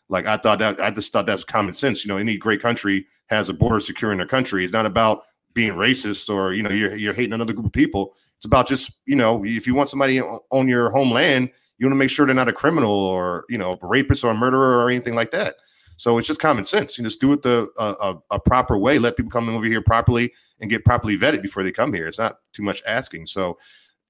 Like 0.09 0.27
I 0.27 0.37
thought 0.37 0.59
that 0.59 0.79
I 0.79 0.91
just 0.91 1.11
thought 1.11 1.25
that's 1.25 1.43
common 1.43 1.73
sense. 1.73 2.03
You 2.03 2.09
know, 2.09 2.17
any 2.17 2.37
great 2.37 2.61
country 2.61 3.07
has 3.27 3.49
a 3.49 3.53
border 3.53 3.79
securing 3.79 4.17
their 4.17 4.27
country. 4.27 4.63
It's 4.63 4.73
not 4.73 4.85
about 4.85 5.23
being 5.53 5.73
racist 5.73 6.33
or 6.33 6.53
you 6.53 6.61
know 6.61 6.69
you're 6.69 6.95
you're 6.95 7.13
hating 7.13 7.33
another 7.33 7.53
group 7.53 7.65
of 7.65 7.73
people. 7.73 8.15
It's 8.37 8.45
about 8.45 8.67
just 8.67 8.91
you 9.05 9.15
know 9.15 9.43
if 9.45 9.65
you 9.65 9.73
want 9.73 9.89
somebody 9.89 10.21
on 10.21 10.67
your 10.67 10.91
homeland, 10.91 11.49
you 11.77 11.85
want 11.87 11.93
to 11.93 11.97
make 11.97 12.09
sure 12.09 12.25
they're 12.25 12.35
not 12.35 12.49
a 12.49 12.53
criminal 12.53 12.91
or 12.91 13.45
you 13.49 13.57
know 13.57 13.79
a 13.81 13.87
rapist 13.87 14.23
or 14.23 14.31
a 14.31 14.35
murderer 14.35 14.77
or 14.77 14.89
anything 14.89 15.15
like 15.15 15.31
that. 15.31 15.55
So 15.97 16.17
it's 16.17 16.27
just 16.27 16.39
common 16.39 16.65
sense. 16.65 16.97
You 16.97 17.03
just 17.03 17.21
do 17.21 17.31
it 17.33 17.41
the 17.41 17.69
a, 17.77 18.15
a, 18.31 18.39
proper 18.39 18.77
way. 18.77 18.99
Let 18.99 19.15
people 19.15 19.31
come 19.31 19.47
over 19.49 19.65
here 19.65 19.81
properly 19.81 20.33
and 20.59 20.69
get 20.69 20.83
properly 20.83 21.17
vetted 21.17 21.41
before 21.41 21.63
they 21.63 21.71
come 21.71 21.93
here. 21.93 22.07
It's 22.07 22.19
not 22.19 22.39
too 22.51 22.63
much 22.63 22.83
asking. 22.85 23.27
So, 23.27 23.57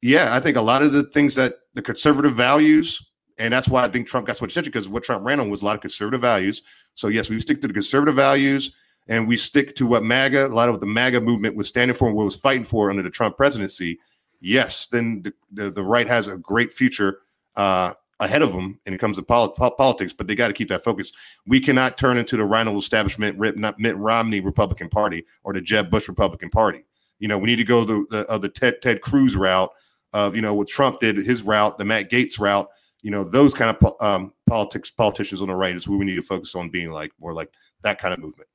yeah, 0.01 0.35
I 0.35 0.39
think 0.39 0.57
a 0.57 0.61
lot 0.61 0.81
of 0.81 0.93
the 0.93 1.03
things 1.03 1.35
that 1.35 1.55
the 1.75 1.83
conservative 1.83 2.33
values 2.33 2.99
and 3.37 3.53
that's 3.53 3.67
why 3.67 3.83
I 3.83 3.89
think 3.89 4.07
Trump 4.07 4.27
got 4.27 4.37
so 4.37 4.45
much 4.45 4.51
attention 4.51 4.71
because 4.71 4.87
what 4.87 5.03
Trump 5.03 5.25
ran 5.25 5.39
on 5.39 5.49
was 5.49 5.61
a 5.61 5.65
lot 5.65 5.75
of 5.75 5.81
conservative 5.81 6.21
values. 6.21 6.61
So 6.95 7.07
yes, 7.07 7.29
we 7.29 7.39
stick 7.39 7.61
to 7.61 7.67
the 7.67 7.73
conservative 7.73 8.15
values 8.15 8.71
and 9.07 9.27
we 9.27 9.37
stick 9.37 9.75
to 9.75 9.85
what 9.85 10.03
MAGA, 10.03 10.47
a 10.47 10.47
lot 10.47 10.69
of 10.69 10.75
what 10.75 10.81
the 10.81 10.87
MAGA 10.87 11.21
movement 11.21 11.55
was 11.55 11.67
standing 11.67 11.95
for 11.95 12.07
and 12.07 12.15
what 12.15 12.23
was 12.23 12.35
fighting 12.35 12.63
for 12.63 12.89
under 12.89 13.03
the 13.03 13.09
Trump 13.09 13.37
presidency. 13.37 13.99
Yes, 14.39 14.87
then 14.87 15.21
the, 15.21 15.33
the, 15.51 15.71
the 15.71 15.83
right 15.83 16.07
has 16.07 16.27
a 16.27 16.37
great 16.37 16.71
future 16.71 17.19
uh, 17.55 17.93
ahead 18.19 18.41
of 18.41 18.53
them 18.53 18.79
and 18.85 18.95
it 18.95 18.99
comes 18.99 19.17
to 19.17 19.23
pol- 19.23 19.49
politics, 19.49 20.13
but 20.13 20.27
they 20.27 20.35
got 20.35 20.47
to 20.47 20.53
keep 20.53 20.69
that 20.69 20.83
focus. 20.83 21.11
We 21.45 21.59
cannot 21.59 21.97
turn 21.97 22.17
into 22.17 22.37
the 22.37 22.45
RINO 22.45 22.77
establishment, 22.77 23.37
Mitt 23.37 23.97
Romney 23.97 24.39
Republican 24.39 24.89
Party 24.89 25.25
or 25.43 25.53
the 25.53 25.61
Jeb 25.61 25.89
Bush 25.89 26.07
Republican 26.07 26.49
Party. 26.49 26.85
You 27.19 27.27
know, 27.27 27.37
we 27.37 27.47
need 27.47 27.55
to 27.57 27.63
go 27.63 27.85
the 27.85 28.05
the, 28.09 28.29
uh, 28.29 28.37
the 28.37 28.49
Ted 28.49 28.81
Ted 28.81 29.01
Cruz 29.01 29.35
route 29.35 29.71
of 30.13 30.35
you 30.35 30.41
know 30.41 30.53
what 30.53 30.67
Trump 30.67 30.99
did 30.99 31.17
his 31.17 31.43
route, 31.43 31.77
the 31.77 31.85
Matt 31.85 32.11
Gaetz 32.11 32.39
route, 32.39 32.69
you 33.05 33.11
know 33.11 33.23
those 33.23 33.53
kind 33.53 33.69
of 33.69 33.93
um, 34.01 34.33
politics 34.47 34.89
politicians 34.89 35.39
on 35.39 35.47
the 35.47 35.53
right 35.53 35.75
is 35.75 35.85
who 35.85 35.99
we 35.99 36.05
need 36.05 36.15
to 36.15 36.23
focus 36.23 36.55
on 36.55 36.71
being 36.71 36.89
like 36.89 37.11
more 37.21 37.35
like 37.35 37.53
that 37.83 37.99
kind 38.01 38.15
of 38.15 38.19
movement. 38.19 38.49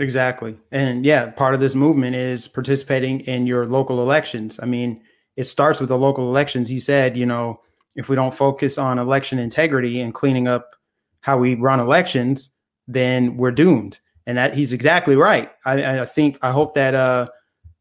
Exactly. 0.00 0.58
And 0.72 1.06
yeah 1.06 1.30
part 1.30 1.54
of 1.54 1.60
this 1.60 1.76
movement 1.76 2.16
is 2.16 2.48
participating 2.48 3.20
in 3.20 3.46
your 3.46 3.66
local 3.66 4.02
elections. 4.02 4.58
I 4.60 4.66
mean 4.66 5.00
it 5.36 5.44
starts 5.44 5.78
with 5.78 5.90
the 5.90 5.96
local 5.96 6.28
elections. 6.28 6.68
He 6.68 6.80
said 6.80 7.16
you 7.16 7.24
know 7.24 7.60
if 7.94 8.08
we 8.08 8.16
don't 8.16 8.34
focus 8.34 8.78
on 8.78 8.98
election 8.98 9.38
integrity 9.38 10.00
and 10.00 10.12
cleaning 10.12 10.48
up 10.48 10.74
how 11.20 11.38
we 11.38 11.54
run 11.54 11.78
elections 11.78 12.50
then 12.88 13.36
we're 13.36 13.52
doomed. 13.52 14.00
And 14.26 14.38
that 14.38 14.54
he's 14.54 14.72
exactly 14.72 15.14
right. 15.14 15.52
I, 15.64 16.00
I 16.00 16.04
think 16.04 16.36
i 16.42 16.50
hope 16.50 16.74
that 16.74 16.96
uh, 16.96 17.28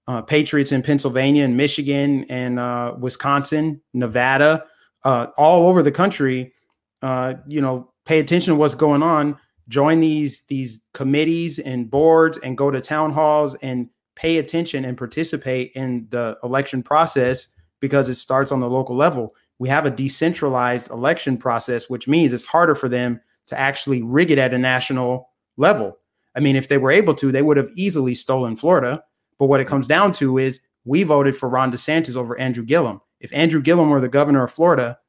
uh, 0.07 0.21
patriots 0.21 0.71
in 0.71 0.83
pennsylvania 0.83 1.43
and 1.43 1.57
michigan 1.57 2.25
and 2.29 2.59
uh, 2.59 2.93
wisconsin 2.99 3.81
nevada 3.95 4.65
uh, 5.03 5.27
all 5.37 5.67
over 5.67 5.81
the 5.83 5.91
country, 5.91 6.53
uh, 7.01 7.35
you 7.45 7.61
know, 7.61 7.91
pay 8.05 8.19
attention 8.19 8.53
to 8.53 8.55
what's 8.55 8.75
going 8.75 9.03
on. 9.03 9.37
Join 9.69 10.01
these 10.01 10.43
these 10.47 10.81
committees 10.93 11.59
and 11.59 11.89
boards, 11.89 12.37
and 12.39 12.57
go 12.57 12.69
to 12.69 12.81
town 12.81 13.13
halls 13.13 13.55
and 13.61 13.89
pay 14.15 14.37
attention 14.37 14.85
and 14.85 14.97
participate 14.97 15.71
in 15.75 16.07
the 16.09 16.37
election 16.43 16.83
process 16.83 17.47
because 17.79 18.09
it 18.09 18.15
starts 18.15 18.51
on 18.51 18.59
the 18.59 18.69
local 18.69 18.95
level. 18.95 19.33
We 19.59 19.69
have 19.69 19.85
a 19.85 19.91
decentralized 19.91 20.89
election 20.89 21.37
process, 21.37 21.89
which 21.89 22.07
means 22.07 22.33
it's 22.33 22.45
harder 22.45 22.75
for 22.75 22.89
them 22.89 23.21
to 23.47 23.59
actually 23.59 24.01
rig 24.01 24.31
it 24.31 24.37
at 24.37 24.53
a 24.53 24.57
national 24.57 25.29
level. 25.57 25.97
I 26.35 26.39
mean, 26.39 26.55
if 26.55 26.67
they 26.67 26.77
were 26.77 26.91
able 26.91 27.13
to, 27.15 27.31
they 27.31 27.41
would 27.41 27.57
have 27.57 27.69
easily 27.75 28.15
stolen 28.15 28.55
Florida. 28.55 29.03
But 29.39 29.47
what 29.47 29.59
it 29.59 29.67
comes 29.67 29.87
down 29.87 30.11
to 30.13 30.37
is 30.37 30.59
we 30.85 31.03
voted 31.03 31.35
for 31.35 31.49
Ron 31.49 31.71
DeSantis 31.71 32.15
over 32.15 32.37
Andrew 32.39 32.63
Gillum. 32.63 33.01
If 33.23 33.33
Andrew 33.33 33.61
Gillum 33.61 33.89
were 33.89 33.99
the 33.99 34.07
governor 34.07 34.43
of 34.43 34.51
Florida, 34.51 34.99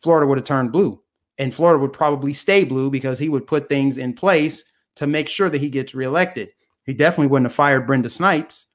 Florida 0.00 0.26
would 0.26 0.38
have 0.38 0.46
turned 0.46 0.72
blue. 0.72 1.02
And 1.36 1.52
Florida 1.52 1.78
would 1.80 1.92
probably 1.92 2.32
stay 2.32 2.64
blue 2.64 2.90
because 2.90 3.18
he 3.18 3.28
would 3.28 3.46
put 3.46 3.68
things 3.68 3.98
in 3.98 4.14
place 4.14 4.64
to 4.96 5.06
make 5.06 5.28
sure 5.28 5.50
that 5.50 5.60
he 5.60 5.68
gets 5.68 5.94
reelected. 5.94 6.52
He 6.84 6.94
definitely 6.94 7.26
wouldn't 7.26 7.50
have 7.50 7.54
fired 7.54 7.86
Brenda 7.86 8.08
Snipes. 8.08 8.66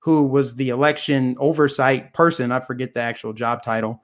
who 0.00 0.26
was 0.26 0.54
the 0.54 0.68
election 0.70 1.36
oversight 1.38 2.12
person. 2.14 2.52
I 2.52 2.60
forget 2.60 2.94
the 2.94 3.00
actual 3.00 3.32
job 3.32 3.62
title 3.62 4.02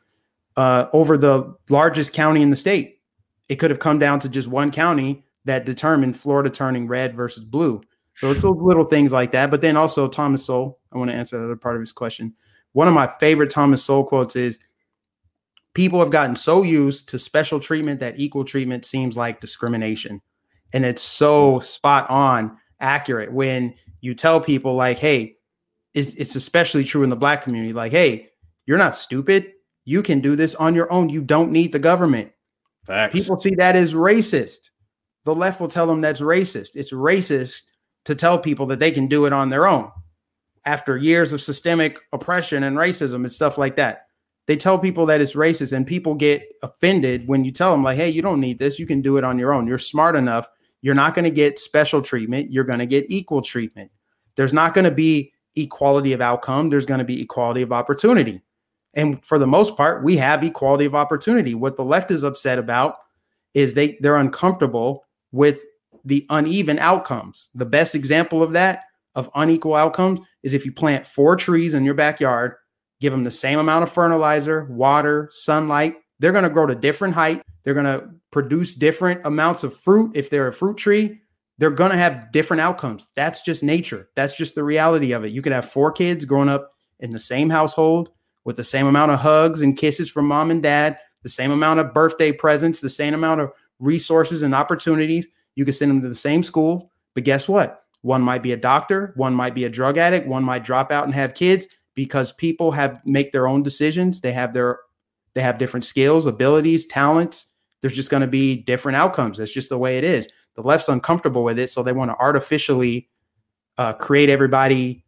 uh, 0.56 0.88
over 0.92 1.16
the 1.16 1.54
largest 1.70 2.12
county 2.12 2.42
in 2.42 2.50
the 2.50 2.56
state. 2.56 3.00
It 3.48 3.56
could 3.56 3.70
have 3.70 3.78
come 3.78 3.98
down 3.98 4.18
to 4.20 4.28
just 4.28 4.48
one 4.48 4.70
county 4.70 5.24
that 5.44 5.64
determined 5.66 6.16
Florida 6.16 6.50
turning 6.50 6.88
red 6.88 7.14
versus 7.14 7.44
blue. 7.44 7.80
So 8.16 8.30
it's 8.30 8.44
little 8.44 8.84
things 8.84 9.12
like 9.12 9.32
that. 9.32 9.50
But 9.50 9.60
then 9.60 9.76
also 9.76 10.08
Thomas 10.08 10.44
Sowell, 10.44 10.78
I 10.92 10.98
want 10.98 11.10
to 11.10 11.16
answer 11.16 11.38
the 11.38 11.44
other 11.44 11.56
part 11.56 11.76
of 11.76 11.80
his 11.80 11.92
question. 11.92 12.34
One 12.74 12.88
of 12.88 12.94
my 12.94 13.06
favorite 13.06 13.50
Thomas 13.50 13.82
Sowell 13.82 14.04
quotes 14.04 14.36
is 14.36 14.58
people 15.74 16.00
have 16.00 16.10
gotten 16.10 16.36
so 16.36 16.62
used 16.62 17.08
to 17.08 17.18
special 17.18 17.60
treatment 17.60 18.00
that 18.00 18.18
equal 18.18 18.44
treatment 18.44 18.84
seems 18.84 19.16
like 19.16 19.40
discrimination. 19.40 20.20
And 20.72 20.84
it's 20.84 21.00
so 21.00 21.60
spot 21.60 22.10
on 22.10 22.58
accurate 22.80 23.32
when 23.32 23.74
you 24.00 24.14
tell 24.14 24.40
people 24.40 24.74
like, 24.74 24.98
hey, 24.98 25.36
it's, 25.94 26.14
it's 26.14 26.34
especially 26.34 26.82
true 26.82 27.04
in 27.04 27.10
the 27.10 27.16
black 27.16 27.42
community, 27.42 27.72
like, 27.72 27.92
hey, 27.92 28.30
you're 28.66 28.76
not 28.76 28.96
stupid. 28.96 29.52
You 29.84 30.02
can 30.02 30.20
do 30.20 30.34
this 30.34 30.56
on 30.56 30.74
your 30.74 30.92
own. 30.92 31.08
You 31.08 31.22
don't 31.22 31.52
need 31.52 31.70
the 31.70 31.78
government. 31.78 32.32
Facts. 32.86 33.12
People 33.12 33.38
see 33.38 33.54
that 33.54 33.76
as 33.76 33.94
racist. 33.94 34.70
The 35.24 35.34
left 35.34 35.60
will 35.60 35.68
tell 35.68 35.86
them 35.86 36.00
that's 36.00 36.20
racist. 36.20 36.70
It's 36.74 36.92
racist 36.92 37.62
to 38.06 38.16
tell 38.16 38.36
people 38.36 38.66
that 38.66 38.80
they 38.80 38.90
can 38.90 39.06
do 39.06 39.26
it 39.26 39.32
on 39.32 39.48
their 39.48 39.68
own 39.68 39.92
after 40.64 40.96
years 40.96 41.32
of 41.32 41.42
systemic 41.42 41.98
oppression 42.12 42.62
and 42.62 42.76
racism 42.76 43.16
and 43.16 43.32
stuff 43.32 43.58
like 43.58 43.76
that. 43.76 44.06
They 44.46 44.56
tell 44.56 44.78
people 44.78 45.06
that 45.06 45.20
it's 45.20 45.34
racist, 45.34 45.72
and 45.72 45.86
people 45.86 46.14
get 46.14 46.42
offended 46.62 47.26
when 47.26 47.44
you 47.44 47.50
tell 47.50 47.70
them, 47.72 47.82
like, 47.82 47.96
hey, 47.96 48.10
you 48.10 48.20
don't 48.20 48.40
need 48.40 48.58
this. 48.58 48.78
You 48.78 48.86
can 48.86 49.00
do 49.00 49.16
it 49.16 49.24
on 49.24 49.38
your 49.38 49.54
own. 49.54 49.66
You're 49.66 49.78
smart 49.78 50.16
enough. 50.16 50.48
You're 50.82 50.94
not 50.94 51.14
going 51.14 51.24
to 51.24 51.30
get 51.30 51.58
special 51.58 52.02
treatment. 52.02 52.52
You're 52.52 52.64
going 52.64 52.78
to 52.78 52.86
get 52.86 53.10
equal 53.10 53.40
treatment. 53.40 53.90
There's 54.36 54.52
not 54.52 54.74
going 54.74 54.84
to 54.84 54.90
be 54.90 55.32
equality 55.56 56.12
of 56.12 56.20
outcome. 56.20 56.68
There's 56.68 56.84
going 56.84 56.98
to 56.98 57.04
be 57.04 57.22
equality 57.22 57.62
of 57.62 57.72
opportunity. 57.72 58.42
And 58.92 59.24
for 59.24 59.38
the 59.38 59.46
most 59.46 59.76
part, 59.76 60.04
we 60.04 60.16
have 60.18 60.44
equality 60.44 60.84
of 60.84 60.94
opportunity. 60.94 61.54
What 61.54 61.76
the 61.76 61.84
left 61.84 62.10
is 62.10 62.22
upset 62.22 62.58
about 62.58 62.96
is 63.54 63.74
they 63.74 63.96
they're 64.00 64.16
uncomfortable 64.16 65.04
with 65.32 65.62
the 66.04 66.26
uneven 66.28 66.78
outcomes. 66.78 67.48
The 67.54 67.66
best 67.66 67.94
example 67.94 68.42
of 68.42 68.52
that 68.52 68.84
of 69.14 69.30
unequal 69.34 69.74
outcomes 69.74 70.20
is 70.42 70.54
if 70.54 70.64
you 70.64 70.72
plant 70.72 71.06
four 71.06 71.36
trees 71.36 71.74
in 71.74 71.84
your 71.84 71.94
backyard, 71.94 72.54
give 73.00 73.12
them 73.12 73.24
the 73.24 73.30
same 73.30 73.58
amount 73.58 73.82
of 73.82 73.92
fertilizer, 73.92 74.64
water, 74.70 75.28
sunlight, 75.30 75.96
they're 76.18 76.32
going 76.32 76.44
to 76.44 76.50
grow 76.50 76.66
to 76.66 76.74
different 76.74 77.14
height. 77.14 77.42
They're 77.62 77.74
going 77.74 77.86
to 77.86 78.08
produce 78.30 78.74
different 78.74 79.22
amounts 79.24 79.64
of 79.64 79.76
fruit 79.76 80.12
if 80.14 80.30
they're 80.30 80.48
a 80.48 80.52
fruit 80.52 80.76
tree. 80.76 81.20
They're 81.58 81.70
going 81.70 81.90
to 81.90 81.96
have 81.96 82.32
different 82.32 82.60
outcomes. 82.60 83.08
That's 83.14 83.42
just 83.42 83.62
nature. 83.62 84.08
That's 84.16 84.36
just 84.36 84.54
the 84.54 84.64
reality 84.64 85.12
of 85.12 85.24
it. 85.24 85.32
You 85.32 85.42
could 85.42 85.52
have 85.52 85.68
four 85.68 85.92
kids 85.92 86.24
growing 86.24 86.48
up 86.48 86.72
in 87.00 87.10
the 87.10 87.18
same 87.18 87.50
household 87.50 88.10
with 88.44 88.56
the 88.56 88.64
same 88.64 88.86
amount 88.86 89.12
of 89.12 89.20
hugs 89.20 89.62
and 89.62 89.76
kisses 89.76 90.10
from 90.10 90.26
mom 90.26 90.50
and 90.50 90.62
dad, 90.62 90.98
the 91.22 91.28
same 91.28 91.50
amount 91.50 91.80
of 91.80 91.94
birthday 91.94 92.32
presents, 92.32 92.80
the 92.80 92.90
same 92.90 93.14
amount 93.14 93.40
of 93.40 93.52
resources 93.78 94.42
and 94.42 94.54
opportunities. 94.54 95.26
You 95.54 95.64
could 95.64 95.74
send 95.74 95.90
them 95.90 96.02
to 96.02 96.08
the 96.08 96.14
same 96.14 96.42
school, 96.42 96.90
but 97.14 97.24
guess 97.24 97.48
what? 97.48 97.83
One 98.04 98.20
might 98.20 98.42
be 98.42 98.52
a 98.52 98.56
doctor, 98.56 99.14
one 99.16 99.34
might 99.34 99.54
be 99.54 99.64
a 99.64 99.70
drug 99.70 99.96
addict, 99.96 100.26
one 100.26 100.44
might 100.44 100.62
drop 100.62 100.92
out 100.92 101.04
and 101.04 101.14
have 101.14 101.32
kids 101.32 101.66
because 101.94 102.32
people 102.32 102.70
have 102.72 103.00
make 103.06 103.32
their 103.32 103.48
own 103.48 103.62
decisions. 103.62 104.20
They 104.20 104.32
have 104.32 104.52
their 104.52 104.80
they 105.32 105.40
have 105.40 105.56
different 105.56 105.84
skills, 105.84 106.26
abilities, 106.26 106.84
talents. 106.84 107.46
There's 107.80 107.94
just 107.94 108.10
going 108.10 108.20
to 108.20 108.26
be 108.26 108.56
different 108.56 108.96
outcomes. 108.96 109.38
That's 109.38 109.50
just 109.50 109.70
the 109.70 109.78
way 109.78 109.96
it 109.96 110.04
is. 110.04 110.28
The 110.54 110.62
left's 110.62 110.88
uncomfortable 110.88 111.44
with 111.44 111.58
it, 111.58 111.70
so 111.70 111.82
they 111.82 111.92
want 111.92 112.10
to 112.10 112.16
artificially 112.18 113.08
uh, 113.78 113.94
create 113.94 114.28
everybody, 114.28 115.04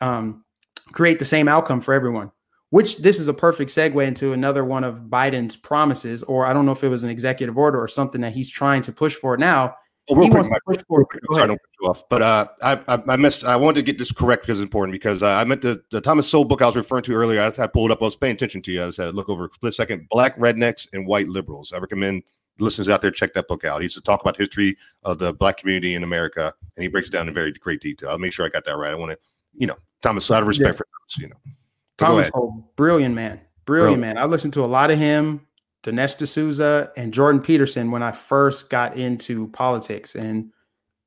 um, 0.00 0.44
create 0.92 1.18
the 1.18 1.24
same 1.24 1.48
outcome 1.48 1.80
for 1.80 1.92
everyone 1.92 2.30
which 2.70 2.98
this 2.98 3.18
is 3.18 3.28
a 3.28 3.34
perfect 3.34 3.70
segue 3.70 4.06
into 4.06 4.32
another 4.32 4.64
one 4.64 4.84
of 4.84 5.02
Biden's 5.02 5.56
promises, 5.56 6.22
or 6.24 6.44
I 6.44 6.52
don't 6.52 6.66
know 6.66 6.72
if 6.72 6.84
it 6.84 6.88
was 6.88 7.02
an 7.02 7.10
executive 7.10 7.56
order 7.56 7.80
or 7.80 7.88
something 7.88 8.20
that 8.20 8.34
he's 8.34 8.50
trying 8.50 8.82
to 8.82 8.92
push 8.92 9.14
for 9.14 9.36
now. 9.36 9.74
Well, 10.08 10.20
real 10.20 10.30
quick, 10.30 10.50
Mike, 10.50 10.62
real 10.66 11.04
quick, 11.04 11.22
sorry, 11.32 11.48
don't 11.48 11.60
put 11.60 11.70
you 11.80 11.88
off, 11.88 12.08
but 12.08 12.22
uh, 12.22 12.46
I, 12.62 12.80
I, 12.88 13.02
I 13.08 13.16
missed. 13.16 13.44
I 13.44 13.56
wanted 13.56 13.76
to 13.76 13.82
get 13.82 13.98
this 13.98 14.10
correct 14.10 14.42
because 14.42 14.60
it's 14.60 14.64
important. 14.64 14.92
Because 14.92 15.22
uh, 15.22 15.28
I 15.28 15.44
meant 15.44 15.62
the, 15.62 15.82
the 15.90 16.00
Thomas 16.00 16.28
Sowell 16.28 16.44
book 16.44 16.62
I 16.62 16.66
was 16.66 16.76
referring 16.76 17.02
to 17.04 17.14
earlier. 17.14 17.42
I, 17.42 17.48
just 17.48 17.60
I 17.60 17.66
pulled 17.66 17.90
up. 17.90 18.00
I 18.00 18.06
was 18.06 18.16
paying 18.16 18.34
attention 18.34 18.62
to 18.62 18.72
you. 18.72 18.82
I 18.82 18.86
just 18.86 18.96
said, 18.96 19.14
look 19.14 19.28
over 19.28 19.46
a 19.46 19.48
split 19.52 19.74
second. 19.74 20.08
Black 20.10 20.38
rednecks 20.38 20.88
and 20.92 21.06
white 21.06 21.28
liberals. 21.28 21.72
I 21.72 21.78
recommend 21.78 22.22
listeners 22.58 22.88
out 22.88 23.00
there 23.00 23.10
check 23.10 23.34
that 23.34 23.48
book 23.48 23.64
out. 23.64 23.82
He's 23.82 23.94
to 23.94 24.00
talk 24.00 24.20
about 24.20 24.36
history 24.36 24.76
of 25.04 25.18
the 25.18 25.32
black 25.32 25.58
community 25.58 25.94
in 25.94 26.02
America, 26.02 26.52
and 26.76 26.82
he 26.82 26.88
breaks 26.88 27.08
it 27.08 27.12
down 27.12 27.28
in 27.28 27.34
very 27.34 27.52
great 27.52 27.80
detail. 27.80 28.10
I'll 28.10 28.18
make 28.18 28.32
sure 28.32 28.46
I 28.46 28.48
got 28.48 28.64
that 28.64 28.76
right. 28.76 28.92
I 28.92 28.94
want 28.94 29.12
to, 29.12 29.18
you 29.54 29.66
know, 29.66 29.76
Thomas. 30.02 30.30
Out 30.30 30.42
of 30.42 30.48
respect 30.48 30.70
yeah. 30.70 30.76
for 30.76 30.86
Thomas, 30.86 31.18
you 31.18 31.28
know. 31.28 31.54
Thomas 31.96 32.28
Sowell, 32.28 32.70
brilliant 32.76 33.14
man, 33.14 33.40
brilliant 33.64 34.00
man. 34.00 34.18
I 34.18 34.24
listened 34.24 34.52
to 34.54 34.64
a 34.64 34.66
lot 34.66 34.90
of 34.90 34.98
him, 34.98 35.46
Dinesh 35.90 36.16
D'Souza, 36.16 36.92
and 36.96 37.12
Jordan 37.12 37.40
Peterson 37.40 37.90
when 37.90 38.02
I 38.02 38.12
first 38.12 38.70
got 38.70 38.96
into 38.96 39.48
politics, 39.48 40.14
and 40.14 40.50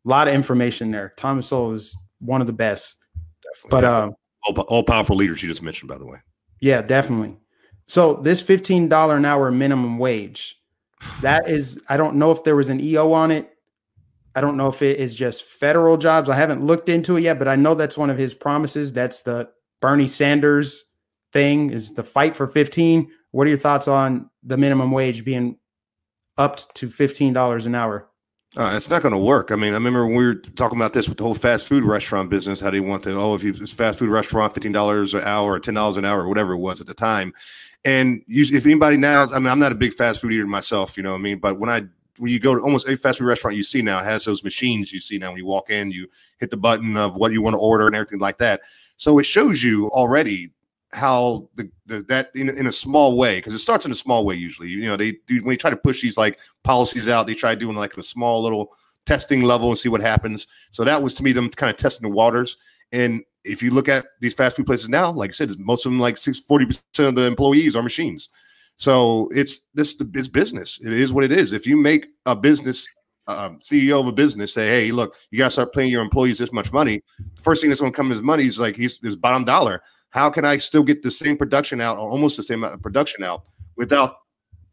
a 0.05 0.09
lot 0.09 0.27
of 0.27 0.33
information 0.33 0.91
there. 0.91 1.13
Thomas 1.17 1.47
Sowell 1.47 1.73
is 1.73 1.95
one 2.19 2.41
of 2.41 2.47
the 2.47 2.53
best. 2.53 3.05
Definitely, 3.43 3.69
but 3.69 3.81
definitely. 3.81 4.07
Um, 4.07 4.57
all, 4.57 4.63
all 4.63 4.83
powerful 4.83 5.15
leaders 5.15 5.43
you 5.43 5.49
just 5.49 5.61
mentioned, 5.61 5.89
by 5.89 5.97
the 5.97 6.05
way. 6.05 6.17
Yeah, 6.59 6.81
definitely. 6.81 7.37
So 7.87 8.15
this 8.15 8.41
fifteen 8.41 8.87
dollar 8.87 9.17
an 9.17 9.25
hour 9.25 9.51
minimum 9.51 9.97
wage, 9.97 10.59
that 11.21 11.49
is, 11.49 11.79
I 11.89 11.97
don't 11.97 12.15
know 12.15 12.31
if 12.31 12.43
there 12.43 12.55
was 12.55 12.69
an 12.69 12.79
EO 12.79 13.11
on 13.13 13.31
it. 13.31 13.49
I 14.33 14.41
don't 14.41 14.55
know 14.55 14.69
if 14.69 14.81
it 14.81 14.97
is 14.97 15.13
just 15.13 15.43
federal 15.43 15.97
jobs. 15.97 16.29
I 16.29 16.35
haven't 16.35 16.63
looked 16.63 16.87
into 16.87 17.17
it 17.17 17.21
yet, 17.21 17.37
but 17.37 17.49
I 17.49 17.57
know 17.57 17.75
that's 17.75 17.97
one 17.97 18.09
of 18.09 18.17
his 18.17 18.33
promises. 18.33 18.93
That's 18.93 19.21
the 19.21 19.49
Bernie 19.81 20.07
Sanders 20.07 20.85
thing 21.33 21.71
is 21.71 21.93
the 21.93 22.03
fight 22.03 22.35
for 22.35 22.47
15. 22.47 23.11
What 23.31 23.47
are 23.47 23.49
your 23.49 23.59
thoughts 23.59 23.87
on 23.87 24.29
the 24.43 24.57
minimum 24.57 24.91
wage 24.91 25.23
being 25.23 25.57
upped 26.37 26.73
to 26.75 26.87
$15 26.87 27.65
an 27.65 27.75
hour? 27.75 28.07
Uh, 28.57 28.73
it's 28.75 28.89
not 28.89 29.01
going 29.01 29.13
to 29.13 29.19
work. 29.19 29.51
I 29.51 29.55
mean, 29.55 29.71
I 29.71 29.75
remember 29.75 30.05
when 30.05 30.15
we 30.15 30.25
were 30.25 30.35
talking 30.35 30.77
about 30.77 30.91
this 30.91 31.07
with 31.07 31.17
the 31.17 31.23
whole 31.23 31.33
fast 31.33 31.65
food 31.65 31.85
restaurant 31.85 32.29
business, 32.29 32.59
how 32.59 32.69
they 32.69 32.81
want 32.81 33.03
to, 33.03 33.15
oh, 33.15 33.33
if 33.33 33.43
you 33.43 33.53
this 33.53 33.71
fast 33.71 33.97
food 33.97 34.09
restaurant, 34.09 34.53
$15 34.53 35.13
an 35.13 35.21
hour 35.21 35.53
or 35.53 35.59
$10 35.59 35.97
an 35.97 36.03
hour 36.03 36.23
or 36.23 36.27
whatever 36.27 36.53
it 36.53 36.57
was 36.57 36.81
at 36.81 36.87
the 36.87 36.93
time. 36.93 37.33
And 37.85 38.21
you, 38.27 38.45
if 38.55 38.65
anybody 38.65 38.97
now, 38.97 39.25
I 39.33 39.39
mean, 39.39 39.47
I'm 39.47 39.59
not 39.59 39.71
a 39.71 39.75
big 39.75 39.93
fast 39.93 40.19
food 40.19 40.33
eater 40.33 40.45
myself, 40.45 40.97
you 40.97 41.03
know 41.03 41.11
what 41.11 41.19
I 41.19 41.21
mean? 41.21 41.39
But 41.39 41.59
when 41.59 41.69
I, 41.69 41.83
when 42.17 42.29
you 42.29 42.39
go 42.39 42.53
to 42.53 42.61
almost 42.61 42.89
a 42.89 42.97
fast 42.97 43.19
food 43.19 43.25
restaurant 43.25 43.55
you 43.55 43.63
see 43.63 43.81
now 43.81 43.99
has 44.03 44.25
those 44.25 44.43
machines 44.43 44.93
you 44.93 44.99
see 44.99 45.17
now 45.17 45.29
when 45.29 45.37
you 45.37 45.45
walk 45.45 45.69
in, 45.69 45.89
you 45.89 46.07
hit 46.37 46.51
the 46.51 46.57
button 46.57 46.97
of 46.97 47.15
what 47.15 47.31
you 47.31 47.41
want 47.41 47.55
to 47.55 47.59
order 47.59 47.87
and 47.87 47.95
everything 47.95 48.19
like 48.19 48.37
that. 48.39 48.61
So 48.97 49.17
it 49.17 49.23
shows 49.23 49.63
you 49.63 49.87
already 49.91 50.51
how 50.93 51.49
the, 51.55 51.69
the 51.85 52.03
that 52.03 52.31
in, 52.35 52.49
in 52.49 52.67
a 52.67 52.71
small 52.71 53.17
way 53.17 53.37
because 53.37 53.53
it 53.53 53.59
starts 53.59 53.85
in 53.85 53.91
a 53.91 53.95
small 53.95 54.25
way 54.25 54.35
usually. 54.35 54.69
You 54.69 54.87
know 54.87 54.97
they 54.97 55.13
do 55.27 55.43
when 55.43 55.53
they 55.53 55.57
try 55.57 55.69
to 55.69 55.77
push 55.77 56.01
these 56.01 56.17
like 56.17 56.39
policies 56.63 57.07
out 57.07 57.27
they 57.27 57.33
try 57.33 57.55
doing 57.55 57.77
like 57.77 57.95
a 57.97 58.03
small 58.03 58.41
little 58.41 58.73
testing 59.05 59.41
level 59.43 59.69
and 59.69 59.77
see 59.77 59.89
what 59.89 60.01
happens. 60.01 60.47
So 60.71 60.83
that 60.83 61.01
was 61.01 61.13
to 61.15 61.23
me 61.23 61.31
them 61.31 61.49
kind 61.49 61.69
of 61.69 61.77
testing 61.77 62.09
the 62.09 62.15
waters. 62.15 62.57
And 62.91 63.23
if 63.43 63.63
you 63.63 63.71
look 63.71 63.89
at 63.89 64.05
these 64.19 64.33
fast 64.33 64.55
food 64.55 64.67
places 64.67 64.87
now 64.87 65.11
like 65.11 65.31
i 65.31 65.33
said 65.33 65.57
most 65.57 65.83
of 65.83 65.91
them 65.91 65.99
like 65.99 66.15
6 66.15 66.41
40% 66.41 66.79
of 66.99 67.15
the 67.15 67.23
employees 67.23 67.75
are 67.75 67.83
machines. 67.83 68.29
So 68.77 69.29
it's 69.33 69.61
this 69.73 69.95
it's 70.13 70.27
business. 70.27 70.79
It 70.83 70.93
is 70.93 71.13
what 71.13 71.23
it 71.23 71.31
is. 71.31 71.53
If 71.53 71.67
you 71.67 71.77
make 71.77 72.07
a 72.25 72.35
business 72.35 72.87
um, 73.27 73.59
CEO 73.59 73.99
of 73.99 74.07
a 74.07 74.11
business 74.11 74.53
say, 74.53 74.67
"Hey, 74.67 74.91
look, 74.91 75.15
you 75.29 75.37
got 75.37 75.45
to 75.45 75.51
start 75.51 75.73
paying 75.73 75.91
your 75.91 76.01
employees 76.01 76.37
this 76.37 76.51
much 76.51 76.71
money." 76.73 77.01
The 77.35 77.41
first 77.41 77.61
thing 77.61 77.69
that's 77.69 77.79
going 77.79 77.91
to 77.91 77.95
come 77.95 78.11
is 78.11 78.21
money 78.21 78.45
is 78.45 78.59
like 78.59 78.75
he's 78.75 78.99
his 79.01 79.15
bottom 79.15 79.45
dollar. 79.45 79.81
How 80.11 80.29
can 80.29 80.45
I 80.45 80.57
still 80.57 80.83
get 80.83 81.03
the 81.03 81.11
same 81.11 81.37
production 81.37 81.81
out, 81.81 81.97
or 81.97 82.09
almost 82.09 82.37
the 82.37 82.43
same 82.43 82.59
amount 82.59 82.75
of 82.75 82.81
production 82.81 83.23
out, 83.23 83.43
without 83.75 84.17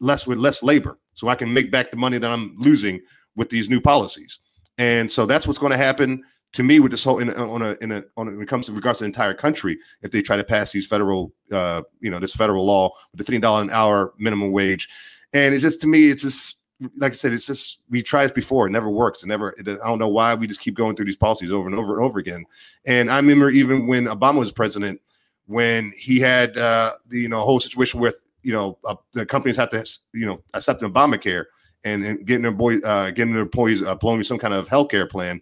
less 0.00 0.26
with 0.26 0.38
less 0.38 0.62
labor, 0.62 0.98
so 1.14 1.28
I 1.28 1.34
can 1.34 1.52
make 1.52 1.70
back 1.70 1.90
the 1.90 1.96
money 1.96 2.18
that 2.18 2.30
I'm 2.30 2.54
losing 2.58 3.00
with 3.36 3.50
these 3.50 3.68
new 3.68 3.80
policies? 3.80 4.38
And 4.78 5.10
so 5.10 5.26
that's 5.26 5.46
what's 5.46 5.58
going 5.58 5.72
to 5.72 5.78
happen 5.78 6.22
to 6.52 6.62
me 6.62 6.80
with 6.80 6.90
this 6.90 7.04
whole 7.04 7.18
in, 7.18 7.30
on 7.30 7.62
a 7.62 7.76
in 7.80 7.92
a 7.92 8.04
on 8.16 8.28
a, 8.28 8.30
when 8.32 8.42
it 8.42 8.48
comes 8.48 8.66
to 8.66 8.72
regards 8.72 8.98
to 8.98 9.04
the 9.04 9.06
entire 9.06 9.34
country 9.34 9.78
if 10.00 10.10
they 10.10 10.22
try 10.22 10.34
to 10.34 10.42
pass 10.42 10.72
these 10.72 10.86
federal 10.86 11.30
uh 11.52 11.82
you 12.00 12.10
know 12.10 12.18
this 12.18 12.34
federal 12.34 12.64
law 12.64 12.88
with 13.12 13.18
the 13.18 13.24
fifteen 13.24 13.42
dollar 13.42 13.60
an 13.60 13.68
hour 13.70 14.14
minimum 14.18 14.50
wage, 14.50 14.88
and 15.34 15.54
it's 15.54 15.62
just 15.62 15.80
to 15.82 15.86
me 15.86 16.08
it's 16.10 16.22
just 16.22 16.58
like 16.96 17.12
I 17.12 17.14
said, 17.14 17.32
it's 17.32 17.46
just 17.46 17.80
we 17.90 18.02
tried 18.02 18.24
this 18.24 18.32
before. 18.32 18.66
It 18.66 18.70
never 18.70 18.88
works. 18.88 19.22
It 19.22 19.26
never. 19.26 19.50
It, 19.58 19.68
I 19.68 19.88
don't 19.88 19.98
know 19.98 20.08
why 20.08 20.34
we 20.34 20.46
just 20.46 20.60
keep 20.60 20.74
going 20.74 20.94
through 20.94 21.06
these 21.06 21.16
policies 21.16 21.50
over 21.50 21.68
and 21.68 21.76
over 21.76 21.96
and 21.96 22.04
over 22.04 22.18
again. 22.18 22.44
And 22.86 23.10
I 23.10 23.16
remember 23.16 23.50
even 23.50 23.86
when 23.86 24.06
Obama 24.06 24.38
was 24.38 24.52
president, 24.52 25.00
when 25.48 25.92
he 25.96 26.20
had 26.20 26.56
uh, 26.58 26.92
the 27.08 27.20
you 27.20 27.28
know 27.28 27.40
whole 27.40 27.58
situation 27.58 27.98
with 27.98 28.20
you 28.42 28.52
know 28.52 28.78
uh, 28.84 28.94
the 29.14 29.26
companies 29.26 29.56
have 29.56 29.70
to 29.70 29.84
you 30.12 30.26
know 30.26 30.40
accept 30.54 30.82
Obamacare 30.82 31.46
and, 31.84 32.04
and 32.04 32.26
getting 32.26 32.42
their 32.42 32.52
boy 32.52 32.76
uh, 32.78 33.10
getting 33.10 33.32
their 33.32 33.42
employees 33.42 33.82
uh, 33.82 33.96
some 34.22 34.38
kind 34.38 34.54
of 34.54 34.68
health 34.68 34.90
care 34.90 35.06
plan. 35.06 35.40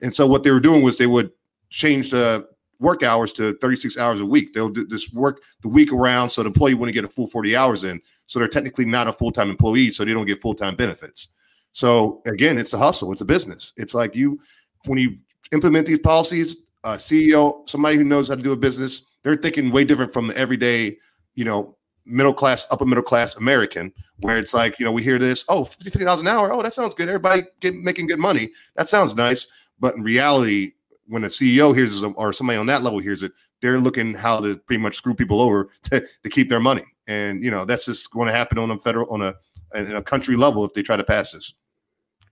And 0.00 0.14
so 0.14 0.26
what 0.26 0.44
they 0.44 0.52
were 0.52 0.60
doing 0.60 0.82
was 0.82 0.96
they 0.96 1.08
would 1.08 1.32
change 1.70 2.10
the 2.10 2.48
work 2.78 3.02
hours 3.02 3.32
to 3.32 3.54
36 3.58 3.98
hours 3.98 4.20
a 4.20 4.26
week. 4.26 4.52
They'll 4.52 4.68
do 4.68 4.86
this 4.86 5.12
work 5.12 5.42
the 5.62 5.68
week 5.68 5.92
around 5.92 6.30
so 6.30 6.44
the 6.44 6.48
employee 6.48 6.74
wouldn't 6.74 6.94
get 6.94 7.04
a 7.04 7.08
full 7.08 7.26
40 7.26 7.56
hours 7.56 7.82
in. 7.82 8.00
So 8.28 8.38
they're 8.38 8.46
technically 8.46 8.84
not 8.84 9.08
a 9.08 9.12
full 9.12 9.32
time 9.32 9.50
employee, 9.50 9.90
so 9.90 10.04
they 10.04 10.12
don't 10.12 10.26
get 10.26 10.40
full 10.40 10.54
time 10.54 10.76
benefits. 10.76 11.28
So 11.72 12.22
again, 12.26 12.58
it's 12.58 12.74
a 12.74 12.78
hustle, 12.78 13.10
it's 13.10 13.22
a 13.22 13.26
business. 13.26 13.72
It's 13.76 13.94
like 13.94 14.14
you 14.14 14.40
when 14.84 14.98
you 14.98 15.18
implement 15.50 15.88
these 15.88 15.98
policies, 15.98 16.58
a 16.84 16.90
CEO, 16.90 17.68
somebody 17.68 17.96
who 17.96 18.04
knows 18.04 18.28
how 18.28 18.36
to 18.36 18.42
do 18.42 18.52
a 18.52 18.56
business, 18.56 19.02
they're 19.22 19.36
thinking 19.36 19.70
way 19.70 19.84
different 19.84 20.12
from 20.12 20.28
the 20.28 20.36
everyday, 20.36 20.96
you 21.34 21.44
know, 21.44 21.76
middle 22.08 22.32
class, 22.32 22.66
upper 22.70 22.86
middle 22.86 23.04
class 23.04 23.36
American, 23.36 23.92
where 24.20 24.38
it's 24.38 24.54
like, 24.54 24.78
you 24.78 24.84
know, 24.84 24.92
we 24.92 25.02
hear 25.02 25.18
this, 25.18 25.44
oh, 25.48 25.64
$50 25.64 26.20
an 26.20 26.26
hour. 26.28 26.52
Oh, 26.52 26.62
that 26.62 26.72
sounds 26.72 26.94
good. 26.94 27.08
Everybody 27.08 27.42
get, 27.60 27.74
making 27.74 28.06
good 28.06 28.18
money. 28.18 28.50
That 28.76 28.88
sounds 28.88 29.14
nice. 29.14 29.46
But 29.78 29.94
in 29.94 30.02
reality, 30.02 30.72
when 31.06 31.24
a 31.24 31.28
CEO 31.28 31.74
hears 31.74 32.02
it 32.02 32.12
or 32.16 32.32
somebody 32.32 32.58
on 32.58 32.66
that 32.66 32.82
level 32.82 32.98
hears 32.98 33.22
it, 33.22 33.32
they're 33.60 33.80
looking 33.80 34.14
how 34.14 34.40
to 34.40 34.56
pretty 34.56 34.80
much 34.80 34.96
screw 34.96 35.14
people 35.14 35.40
over 35.40 35.68
to, 35.84 36.06
to 36.22 36.30
keep 36.30 36.48
their 36.48 36.60
money. 36.60 36.84
And, 37.06 37.42
you 37.42 37.50
know, 37.50 37.64
that's 37.64 37.84
just 37.84 38.10
going 38.10 38.26
to 38.26 38.32
happen 38.32 38.58
on 38.58 38.70
a 38.70 38.78
federal, 38.78 39.08
on 39.10 39.22
a, 39.22 39.34
in 39.74 39.94
a 39.94 40.02
country 40.02 40.36
level 40.36 40.64
if 40.64 40.72
they 40.72 40.82
try 40.82 40.96
to 40.96 41.04
pass 41.04 41.32
this. 41.32 41.52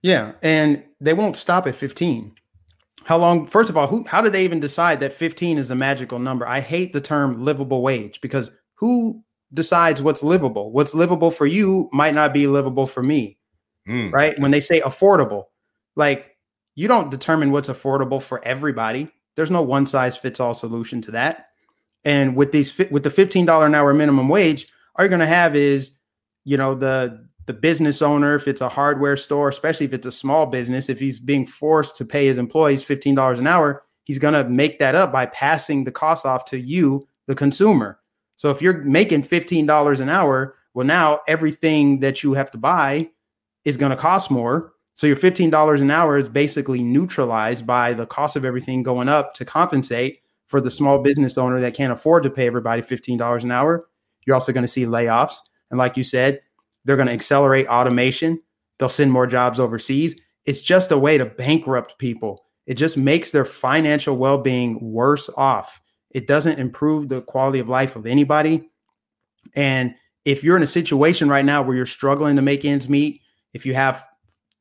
Yeah. 0.01 0.33
And 0.41 0.83
they 0.99 1.13
won't 1.13 1.35
stop 1.35 1.67
at 1.67 1.75
15. 1.75 2.33
How 3.07 3.17
long? 3.17 3.45
First 3.45 3.69
of 3.69 3.77
all, 3.77 3.87
who? 3.87 4.03
How 4.03 4.19
do 4.19 4.29
they 4.29 4.43
even 4.43 4.59
decide 4.59 4.99
that 4.99 5.13
15 5.13 5.57
is 5.57 5.71
a 5.71 5.75
magical 5.75 6.19
number? 6.19 6.45
I 6.45 6.59
hate 6.59 6.91
the 6.91 6.99
term 6.99 7.41
livable 7.41 7.81
wage 7.81 8.19
because 8.19 8.51
who 8.75 9.23
decides 9.53 10.01
what's 10.01 10.23
livable? 10.23 10.73
What's 10.73 10.93
livable 10.93 11.31
for 11.31 11.45
you 11.45 11.89
might 11.93 12.13
not 12.13 12.33
be 12.33 12.47
livable 12.47 12.85
for 12.85 13.01
me, 13.01 13.37
mm. 13.87 14.11
right? 14.11 14.37
When 14.39 14.51
they 14.51 14.59
say 14.59 14.81
affordable, 14.81 15.45
like 15.95 16.35
you 16.75 16.89
don't 16.89 17.09
determine 17.09 17.51
what's 17.51 17.69
affordable 17.69 18.21
for 18.21 18.43
everybody. 18.43 19.09
There's 19.37 19.51
no 19.51 19.61
one 19.61 19.85
size 19.85 20.17
fits 20.17 20.41
all 20.41 20.53
solution 20.53 20.99
to 21.03 21.11
that. 21.11 21.47
And 22.03 22.35
with 22.35 22.51
these, 22.51 22.77
with 22.91 23.03
the 23.03 23.09
$15 23.09 23.65
an 23.65 23.73
hour 23.73 23.93
minimum 23.93 24.27
wage, 24.27 24.67
all 24.95 25.05
you're 25.05 25.09
going 25.09 25.21
to 25.21 25.27
have 25.27 25.55
is, 25.55 25.93
you 26.43 26.57
know, 26.57 26.75
the 26.75 27.25
the 27.47 27.53
business 27.53 28.01
owner, 28.01 28.35
if 28.35 28.47
it's 28.47 28.61
a 28.61 28.69
hardware 28.69 29.15
store, 29.15 29.47
especially 29.49 29.85
if 29.85 29.93
it's 29.93 30.05
a 30.05 30.11
small 30.11 30.45
business, 30.45 30.89
if 30.89 30.99
he's 30.99 31.17
being 31.17 31.45
forced 31.45 31.95
to 31.95 32.05
pay 32.05 32.27
his 32.27 32.37
employees 32.37 32.83
$15 32.83 33.39
an 33.39 33.47
hour, 33.47 33.83
he's 34.03 34.19
going 34.19 34.33
to 34.33 34.47
make 34.47 34.79
that 34.79 34.95
up 34.95 35.11
by 35.11 35.25
passing 35.27 35.83
the 35.83 35.91
cost 35.91 36.25
off 36.25 36.45
to 36.45 36.59
you, 36.59 37.07
the 37.25 37.35
consumer. 37.35 37.99
So 38.35 38.51
if 38.51 38.61
you're 38.61 38.83
making 38.83 39.23
$15 39.23 39.99
an 39.99 40.09
hour, 40.09 40.55
well, 40.73 40.85
now 40.85 41.21
everything 41.27 42.01
that 42.01 42.21
you 42.21 42.33
have 42.33 42.51
to 42.51 42.57
buy 42.57 43.09
is 43.65 43.77
going 43.77 43.91
to 43.91 43.97
cost 43.97 44.29
more. 44.29 44.73
So 44.93 45.07
your 45.07 45.15
$15 45.15 45.81
an 45.81 45.91
hour 45.91 46.17
is 46.17 46.29
basically 46.29 46.83
neutralized 46.83 47.65
by 47.65 47.93
the 47.93 48.05
cost 48.05 48.35
of 48.35 48.45
everything 48.45 48.83
going 48.83 49.09
up 49.09 49.33
to 49.35 49.45
compensate 49.45 50.19
for 50.47 50.59
the 50.59 50.71
small 50.71 50.99
business 50.99 51.37
owner 51.37 51.59
that 51.61 51.73
can't 51.73 51.93
afford 51.93 52.23
to 52.23 52.29
pay 52.29 52.45
everybody 52.45 52.81
$15 52.81 53.43
an 53.43 53.51
hour. 53.51 53.87
You're 54.25 54.35
also 54.35 54.51
going 54.51 54.63
to 54.63 54.67
see 54.67 54.85
layoffs. 54.85 55.37
And 55.71 55.77
like 55.77 55.97
you 55.97 56.03
said, 56.03 56.41
they're 56.87 56.95
going 56.95 57.09
to 57.09 57.13
accelerate 57.13 57.67
automation. 57.67 58.41
They'll 58.79 58.89
send 58.89 59.11
more 59.11 59.27
jobs 59.27 59.59
overseas. 59.59 60.19
It's 60.45 60.61
just 60.61 60.91
a 60.91 60.97
way 60.97 61.17
to 61.17 61.25
bankrupt 61.25 61.99
people. 61.99 62.45
It 62.65 62.75
just 62.75 62.95
makes 62.95 63.31
their 63.31 63.45
financial 63.45 64.15
well 64.15 64.37
being 64.37 64.79
worse 64.79 65.29
off. 65.35 65.81
It 66.11 66.27
doesn't 66.27 66.59
improve 66.59 67.09
the 67.09 67.21
quality 67.21 67.59
of 67.59 67.67
life 67.67 67.97
of 67.97 68.05
anybody. 68.05 68.69
And 69.53 69.95
if 70.23 70.43
you're 70.43 70.55
in 70.55 70.63
a 70.63 70.67
situation 70.67 71.27
right 71.27 71.45
now 71.45 71.61
where 71.61 71.75
you're 71.75 71.85
struggling 71.85 72.37
to 72.37 72.41
make 72.41 72.63
ends 72.63 72.87
meet, 72.87 73.21
if 73.53 73.65
you 73.65 73.73
have 73.73 74.05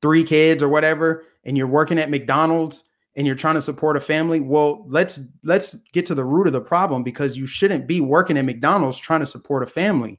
three 0.02 0.24
kids 0.24 0.62
or 0.62 0.68
whatever, 0.68 1.24
and 1.44 1.56
you're 1.56 1.68
working 1.68 1.98
at 1.98 2.10
McDonald's 2.10 2.82
and 3.14 3.24
you're 3.24 3.36
trying 3.36 3.54
to 3.54 3.62
support 3.62 3.96
a 3.96 4.00
family, 4.00 4.40
well, 4.40 4.84
let's 4.88 5.20
let's 5.44 5.76
get 5.92 6.06
to 6.06 6.14
the 6.14 6.24
root 6.24 6.48
of 6.48 6.52
the 6.52 6.60
problem 6.60 7.04
because 7.04 7.36
you 7.36 7.46
shouldn't 7.46 7.86
be 7.86 8.00
working 8.00 8.36
at 8.36 8.44
McDonald's 8.44 8.98
trying 8.98 9.20
to 9.20 9.26
support 9.26 9.62
a 9.62 9.66
family. 9.66 10.18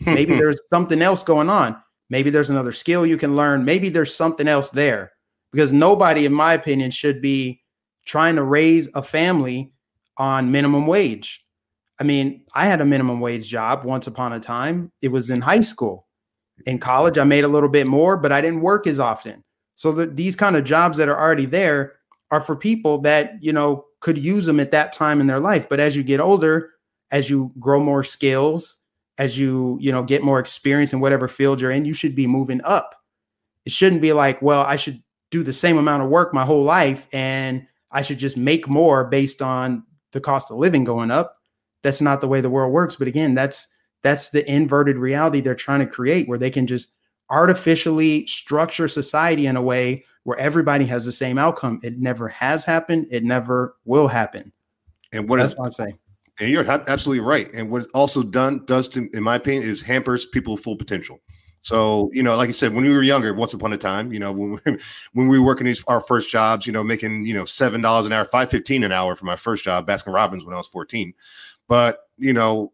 Maybe 0.00 0.34
there's 0.38 0.60
something 0.68 1.02
else 1.02 1.22
going 1.22 1.50
on. 1.50 1.76
Maybe 2.10 2.30
there's 2.30 2.50
another 2.50 2.72
skill 2.72 3.04
you 3.04 3.16
can 3.16 3.34
learn. 3.34 3.64
Maybe 3.64 3.88
there's 3.88 4.14
something 4.14 4.46
else 4.46 4.70
there 4.70 5.12
because 5.52 5.72
nobody, 5.72 6.24
in 6.24 6.32
my 6.32 6.54
opinion, 6.54 6.90
should 6.90 7.20
be 7.20 7.62
trying 8.04 8.36
to 8.36 8.44
raise 8.44 8.88
a 8.94 9.02
family 9.02 9.72
on 10.16 10.50
minimum 10.50 10.86
wage. 10.86 11.44
I 11.98 12.04
mean, 12.04 12.42
I 12.54 12.66
had 12.66 12.80
a 12.80 12.86
minimum 12.86 13.20
wage 13.20 13.48
job 13.48 13.84
once 13.84 14.06
upon 14.06 14.32
a 14.32 14.40
time. 14.40 14.92
It 15.02 15.08
was 15.08 15.30
in 15.30 15.40
high 15.40 15.60
school. 15.60 16.06
In 16.66 16.78
college, 16.78 17.18
I 17.18 17.24
made 17.24 17.44
a 17.44 17.48
little 17.48 17.68
bit 17.68 17.86
more, 17.86 18.16
but 18.16 18.32
I 18.32 18.40
didn't 18.40 18.60
work 18.60 18.86
as 18.86 18.98
often. 18.98 19.42
So 19.76 19.92
the, 19.92 20.06
these 20.06 20.36
kind 20.36 20.56
of 20.56 20.64
jobs 20.64 20.96
that 20.98 21.08
are 21.08 21.18
already 21.18 21.46
there 21.46 21.94
are 22.30 22.40
for 22.40 22.56
people 22.56 22.98
that, 22.98 23.32
you 23.40 23.52
know, 23.52 23.84
could 24.00 24.18
use 24.18 24.46
them 24.46 24.60
at 24.60 24.70
that 24.70 24.92
time 24.92 25.20
in 25.20 25.26
their 25.26 25.40
life. 25.40 25.68
But 25.68 25.80
as 25.80 25.96
you 25.96 26.02
get 26.02 26.20
older, 26.20 26.70
as 27.10 27.28
you 27.30 27.52
grow 27.58 27.80
more 27.80 28.04
skills, 28.04 28.78
as 29.18 29.38
you 29.38 29.78
you 29.80 29.92
know 29.92 30.02
get 30.02 30.22
more 30.22 30.38
experience 30.38 30.92
in 30.92 31.00
whatever 31.00 31.28
field 31.28 31.60
you're 31.60 31.70
in 31.70 31.84
you 31.84 31.94
should 31.94 32.14
be 32.14 32.26
moving 32.26 32.60
up. 32.64 32.94
It 33.64 33.72
shouldn't 33.72 34.02
be 34.02 34.12
like 34.12 34.40
well 34.42 34.62
i 34.62 34.76
should 34.76 35.02
do 35.30 35.42
the 35.42 35.52
same 35.52 35.76
amount 35.76 36.02
of 36.02 36.08
work 36.08 36.32
my 36.32 36.44
whole 36.44 36.62
life 36.62 37.06
and 37.12 37.66
i 37.90 38.02
should 38.02 38.18
just 38.18 38.36
make 38.36 38.68
more 38.68 39.04
based 39.04 39.42
on 39.42 39.82
the 40.12 40.20
cost 40.20 40.50
of 40.50 40.56
living 40.56 40.84
going 40.84 41.10
up. 41.10 41.36
That's 41.82 42.00
not 42.00 42.20
the 42.20 42.28
way 42.28 42.40
the 42.40 42.50
world 42.50 42.72
works 42.72 42.96
but 42.96 43.08
again 43.08 43.34
that's 43.34 43.68
that's 44.02 44.30
the 44.30 44.48
inverted 44.50 44.96
reality 44.96 45.40
they're 45.40 45.54
trying 45.54 45.80
to 45.80 45.86
create 45.86 46.28
where 46.28 46.38
they 46.38 46.50
can 46.50 46.66
just 46.66 46.92
artificially 47.30 48.26
structure 48.26 48.88
society 48.88 49.46
in 49.46 49.56
a 49.56 49.62
way 49.62 50.04
where 50.22 50.38
everybody 50.38 50.86
has 50.86 51.04
the 51.04 51.12
same 51.12 51.38
outcome. 51.38 51.80
It 51.82 51.98
never 51.98 52.28
has 52.28 52.64
happened. 52.64 53.06
It 53.10 53.24
never 53.24 53.76
will 53.84 54.08
happen. 54.08 54.52
And 55.12 55.28
what 55.28 55.38
that's 55.38 55.52
is, 55.52 55.58
what 55.58 55.66
i'm 55.66 55.70
saying 55.70 55.98
and 56.38 56.50
you're 56.50 56.68
absolutely 56.68 57.20
right. 57.20 57.52
And 57.54 57.70
what 57.70 57.86
also 57.94 58.22
done 58.22 58.64
does 58.66 58.88
to, 58.90 59.08
in 59.12 59.22
my 59.22 59.36
opinion, 59.36 59.68
is 59.68 59.80
hampers 59.80 60.26
people 60.26 60.56
full 60.56 60.76
potential. 60.76 61.20
So, 61.62 62.10
you 62.12 62.22
know, 62.22 62.36
like 62.36 62.48
I 62.48 62.52
said, 62.52 62.74
when 62.74 62.84
we 62.84 62.90
were 62.90 63.02
younger, 63.02 63.34
once 63.34 63.52
upon 63.52 63.72
a 63.72 63.76
time, 63.76 64.12
you 64.12 64.20
know, 64.20 64.30
when 64.30 64.60
we, 64.64 64.78
when 65.14 65.28
we 65.28 65.38
were 65.38 65.44
working 65.44 65.66
these 65.66 65.82
our 65.88 66.00
first 66.00 66.30
jobs, 66.30 66.66
you 66.66 66.72
know, 66.72 66.84
making, 66.84 67.26
you 67.26 67.34
know, 67.34 67.44
seven 67.44 67.80
dollars 67.80 68.06
an 68.06 68.12
hour, 68.12 68.24
five 68.24 68.50
fifteen 68.50 68.84
an 68.84 68.92
hour 68.92 69.16
for 69.16 69.24
my 69.24 69.34
first 69.34 69.64
job, 69.64 69.86
Baskin 69.86 70.14
Robbins 70.14 70.44
when 70.44 70.54
I 70.54 70.58
was 70.58 70.68
14. 70.68 71.12
But, 71.66 71.98
you 72.18 72.32
know, 72.32 72.72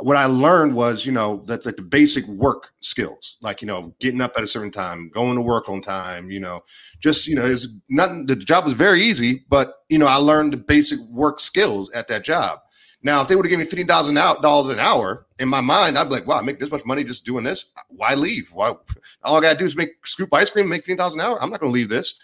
what 0.00 0.16
I 0.16 0.24
learned 0.24 0.74
was, 0.74 1.04
you 1.04 1.12
know, 1.12 1.42
that 1.46 1.66
like 1.66 1.76
the 1.76 1.82
basic 1.82 2.26
work 2.26 2.72
skills, 2.80 3.38
like, 3.42 3.60
you 3.60 3.66
know, 3.66 3.94
getting 4.00 4.20
up 4.20 4.32
at 4.36 4.42
a 4.42 4.46
certain 4.46 4.70
time, 4.72 5.10
going 5.10 5.36
to 5.36 5.42
work 5.42 5.68
on 5.68 5.82
time, 5.82 6.30
you 6.30 6.40
know, 6.40 6.64
just, 7.00 7.26
you 7.26 7.36
know, 7.36 7.44
it's 7.44 7.68
nothing 7.90 8.26
the 8.26 8.36
job 8.36 8.64
was 8.64 8.74
very 8.74 9.02
easy, 9.02 9.44
but 9.48 9.74
you 9.88 9.98
know, 9.98 10.06
I 10.06 10.16
learned 10.16 10.52
the 10.52 10.56
basic 10.56 10.98
work 11.10 11.40
skills 11.40 11.92
at 11.92 12.08
that 12.08 12.24
job. 12.24 12.60
Now, 13.04 13.20
if 13.20 13.28
they 13.28 13.36
would 13.36 13.44
have 13.44 13.50
given 13.50 13.64
me 13.64 13.70
fifteen 13.70 13.86
thousand 13.86 14.14
dollars 14.14 14.68
an 14.68 14.80
hour, 14.80 15.26
in 15.38 15.48
my 15.48 15.60
mind, 15.60 15.96
I'd 15.98 16.04
be 16.04 16.10
like, 16.10 16.26
"Wow, 16.26 16.38
I 16.38 16.42
make 16.42 16.58
this 16.58 16.70
much 16.70 16.86
money 16.86 17.04
just 17.04 17.24
doing 17.24 17.44
this. 17.44 17.66
Why 17.90 18.14
leave? 18.14 18.50
Why? 18.52 18.74
All 19.22 19.36
I 19.36 19.40
gotta 19.42 19.58
do 19.58 19.66
is 19.66 19.76
make 19.76 20.06
scoop 20.06 20.32
ice 20.32 20.48
cream, 20.48 20.68
make 20.68 20.80
fifteen 20.80 20.96
thousand 20.96 21.20
an 21.20 21.26
hour. 21.26 21.42
I'm 21.42 21.50
not 21.50 21.60
gonna 21.60 21.70
leave 21.72 21.90
this." 21.90 22.14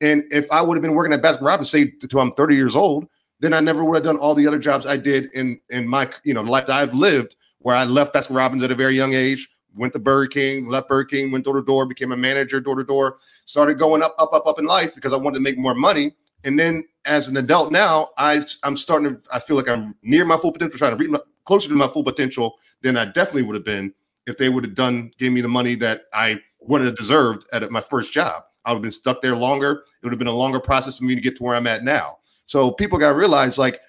And 0.00 0.24
if 0.32 0.50
I 0.50 0.62
would 0.62 0.76
have 0.76 0.82
been 0.82 0.94
working 0.94 1.12
at 1.12 1.20
Baskin 1.20 1.42
Robbins, 1.42 1.68
say 1.68 1.92
until 2.00 2.20
I'm 2.20 2.32
30 2.32 2.56
years 2.56 2.74
old, 2.74 3.06
then 3.40 3.52
I 3.52 3.60
never 3.60 3.84
would 3.84 3.96
have 3.96 4.04
done 4.04 4.16
all 4.16 4.34
the 4.34 4.46
other 4.46 4.58
jobs 4.58 4.86
I 4.86 4.96
did 4.96 5.30
in 5.34 5.60
in 5.68 5.86
my 5.86 6.10
you 6.24 6.32
know 6.32 6.40
life 6.40 6.66
that 6.66 6.76
I've 6.76 6.94
lived, 6.94 7.36
where 7.58 7.76
I 7.76 7.84
left 7.84 8.14
Baskin 8.14 8.34
Robbins 8.34 8.62
at 8.62 8.70
a 8.70 8.74
very 8.74 8.96
young 8.96 9.12
age, 9.12 9.46
went 9.76 9.92
to 9.92 9.98
Burger 9.98 10.28
King, 10.28 10.68
left 10.68 10.88
Burger 10.88 11.04
King, 11.04 11.32
went 11.32 11.44
door 11.44 11.54
to 11.54 11.62
door, 11.62 11.84
became 11.84 12.12
a 12.12 12.16
manager 12.16 12.60
door 12.60 12.76
to 12.76 12.84
door, 12.84 13.18
started 13.44 13.78
going 13.78 14.02
up, 14.02 14.14
up, 14.18 14.32
up, 14.32 14.46
up 14.46 14.58
in 14.58 14.64
life 14.64 14.94
because 14.94 15.12
I 15.12 15.16
wanted 15.16 15.36
to 15.36 15.42
make 15.42 15.58
more 15.58 15.74
money. 15.74 16.14
And 16.44 16.58
then 16.58 16.84
as 17.04 17.28
an 17.28 17.36
adult 17.36 17.72
now, 17.72 18.10
I 18.18 18.44
I'm 18.62 18.76
starting 18.76 19.14
to 19.14 19.20
I 19.32 19.38
feel 19.38 19.56
like 19.56 19.68
I'm 19.68 19.94
near 20.02 20.24
my 20.24 20.36
full 20.36 20.52
potential, 20.52 20.78
trying 20.78 20.96
to 20.96 20.96
reach 20.96 21.20
closer 21.44 21.68
to 21.68 21.74
my 21.74 21.88
full 21.88 22.04
potential 22.04 22.58
than 22.82 22.96
I 22.96 23.06
definitely 23.06 23.42
would 23.42 23.56
have 23.56 23.64
been 23.64 23.92
if 24.26 24.38
they 24.38 24.48
would 24.48 24.64
have 24.64 24.74
done 24.74 25.10
gave 25.18 25.32
me 25.32 25.40
the 25.40 25.48
money 25.48 25.74
that 25.76 26.02
I 26.12 26.40
would 26.60 26.82
have 26.82 26.96
deserved 26.96 27.46
at 27.52 27.68
my 27.70 27.80
first 27.80 28.12
job. 28.12 28.42
I 28.64 28.70
would 28.70 28.76
have 28.76 28.82
been 28.82 28.90
stuck 28.90 29.22
there 29.22 29.36
longer. 29.36 29.72
It 29.72 30.04
would 30.04 30.12
have 30.12 30.18
been 30.18 30.28
a 30.28 30.32
longer 30.32 30.60
process 30.60 30.98
for 30.98 31.04
me 31.04 31.14
to 31.14 31.20
get 31.20 31.36
to 31.36 31.42
where 31.42 31.56
I'm 31.56 31.66
at 31.66 31.82
now. 31.82 32.18
So 32.44 32.70
people 32.70 32.98
got 32.98 33.08
to 33.10 33.14
realize 33.14 33.58
like 33.58 33.80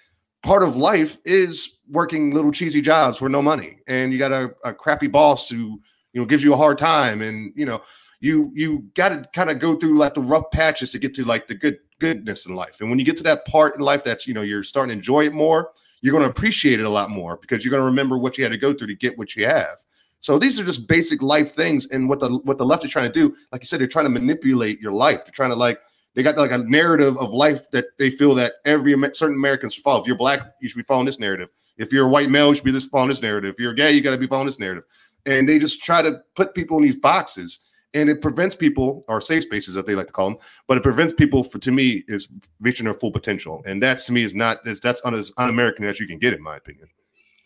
part 0.43 0.63
of 0.63 0.75
life 0.75 1.17
is 1.25 1.77
working 1.89 2.31
little 2.33 2.51
cheesy 2.51 2.81
jobs 2.81 3.17
for 3.17 3.29
no 3.29 3.41
money, 3.41 3.79
and 3.87 4.13
you 4.13 4.19
got 4.19 4.31
a, 4.31 4.51
a 4.63 4.73
crappy 4.73 5.07
boss 5.07 5.49
who 5.49 5.79
you 6.13 6.21
know 6.21 6.25
gives 6.25 6.43
you 6.43 6.53
a 6.53 6.57
hard 6.57 6.77
time, 6.77 7.21
and 7.21 7.53
you 7.55 7.65
know 7.65 7.81
you 8.19 8.51
you 8.53 8.85
got 8.93 9.09
to 9.09 9.27
kind 9.33 9.49
of 9.49 9.59
go 9.59 9.75
through 9.75 9.97
like 9.97 10.13
the 10.13 10.21
rough 10.21 10.49
patches 10.51 10.89
to 10.91 10.99
get 10.99 11.13
to 11.15 11.25
like 11.25 11.47
the 11.47 11.55
good 11.55 11.77
goodness 12.01 12.47
in 12.47 12.55
life. 12.55 12.81
And 12.81 12.89
when 12.89 12.99
you 12.99 13.05
get 13.05 13.15
to 13.17 13.23
that 13.23 13.45
part 13.45 13.75
in 13.75 13.81
life 13.81 14.03
that 14.03 14.25
you 14.25 14.33
know 14.33 14.41
you're 14.41 14.63
starting 14.63 14.89
to 14.89 14.97
enjoy 14.97 15.25
it 15.27 15.33
more, 15.33 15.71
you're 16.01 16.11
going 16.11 16.23
to 16.23 16.29
appreciate 16.29 16.79
it 16.79 16.85
a 16.85 16.89
lot 16.89 17.09
more 17.09 17.37
because 17.37 17.63
you're 17.63 17.69
going 17.69 17.81
to 17.81 17.85
remember 17.85 18.17
what 18.17 18.37
you 18.37 18.43
had 18.43 18.51
to 18.51 18.57
go 18.57 18.73
through 18.73 18.87
to 18.87 18.95
get 18.95 19.17
what 19.17 19.35
you 19.35 19.45
have. 19.45 19.77
So 20.19 20.37
these 20.37 20.59
are 20.59 20.63
just 20.63 20.87
basic 20.87 21.21
life 21.21 21.53
things, 21.53 21.87
and 21.91 22.09
what 22.09 22.19
the 22.19 22.29
what 22.43 22.57
the 22.57 22.65
left 22.65 22.83
is 22.83 22.91
trying 22.91 23.11
to 23.11 23.13
do, 23.13 23.33
like 23.51 23.61
you 23.61 23.67
said, 23.67 23.79
they're 23.79 23.87
trying 23.87 24.05
to 24.05 24.09
manipulate 24.09 24.81
your 24.81 24.91
life. 24.91 25.23
They're 25.23 25.31
trying 25.31 25.51
to 25.51 25.55
like 25.55 25.79
they 26.13 26.23
got 26.23 26.37
like 26.37 26.51
a 26.51 26.57
narrative 26.57 27.17
of 27.17 27.31
life 27.31 27.69
that 27.71 27.85
they 27.97 28.09
feel 28.09 28.35
that 28.35 28.53
every 28.65 28.93
certain 29.13 29.35
Americans 29.35 29.75
follow. 29.75 30.01
If 30.01 30.07
you're 30.07 30.17
black, 30.17 30.41
you 30.59 30.67
should 30.67 30.77
be 30.77 30.83
following 30.83 31.05
this 31.05 31.19
narrative. 31.19 31.49
If 31.77 31.93
you're 31.93 32.05
a 32.05 32.09
white 32.09 32.29
male, 32.29 32.49
you 32.49 32.55
should 32.55 32.65
be 32.65 32.71
this 32.71 32.85
following 32.85 33.09
this 33.09 33.21
narrative. 33.21 33.53
If 33.53 33.59
you're 33.59 33.73
gay, 33.73 33.93
you 33.93 34.01
got 34.01 34.11
to 34.11 34.17
be 34.17 34.27
following 34.27 34.47
this 34.47 34.59
narrative. 34.59 34.83
And 35.25 35.47
they 35.47 35.57
just 35.57 35.83
try 35.83 36.01
to 36.01 36.19
put 36.35 36.53
people 36.53 36.77
in 36.77 36.83
these 36.83 36.97
boxes 36.97 37.59
and 37.93 38.09
it 38.09 38.21
prevents 38.21 38.55
people 38.55 39.03
or 39.07 39.19
safe 39.19 39.43
spaces 39.43 39.73
that 39.73 39.85
they 39.85 39.95
like 39.95 40.07
to 40.07 40.13
call 40.13 40.29
them 40.29 40.39
but 40.67 40.77
it 40.77 40.83
prevents 40.83 41.13
people 41.13 41.43
for 41.43 41.59
to 41.59 41.71
me 41.71 42.03
is 42.07 42.27
reaching 42.59 42.85
their 42.85 42.93
full 42.93 43.11
potential 43.11 43.63
and 43.65 43.81
that 43.81 43.97
to 43.97 44.11
me 44.11 44.23
is 44.23 44.33
not 44.33 44.57
that's, 44.63 44.79
that's 44.79 45.01
un, 45.05 45.13
as 45.13 45.31
un-american 45.37 45.85
as 45.85 45.99
you 45.99 46.07
can 46.07 46.17
get 46.17 46.33
in 46.33 46.41
my 46.41 46.57
opinion 46.57 46.87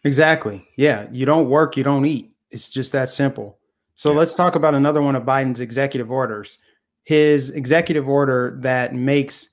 exactly 0.03 0.65
yeah 0.77 1.07
you 1.11 1.25
don't 1.25 1.49
work 1.49 1.75
you 1.77 1.83
don't 1.83 2.05
eat 2.05 2.31
it's 2.51 2.69
just 2.69 2.91
that 2.91 3.09
simple 3.09 3.57
so 3.95 4.11
yeah. 4.11 4.19
let's 4.19 4.33
talk 4.33 4.55
about 4.55 4.75
another 4.75 5.01
one 5.01 5.15
of 5.15 5.23
biden's 5.23 5.59
executive 5.59 6.11
orders 6.11 6.59
his 7.05 7.51
executive 7.51 8.09
order 8.09 8.57
that 8.61 8.93
makes 8.93 9.49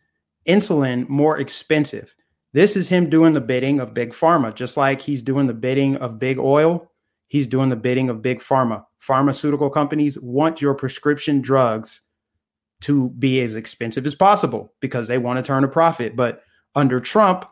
insulin 0.49 1.09
more 1.09 1.38
expensive. 1.38 2.16
This 2.53 2.76
is 2.76 2.88
him 2.88 3.09
doing 3.09 3.34
the 3.34 3.40
bidding 3.40 3.78
of 3.80 3.95
big 3.95 4.12
pharma, 4.12 4.55
just 4.55 4.76
like 4.76 5.01
he's 5.01 5.22
doing 5.22 5.47
the 5.47 5.55
bidding 5.55 5.97
of 5.97 6.18
big 6.18 6.38
oil. 6.38 6.90
He's 7.28 7.47
doing 7.47 7.68
the 7.68 7.76
bidding 7.76 8.11
of 8.11 8.20
big 8.20 8.40
pharma. 8.40 8.84
Pharmaceutical 9.03 9.68
companies 9.68 10.16
want 10.20 10.61
your 10.61 10.74
prescription 10.74 11.40
drugs 11.40 12.03
to 12.82 13.11
be 13.11 13.40
as 13.40 13.57
expensive 13.57 14.07
as 14.07 14.14
possible 14.14 14.74
because 14.78 15.09
they 15.09 15.18
want 15.18 15.38
to 15.38 15.42
turn 15.42 15.64
a 15.64 15.68
profit. 15.68 16.14
But 16.14 16.44
under 16.76 17.00
Trump, 17.00 17.44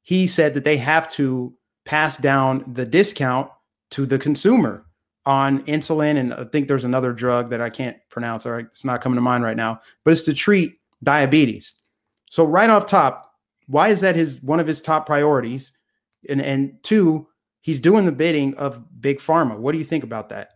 he 0.00 0.26
said 0.26 0.54
that 0.54 0.64
they 0.64 0.78
have 0.78 1.10
to 1.12 1.52
pass 1.84 2.16
down 2.16 2.64
the 2.72 2.86
discount 2.86 3.50
to 3.90 4.06
the 4.06 4.18
consumer 4.18 4.86
on 5.26 5.62
insulin. 5.66 6.16
And 6.16 6.32
I 6.32 6.44
think 6.44 6.68
there's 6.68 6.84
another 6.84 7.12
drug 7.12 7.50
that 7.50 7.60
I 7.60 7.68
can't 7.68 7.98
pronounce, 8.08 8.46
or 8.46 8.58
it's 8.58 8.82
not 8.82 9.02
coming 9.02 9.18
to 9.18 9.20
mind 9.20 9.44
right 9.44 9.58
now, 9.58 9.82
but 10.06 10.12
it's 10.12 10.22
to 10.22 10.32
treat 10.32 10.78
diabetes. 11.02 11.74
So, 12.30 12.46
right 12.46 12.70
off 12.70 12.86
top, 12.86 13.30
why 13.66 13.88
is 13.88 14.00
that 14.00 14.16
his 14.16 14.42
one 14.42 14.58
of 14.58 14.66
his 14.66 14.80
top 14.80 15.04
priorities? 15.04 15.70
And 16.30 16.40
and 16.40 16.82
two, 16.82 17.28
he's 17.60 17.78
doing 17.78 18.06
the 18.06 18.12
bidding 18.12 18.54
of 18.54 18.82
big 19.02 19.18
pharma. 19.18 19.58
What 19.58 19.72
do 19.72 19.78
you 19.78 19.84
think 19.84 20.02
about 20.02 20.30
that? 20.30 20.52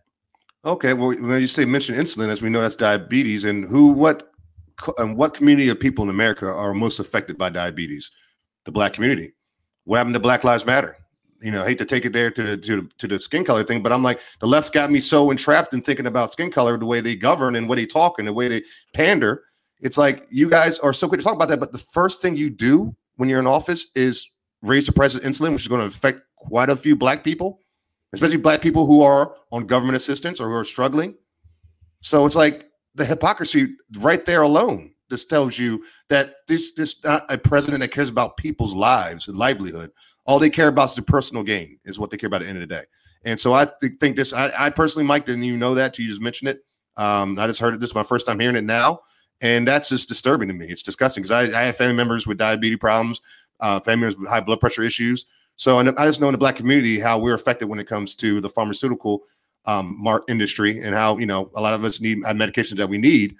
Okay, 0.65 0.93
well, 0.93 1.09
when 1.09 1.41
you 1.41 1.47
say 1.47 1.65
mention 1.65 1.95
insulin, 1.95 2.29
as 2.29 2.41
we 2.41 2.49
know, 2.49 2.61
that's 2.61 2.75
diabetes, 2.75 3.43
and 3.43 3.65
who, 3.65 3.87
what, 3.89 4.31
and 4.97 5.17
what 5.17 5.33
community 5.33 5.67
of 5.67 5.79
people 5.79 6.03
in 6.03 6.09
America 6.09 6.49
are 6.49 6.73
most 6.73 6.99
affected 6.99 7.37
by 7.37 7.49
diabetes? 7.49 8.11
The 8.63 8.71
black 8.71 8.93
community. 8.93 9.33
What 9.83 9.97
happened 9.97 10.13
to 10.13 10.21
Black 10.21 10.45
Lives 10.45 10.65
Matter? 10.65 10.95
You 11.41 11.51
know, 11.51 11.63
I 11.63 11.65
hate 11.65 11.77
to 11.79 11.85
take 11.85 12.05
it 12.05 12.13
there 12.13 12.31
to 12.31 12.55
to 12.55 12.89
to 12.97 13.07
the 13.07 13.19
skin 13.19 13.43
color 13.43 13.65
thing, 13.65 13.83
but 13.83 13.91
I'm 13.91 14.01
like, 14.01 14.21
the 14.39 14.47
left's 14.47 14.69
got 14.69 14.89
me 14.89 15.01
so 15.01 15.29
entrapped 15.29 15.73
in 15.73 15.81
thinking 15.81 16.05
about 16.05 16.31
skin 16.31 16.49
color, 16.49 16.77
the 16.77 16.85
way 16.85 17.01
they 17.01 17.17
govern 17.17 17.57
and 17.57 17.67
what 17.67 17.75
they 17.75 17.85
talk 17.85 18.17
and 18.17 18.25
the 18.25 18.31
way 18.31 18.47
they 18.47 18.63
pander. 18.93 19.43
It's 19.81 19.97
like 19.97 20.25
you 20.31 20.49
guys 20.49 20.79
are 20.79 20.93
so 20.93 21.09
quick 21.09 21.19
to 21.19 21.25
talk 21.25 21.35
about 21.35 21.49
that, 21.49 21.59
but 21.59 21.73
the 21.73 21.77
first 21.77 22.21
thing 22.21 22.37
you 22.37 22.49
do 22.49 22.95
when 23.17 23.27
you're 23.27 23.41
in 23.41 23.47
office 23.47 23.87
is 23.95 24.25
raise 24.61 24.85
the 24.85 24.93
price 24.93 25.13
of 25.13 25.21
insulin, 25.23 25.51
which 25.51 25.63
is 25.63 25.67
going 25.67 25.81
to 25.81 25.87
affect 25.87 26.21
quite 26.37 26.69
a 26.69 26.75
few 26.77 26.95
black 26.95 27.25
people 27.25 27.59
especially 28.13 28.37
black 28.37 28.61
people 28.61 28.85
who 28.85 29.01
are 29.01 29.35
on 29.51 29.65
government 29.65 29.97
assistance 29.97 30.39
or 30.39 30.47
who 30.47 30.55
are 30.55 30.65
struggling. 30.65 31.15
So 32.01 32.25
it's 32.25 32.35
like 32.35 32.69
the 32.95 33.05
hypocrisy 33.05 33.75
right 33.97 34.25
there 34.25 34.43
alone. 34.43 34.91
This 35.09 35.25
tells 35.25 35.59
you 35.59 35.83
that 36.09 36.35
this 36.47 36.73
this 36.73 36.95
not 37.03 37.29
a 37.29 37.37
president 37.37 37.81
that 37.81 37.91
cares 37.91 38.09
about 38.09 38.37
people's 38.37 38.73
lives 38.73 39.27
and 39.27 39.37
livelihood. 39.37 39.91
All 40.25 40.39
they 40.39 40.49
care 40.49 40.69
about 40.69 40.89
is 40.89 40.95
the 40.95 41.01
personal 41.01 41.43
gain, 41.43 41.77
is 41.85 41.99
what 41.99 42.09
they 42.09 42.17
care 42.17 42.27
about 42.27 42.41
at 42.41 42.45
the 42.45 42.49
end 42.49 42.63
of 42.63 42.69
the 42.69 42.75
day. 42.75 42.83
And 43.25 43.39
so 43.39 43.53
I 43.53 43.65
th- 43.65 43.93
think 43.99 44.15
this. 44.15 44.33
I, 44.33 44.51
I, 44.57 44.69
personally, 44.69 45.05
Mike, 45.05 45.25
didn't 45.25 45.43
even 45.43 45.59
know 45.59 45.75
that. 45.75 45.99
You 45.99 46.07
just 46.07 46.21
mentioned 46.21 46.49
it. 46.49 46.65
Um, 46.97 47.37
I 47.37 47.47
just 47.47 47.59
heard 47.59 47.73
it. 47.73 47.79
This 47.79 47.89
is 47.89 47.95
my 47.95 48.03
first 48.03 48.25
time 48.25 48.39
hearing 48.39 48.55
it 48.55 48.63
now, 48.63 49.01
and 49.41 49.67
that's 49.67 49.89
just 49.89 50.07
disturbing 50.07 50.47
to 50.47 50.53
me. 50.53 50.67
It's 50.67 50.83
disgusting 50.83 51.23
because 51.23 51.53
I, 51.53 51.59
I, 51.59 51.65
have 51.65 51.75
family 51.75 51.95
members 51.95 52.25
with 52.27 52.37
diabetes 52.37 52.77
problems, 52.79 53.21
uh, 53.59 53.79
family 53.79 54.01
members 54.01 54.19
with 54.19 54.29
high 54.29 54.41
blood 54.41 54.59
pressure 54.59 54.83
issues. 54.83 55.25
So, 55.55 55.77
I 55.77 56.05
just 56.05 56.19
know 56.19 56.27
in 56.27 56.33
the 56.33 56.37
black 56.37 56.55
community 56.55 56.99
how 56.99 57.19
we're 57.19 57.35
affected 57.35 57.65
when 57.67 57.79
it 57.79 57.87
comes 57.87 58.15
to 58.15 58.41
the 58.41 58.49
pharmaceutical 58.49 59.23
um, 59.65 60.05
industry 60.27 60.79
and 60.79 60.93
how 60.93 61.17
you 61.17 61.25
know 61.25 61.49
a 61.55 61.61
lot 61.61 61.73
of 61.73 61.83
us 61.83 62.01
need 62.01 62.21
medications 62.23 62.77
that 62.77 62.89
we 62.89 62.97
need. 62.97 63.35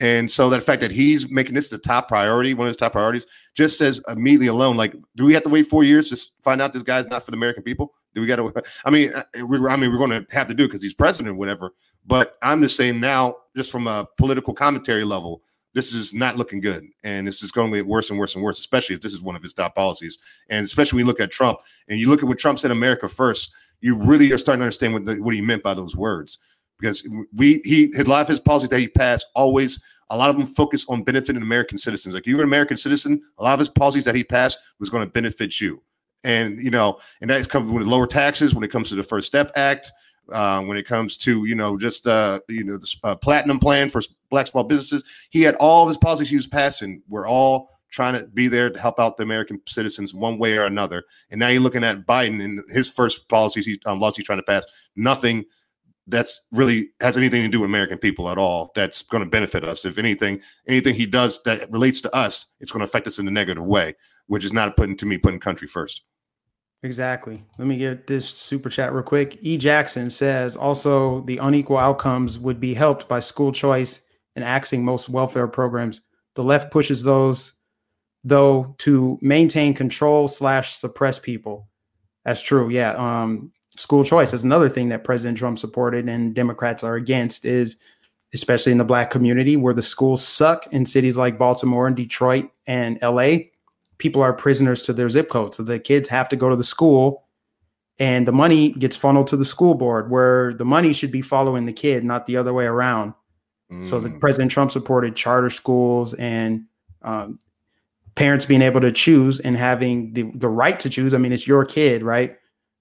And 0.00 0.30
so 0.30 0.50
that 0.50 0.62
fact 0.62 0.82
that 0.82 0.90
he's 0.90 1.30
making 1.30 1.54
this 1.54 1.70
the 1.70 1.78
top 1.78 2.08
priority, 2.08 2.52
one 2.52 2.66
of 2.66 2.68
his 2.68 2.76
top 2.76 2.92
priorities, 2.92 3.26
just 3.54 3.78
says 3.78 4.02
immediately 4.08 4.48
alone, 4.48 4.76
like, 4.76 4.94
do 5.16 5.24
we 5.24 5.32
have 5.32 5.42
to 5.44 5.48
wait 5.48 5.66
four 5.68 5.84
years 5.84 6.10
to 6.10 6.30
find 6.42 6.60
out 6.60 6.74
this 6.74 6.82
guy's 6.82 7.06
not 7.06 7.24
for 7.24 7.30
the 7.30 7.36
American 7.36 7.62
people? 7.62 7.94
Do 8.14 8.20
we 8.20 8.26
got 8.26 8.36
to? 8.36 8.62
I 8.84 8.90
mean, 8.90 9.12
uh, 9.14 9.22
we, 9.46 9.58
I 9.66 9.76
mean, 9.76 9.90
we're 9.90 9.98
going 9.98 10.10
to 10.10 10.26
have 10.34 10.48
to 10.48 10.54
do 10.54 10.66
because 10.66 10.82
he's 10.82 10.94
president, 10.94 11.34
or 11.34 11.38
whatever. 11.38 11.70
But 12.06 12.36
I'm 12.42 12.62
just 12.62 12.76
saying 12.76 13.00
now, 13.00 13.36
just 13.56 13.70
from 13.70 13.86
a 13.86 14.06
political 14.18 14.54
commentary 14.54 15.04
level, 15.04 15.42
this 15.76 15.92
is 15.92 16.14
not 16.14 16.38
looking 16.38 16.62
good. 16.62 16.88
And 17.04 17.28
this 17.28 17.42
is 17.42 17.50
going 17.50 17.70
to 17.70 17.76
get 17.76 17.86
worse 17.86 18.08
and 18.08 18.18
worse 18.18 18.34
and 18.34 18.42
worse, 18.42 18.58
especially 18.58 18.94
if 18.96 19.02
this 19.02 19.12
is 19.12 19.20
one 19.20 19.36
of 19.36 19.42
his 19.42 19.52
top 19.52 19.74
policies. 19.74 20.18
And 20.48 20.64
especially 20.64 20.96
when 20.96 21.04
you 21.04 21.08
look 21.08 21.20
at 21.20 21.30
Trump 21.30 21.58
and 21.88 22.00
you 22.00 22.08
look 22.08 22.22
at 22.22 22.28
what 22.28 22.38
Trump 22.38 22.58
said 22.58 22.70
America 22.70 23.10
first, 23.10 23.52
you 23.82 23.94
really 23.94 24.32
are 24.32 24.38
starting 24.38 24.60
to 24.60 24.64
understand 24.64 24.94
what, 24.94 25.04
the, 25.04 25.16
what 25.16 25.34
he 25.34 25.42
meant 25.42 25.62
by 25.62 25.74
those 25.74 25.94
words. 25.94 26.38
Because 26.80 27.06
we 27.34 27.60
he 27.62 27.92
a 27.98 28.04
lot 28.04 28.22
of 28.22 28.28
his 28.28 28.40
policies 28.40 28.70
that 28.70 28.80
he 28.80 28.88
passed 28.88 29.26
always 29.34 29.78
a 30.08 30.16
lot 30.16 30.30
of 30.30 30.36
them 30.36 30.46
focus 30.46 30.86
on 30.88 31.02
benefiting 31.02 31.42
American 31.42 31.76
citizens. 31.76 32.14
Like 32.14 32.26
you're 32.26 32.40
an 32.40 32.44
American 32.44 32.76
citizen, 32.78 33.20
a 33.38 33.44
lot 33.44 33.54
of 33.54 33.58
his 33.58 33.68
policies 33.68 34.04
that 34.04 34.14
he 34.14 34.24
passed 34.24 34.58
was 34.78 34.88
going 34.88 35.04
to 35.04 35.10
benefit 35.10 35.60
you. 35.60 35.82
And 36.24 36.58
you 36.58 36.70
know, 36.70 37.00
and 37.20 37.28
that's 37.28 37.46
coming 37.46 37.74
with 37.74 37.86
lower 37.86 38.06
taxes 38.06 38.54
when 38.54 38.64
it 38.64 38.70
comes 38.70 38.88
to 38.88 38.94
the 38.94 39.02
First 39.02 39.26
Step 39.26 39.50
Act, 39.56 39.92
uh, 40.32 40.60
when 40.62 40.76
it 40.76 40.86
comes 40.86 41.16
to 41.18 41.44
you 41.44 41.54
know 41.54 41.76
just 41.76 42.06
uh, 42.06 42.40
you 42.48 42.64
know 42.64 42.76
the 42.76 42.94
uh, 43.04 43.14
platinum 43.14 43.58
plan 43.58 43.90
for 43.90 44.02
black 44.30 44.46
small 44.46 44.64
businesses. 44.64 45.04
He 45.30 45.42
had 45.42 45.54
all 45.56 45.82
of 45.82 45.88
his 45.88 45.98
policies 45.98 46.30
he 46.30 46.36
was 46.36 46.46
passing 46.46 47.02
were 47.08 47.26
all 47.26 47.70
trying 47.90 48.14
to 48.14 48.26
be 48.28 48.48
there 48.48 48.68
to 48.68 48.78
help 48.78 48.98
out 48.98 49.16
the 49.16 49.22
American 49.22 49.60
citizens 49.66 50.12
one 50.12 50.38
way 50.38 50.56
or 50.56 50.64
another. 50.64 51.04
And 51.30 51.38
now 51.38 51.48
you're 51.48 51.62
looking 51.62 51.84
at 51.84 52.06
Biden 52.06 52.44
and 52.44 52.60
his 52.68 52.90
first 52.90 53.28
policies, 53.28 53.64
he, 53.64 53.80
um, 53.86 54.00
laws 54.00 54.16
he's 54.16 54.26
trying 54.26 54.38
to 54.38 54.44
pass, 54.44 54.66
nothing 54.96 55.44
that's 56.08 56.42
really 56.52 56.90
has 57.00 57.16
anything 57.16 57.42
to 57.42 57.48
do 57.48 57.60
with 57.60 57.70
American 57.70 57.98
people 57.98 58.28
at 58.28 58.38
all. 58.38 58.70
That's 58.74 59.02
going 59.02 59.24
to 59.24 59.30
benefit 59.30 59.64
us. 59.64 59.84
If 59.84 59.98
anything, 59.98 60.40
anything 60.68 60.94
he 60.94 61.06
does 61.06 61.40
that 61.44 61.70
relates 61.70 62.00
to 62.02 62.14
us, 62.14 62.46
it's 62.60 62.70
going 62.70 62.80
to 62.80 62.88
affect 62.88 63.06
us 63.06 63.18
in 63.18 63.26
a 63.26 63.30
negative 63.30 63.64
way, 63.64 63.94
which 64.26 64.44
is 64.44 64.52
not 64.52 64.76
putting 64.76 64.96
to 64.98 65.06
me 65.06 65.18
putting 65.18 65.40
country 65.40 65.66
first. 65.66 66.02
Exactly. 66.82 67.44
Let 67.58 67.66
me 67.66 67.78
get 67.78 68.06
this 68.06 68.28
super 68.28 68.68
chat 68.68 68.92
real 68.92 69.02
quick. 69.02 69.38
E. 69.40 69.56
Jackson 69.56 70.10
says 70.10 70.56
also 70.56 71.22
the 71.22 71.38
unequal 71.38 71.78
outcomes 71.78 72.38
would 72.38 72.60
be 72.60 72.74
helped 72.74 73.08
by 73.08 73.20
school 73.20 73.50
choice 73.50 74.00
and 74.36 74.44
axing 74.44 74.84
most 74.84 75.08
welfare 75.08 75.48
programs. 75.48 76.00
The 76.34 76.42
left 76.42 76.70
pushes 76.70 77.02
those 77.02 77.54
though 78.24 78.74
to 78.78 79.18
maintain 79.22 79.72
control 79.72 80.28
slash 80.28 80.74
suppress 80.74 81.18
people. 81.18 81.68
That's 82.24 82.42
true. 82.42 82.68
Yeah. 82.68 82.92
Um, 82.92 83.52
school 83.76 84.04
choice 84.04 84.32
is 84.32 84.44
another 84.44 84.68
thing 84.68 84.88
that 84.90 85.04
President 85.04 85.38
Trump 85.38 85.58
supported 85.58 86.08
and 86.08 86.34
Democrats 86.34 86.84
are 86.84 86.96
against 86.96 87.44
is 87.44 87.76
especially 88.34 88.72
in 88.72 88.78
the 88.78 88.84
black 88.84 89.10
community 89.10 89.56
where 89.56 89.72
the 89.72 89.82
schools 89.82 90.26
suck 90.26 90.66
in 90.72 90.84
cities 90.84 91.16
like 91.16 91.38
Baltimore 91.38 91.86
and 91.86 91.96
Detroit 91.96 92.50
and 92.66 92.98
LA 93.00 93.38
people 93.98 94.22
are 94.22 94.32
prisoners 94.32 94.82
to 94.82 94.92
their 94.92 95.08
zip 95.08 95.28
code. 95.30 95.54
So 95.54 95.62
the 95.62 95.78
kids 95.78 96.08
have 96.08 96.28
to 96.30 96.36
go 96.36 96.48
to 96.48 96.56
the 96.56 96.64
school 96.64 97.24
and 97.98 98.26
the 98.26 98.32
money 98.32 98.72
gets 98.72 98.96
funneled 98.96 99.26
to 99.28 99.36
the 99.36 99.44
school 99.44 99.74
board 99.74 100.10
where 100.10 100.54
the 100.54 100.64
money 100.64 100.92
should 100.92 101.10
be 101.10 101.22
following 101.22 101.66
the 101.66 101.72
kid, 101.72 102.04
not 102.04 102.26
the 102.26 102.36
other 102.36 102.52
way 102.52 102.66
around. 102.66 103.14
Mm. 103.72 103.86
So 103.86 104.00
the 104.00 104.10
mm. 104.10 104.20
President 104.20 104.50
Trump 104.50 104.70
supported 104.70 105.16
charter 105.16 105.50
schools 105.50 106.14
and 106.14 106.66
um, 107.02 107.38
parents 108.14 108.44
being 108.44 108.62
able 108.62 108.80
to 108.80 108.92
choose 108.92 109.40
and 109.40 109.56
having 109.56 110.12
the, 110.12 110.30
the 110.34 110.48
right 110.48 110.78
to 110.80 110.90
choose. 110.90 111.14
I 111.14 111.18
mean, 111.18 111.32
it's 111.32 111.46
your 111.46 111.64
kid, 111.64 112.02
right? 112.02 112.36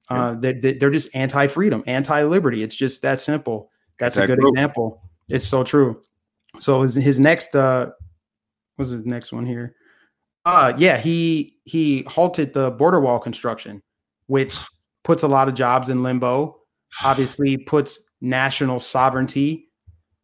Uh, 0.07 0.35
they're, 0.35 0.53
they're 0.53 0.91
just 0.91 1.15
anti-freedom, 1.15 1.83
anti-liberty. 1.87 2.61
It's 2.61 2.75
just 2.75 3.01
that 3.01 3.19
simple. 3.19 3.71
That's 3.97 4.17
a 4.17 4.27
good 4.27 4.39
example. 4.39 5.01
It's 5.29 5.47
so 5.47 5.63
true. 5.63 6.01
So 6.59 6.83
his, 6.83 6.93
his 6.93 7.19
next, 7.19 7.55
uh, 7.55 7.89
what's 8.75 8.91
his 8.91 9.03
next 9.05 9.33
one 9.33 9.45
here? 9.47 9.75
Uh 10.45 10.73
yeah, 10.77 10.97
he 10.97 11.57
he 11.65 12.03
halted 12.03 12.53
the 12.53 12.71
border 12.71 12.99
wall 12.99 13.19
construction, 13.19 13.81
which 14.27 14.55
puts 15.03 15.23
a 15.23 15.27
lot 15.27 15.47
of 15.47 15.55
jobs 15.55 15.89
in 15.89 16.03
limbo. 16.03 16.57
Obviously, 17.03 17.57
puts 17.57 17.99
national 18.21 18.79
sovereignty 18.79 19.69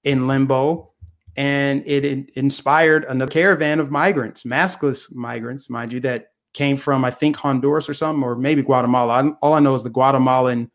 in 0.03 0.27
limbo, 0.27 0.93
and 1.35 1.85
it, 1.85 2.29
inspired 2.35 3.05
another 3.05 3.31
caravan 3.31 3.79
of 3.79 3.91
migrants, 3.91 4.43
maskless 4.43 5.11
migrants, 5.13 5.69
mind 5.69 5.91
you, 5.91 5.99
that 6.01 6.27
came 6.53 6.77
from 6.77 7.03
I 7.03 7.11
think 7.11 7.35
Honduras 7.37 7.89
or 7.89 7.93
something, 7.93 8.23
or 8.23 8.35
maybe 8.35 8.61
Guatemala. 8.61 9.35
All 9.41 9.53
I 9.53 9.59
know 9.59 9.73
is 9.75 9.83
the 9.83 9.89
Guatemalan 9.89 10.71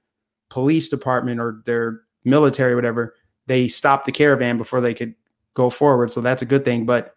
police 0.51 0.89
department 0.89 1.41
or 1.41 1.63
their 1.67 2.01
military, 2.25 2.75
whatever. 2.75 3.15
They 3.47 3.69
stopped 3.69 4.07
the 4.07 4.13
caravan 4.13 4.59
before 4.59 4.81
they 4.81 4.95
could 4.95 5.15
go 5.55 5.71
forward, 5.71 6.11
so 6.11 6.21
that's 6.21 6.43
a 6.43 6.47
good 6.47 6.65
thing. 6.65 6.85
But 6.85 7.16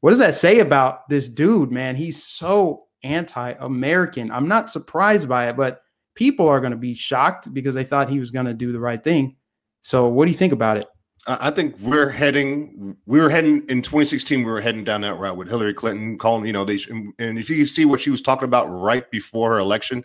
what 0.00 0.10
does 0.10 0.18
that 0.18 0.34
say 0.34 0.60
about 0.60 1.08
this 1.08 1.28
dude, 1.28 1.70
man? 1.70 1.96
He's 1.96 2.22
so 2.22 2.84
anti 3.02 3.52
American. 3.58 4.30
I'm 4.30 4.48
not 4.48 4.70
surprised 4.70 5.28
by 5.28 5.48
it, 5.48 5.56
but 5.56 5.82
people 6.14 6.48
are 6.48 6.60
going 6.60 6.72
to 6.72 6.78
be 6.78 6.94
shocked 6.94 7.52
because 7.52 7.74
they 7.74 7.84
thought 7.84 8.10
he 8.10 8.20
was 8.20 8.30
going 8.30 8.46
to 8.46 8.54
do 8.54 8.72
the 8.72 8.80
right 8.80 9.02
thing. 9.02 9.36
So, 9.82 10.08
what 10.08 10.26
do 10.26 10.30
you 10.30 10.36
think 10.36 10.52
about 10.52 10.76
it? 10.76 10.86
I 11.26 11.50
think 11.50 11.76
we're 11.80 12.08
heading. 12.08 12.96
We 13.06 13.20
were 13.20 13.28
heading 13.28 13.62
in 13.68 13.82
2016. 13.82 14.38
We 14.38 14.44
were 14.44 14.60
heading 14.60 14.84
down 14.84 15.02
that 15.02 15.18
route 15.18 15.36
with 15.36 15.48
Hillary 15.48 15.74
Clinton 15.74 16.18
calling. 16.18 16.46
You 16.46 16.52
know, 16.54 16.64
they 16.64 16.78
and 16.88 17.38
if 17.38 17.50
you 17.50 17.66
see 17.66 17.84
what 17.84 18.00
she 18.00 18.10
was 18.10 18.22
talking 18.22 18.46
about 18.46 18.66
right 18.68 19.08
before 19.10 19.50
her 19.50 19.58
election, 19.58 20.02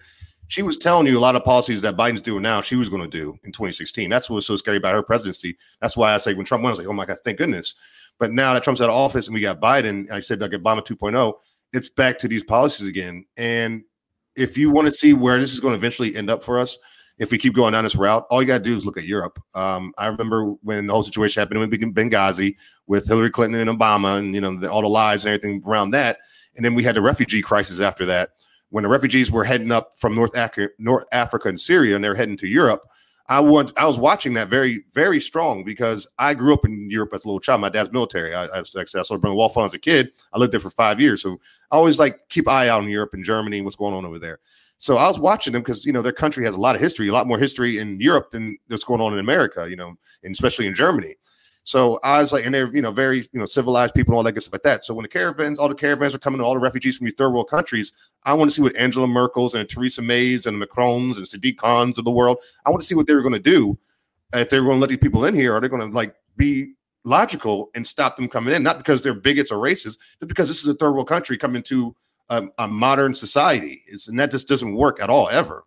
she 0.48 0.62
was 0.62 0.78
telling 0.78 1.08
you 1.08 1.18
a 1.18 1.20
lot 1.20 1.36
of 1.36 1.44
policies 1.44 1.82
that 1.82 1.98
Biden's 1.98 2.22
doing 2.22 2.42
now. 2.42 2.62
She 2.62 2.76
was 2.76 2.90
going 2.90 3.02
to 3.02 3.08
do 3.08 3.38
in 3.44 3.52
2016. 3.52 4.10
That's 4.10 4.30
what 4.30 4.36
was 4.36 4.46
so 4.46 4.58
scary 4.58 4.78
about 4.78 4.94
her 4.94 5.04
presidency. 5.04 5.58
That's 5.82 5.98
why 5.98 6.14
I 6.14 6.18
say 6.18 6.34
when 6.34 6.46
Trump 6.46 6.64
went, 6.64 6.72
I 6.72 6.74
was 6.74 6.80
like, 6.80 6.88
oh 6.88 6.94
my 6.94 7.06
god, 7.06 7.18
thank 7.24 7.38
goodness. 7.38 7.76
But 8.20 8.32
now 8.32 8.54
that 8.54 8.64
Trump's 8.64 8.82
out 8.82 8.90
of 8.90 8.96
office 8.96 9.28
and 9.28 9.34
we 9.34 9.42
got 9.42 9.60
Biden, 9.60 10.10
I 10.12 10.20
said 10.20 10.42
like 10.42 10.52
Obama 10.52 10.86
2.0, 10.86 11.34
it's 11.74 11.90
back 11.90 12.18
to 12.20 12.28
these 12.28 12.44
policies 12.44 12.88
again. 12.88 13.26
And 13.38 13.84
if 14.36 14.58
you 14.58 14.70
want 14.70 14.88
to 14.88 14.94
see 14.94 15.14
where 15.14 15.40
this 15.40 15.54
is 15.54 15.60
going 15.60 15.74
to 15.74 15.78
eventually 15.78 16.16
end 16.16 16.30
up 16.30 16.44
for 16.44 16.60
us, 16.60 16.78
if 17.18 17.32
we 17.32 17.38
keep 17.38 17.54
going 17.54 17.74
down 17.74 17.86
this 17.86 17.96
route, 17.96 18.26
all 18.30 18.42
you 18.42 18.48
got 18.48 18.58
to 18.58 18.64
do 18.64 18.76
is 18.76 18.86
look 18.86 18.98
at 18.98 19.06
Europe. 19.06 19.40
Um, 19.54 19.94
I 19.98 20.08
remember 20.08 20.52
when 20.64 20.88
the 20.88 20.94
whole 20.94 21.04
situation 21.04 21.40
happened 21.40 21.62
with 21.62 21.72
Benghazi 21.72 22.56
with 22.88 23.08
Hillary 23.08 23.30
Clinton 23.30 23.68
and 23.68 23.80
Obama, 23.80 24.20
and 24.20 24.36
you 24.36 24.42
know 24.42 24.58
the, 24.60 24.70
all 24.70 24.82
the 24.82 24.90
lies 24.90 25.24
and 25.24 25.34
everything 25.34 25.64
around 25.66 25.92
that, 25.92 26.18
and 26.58 26.66
then 26.66 26.76
we 26.76 26.84
had 26.84 26.96
the 26.96 27.02
refugee 27.02 27.42
crisis 27.42 27.80
after 27.80 28.06
that. 28.06 28.32
When 28.70 28.84
the 28.84 28.90
refugees 28.90 29.32
were 29.32 29.44
heading 29.44 29.72
up 29.72 29.94
from 29.98 30.16
North 30.16 30.36
Africa, 30.38 30.74
North 30.80 31.06
Africa 31.12 31.50
and 31.50 31.60
Syria, 31.60 31.96
and 31.96 32.04
they're 32.04 32.16
heading 32.16 32.38
to 32.38 32.48
Europe, 32.48 32.84
I 33.28 33.40
want 33.40 33.72
I 33.78 33.86
was 33.86 33.98
watching 33.98 34.34
that 34.34 34.50
very 34.50 34.84
very 34.94 35.20
strong 35.20 35.64
because 35.64 36.08
I 36.20 36.34
grew 36.34 36.54
up 36.54 36.66
in 36.66 36.90
Europe 36.90 37.12
as 37.14 37.26
a 37.26 37.28
little 37.28 37.40
child. 37.40 37.62
My 37.62 37.70
dad's 37.70 37.92
military. 37.92 38.36
I, 38.36 38.46
I, 38.46 38.60
I 38.60 38.84
saw 38.84 39.18
Berlin 39.18 39.36
Wall 39.36 39.52
as 39.64 39.74
a 39.74 39.80
kid. 39.80 40.12
I 40.34 40.38
lived 40.38 40.54
there 40.54 40.60
for 40.60 40.70
five 40.70 41.00
years, 41.00 41.22
so 41.24 41.40
I 41.72 41.76
always 41.76 41.98
like 41.98 42.30
keep 42.30 42.48
eye 42.48 42.70
out 42.70 42.84
on 42.84 42.90
Europe 42.90 43.14
and 43.14 43.24
Germany 43.24 43.58
and 43.58 43.66
what's 43.66 43.76
going 43.76 43.96
on 43.96 44.06
over 44.06 44.20
there. 44.20 44.40
So 44.78 44.98
I 44.98 45.08
was 45.08 45.18
watching 45.18 45.54
them 45.54 45.64
because 45.64 45.86
you 45.86 45.94
know 45.94 46.02
their 46.02 46.12
country 46.12 46.44
has 46.46 46.54
a 46.54 46.60
lot 46.60 46.76
of 46.76 46.82
history, 46.82 47.08
a 47.08 47.14
lot 47.14 47.28
more 47.28 47.40
history 47.40 47.80
in 47.80 48.00
Europe 48.00 48.30
than 48.32 48.58
what's 48.68 48.84
going 48.84 49.02
on 49.02 49.14
in 49.14 49.20
America, 49.20 49.68
you 49.70 49.76
know, 49.76 49.96
and 50.24 50.34
especially 50.34 50.68
in 50.68 50.76
Germany. 50.76 51.16
So 51.66 52.00
I 52.04 52.22
was 52.22 52.32
like, 52.32 52.46
and 52.46 52.54
they're 52.54 52.74
you 52.74 52.82
know 52.82 52.92
very 52.92 53.20
you 53.34 53.40
know 53.40 53.48
civilized 53.48 53.96
people 53.96 54.14
and 54.14 54.18
all 54.18 54.24
that 54.24 54.34
good 54.34 54.44
stuff 54.44 54.54
like 54.54 54.64
that. 54.64 54.86
So 54.86 54.94
when 54.94 55.04
the 55.04 55.10
caravans, 55.10 55.58
all 55.58 55.68
the 55.68 55.76
caravans 55.76 56.14
are 56.14 56.20
coming, 56.20 56.40
all 56.40 56.54
the 56.54 56.60
refugees 56.60 56.98
from 56.98 57.06
these 57.06 57.16
third 57.16 57.32
world 57.32 57.50
countries, 57.50 57.92
I 58.24 58.34
want 58.34 58.52
to 58.52 58.56
see 58.56 58.62
what 58.62 58.76
Angela 58.76 59.08
Merkel's 59.08 59.56
and 59.56 59.68
Theresa 59.68 60.04
May's 60.04 60.46
and 60.46 60.60
Macron's 60.60 61.18
and 61.18 61.26
Sadiq 61.26 61.58
Khan's 61.58 61.98
of 61.98 62.06
the 62.06 62.12
world. 62.12 62.38
I 62.66 62.70
want 62.70 62.82
to 62.84 62.88
see 62.88 62.94
what 62.94 63.08
they 63.08 63.16
were 63.16 63.24
going 63.24 63.34
to 63.34 63.40
do 63.40 63.78
if 64.34 64.50
they 64.50 64.60
were 64.60 64.68
going 64.68 64.78
to 64.78 64.82
let 64.82 64.90
these 64.90 65.00
people 65.00 65.26
in 65.26 65.34
here. 65.34 65.54
Are 65.54 65.60
they 65.60 65.68
going 65.68 65.82
to 65.82 65.96
like 65.96 66.16
be 66.38 66.74
logical 67.04 67.72
and 67.74 67.86
stop 67.86 68.16
them 68.16 68.30
coming 68.30 68.54
in? 68.54 68.62
Not 68.62 68.78
because 68.78 69.02
they're 69.02 69.16
bigots 69.16 69.52
or 69.52 69.58
racist, 69.58 69.98
but 70.20 70.28
because 70.28 70.48
this 70.48 70.60
is 70.60 70.68
a 70.68 70.76
third 70.76 70.92
world 70.92 71.08
country 71.08 71.36
coming 71.36 71.64
to 71.64 71.96
a, 72.30 72.44
a 72.60 72.68
modern 72.68 73.16
society. 73.16 73.82
It's, 73.88 74.08
and 74.08 74.20
that 74.20 74.30
just 74.30 74.48
doesn't 74.48 74.76
work 74.76 75.02
at 75.02 75.10
all 75.10 75.30
ever. 75.30 75.64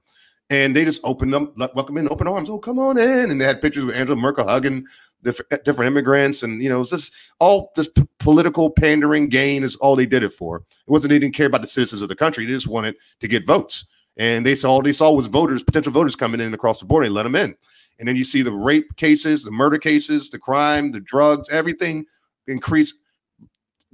And 0.50 0.74
they 0.74 0.84
just 0.84 1.02
opened 1.04 1.34
them, 1.34 1.52
welcome 1.56 1.98
in 1.98 2.08
open 2.08 2.26
arms. 2.26 2.48
Oh, 2.48 2.58
come 2.58 2.78
on 2.78 2.96
in. 2.98 3.30
And 3.30 3.40
they 3.40 3.44
had 3.44 3.60
pictures 3.60 3.84
of 3.84 3.90
Angela 3.90 4.16
Merkel 4.16 4.46
hugging 4.46 4.86
different, 5.22 5.64
different 5.64 5.88
immigrants. 5.88 6.42
And, 6.42 6.62
you 6.62 6.68
know, 6.68 6.80
it's 6.80 6.90
just 6.90 7.12
all 7.40 7.72
this 7.76 7.88
p- 7.88 8.06
political 8.18 8.70
pandering 8.70 9.28
gain 9.28 9.62
is 9.62 9.76
all 9.76 9.96
they 9.96 10.06
did 10.06 10.22
it 10.22 10.32
for. 10.32 10.56
It 10.58 10.90
wasn't 10.90 11.10
they 11.10 11.18
didn't 11.18 11.34
care 11.34 11.46
about 11.46 11.62
the 11.62 11.68
citizens 11.68 12.02
of 12.02 12.08
the 12.08 12.16
country. 12.16 12.44
They 12.44 12.52
just 12.52 12.66
wanted 12.66 12.96
to 13.20 13.28
get 13.28 13.46
votes. 13.46 13.84
And 14.16 14.44
they 14.44 14.54
saw, 14.54 14.70
all 14.70 14.82
they 14.82 14.92
saw 14.92 15.12
was 15.12 15.28
voters, 15.28 15.62
potential 15.62 15.92
voters 15.92 16.16
coming 16.16 16.40
in 16.40 16.52
across 16.52 16.80
the 16.80 16.86
border. 16.86 17.06
They 17.06 17.12
let 17.12 17.22
them 17.22 17.36
in. 17.36 17.54
And 17.98 18.08
then 18.08 18.16
you 18.16 18.24
see 18.24 18.42
the 18.42 18.52
rape 18.52 18.96
cases, 18.96 19.44
the 19.44 19.50
murder 19.50 19.78
cases, 19.78 20.30
the 20.30 20.38
crime, 20.38 20.92
the 20.92 21.00
drugs, 21.00 21.48
everything 21.50 22.04
increase 22.46 22.94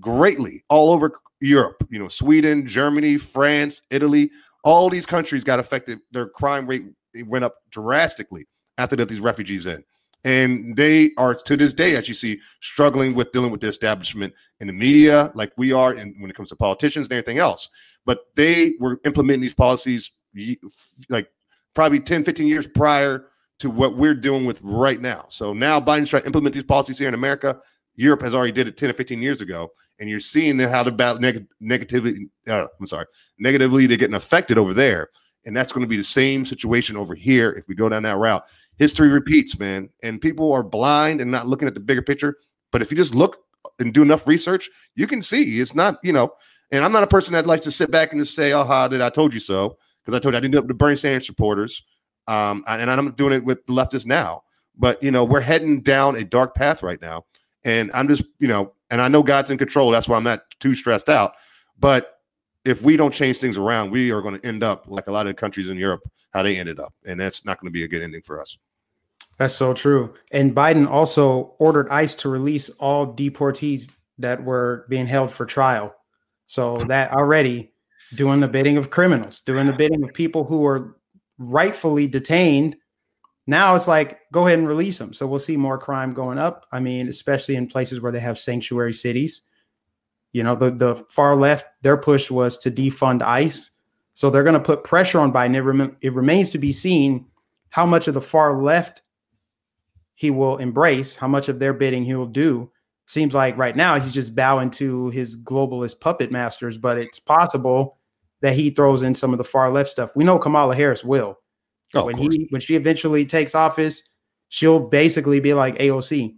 greatly 0.00 0.62
all 0.68 0.90
over 0.90 1.12
Europe, 1.40 1.86
you 1.90 1.98
know, 1.98 2.08
Sweden, 2.08 2.66
Germany, 2.66 3.16
France, 3.16 3.82
Italy, 3.90 4.30
all 4.62 4.88
these 4.88 5.06
countries 5.06 5.44
got 5.44 5.60
affected. 5.60 6.00
Their 6.10 6.26
crime 6.26 6.66
rate 6.66 6.84
went 7.26 7.44
up 7.44 7.56
drastically 7.70 8.46
after 8.78 8.96
they 8.96 9.02
that 9.02 9.08
these 9.08 9.20
refugees 9.20 9.66
in. 9.66 9.84
And 10.24 10.74
they 10.76 11.10
are 11.18 11.34
to 11.34 11.56
this 11.56 11.74
day, 11.74 11.96
as 11.96 12.08
you 12.08 12.14
see, 12.14 12.40
struggling 12.60 13.14
with 13.14 13.30
dealing 13.32 13.50
with 13.50 13.60
the 13.60 13.68
establishment 13.68 14.32
in 14.60 14.68
the 14.68 14.72
media, 14.72 15.30
like 15.34 15.52
we 15.58 15.72
are, 15.72 15.94
when 15.94 16.30
it 16.30 16.34
comes 16.34 16.48
to 16.48 16.56
politicians 16.56 17.06
and 17.06 17.12
everything 17.12 17.38
else. 17.38 17.68
But 18.06 18.20
they 18.34 18.74
were 18.80 19.00
implementing 19.04 19.42
these 19.42 19.54
policies 19.54 20.12
like 21.08 21.28
probably 21.74 22.00
10, 22.00 22.24
15 22.24 22.46
years 22.46 22.66
prior 22.66 23.26
to 23.58 23.70
what 23.70 23.96
we're 23.96 24.14
dealing 24.14 24.46
with 24.46 24.60
right 24.62 25.00
now. 25.00 25.26
So 25.28 25.52
now 25.52 25.80
Biden's 25.80 26.10
trying 26.10 26.22
to 26.22 26.26
implement 26.26 26.54
these 26.54 26.64
policies 26.64 26.98
here 26.98 27.08
in 27.08 27.14
America. 27.14 27.60
Europe 27.96 28.22
has 28.22 28.34
already 28.34 28.52
did 28.52 28.66
it 28.66 28.76
10 28.76 28.90
or 28.90 28.94
15 28.94 29.22
years 29.22 29.40
ago, 29.40 29.70
and 30.00 30.10
you're 30.10 30.20
seeing 30.20 30.58
how 30.58 30.82
the 30.82 30.90
bad 30.90 31.20
neg- 31.20 31.46
negatively, 31.60 32.28
uh, 32.48 32.66
I'm 32.80 32.86
sorry, 32.86 33.06
negatively 33.38 33.86
they're 33.86 33.96
getting 33.96 34.16
affected 34.16 34.58
over 34.58 34.74
there, 34.74 35.10
and 35.46 35.56
that's 35.56 35.72
going 35.72 35.82
to 35.82 35.88
be 35.88 35.96
the 35.96 36.02
same 36.02 36.44
situation 36.44 36.96
over 36.96 37.14
here 37.14 37.50
if 37.52 37.68
we 37.68 37.76
go 37.76 37.88
down 37.88 38.02
that 38.02 38.16
route. 38.16 38.44
History 38.78 39.08
repeats, 39.08 39.58
man, 39.58 39.88
and 40.02 40.20
people 40.20 40.52
are 40.52 40.62
blind 40.62 41.20
and 41.20 41.30
not 41.30 41.46
looking 41.46 41.68
at 41.68 41.74
the 41.74 41.80
bigger 41.80 42.02
picture. 42.02 42.36
But 42.72 42.82
if 42.82 42.90
you 42.90 42.96
just 42.96 43.14
look 43.14 43.38
and 43.78 43.94
do 43.94 44.02
enough 44.02 44.26
research, 44.26 44.68
you 44.94 45.06
can 45.06 45.22
see 45.22 45.60
it's 45.60 45.74
not, 45.74 45.98
you 46.02 46.12
know. 46.12 46.32
And 46.70 46.84
I'm 46.84 46.92
not 46.92 47.04
a 47.04 47.08
person 47.08 47.34
that 47.34 47.46
likes 47.46 47.64
to 47.64 47.70
sit 47.70 47.90
back 47.90 48.12
and 48.12 48.20
just 48.20 48.34
say, 48.34 48.52
aha, 48.52 48.88
did 48.88 49.00
I 49.00 49.10
told 49.10 49.32
you 49.32 49.40
so?" 49.40 49.78
Because 50.02 50.14
I 50.14 50.18
told 50.18 50.34
you 50.34 50.38
I 50.38 50.40
didn't 50.40 50.56
up 50.56 50.66
the 50.66 50.74
Bernie 50.74 50.96
Sanders 50.96 51.26
supporters, 51.26 51.82
um, 52.26 52.64
and 52.66 52.90
I'm 52.90 53.12
doing 53.12 53.32
it 53.32 53.44
with 53.44 53.64
leftists 53.66 54.06
now. 54.06 54.42
But 54.76 55.02
you 55.02 55.10
know, 55.10 55.24
we're 55.24 55.40
heading 55.40 55.82
down 55.82 56.16
a 56.16 56.24
dark 56.24 56.54
path 56.54 56.82
right 56.82 57.00
now 57.00 57.24
and 57.64 57.90
I'm 57.94 58.08
just, 58.08 58.24
you 58.38 58.48
know, 58.48 58.72
and 58.90 59.00
I 59.00 59.08
know 59.08 59.22
God's 59.22 59.50
in 59.50 59.58
control. 59.58 59.90
That's 59.90 60.08
why 60.08 60.16
I'm 60.16 60.24
not 60.24 60.42
too 60.60 60.74
stressed 60.74 61.08
out. 61.08 61.34
But 61.78 62.13
if 62.64 62.82
we 62.82 62.96
don't 62.96 63.12
change 63.12 63.38
things 63.38 63.58
around, 63.58 63.90
we 63.90 64.10
are 64.10 64.22
going 64.22 64.38
to 64.38 64.46
end 64.46 64.62
up 64.62 64.84
like 64.86 65.06
a 65.06 65.12
lot 65.12 65.26
of 65.26 65.36
countries 65.36 65.68
in 65.68 65.76
Europe, 65.76 66.02
how 66.32 66.42
they 66.42 66.56
ended 66.56 66.80
up. 66.80 66.94
And 67.06 67.20
that's 67.20 67.44
not 67.44 67.60
going 67.60 67.68
to 67.68 67.72
be 67.72 67.84
a 67.84 67.88
good 67.88 68.02
ending 68.02 68.22
for 68.22 68.40
us. 68.40 68.56
That's 69.38 69.54
so 69.54 69.74
true. 69.74 70.14
And 70.30 70.54
Biden 70.54 70.88
also 70.88 71.54
ordered 71.58 71.88
ICE 71.90 72.14
to 72.16 72.28
release 72.28 72.70
all 72.70 73.14
deportees 73.14 73.90
that 74.18 74.44
were 74.44 74.86
being 74.88 75.06
held 75.06 75.30
for 75.30 75.44
trial. 75.44 75.94
So 76.46 76.84
that 76.88 77.12
already 77.12 77.72
doing 78.14 78.40
the 78.40 78.48
bidding 78.48 78.76
of 78.76 78.90
criminals, 78.90 79.40
doing 79.40 79.66
the 79.66 79.72
bidding 79.72 80.02
of 80.04 80.14
people 80.14 80.44
who 80.44 80.64
are 80.66 80.96
rightfully 81.38 82.06
detained 82.06 82.76
now 83.46 83.74
it's 83.74 83.88
like 83.88 84.20
go 84.32 84.46
ahead 84.46 84.58
and 84.58 84.68
release 84.68 84.98
them. 84.98 85.12
So 85.12 85.26
we'll 85.26 85.38
see 85.38 85.56
more 85.56 85.78
crime 85.78 86.14
going 86.14 86.38
up. 86.38 86.66
I 86.72 86.80
mean, 86.80 87.08
especially 87.08 87.56
in 87.56 87.66
places 87.66 88.00
where 88.00 88.12
they 88.12 88.20
have 88.20 88.38
sanctuary 88.38 88.92
cities. 88.92 89.42
You 90.34 90.42
know, 90.42 90.56
the 90.56 90.72
the 90.72 90.96
far 91.08 91.36
left, 91.36 91.64
their 91.82 91.96
push 91.96 92.30
was 92.30 92.58
to 92.58 92.70
defund 92.70 93.22
ICE. 93.22 93.70
So 94.14 94.30
they're 94.30 94.42
going 94.42 94.54
to 94.54 94.60
put 94.60 94.84
pressure 94.84 95.18
on 95.18 95.32
Biden. 95.32 95.54
It, 95.54 95.62
rem- 95.62 95.96
it 96.00 96.12
remains 96.12 96.50
to 96.50 96.58
be 96.58 96.72
seen 96.72 97.26
how 97.70 97.86
much 97.86 98.06
of 98.06 98.14
the 98.14 98.20
far 98.20 98.60
left 98.60 99.02
he 100.14 100.30
will 100.30 100.58
embrace, 100.58 101.14
how 101.14 101.28
much 101.28 101.48
of 101.48 101.58
their 101.58 101.72
bidding 101.72 102.04
he 102.04 102.14
will 102.14 102.26
do. 102.26 102.70
Seems 103.06 103.32
like 103.32 103.56
right 103.56 103.76
now 103.76 103.98
he's 103.98 104.12
just 104.12 104.34
bowing 104.34 104.70
to 104.72 105.10
his 105.10 105.36
globalist 105.36 106.00
puppet 106.00 106.32
masters, 106.32 106.78
but 106.78 106.98
it's 106.98 107.18
possible 107.18 107.98
that 108.40 108.54
he 108.54 108.70
throws 108.70 109.02
in 109.02 109.14
some 109.14 109.32
of 109.32 109.38
the 109.38 109.44
far 109.44 109.70
left 109.70 109.90
stuff. 109.90 110.10
We 110.16 110.24
know 110.24 110.38
Kamala 110.38 110.74
Harris 110.74 111.04
will. 111.04 111.38
Oh, 111.94 112.06
when 112.06 112.16
he 112.16 112.48
when 112.50 112.60
she 112.60 112.74
eventually 112.74 113.24
takes 113.24 113.54
office, 113.54 114.02
she'll 114.48 114.80
basically 114.80 115.38
be 115.38 115.54
like 115.54 115.78
AOC. 115.78 116.34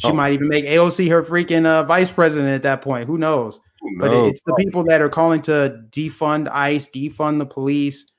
She 0.00 0.08
oh. 0.08 0.14
might 0.14 0.32
even 0.32 0.48
make 0.48 0.64
AOC 0.64 1.10
her 1.10 1.22
freaking 1.22 1.66
uh, 1.66 1.84
vice 1.84 2.10
president 2.10 2.50
at 2.50 2.62
that 2.62 2.80
point. 2.80 3.06
Who 3.06 3.18
knows? 3.18 3.60
But 3.98 4.12
it's 4.12 4.42
the 4.42 4.54
people 4.54 4.82
that 4.84 5.02
are 5.02 5.08
calling 5.08 5.42
to 5.42 5.82
defund 5.90 6.48
ICE, 6.50 6.88
defund 6.88 7.38
the 7.38 7.46
police, 7.46 8.10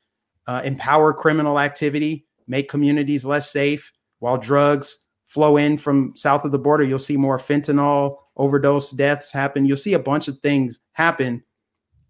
uh, 0.47 0.61
empower 0.63 1.13
criminal 1.13 1.59
activity, 1.59 2.25
make 2.47 2.69
communities 2.69 3.25
less 3.25 3.51
safe. 3.51 3.91
While 4.19 4.37
drugs 4.37 5.05
flow 5.25 5.57
in 5.57 5.77
from 5.77 6.13
south 6.15 6.45
of 6.45 6.51
the 6.51 6.59
border, 6.59 6.83
you'll 6.83 6.99
see 6.99 7.17
more 7.17 7.37
fentanyl 7.37 8.17
overdose 8.37 8.91
deaths 8.91 9.31
happen. 9.31 9.65
You'll 9.65 9.77
see 9.77 9.93
a 9.93 9.99
bunch 9.99 10.27
of 10.27 10.39
things 10.39 10.79
happen 10.93 11.43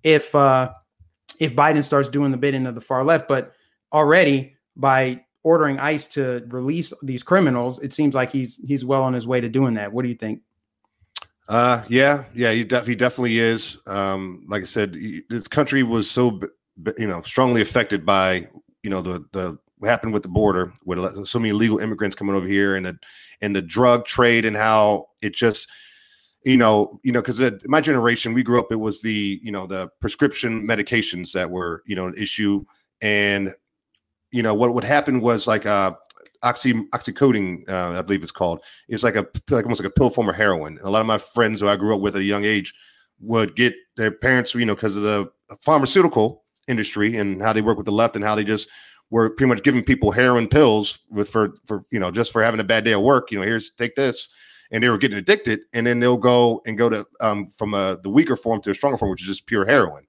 if 0.03 0.33
uh, 0.35 0.73
if 1.39 1.55
Biden 1.55 1.83
starts 1.83 2.09
doing 2.09 2.31
the 2.31 2.37
bidding 2.37 2.67
of 2.67 2.75
the 2.75 2.81
far 2.81 3.05
left. 3.05 3.29
But 3.29 3.53
already 3.93 4.55
by 4.75 5.23
ordering 5.43 5.79
ICE 5.79 6.05
to 6.07 6.45
release 6.49 6.93
these 7.01 7.23
criminals, 7.23 7.81
it 7.81 7.93
seems 7.93 8.13
like 8.13 8.31
he's 8.31 8.57
he's 8.67 8.85
well 8.85 9.03
on 9.03 9.13
his 9.13 9.25
way 9.25 9.41
to 9.41 9.49
doing 9.49 9.75
that. 9.75 9.91
What 9.91 10.03
do 10.03 10.09
you 10.09 10.15
think? 10.15 10.41
Uh, 11.47 11.83
yeah, 11.89 12.23
yeah, 12.33 12.51
he, 12.51 12.63
def- 12.63 12.87
he 12.87 12.95
definitely 12.95 13.39
is. 13.39 13.77
Um, 13.85 14.45
like 14.47 14.61
I 14.61 14.65
said, 14.65 14.95
he, 14.95 15.23
this 15.29 15.47
country 15.47 15.83
was 15.83 16.09
so 16.09 16.39
you 16.97 17.07
know 17.07 17.21
strongly 17.23 17.61
affected 17.61 18.05
by 18.05 18.47
you 18.83 18.89
know 18.89 19.01
the 19.01 19.25
the 19.33 19.57
what 19.77 19.89
happened 19.89 20.13
with 20.13 20.23
the 20.23 20.29
border 20.29 20.71
with 20.85 21.27
so 21.27 21.39
many 21.39 21.49
illegal 21.49 21.79
immigrants 21.79 22.15
coming 22.15 22.35
over 22.35 22.47
here 22.47 22.75
and 22.75 22.85
the 22.85 22.97
and 23.41 23.55
the 23.55 23.61
drug 23.61 24.05
trade 24.05 24.45
and 24.45 24.55
how 24.55 25.05
it 25.21 25.33
just 25.33 25.67
you 26.45 26.57
know 26.57 26.99
you 27.03 27.11
know 27.11 27.21
because 27.21 27.41
my 27.65 27.81
generation 27.81 28.33
we 28.33 28.43
grew 28.43 28.59
up 28.59 28.71
it 28.71 28.79
was 28.79 29.01
the 29.01 29.39
you 29.43 29.51
know 29.51 29.65
the 29.65 29.89
prescription 29.99 30.65
medications 30.65 31.31
that 31.31 31.49
were 31.49 31.83
you 31.85 31.95
know 31.95 32.07
an 32.07 32.15
issue 32.15 32.63
and 33.01 33.51
you 34.31 34.43
know 34.43 34.53
what 34.53 34.73
would 34.73 34.83
happen 34.83 35.21
was 35.21 35.47
like 35.47 35.65
uh 35.65 35.93
oxy 36.43 36.73
uh, 36.73 37.91
i 37.91 38.01
believe 38.01 38.23
it's 38.23 38.31
called 38.31 38.63
it's 38.87 39.03
like 39.03 39.15
a 39.15 39.27
like 39.49 39.65
almost 39.65 39.81
like 39.81 39.89
a 39.89 39.93
pill 39.93 40.09
form 40.09 40.29
of 40.29 40.35
heroin. 40.35 40.77
And 40.77 40.87
a 40.87 40.89
lot 40.89 41.01
of 41.01 41.07
my 41.07 41.17
friends 41.17 41.59
who 41.59 41.67
i 41.67 41.75
grew 41.75 41.95
up 41.95 42.01
with 42.01 42.15
at 42.15 42.21
a 42.21 42.25
young 42.25 42.45
age 42.45 42.73
would 43.19 43.55
get 43.55 43.73
their 43.97 44.11
parents 44.11 44.55
you 44.55 44.65
know 44.65 44.75
because 44.75 44.95
of 44.95 45.03
the 45.03 45.31
pharmaceutical 45.59 46.43
industry 46.67 47.17
and 47.17 47.41
how 47.41 47.53
they 47.53 47.61
work 47.61 47.77
with 47.77 47.85
the 47.85 47.91
left 47.91 48.15
and 48.15 48.25
how 48.25 48.35
they 48.35 48.43
just 48.43 48.69
were 49.11 49.29
pretty 49.29 49.49
much 49.49 49.63
giving 49.63 49.83
people 49.83 50.11
heroin 50.11 50.47
pills 50.47 50.99
with 51.09 51.29
for 51.29 51.53
for 51.65 51.85
you 51.91 51.99
know 51.99 52.09
just 52.09 52.31
for 52.31 52.41
having 52.41 52.59
a 52.59 52.63
bad 52.63 52.83
day 52.83 52.93
at 52.93 53.03
work 53.03 53.31
you 53.31 53.37
know 53.37 53.45
here's 53.45 53.71
take 53.71 53.95
this. 53.95 54.29
And 54.73 54.81
they 54.81 54.87
were 54.87 54.97
getting 54.97 55.17
addicted 55.17 55.59
and 55.73 55.85
then 55.85 55.99
they'll 55.99 56.15
go 56.15 56.61
and 56.65 56.77
go 56.77 56.87
to 56.87 57.05
um, 57.19 57.51
from 57.57 57.73
a, 57.73 57.99
the 58.03 58.09
weaker 58.09 58.37
form 58.37 58.61
to 58.61 58.71
a 58.71 58.73
stronger 58.73 58.97
form 58.97 59.11
which 59.11 59.21
is 59.21 59.27
just 59.27 59.45
pure 59.45 59.65
heroin 59.65 60.05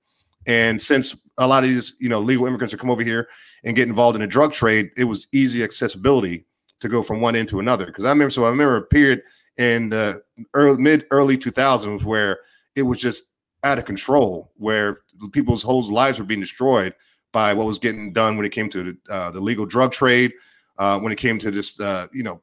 and 0.47 0.81
since 0.81 1.17
a 1.39 1.47
lot 1.47 1.65
of 1.65 1.71
these, 1.71 1.97
you 2.01 2.09
know, 2.09 2.21
legal 2.21 2.47
immigrants 2.47 2.75
are 2.75 2.79
come 2.79 2.91
over 2.91 3.03
here 3.03 3.29
and 3.65 3.77
get 3.77 3.89
involved 3.89 4.17
in 4.17 4.23
the 4.23 4.27
drug 4.27 4.53
trade, 4.53 4.91
it 4.97 5.05
was 5.05 5.27
easy 5.33 5.63
accessibility 5.63 6.45
to 6.81 6.89
go 6.89 7.03
from 7.03 7.21
one 7.21 7.37
end 7.37 7.49
to 7.49 7.61
another. 7.61 7.87
Because 7.87 8.05
I 8.05 8.09
remember, 8.09 8.31
so 8.31 8.45
I 8.45 8.51
remember 8.51 8.77
a 8.77 8.83
period 8.83 9.23
in 9.57 9.89
the 9.89 10.23
early, 10.55 10.81
mid 10.81 11.07
early 11.11 11.39
2000s 11.39 12.03
where 12.03 12.41
it 12.75 12.83
was 12.83 13.01
just 13.01 13.25
out 13.65 13.79
of 13.79 13.85
control, 13.85 14.51
where 14.57 15.01
people's 15.33 15.63
whole 15.63 15.83
lives 15.83 16.19
were 16.19 16.25
being 16.25 16.41
destroyed 16.41 16.95
by 17.33 17.55
what 17.55 17.67
was 17.67 17.79
getting 17.79 18.13
done 18.13 18.37
when 18.37 18.45
it 18.45 18.51
came 18.53 18.69
to 18.69 18.83
the, 18.83 19.13
uh, 19.13 19.31
the 19.31 19.41
legal 19.41 19.65
drug 19.65 19.93
trade, 19.93 20.33
uh, 20.79 20.99
when 20.99 21.13
it 21.13 21.19
came 21.19 21.39
to 21.39 21.51
this, 21.51 21.79
uh, 21.81 22.07
you 22.13 22.23
know, 22.23 22.43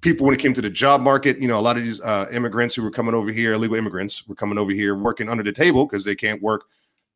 people 0.00 0.24
when 0.24 0.34
it 0.34 0.40
came 0.40 0.52
to 0.54 0.62
the 0.62 0.70
job 0.70 1.00
market. 1.00 1.38
You 1.38 1.48
know, 1.48 1.58
a 1.58 1.60
lot 1.60 1.76
of 1.76 1.82
these 1.82 2.00
uh, 2.00 2.26
immigrants 2.32 2.74
who 2.74 2.82
were 2.82 2.90
coming 2.90 3.14
over 3.14 3.30
here, 3.30 3.54
illegal 3.54 3.76
immigrants, 3.76 4.26
were 4.26 4.34
coming 4.34 4.58
over 4.58 4.72
here 4.72 4.96
working 4.96 5.28
under 5.28 5.42
the 5.42 5.52
table 5.52 5.86
because 5.86 6.04
they 6.04 6.14
can't 6.14 6.42
work, 6.42 6.64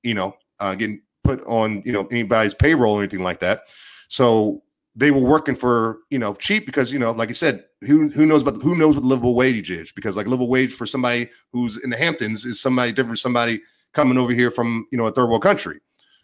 you 0.02 0.14
know, 0.14 0.36
uh, 0.60 0.74
getting 0.74 1.02
put 1.24 1.44
on, 1.44 1.82
you 1.84 1.92
know, 1.92 2.06
anybody's 2.10 2.54
payroll 2.54 2.94
or 2.94 3.00
anything 3.00 3.22
like 3.22 3.40
that. 3.40 3.62
So 4.08 4.62
they 4.94 5.10
were 5.10 5.20
working 5.20 5.54
for, 5.54 5.98
you 6.10 6.18
know, 6.18 6.34
cheap 6.34 6.66
because, 6.66 6.92
you 6.92 6.98
know, 6.98 7.12
like 7.12 7.30
I 7.30 7.32
said, 7.32 7.64
who 7.86 8.08
who 8.10 8.26
knows 8.26 8.44
but 8.44 8.56
who 8.56 8.74
knows 8.74 8.94
what 8.96 9.04
livable 9.04 9.34
wage 9.34 9.70
is? 9.70 9.92
Because 9.92 10.16
like 10.16 10.26
livable 10.26 10.48
wage 10.48 10.74
for 10.74 10.86
somebody 10.86 11.30
who's 11.52 11.82
in 11.82 11.90
the 11.90 11.96
Hamptons 11.96 12.44
is 12.44 12.60
somebody 12.60 12.92
different 12.92 13.18
somebody 13.18 13.60
coming 13.94 14.18
over 14.18 14.32
here 14.32 14.50
from, 14.50 14.86
you 14.90 14.98
know, 14.98 15.06
a 15.06 15.12
third 15.12 15.28
world 15.28 15.42
country. 15.42 15.80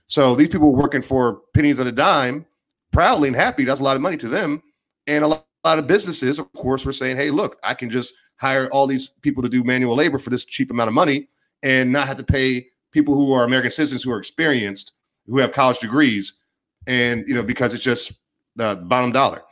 So 0.06 0.34
these 0.34 0.48
people 0.48 0.72
were 0.72 0.78
working 0.78 1.02
for 1.02 1.42
pennies 1.54 1.80
on 1.80 1.86
a 1.86 1.92
dime, 1.92 2.46
proudly 2.92 3.28
and 3.28 3.36
happy. 3.36 3.64
That's 3.64 3.80
a 3.80 3.84
lot 3.84 3.96
of 3.96 4.02
money 4.02 4.16
to 4.18 4.28
them. 4.28 4.62
And 5.06 5.24
a 5.24 5.28
lot, 5.28 5.46
a 5.64 5.68
lot 5.68 5.78
of 5.78 5.86
businesses, 5.86 6.38
of 6.38 6.50
course, 6.52 6.84
were 6.84 6.92
saying, 6.92 7.16
hey, 7.16 7.30
look, 7.30 7.58
I 7.62 7.74
can 7.74 7.90
just 7.90 8.14
hire 8.36 8.68
all 8.70 8.86
these 8.86 9.08
people 9.22 9.42
to 9.42 9.48
do 9.48 9.64
manual 9.64 9.96
labor 9.96 10.18
for 10.18 10.30
this 10.30 10.44
cheap 10.44 10.70
amount 10.70 10.88
of 10.88 10.94
money 10.94 11.28
and 11.62 11.92
not 11.92 12.06
have 12.06 12.16
to 12.18 12.24
pay 12.24 12.66
people 12.98 13.14
who 13.14 13.32
are 13.32 13.44
American 13.44 13.70
citizens 13.70 14.02
who 14.02 14.10
are 14.10 14.18
experienced, 14.18 14.94
who 15.28 15.38
have 15.38 15.52
college 15.52 15.78
degrees, 15.78 16.34
and 16.88 17.24
you 17.28 17.34
know, 17.34 17.44
because 17.44 17.72
it's 17.72 17.84
just 17.84 18.12
the 18.56 18.74
bottom 18.86 19.12
dollar. 19.12 19.42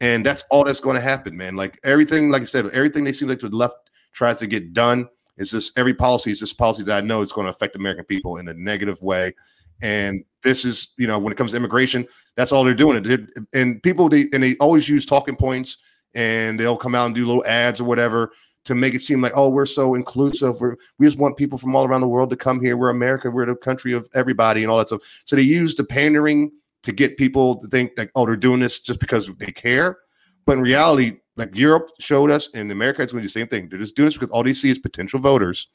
And 0.00 0.26
that's 0.26 0.44
all 0.50 0.64
that's 0.64 0.80
going 0.80 0.96
to 0.96 1.00
happen, 1.00 1.36
man. 1.36 1.54
Like 1.54 1.78
everything, 1.84 2.30
like 2.30 2.42
I 2.42 2.46
said, 2.46 2.66
everything 2.66 3.04
they 3.04 3.12
seem 3.12 3.28
like 3.28 3.38
the 3.38 3.48
left 3.48 3.90
tries 4.12 4.40
to 4.40 4.48
get 4.48 4.72
done 4.72 5.08
is 5.38 5.52
just 5.52 5.78
every 5.78 5.94
policy 5.94 6.32
is 6.32 6.40
just 6.40 6.58
policies 6.58 6.86
that 6.86 7.02
I 7.02 7.06
know 7.06 7.22
is 7.22 7.32
going 7.32 7.46
to 7.46 7.50
affect 7.50 7.76
American 7.76 8.04
people 8.04 8.38
in 8.38 8.48
a 8.48 8.54
negative 8.54 9.00
way. 9.00 9.34
And 9.82 10.24
this 10.42 10.64
is, 10.64 10.88
you 10.98 11.06
know, 11.06 11.18
when 11.18 11.32
it 11.32 11.36
comes 11.36 11.52
to 11.52 11.56
immigration, 11.56 12.08
that's 12.34 12.50
all 12.50 12.64
they're 12.64 12.74
doing. 12.74 13.28
And 13.54 13.82
people, 13.82 14.08
they 14.08 14.26
and 14.32 14.42
they 14.42 14.56
always 14.56 14.88
use 14.88 15.06
talking 15.06 15.36
points, 15.36 15.78
and 16.14 16.58
they'll 16.58 16.76
come 16.76 16.94
out 16.94 17.06
and 17.06 17.14
do 17.14 17.24
little 17.24 17.46
ads 17.46 17.80
or 17.80 17.84
whatever 17.84 18.32
to 18.66 18.74
make 18.74 18.94
it 18.94 19.00
seem 19.00 19.22
like, 19.22 19.32
oh, 19.34 19.48
we're 19.48 19.66
so 19.66 19.94
inclusive. 19.94 20.60
We're, 20.60 20.76
we 20.98 21.06
just 21.06 21.18
want 21.18 21.36
people 21.36 21.56
from 21.56 21.74
all 21.74 21.86
around 21.86 22.02
the 22.02 22.08
world 22.08 22.30
to 22.30 22.36
come 22.36 22.60
here. 22.60 22.76
We're 22.76 22.90
America. 22.90 23.30
We're 23.30 23.46
the 23.46 23.54
country 23.54 23.92
of 23.92 24.08
everybody 24.14 24.62
and 24.62 24.70
all 24.70 24.78
that 24.78 24.88
stuff. 24.88 25.02
So 25.24 25.36
they 25.36 25.42
use 25.42 25.74
the 25.74 25.84
pandering 25.84 26.50
to 26.82 26.92
get 26.92 27.16
people 27.16 27.56
to 27.60 27.68
think 27.68 27.96
that, 27.96 28.10
oh, 28.14 28.26
they're 28.26 28.36
doing 28.36 28.60
this 28.60 28.80
just 28.80 29.00
because 29.00 29.32
they 29.36 29.52
care. 29.52 29.98
But 30.46 30.58
in 30.58 30.62
reality, 30.62 31.18
like 31.36 31.54
Europe 31.54 31.90
showed 32.00 32.30
us, 32.30 32.48
and 32.54 32.70
America, 32.72 33.02
it's 33.02 33.12
going 33.12 33.20
to 33.20 33.24
be 33.24 33.26
the 33.26 33.32
same 33.32 33.48
thing. 33.48 33.68
They're 33.68 33.78
just 33.78 33.96
doing 33.96 34.06
this 34.06 34.14
because 34.14 34.30
all 34.30 34.42
they 34.42 34.52
see 34.52 34.70
is 34.70 34.78
potential 34.78 35.20
voters, 35.20 35.68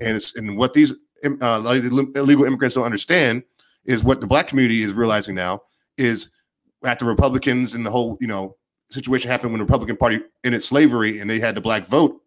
and 0.00 0.16
it's 0.16 0.34
and 0.36 0.56
what 0.56 0.72
these 0.72 0.96
uh, 1.24 1.62
illegal 2.14 2.44
immigrants 2.44 2.76
don't 2.76 2.84
understand 2.84 3.42
is 3.84 4.02
what 4.02 4.20
the 4.20 4.26
black 4.26 4.46
community 4.46 4.82
is 4.82 4.92
realizing 4.92 5.34
now 5.34 5.60
is 5.98 6.30
after 6.84 7.04
Republicans 7.04 7.74
and 7.74 7.84
the 7.84 7.90
whole 7.90 8.16
you 8.20 8.26
know 8.26 8.56
situation 8.90 9.30
happened 9.30 9.52
when 9.52 9.58
the 9.58 9.64
Republican 9.64 9.96
Party 9.96 10.20
ended 10.44 10.62
slavery 10.62 11.20
and 11.20 11.28
they 11.28 11.40
had 11.40 11.54
the 11.54 11.60
black 11.60 11.86
vote, 11.86 12.21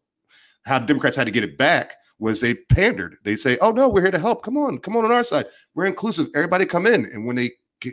how 0.66 0.80
Democrats 0.80 1.16
had 1.16 1.28
to 1.28 1.32
get 1.32 1.44
it 1.44 1.58
back 1.58 1.94
was 2.20 2.40
they 2.40 2.54
pandered. 2.54 3.18
They 3.24 3.36
say, 3.36 3.58
"Oh 3.62 3.72
no, 3.72 3.90
we're 3.90 4.02
here 4.02 4.12
to 4.12 4.20
help. 4.20 4.44
Come 4.44 4.58
on, 4.58 4.78
come 4.80 4.96
on 4.96 5.06
on 5.06 5.12
our 5.12 5.24
side. 5.24 5.48
We're 5.74 5.86
inclusive. 5.86 6.28
Everybody 6.36 6.66
come 6.66 6.86
in." 6.86 7.06
And 7.14 7.26
when 7.26 7.36
they 7.36 7.52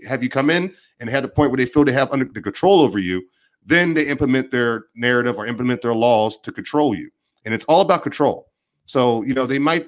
have 0.09 0.23
you 0.23 0.29
come 0.29 0.51
in 0.51 0.75
and 1.01 1.11
have 1.11 1.23
the 1.23 1.29
point 1.29 1.51
where 1.51 1.59
they 1.59 1.67
feel 1.67 1.85
they 1.85 1.93
have 1.93 2.13
under 2.13 2.25
the 2.25 2.41
control 2.41 2.81
over 2.81 2.99
you, 2.99 3.23
then 3.65 3.95
they 3.95 4.07
implement 4.07 4.51
their 4.51 4.87
narrative 4.95 5.37
or 5.37 5.47
implement 5.47 5.83
their 5.83 5.95
laws 5.95 6.39
to 6.39 6.53
control 6.53 6.95
you. 6.95 7.11
And 7.45 7.53
it's 7.53 7.65
all 7.67 7.81
about 7.81 8.03
control. 8.03 8.51
So, 8.87 9.23
you 9.23 9.35
know, 9.35 9.47
they 9.47 9.59
might 9.59 9.87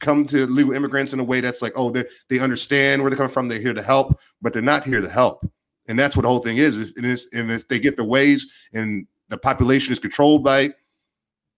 come 0.00 0.24
to 0.26 0.46
legal 0.46 0.72
immigrants 0.72 1.12
in 1.12 1.20
a 1.20 1.24
way 1.24 1.40
that's 1.40 1.62
like, 1.62 1.72
oh, 1.76 1.90
they 1.90 2.04
they 2.28 2.38
understand 2.38 3.02
where 3.02 3.10
they're 3.10 3.16
coming 3.16 3.32
from. 3.32 3.48
They're 3.48 3.60
here 3.60 3.74
to 3.74 3.82
help, 3.82 4.18
but 4.42 4.52
they're 4.52 4.62
not 4.62 4.84
here 4.84 5.00
to 5.00 5.08
help. 5.08 5.48
And 5.88 5.98
that's 5.98 6.16
what 6.16 6.22
the 6.22 6.28
whole 6.28 6.40
thing 6.40 6.56
is. 6.56 6.92
And, 6.96 7.06
it's, 7.06 7.32
and 7.32 7.50
it's, 7.50 7.64
they 7.64 7.78
get 7.78 7.96
the 7.96 8.04
ways 8.04 8.50
and 8.72 9.06
the 9.28 9.38
population 9.38 9.92
is 9.92 9.98
controlled 10.00 10.42
by 10.42 10.72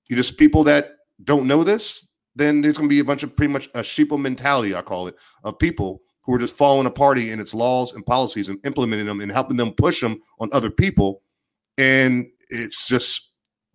you 0.08 0.16
just 0.16 0.36
people 0.36 0.64
that 0.64 0.92
don't 1.24 1.46
know 1.46 1.64
this, 1.64 2.06
then 2.36 2.60
there's 2.62 2.76
going 2.76 2.88
to 2.88 2.94
be 2.94 3.00
a 3.00 3.04
bunch 3.04 3.22
of 3.22 3.34
pretty 3.36 3.52
much 3.52 3.66
a 3.74 3.80
sheeple 3.80 4.20
mentality, 4.20 4.74
I 4.74 4.82
call 4.82 5.08
it, 5.08 5.16
of 5.44 5.58
people 5.58 6.00
who 6.22 6.34
are 6.34 6.38
just 6.38 6.56
following 6.56 6.86
a 6.86 6.90
party 6.90 7.30
and 7.30 7.40
its 7.40 7.54
laws 7.54 7.94
and 7.94 8.04
policies 8.04 8.48
and 8.48 8.64
implementing 8.64 9.06
them 9.06 9.20
and 9.20 9.32
helping 9.32 9.56
them 9.56 9.72
push 9.72 10.00
them 10.00 10.20
on 10.40 10.48
other 10.52 10.70
people. 10.70 11.22
And 11.78 12.26
it's 12.50 12.86
just, 12.86 13.30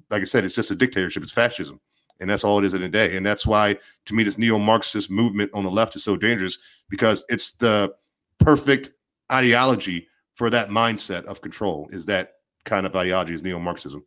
like 0.10 0.22
I 0.22 0.26
said, 0.26 0.46
it's 0.46 0.56
just 0.56 0.72
a 0.72 0.76
dictatorship. 0.76 1.24
It's 1.24 1.32
fascism. 1.32 1.80
And 2.20 2.30
that's 2.30 2.44
all 2.44 2.60
it 2.60 2.66
is 2.66 2.74
in 2.74 2.84
a 2.84 2.90
day. 2.90 3.18
And 3.18 3.26
that's 3.26 3.46
why, 3.46 3.76
to 4.06 4.14
me, 4.14 4.24
this 4.24 4.38
neo 4.38 4.60
Marxist 4.60 5.10
movement 5.10 5.52
on 5.54 5.64
the 5.66 5.72
left 5.72 5.96
is 5.96 6.04
so 6.04 6.16
dangerous 6.16 6.58
because 6.90 7.24
it's 7.28 7.54
the 7.54 7.94
perfect 8.40 8.92
ideology 9.32 10.08
for 10.36 10.50
that 10.50 10.70
mindset 10.70 11.26
of 11.26 11.42
control, 11.42 11.90
is 11.92 12.06
that 12.06 12.34
kind 12.66 12.86
of 12.86 12.96
ideology 12.96 13.34
is 13.34 13.42
neo 13.42 13.60
Marxism. 13.60 14.06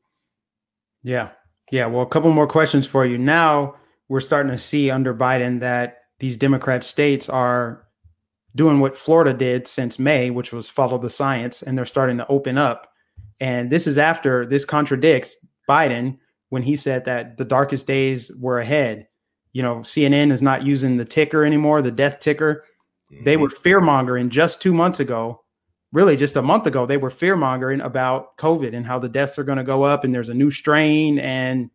Yeah. 1.02 1.30
Yeah. 1.70 1.86
Well, 1.86 2.02
a 2.02 2.06
couple 2.06 2.30
more 2.32 2.46
questions 2.46 2.86
for 2.86 3.04
you. 3.04 3.18
Now 3.18 3.74
we're 4.08 4.20
starting 4.20 4.52
to 4.52 4.58
see 4.58 4.90
under 4.90 5.14
Biden 5.14 5.60
that 5.60 5.98
these 6.18 6.36
Democrat 6.36 6.84
states 6.84 7.28
are 7.28 7.86
doing 8.54 8.80
what 8.80 8.96
Florida 8.96 9.34
did 9.34 9.68
since 9.68 9.98
May, 9.98 10.30
which 10.30 10.52
was 10.52 10.68
follow 10.68 10.98
the 10.98 11.10
science, 11.10 11.62
and 11.62 11.76
they're 11.76 11.84
starting 11.84 12.16
to 12.18 12.26
open 12.28 12.56
up. 12.56 12.90
And 13.38 13.70
this 13.70 13.86
is 13.86 13.98
after 13.98 14.46
this 14.46 14.64
contradicts 14.64 15.36
Biden 15.68 16.18
when 16.48 16.62
he 16.62 16.74
said 16.76 17.04
that 17.04 17.36
the 17.36 17.44
darkest 17.44 17.86
days 17.86 18.30
were 18.40 18.58
ahead. 18.58 19.08
You 19.52 19.62
know, 19.62 19.76
CNN 19.78 20.32
is 20.32 20.42
not 20.42 20.64
using 20.64 20.96
the 20.96 21.04
ticker 21.04 21.44
anymore, 21.44 21.82
the 21.82 21.90
death 21.90 22.20
ticker. 22.20 22.64
Mm-hmm. 23.12 23.24
They 23.24 23.36
were 23.36 23.50
fear 23.50 23.80
mongering 23.80 24.30
just 24.30 24.62
two 24.62 24.72
months 24.72 25.00
ago, 25.00 25.42
really 25.96 26.14
just 26.14 26.36
a 26.36 26.42
month 26.42 26.66
ago. 26.66 26.84
They 26.84 26.98
were 26.98 27.08
fear 27.08 27.36
mongering 27.36 27.80
about 27.80 28.36
COVID 28.36 28.74
and 28.74 28.84
how 28.84 28.98
the 28.98 29.08
deaths 29.08 29.38
are 29.38 29.44
going 29.44 29.56
to 29.56 29.64
go 29.64 29.82
up 29.82 30.04
and 30.04 30.12
there's 30.12 30.28
a 30.28 30.34
new 30.34 30.50
strain 30.50 31.18
and 31.18 31.70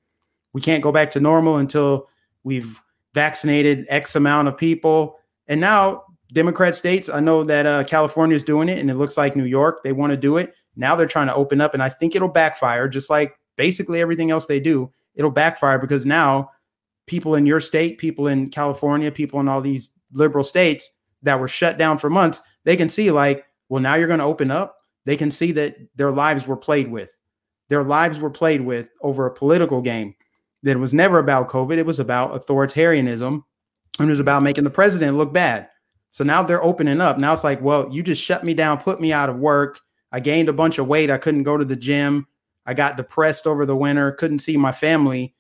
we 0.53 0.61
can't 0.61 0.83
go 0.83 0.91
back 0.91 1.09
to 1.11 1.19
normal 1.19 1.57
until 1.57 2.07
we've 2.43 2.79
vaccinated 3.15 3.87
X 3.89 4.15
amount 4.15 4.47
of 4.47 4.55
people. 4.55 5.17
And 5.47 5.59
now 5.59 6.03
Democrat 6.33 6.75
states, 6.75 7.09
I 7.09 7.19
know 7.19 7.43
that 7.45 7.65
uh, 7.65 7.83
California 7.85 8.35
is 8.35 8.43
doing 8.43 8.69
it 8.69 8.77
and 8.77 8.91
it 8.91 8.93
looks 8.93 9.17
like 9.17 9.35
New 9.35 9.45
York, 9.45 9.81
they 9.83 9.91
want 9.91 10.11
to 10.11 10.17
do 10.17 10.37
it. 10.37 10.53
Now 10.75 10.95
they're 10.95 11.07
trying 11.07 11.27
to 11.27 11.35
open 11.35 11.59
up, 11.59 11.73
and 11.73 11.81
I 11.81 11.89
think 11.89 12.15
it'll 12.15 12.27
backfire, 12.27 12.87
just 12.87 13.09
like 13.09 13.35
basically 13.57 14.01
everything 14.01 14.29
else 14.29 14.45
they 14.45 14.59
do. 14.59 14.91
It'll 15.15 15.31
backfire 15.31 15.79
because 15.79 16.05
now 16.05 16.51
people 17.07 17.33
in 17.33 17.47
your 17.47 17.59
state, 17.59 17.97
people 17.97 18.27
in 18.27 18.49
California, 18.51 19.11
people 19.11 19.39
in 19.39 19.47
all 19.47 19.61
these 19.61 19.89
liberal 20.13 20.43
states 20.43 20.91
that 21.23 21.39
were 21.39 21.47
shut 21.47 21.79
down 21.79 21.97
for 21.97 22.09
months, 22.09 22.39
they 22.65 22.77
can 22.77 22.87
see 22.87 23.09
like, 23.09 23.45
well, 23.71 23.81
now 23.81 23.95
you're 23.95 24.07
going 24.07 24.19
to 24.19 24.25
open 24.25 24.51
up. 24.51 24.79
They 25.05 25.15
can 25.15 25.31
see 25.31 25.53
that 25.53 25.77
their 25.95 26.11
lives 26.11 26.45
were 26.45 26.57
played 26.57 26.91
with. 26.91 27.17
Their 27.69 27.83
lives 27.83 28.19
were 28.19 28.29
played 28.29 28.59
with 28.59 28.89
over 29.01 29.25
a 29.25 29.33
political 29.33 29.81
game. 29.81 30.13
That 30.63 30.77
was 30.77 30.93
never 30.93 31.19
about 31.19 31.47
COVID. 31.47 31.77
It 31.77 31.85
was 31.85 31.97
about 31.97 32.33
authoritarianism 32.33 33.41
and 33.97 34.09
it 34.09 34.11
was 34.11 34.19
about 34.19 34.43
making 34.43 34.65
the 34.65 34.71
president 34.71 35.15
look 35.15 35.31
bad. 35.31 35.69
So 36.11 36.25
now 36.25 36.43
they're 36.43 36.61
opening 36.61 36.99
up. 36.99 37.17
Now 37.17 37.31
it's 37.31 37.45
like, 37.45 37.61
well, 37.61 37.89
you 37.89 38.03
just 38.03 38.21
shut 38.21 38.43
me 38.43 38.53
down, 38.53 38.77
put 38.77 38.99
me 38.99 39.13
out 39.13 39.29
of 39.29 39.37
work. 39.37 39.79
I 40.11 40.19
gained 40.19 40.49
a 40.49 40.53
bunch 40.53 40.77
of 40.77 40.87
weight. 40.87 41.09
I 41.09 41.17
couldn't 41.17 41.43
go 41.43 41.55
to 41.55 41.63
the 41.63 41.77
gym. 41.77 42.27
I 42.65 42.73
got 42.73 42.97
depressed 42.97 43.47
over 43.47 43.65
the 43.65 43.75
winter, 43.75 44.11
couldn't 44.11 44.39
see 44.39 44.57
my 44.57 44.73
family, 44.73 45.33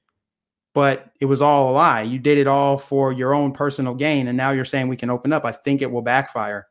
but 0.73 1.11
it 1.19 1.25
was 1.25 1.41
all 1.41 1.69
a 1.69 1.73
lie. 1.73 2.03
You 2.03 2.17
did 2.17 2.37
it 2.37 2.47
all 2.47 2.77
for 2.77 3.11
your 3.11 3.33
own 3.33 3.51
personal 3.51 3.93
gain. 3.93 4.29
And 4.29 4.37
now 4.37 4.51
you're 4.51 4.63
saying 4.63 4.87
we 4.87 4.95
can 4.95 5.09
open 5.09 5.33
up. 5.33 5.43
I 5.43 5.51
think 5.51 5.81
it 5.81 5.91
will 5.91 6.01
backfire. 6.01 6.67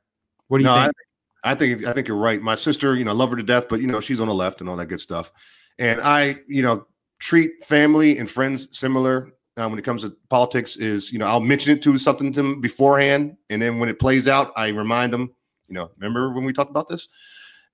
What 0.48 0.56
do 0.56 0.64
you 0.64 0.70
no, 0.70 0.84
think? 0.84 0.94
I, 1.42 1.52
I 1.52 1.54
think 1.54 1.84
I 1.86 1.92
think 1.92 2.08
you're 2.08 2.16
right. 2.16 2.40
My 2.40 2.54
sister, 2.54 2.96
you 2.96 3.04
know, 3.04 3.14
love 3.14 3.30
her 3.30 3.36
to 3.36 3.42
death, 3.42 3.68
but 3.68 3.80
you 3.80 3.86
know, 3.86 4.00
she's 4.00 4.20
on 4.20 4.28
the 4.28 4.34
left 4.34 4.60
and 4.60 4.68
all 4.68 4.76
that 4.76 4.86
good 4.86 5.00
stuff. 5.00 5.32
And 5.78 6.00
I, 6.00 6.36
you 6.46 6.62
know, 6.62 6.86
treat 7.18 7.64
family 7.64 8.18
and 8.18 8.30
friends 8.30 8.68
similar 8.76 9.32
uh, 9.56 9.68
when 9.68 9.78
it 9.78 9.84
comes 9.84 10.02
to 10.02 10.16
politics 10.28 10.76
is, 10.76 11.12
you 11.12 11.18
know, 11.18 11.26
I'll 11.26 11.40
mention 11.40 11.72
it 11.72 11.82
to 11.82 11.96
something 11.98 12.32
to 12.32 12.42
them 12.42 12.60
beforehand. 12.60 13.36
And 13.50 13.60
then 13.60 13.78
when 13.78 13.88
it 13.88 13.98
plays 13.98 14.28
out, 14.28 14.52
I 14.56 14.68
remind 14.68 15.12
them, 15.12 15.32
you 15.68 15.74
know, 15.74 15.90
remember 15.98 16.32
when 16.32 16.44
we 16.44 16.52
talked 16.52 16.70
about 16.70 16.88
this? 16.88 17.08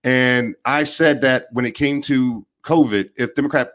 And 0.04 0.54
I 0.64 0.84
said 0.84 1.20
that 1.22 1.46
when 1.52 1.66
it 1.66 1.72
came 1.72 2.02
to 2.02 2.46
COVID, 2.64 3.10
if 3.16 3.34
Democrats 3.34 3.70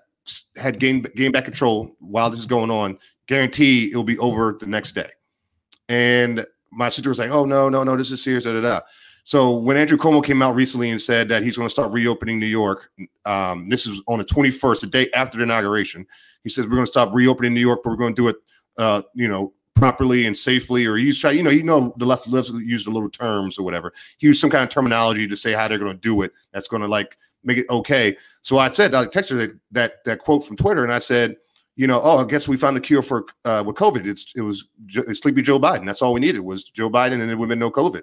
had 0.55 0.79
gained, 0.79 1.09
gained 1.15 1.33
back 1.33 1.45
control 1.45 1.95
while 1.99 2.29
this 2.29 2.39
is 2.39 2.45
going 2.45 2.71
on, 2.71 2.97
guarantee 3.27 3.91
it 3.91 3.95
will 3.95 4.03
be 4.03 4.17
over 4.17 4.57
the 4.59 4.67
next 4.67 4.93
day. 4.93 5.09
And 5.89 6.45
my 6.71 6.89
sister 6.89 7.09
was 7.09 7.19
like, 7.19 7.31
oh, 7.31 7.45
no, 7.45 7.69
no, 7.69 7.83
no, 7.83 7.97
this 7.97 8.11
is 8.11 8.23
serious. 8.23 8.43
Da, 8.45 8.53
da, 8.53 8.61
da. 8.61 8.79
So 9.23 9.51
when 9.51 9.77
Andrew 9.77 9.97
Cuomo 9.97 10.23
came 10.23 10.41
out 10.41 10.55
recently 10.55 10.89
and 10.89 11.01
said 11.01 11.29
that 11.29 11.43
he's 11.43 11.57
going 11.57 11.67
to 11.67 11.71
start 11.71 11.91
reopening 11.91 12.39
New 12.39 12.47
York, 12.47 12.91
um, 13.25 13.69
this 13.69 13.85
is 13.85 14.01
on 14.07 14.19
the 14.19 14.25
21st, 14.25 14.81
the 14.81 14.87
day 14.87 15.09
after 15.13 15.37
the 15.37 15.43
inauguration. 15.43 16.05
He 16.43 16.49
says 16.49 16.65
we're 16.65 16.75
going 16.75 16.85
to 16.85 16.91
stop 16.91 17.13
reopening 17.13 17.53
New 17.53 17.61
York, 17.61 17.81
but 17.83 17.91
we're 17.91 17.97
going 17.97 18.15
to 18.15 18.21
do 18.21 18.27
it, 18.29 18.37
uh, 18.77 19.03
you 19.13 19.27
know, 19.27 19.53
properly 19.75 20.25
and 20.25 20.35
safely. 20.35 20.85
Or 20.85 20.95
he's 20.95 21.19
trying, 21.19 21.37
you 21.37 21.43
know, 21.43 21.51
you 21.51 21.63
know, 21.63 21.93
the 21.97 22.05
left 22.05 22.27
lives 22.27 22.49
used 22.49 22.87
a 22.87 22.91
little 22.91 23.09
terms 23.09 23.59
or 23.59 23.63
whatever. 23.63 23.93
He 24.17 24.27
used 24.27 24.41
some 24.41 24.49
kind 24.49 24.63
of 24.63 24.69
terminology 24.69 25.27
to 25.27 25.37
say 25.37 25.53
how 25.53 25.67
they're 25.67 25.77
going 25.77 25.91
to 25.91 25.97
do 25.97 26.23
it. 26.23 26.31
That's 26.51 26.67
going 26.67 26.81
to 26.81 26.87
like 26.87 27.17
make 27.43 27.59
it 27.59 27.69
okay. 27.69 28.17
So 28.41 28.57
I 28.57 28.71
said, 28.71 28.95
I 28.95 29.05
texted 29.05 29.37
that 29.37 29.59
that 29.71 30.03
that 30.05 30.19
quote 30.19 30.45
from 30.45 30.57
Twitter, 30.57 30.83
and 30.83 30.93
I 30.93 30.99
said, 30.99 31.35
you 31.75 31.85
know, 31.85 32.01
oh, 32.03 32.17
I 32.17 32.25
guess 32.25 32.47
we 32.47 32.57
found 32.57 32.75
a 32.77 32.81
cure 32.81 33.03
for 33.03 33.25
uh, 33.45 33.63
with 33.65 33.75
COVID. 33.75 34.07
It's 34.07 34.33
it 34.35 34.41
was 34.41 34.65
Sleepy 35.13 35.43
Joe 35.43 35.59
Biden. 35.59 35.85
That's 35.85 36.01
all 36.01 36.13
we 36.13 36.19
needed 36.19 36.39
was 36.39 36.65
Joe 36.65 36.89
Biden, 36.89 37.21
and 37.21 37.29
it 37.29 37.35
would 37.35 37.45
have 37.45 37.49
been 37.49 37.59
no 37.59 37.71
COVID 37.71 38.01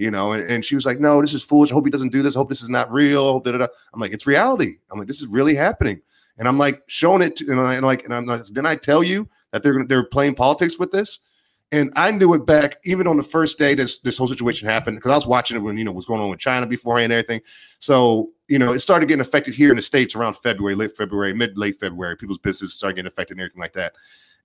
you 0.00 0.10
know, 0.10 0.32
and, 0.32 0.50
and 0.50 0.64
she 0.64 0.74
was 0.74 0.86
like, 0.86 0.98
no, 0.98 1.20
this 1.20 1.34
is 1.34 1.42
foolish. 1.42 1.70
I 1.70 1.74
hope 1.74 1.84
he 1.84 1.90
doesn't 1.90 2.08
do 2.08 2.22
this. 2.22 2.34
I 2.34 2.38
hope 2.38 2.48
this 2.48 2.62
is 2.62 2.70
not 2.70 2.90
real. 2.90 3.38
Da-da-da. 3.38 3.66
I'm 3.92 4.00
like, 4.00 4.12
it's 4.12 4.26
reality. 4.26 4.76
I'm 4.90 4.98
like, 4.98 5.08
this 5.08 5.20
is 5.20 5.26
really 5.26 5.54
happening. 5.54 6.00
And 6.38 6.48
I'm 6.48 6.56
like 6.56 6.82
showing 6.86 7.20
it 7.20 7.36
to, 7.36 7.50
and, 7.50 7.60
I, 7.60 7.74
and 7.74 7.84
like, 7.84 8.04
and 8.04 8.14
I'm 8.14 8.24
like, 8.24 8.46
didn't 8.46 8.66
I 8.66 8.76
tell 8.76 9.02
you 9.02 9.28
that 9.52 9.62
they're 9.62 9.84
they're 9.84 10.04
playing 10.04 10.36
politics 10.36 10.78
with 10.78 10.90
this? 10.90 11.18
And 11.70 11.92
I 11.96 12.10
knew 12.10 12.32
it 12.32 12.46
back 12.46 12.78
even 12.84 13.06
on 13.06 13.18
the 13.18 13.22
first 13.22 13.58
day 13.58 13.74
this 13.74 13.98
this 13.98 14.16
whole 14.16 14.26
situation 14.26 14.66
happened 14.66 14.96
because 14.96 15.12
I 15.12 15.16
was 15.16 15.26
watching 15.26 15.58
it 15.58 15.60
when 15.60 15.76
you 15.76 15.84
know 15.84 15.92
was 15.92 16.06
going 16.06 16.20
on 16.20 16.30
with 16.30 16.40
China 16.40 16.66
beforehand 16.66 17.12
and 17.12 17.20
everything. 17.20 17.42
So 17.78 18.30
you 18.48 18.58
know 18.58 18.72
it 18.72 18.80
started 18.80 19.06
getting 19.06 19.20
affected 19.20 19.54
here 19.54 19.68
in 19.68 19.76
the 19.76 19.82
states 19.82 20.14
around 20.14 20.34
February, 20.38 20.74
late 20.74 20.96
February, 20.96 21.34
mid 21.34 21.58
late 21.58 21.78
February. 21.78 22.16
People's 22.16 22.38
businesses 22.38 22.74
started 22.74 22.96
getting 22.96 23.08
affected 23.08 23.34
and 23.34 23.42
everything 23.42 23.60
like 23.60 23.74
that. 23.74 23.94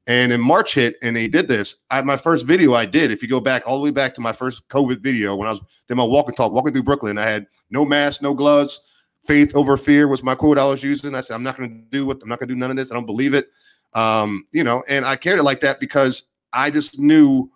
And 0.08 0.32
in 0.32 0.40
March 0.40 0.76
hit, 0.76 0.98
and 1.02 1.16
they 1.16 1.28
did 1.28 1.48
this. 1.48 1.78
I, 1.90 2.02
my 2.02 2.18
first 2.18 2.46
video 2.46 2.76
I 2.76 2.86
did, 2.86 3.12
if 3.12 3.24
you 3.24 3.28
go 3.28 3.40
back 3.40 3.64
all 3.66 3.78
the 3.78 3.84
way 3.84 3.90
back 3.90 4.14
to 4.16 4.22
my 4.22 4.32
first 4.32 4.68
COVID 4.70 5.00
video 5.00 5.36
when 5.36 5.48
I 5.48 5.52
was 5.52 5.62
did 5.88 5.96
my 5.96 6.04
walk 6.04 6.28
and 6.28 6.38
talk, 6.38 6.52
walking 6.52 6.74
through 6.74 6.84
Brooklyn, 6.84 7.18
I 7.18 7.26
had 7.26 7.48
no 7.72 7.84
mask, 7.86 8.22
no 8.22 8.34
gloves. 8.34 8.82
Faith 9.26 9.56
over 9.56 9.76
fear 9.78 10.08
was 10.08 10.22
my 10.22 10.36
quote 10.36 10.60
I 10.60 10.66
was 10.66 10.84
using. 10.84 11.16
I 11.16 11.22
said, 11.22 11.34
I'm 11.34 11.42
not 11.42 11.58
going 11.58 11.70
to 11.70 11.90
do 11.90 12.06
what 12.06 12.22
I'm 12.22 12.30
not 12.30 12.38
going 12.38 12.48
to 12.50 12.54
do 12.54 12.60
none 12.60 12.70
of 12.70 12.78
this. 12.78 12.92
I 12.92 12.94
don't 12.94 13.08
believe 13.08 13.34
it. 13.34 13.50
Um, 13.96 14.46
you 14.52 14.64
know, 14.64 14.84
and 14.88 15.06
I 15.06 15.16
carried 15.16 15.40
it 15.40 15.44
like 15.44 15.62
that 15.62 15.80
because 15.80 16.24
I 16.54 16.70
just 16.70 17.00
knew 17.00 17.50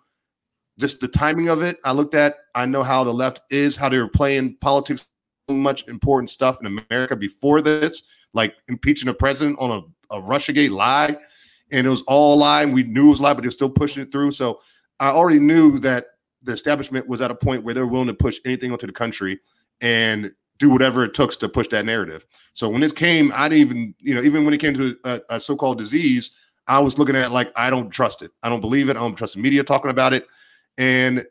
just 0.76 0.98
the 0.98 1.06
timing 1.06 1.48
of 1.48 1.62
it. 1.62 1.78
I 1.84 1.92
looked 1.92 2.14
at, 2.14 2.34
I 2.56 2.66
know 2.66 2.82
how 2.82 3.04
the 3.04 3.14
left 3.14 3.42
is, 3.50 3.76
how 3.76 3.88
they 3.88 3.98
were 3.98 4.08
playing 4.08 4.56
politics, 4.60 5.06
so 5.48 5.54
much 5.54 5.86
important 5.86 6.30
stuff 6.30 6.58
in 6.60 6.66
America 6.66 7.14
before 7.14 7.60
this, 7.60 8.02
like 8.32 8.54
impeaching 8.68 9.08
a 9.08 9.14
president 9.14 9.58
on 9.60 9.70
a, 9.70 10.16
a 10.16 10.20
Russiagate 10.20 10.70
lie 10.70 11.16
and 11.72 11.86
it 11.86 11.90
was 11.90 12.02
all 12.02 12.36
lie. 12.36 12.64
We 12.64 12.82
knew 12.82 13.08
it 13.08 13.10
was 13.10 13.20
lie, 13.20 13.34
but 13.34 13.42
they're 13.42 13.50
still 13.50 13.70
pushing 13.70 14.02
it 14.02 14.12
through. 14.12 14.32
So 14.32 14.60
I 14.98 15.08
already 15.08 15.40
knew 15.40 15.78
that 15.80 16.06
the 16.42 16.52
establishment 16.52 17.06
was 17.06 17.20
at 17.20 17.30
a 17.30 17.34
point 17.34 17.64
where 17.64 17.74
they're 17.74 17.86
willing 17.86 18.06
to 18.08 18.14
push 18.14 18.38
anything 18.44 18.72
onto 18.72 18.86
the 18.86 18.92
country 18.92 19.40
and 19.80 20.30
do 20.58 20.70
whatever 20.70 21.04
it 21.04 21.14
took 21.14 21.38
to 21.38 21.48
push 21.48 21.68
that 21.68 21.86
narrative. 21.86 22.26
So 22.52 22.68
when 22.68 22.80
this 22.80 22.92
came, 22.92 23.32
I 23.34 23.48
didn't 23.48 23.60
even, 23.60 23.94
you 23.98 24.14
know, 24.14 24.22
even 24.22 24.44
when 24.44 24.52
it 24.52 24.58
came 24.58 24.74
to 24.74 24.96
a, 25.04 25.20
a 25.30 25.40
so-called 25.40 25.78
disease, 25.78 26.32
I 26.66 26.78
was 26.78 26.98
looking 26.98 27.16
at 27.16 27.32
like 27.32 27.50
I 27.56 27.70
don't 27.70 27.90
trust 27.90 28.22
it. 28.22 28.30
I 28.42 28.48
don't 28.48 28.60
believe 28.60 28.88
it. 28.88 28.96
I 28.96 29.00
don't 29.00 29.16
trust 29.16 29.34
the 29.34 29.40
media 29.40 29.64
talking 29.64 29.90
about 29.90 30.12
it. 30.12 30.26
And 30.78 31.24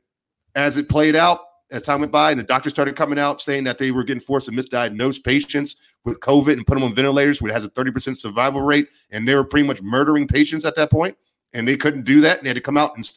as 0.55 0.77
it 0.77 0.89
played 0.89 1.15
out, 1.15 1.39
as 1.71 1.83
time 1.83 1.99
went 1.99 2.11
by 2.11 2.31
and 2.31 2.39
the 2.39 2.43
doctors 2.43 2.73
started 2.73 2.95
coming 2.95 3.19
out 3.19 3.41
saying 3.41 3.63
that 3.63 3.77
they 3.77 3.91
were 3.91 4.03
getting 4.03 4.21
forced 4.21 4.47
to 4.47 4.51
misdiagnose 4.51 5.23
patients 5.23 5.75
with 6.03 6.19
COVID 6.19 6.53
and 6.53 6.65
put 6.65 6.75
them 6.75 6.83
on 6.83 6.95
ventilators, 6.95 7.41
which 7.41 7.53
has 7.53 7.63
a 7.63 7.69
30% 7.69 8.17
survival 8.17 8.61
rate. 8.61 8.89
And 9.11 9.27
they 9.27 9.35
were 9.35 9.43
pretty 9.43 9.67
much 9.67 9.81
murdering 9.81 10.27
patients 10.27 10.65
at 10.65 10.75
that 10.75 10.89
point, 10.89 11.15
And 11.53 11.67
they 11.67 11.77
couldn't 11.77 12.03
do 12.03 12.21
that. 12.21 12.37
And 12.37 12.45
they 12.45 12.49
had 12.49 12.55
to 12.55 12.61
come 12.61 12.77
out 12.77 12.95
and, 12.95 13.09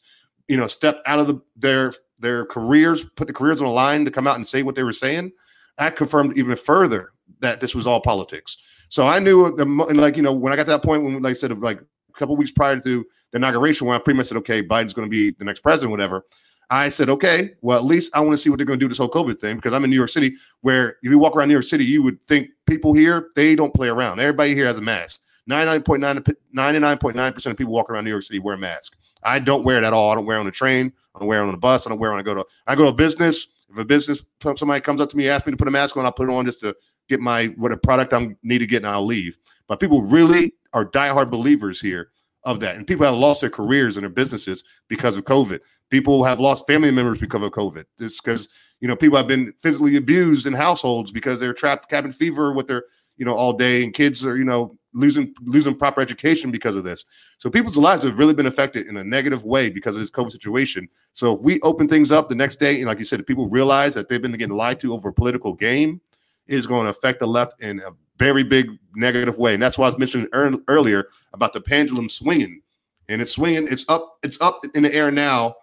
you 0.49 0.57
know, 0.57 0.67
step 0.67 1.03
out 1.07 1.19
of 1.19 1.27
the, 1.27 1.41
their 1.57 1.95
their 2.19 2.47
careers, 2.47 3.05
put 3.05 3.27
the 3.27 3.35
careers 3.35 3.61
on 3.61 3.67
the 3.67 3.73
line 3.73 4.05
to 4.05 4.11
come 4.11 4.29
out 4.29 4.37
and 4.37 4.47
say 4.47 4.63
what 4.63 4.77
they 4.77 4.85
were 4.85 4.93
saying. 4.93 5.33
That 5.77 5.97
confirmed 5.97 6.39
even 6.39 6.55
further 6.57 7.13
that 7.41 7.61
this 7.61 7.75
was 7.75 7.87
all 7.87 8.01
politics. 8.01 8.59
So 8.89 9.07
I 9.07 9.19
knew 9.19 9.55
the 9.57 9.65
like 9.95 10.17
you 10.17 10.23
know 10.23 10.33
when 10.33 10.53
I 10.53 10.57
got 10.57 10.65
to 10.65 10.71
that 10.73 10.83
point 10.83 11.03
when 11.03 11.21
like 11.21 11.33
I 11.33 11.35
said 11.35 11.59
like 11.61 11.81
a 11.81 12.19
couple 12.19 12.37
weeks 12.37 12.53
prior 12.53 12.79
to 12.79 13.05
the 13.31 13.37
inauguration 13.37 13.87
when 13.87 13.97
I 13.97 13.99
pretty 13.99 14.19
much 14.19 14.27
said 14.27 14.37
okay 14.39 14.63
Biden's 14.63 14.95
going 14.95 15.07
to 15.07 15.11
be 15.11 15.31
the 15.31 15.45
next 15.45 15.61
president 15.61 15.91
whatever 15.91 16.27
I 16.71 16.89
said, 16.89 17.11
okay, 17.11 17.51
well, 17.61 17.79
at 17.79 17.85
least 17.85 18.15
I 18.15 18.21
want 18.21 18.33
to 18.33 18.39
see 18.39 18.49
what 18.49 18.57
they're 18.57 18.67
going 18.67 18.79
to 18.79 18.85
do 18.85 18.89
this 18.89 18.99
whole 18.99 19.11
COVID 19.11 19.41
thing 19.41 19.57
because 19.57 19.73
I'm 19.73 19.85
in 19.85 19.91
New 19.91 19.97
York 19.97 20.11
City, 20.11 20.37
where 20.63 20.97
if 21.03 21.11
you 21.11 21.19
walk 21.19 21.37
around 21.37 21.49
New 21.49 21.55
York 21.55 21.65
City, 21.65 21.85
you 21.85 22.03
would 22.03 22.19
think 22.29 22.49
people 22.67 22.95
here, 22.95 23.29
they 23.37 23.55
don't 23.55 23.75
play 23.75 23.89
around. 23.89 24.21
Everybody 24.21 24.55
here 24.55 24.67
has 24.67 24.79
a 24.79 24.83
mask. 24.83 25.21
99.9 25.51 26.35
99.9% 26.57 27.47
of 27.47 27.57
people 27.57 27.73
walking 27.73 27.95
around 27.95 28.05
New 28.05 28.11
York 28.11 28.23
City 28.23 28.39
wear 28.39 28.55
a 28.55 28.59
mask. 28.59 28.97
I 29.25 29.39
don't 29.39 29.65
wear 29.65 29.79
it 29.79 29.85
at 29.85 29.93
all. 29.93 30.11
I 30.11 30.15
don't 30.15 30.27
wear 30.27 30.37
it 30.37 30.41
on 30.41 30.47
the 30.47 30.53
train. 30.53 30.93
I 31.15 31.19
don't 31.19 31.29
wear 31.29 31.41
it 31.41 31.47
on 31.47 31.53
the 31.53 31.59
bus. 31.59 31.87
I 31.87 31.91
don't 31.91 31.99
wear 31.99 32.11
it 32.11 32.15
when 32.15 32.21
I 32.21 32.25
go 32.25 32.35
to 32.35 32.45
I 32.67 32.75
go 32.75 32.87
to 32.87 32.93
business. 32.93 33.49
If 33.71 33.79
a 33.79 33.85
business 33.85 34.23
somebody 34.57 34.81
comes 34.81 35.01
up 35.01 35.09
to 35.11 35.17
me, 35.17 35.29
asks 35.29 35.47
me 35.47 35.53
to 35.53 35.57
put 35.57 35.69
a 35.69 35.71
mask 35.71 35.97
on, 35.97 36.05
I'll 36.05 36.13
put 36.13 36.29
it 36.29 36.33
on 36.33 36.45
just 36.45 36.61
to 36.61 36.77
get 37.09 37.21
my 37.21 37.47
what 37.57 37.73
a 37.73 37.77
product 37.77 38.13
I 38.13 38.35
need 38.43 38.59
to 38.59 38.67
get, 38.67 38.79
and 38.79 38.87
I'll 38.87 39.05
leave. 39.05 39.39
But 39.67 39.81
people 39.81 40.03
really 40.03 40.55
are 40.73 40.85
diehard 40.85 41.31
believers 41.31 41.81
here 41.81 42.11
of 42.45 42.61
that. 42.61 42.77
And 42.77 42.87
people 42.87 43.07
have 43.07 43.15
lost 43.15 43.41
their 43.41 43.51
careers 43.51 43.97
and 43.97 44.05
their 44.05 44.11
businesses 44.11 44.65
because 44.89 45.17
of 45.17 45.25
COVID. 45.25 45.61
People 45.91 46.25
have 46.25 46.41
lost 46.41 46.67
family 46.67 46.91
members 46.91 47.19
because 47.19 47.43
of 47.43 47.53
COVID. 47.53 47.85
It's 47.99 48.21
because, 48.21 48.49
you 48.81 48.89
know, 48.89 48.97
people 48.97 49.17
have 49.17 49.29
been 49.29 49.53
physically 49.63 49.97
abused 49.97 50.47
in 50.47 50.53
households 50.53 51.13
because 51.13 51.39
they're 51.39 51.55
trapped 51.55 51.89
cabin 51.89 52.13
fever 52.13 52.53
with 52.53 52.67
their, 52.67 52.85
you 53.17 53.25
know, 53.25 53.35
all 53.35 53.53
day 53.53 53.85
and 53.85 53.95
kids 53.95 54.25
are, 54.25 54.37
you 54.37 54.45
know, 54.45 54.77
losing 54.95 55.35
losing 55.43 55.75
proper 55.75 56.01
education 56.01 56.51
because 56.51 56.77
of 56.77 56.85
this. 56.85 57.05
So 57.39 57.49
people's 57.49 57.77
lives 57.77 58.05
have 58.05 58.19
really 58.19 58.35
been 58.35 58.47
affected 58.47 58.87
in 58.87 58.97
a 58.97 59.05
negative 59.05 59.45
way 59.45 59.71
because 59.71 59.95
of 59.95 60.01
this 60.01 60.11
COVID 60.11 60.33
situation. 60.33 60.89
So 61.13 61.37
if 61.37 61.41
we 61.41 61.61
open 61.61 61.89
things 61.89 62.13
up 62.13 62.29
the 62.29 62.35
next 62.35 62.59
day, 62.59 62.77
and 62.77 62.87
like 62.87 62.99
you 62.99 63.05
said, 63.05 63.25
people 63.27 63.49
realize 63.49 63.95
that 63.95 64.09
they've 64.09 64.21
been 64.21 64.33
getting 64.33 64.57
lied 64.57 64.81
to 64.81 64.93
over 64.93 65.11
a 65.11 65.13
political 65.13 65.55
game, 65.55 66.01
it 66.47 66.59
is 66.59 66.67
going 66.67 66.85
to 66.85 66.91
affect 66.91 67.21
the 67.21 67.27
left 67.27 67.63
in 67.63 67.81
a 67.81 67.93
very 68.23 68.45
big 68.45 68.71
negative 68.95 69.37
way. 69.37 69.55
And 69.55 69.63
that's 69.63 69.77
why 69.77 69.87
I 69.87 69.91
was 69.91 69.99
mentioning 69.99 70.29
er- 70.35 70.55
earlier 70.69 71.09
about 71.33 71.53
the 71.53 71.61
pendulum 71.61 72.09
swinging. 72.09 72.63
And 73.09 73.21
it's 73.21 73.33
swinging, 73.33 73.67
it's 73.71 73.85
up, 73.89 74.19
it's 74.23 74.41
up 74.41 74.65
in 74.75 74.85
the 74.85 74.95
air 74.95 75.11
now 75.11 75.57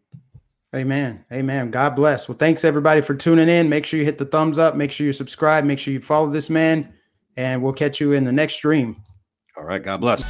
Amen. 0.75 1.25
Amen. 1.33 1.71
God 1.71 1.97
bless. 1.97 2.29
Well, 2.29 2.37
thanks 2.37 2.65
everybody 2.65 3.01
for 3.01 3.15
tuning 3.15 3.49
in. 3.49 3.69
Make 3.69 3.87
sure 3.87 3.99
you 3.99 4.05
hit 4.05 4.19
the 4.19 4.27
thumbs 4.27 4.59
up. 4.59 4.77
Make 4.77 4.93
sure 4.93 5.07
you 5.07 5.13
subscribe. 5.13 5.65
Make 5.65 5.79
sure 5.79 5.93
you 5.93 6.01
follow 6.01 6.29
this 6.29 6.51
man, 6.51 6.93
and 7.37 7.63
we'll 7.63 7.73
catch 7.73 8.01
you 8.01 8.13
in 8.13 8.25
the 8.25 8.33
next 8.33 8.55
stream. 8.55 8.97
All 9.57 9.65
right. 9.65 9.83
God 9.83 10.01
bless. 10.01 10.23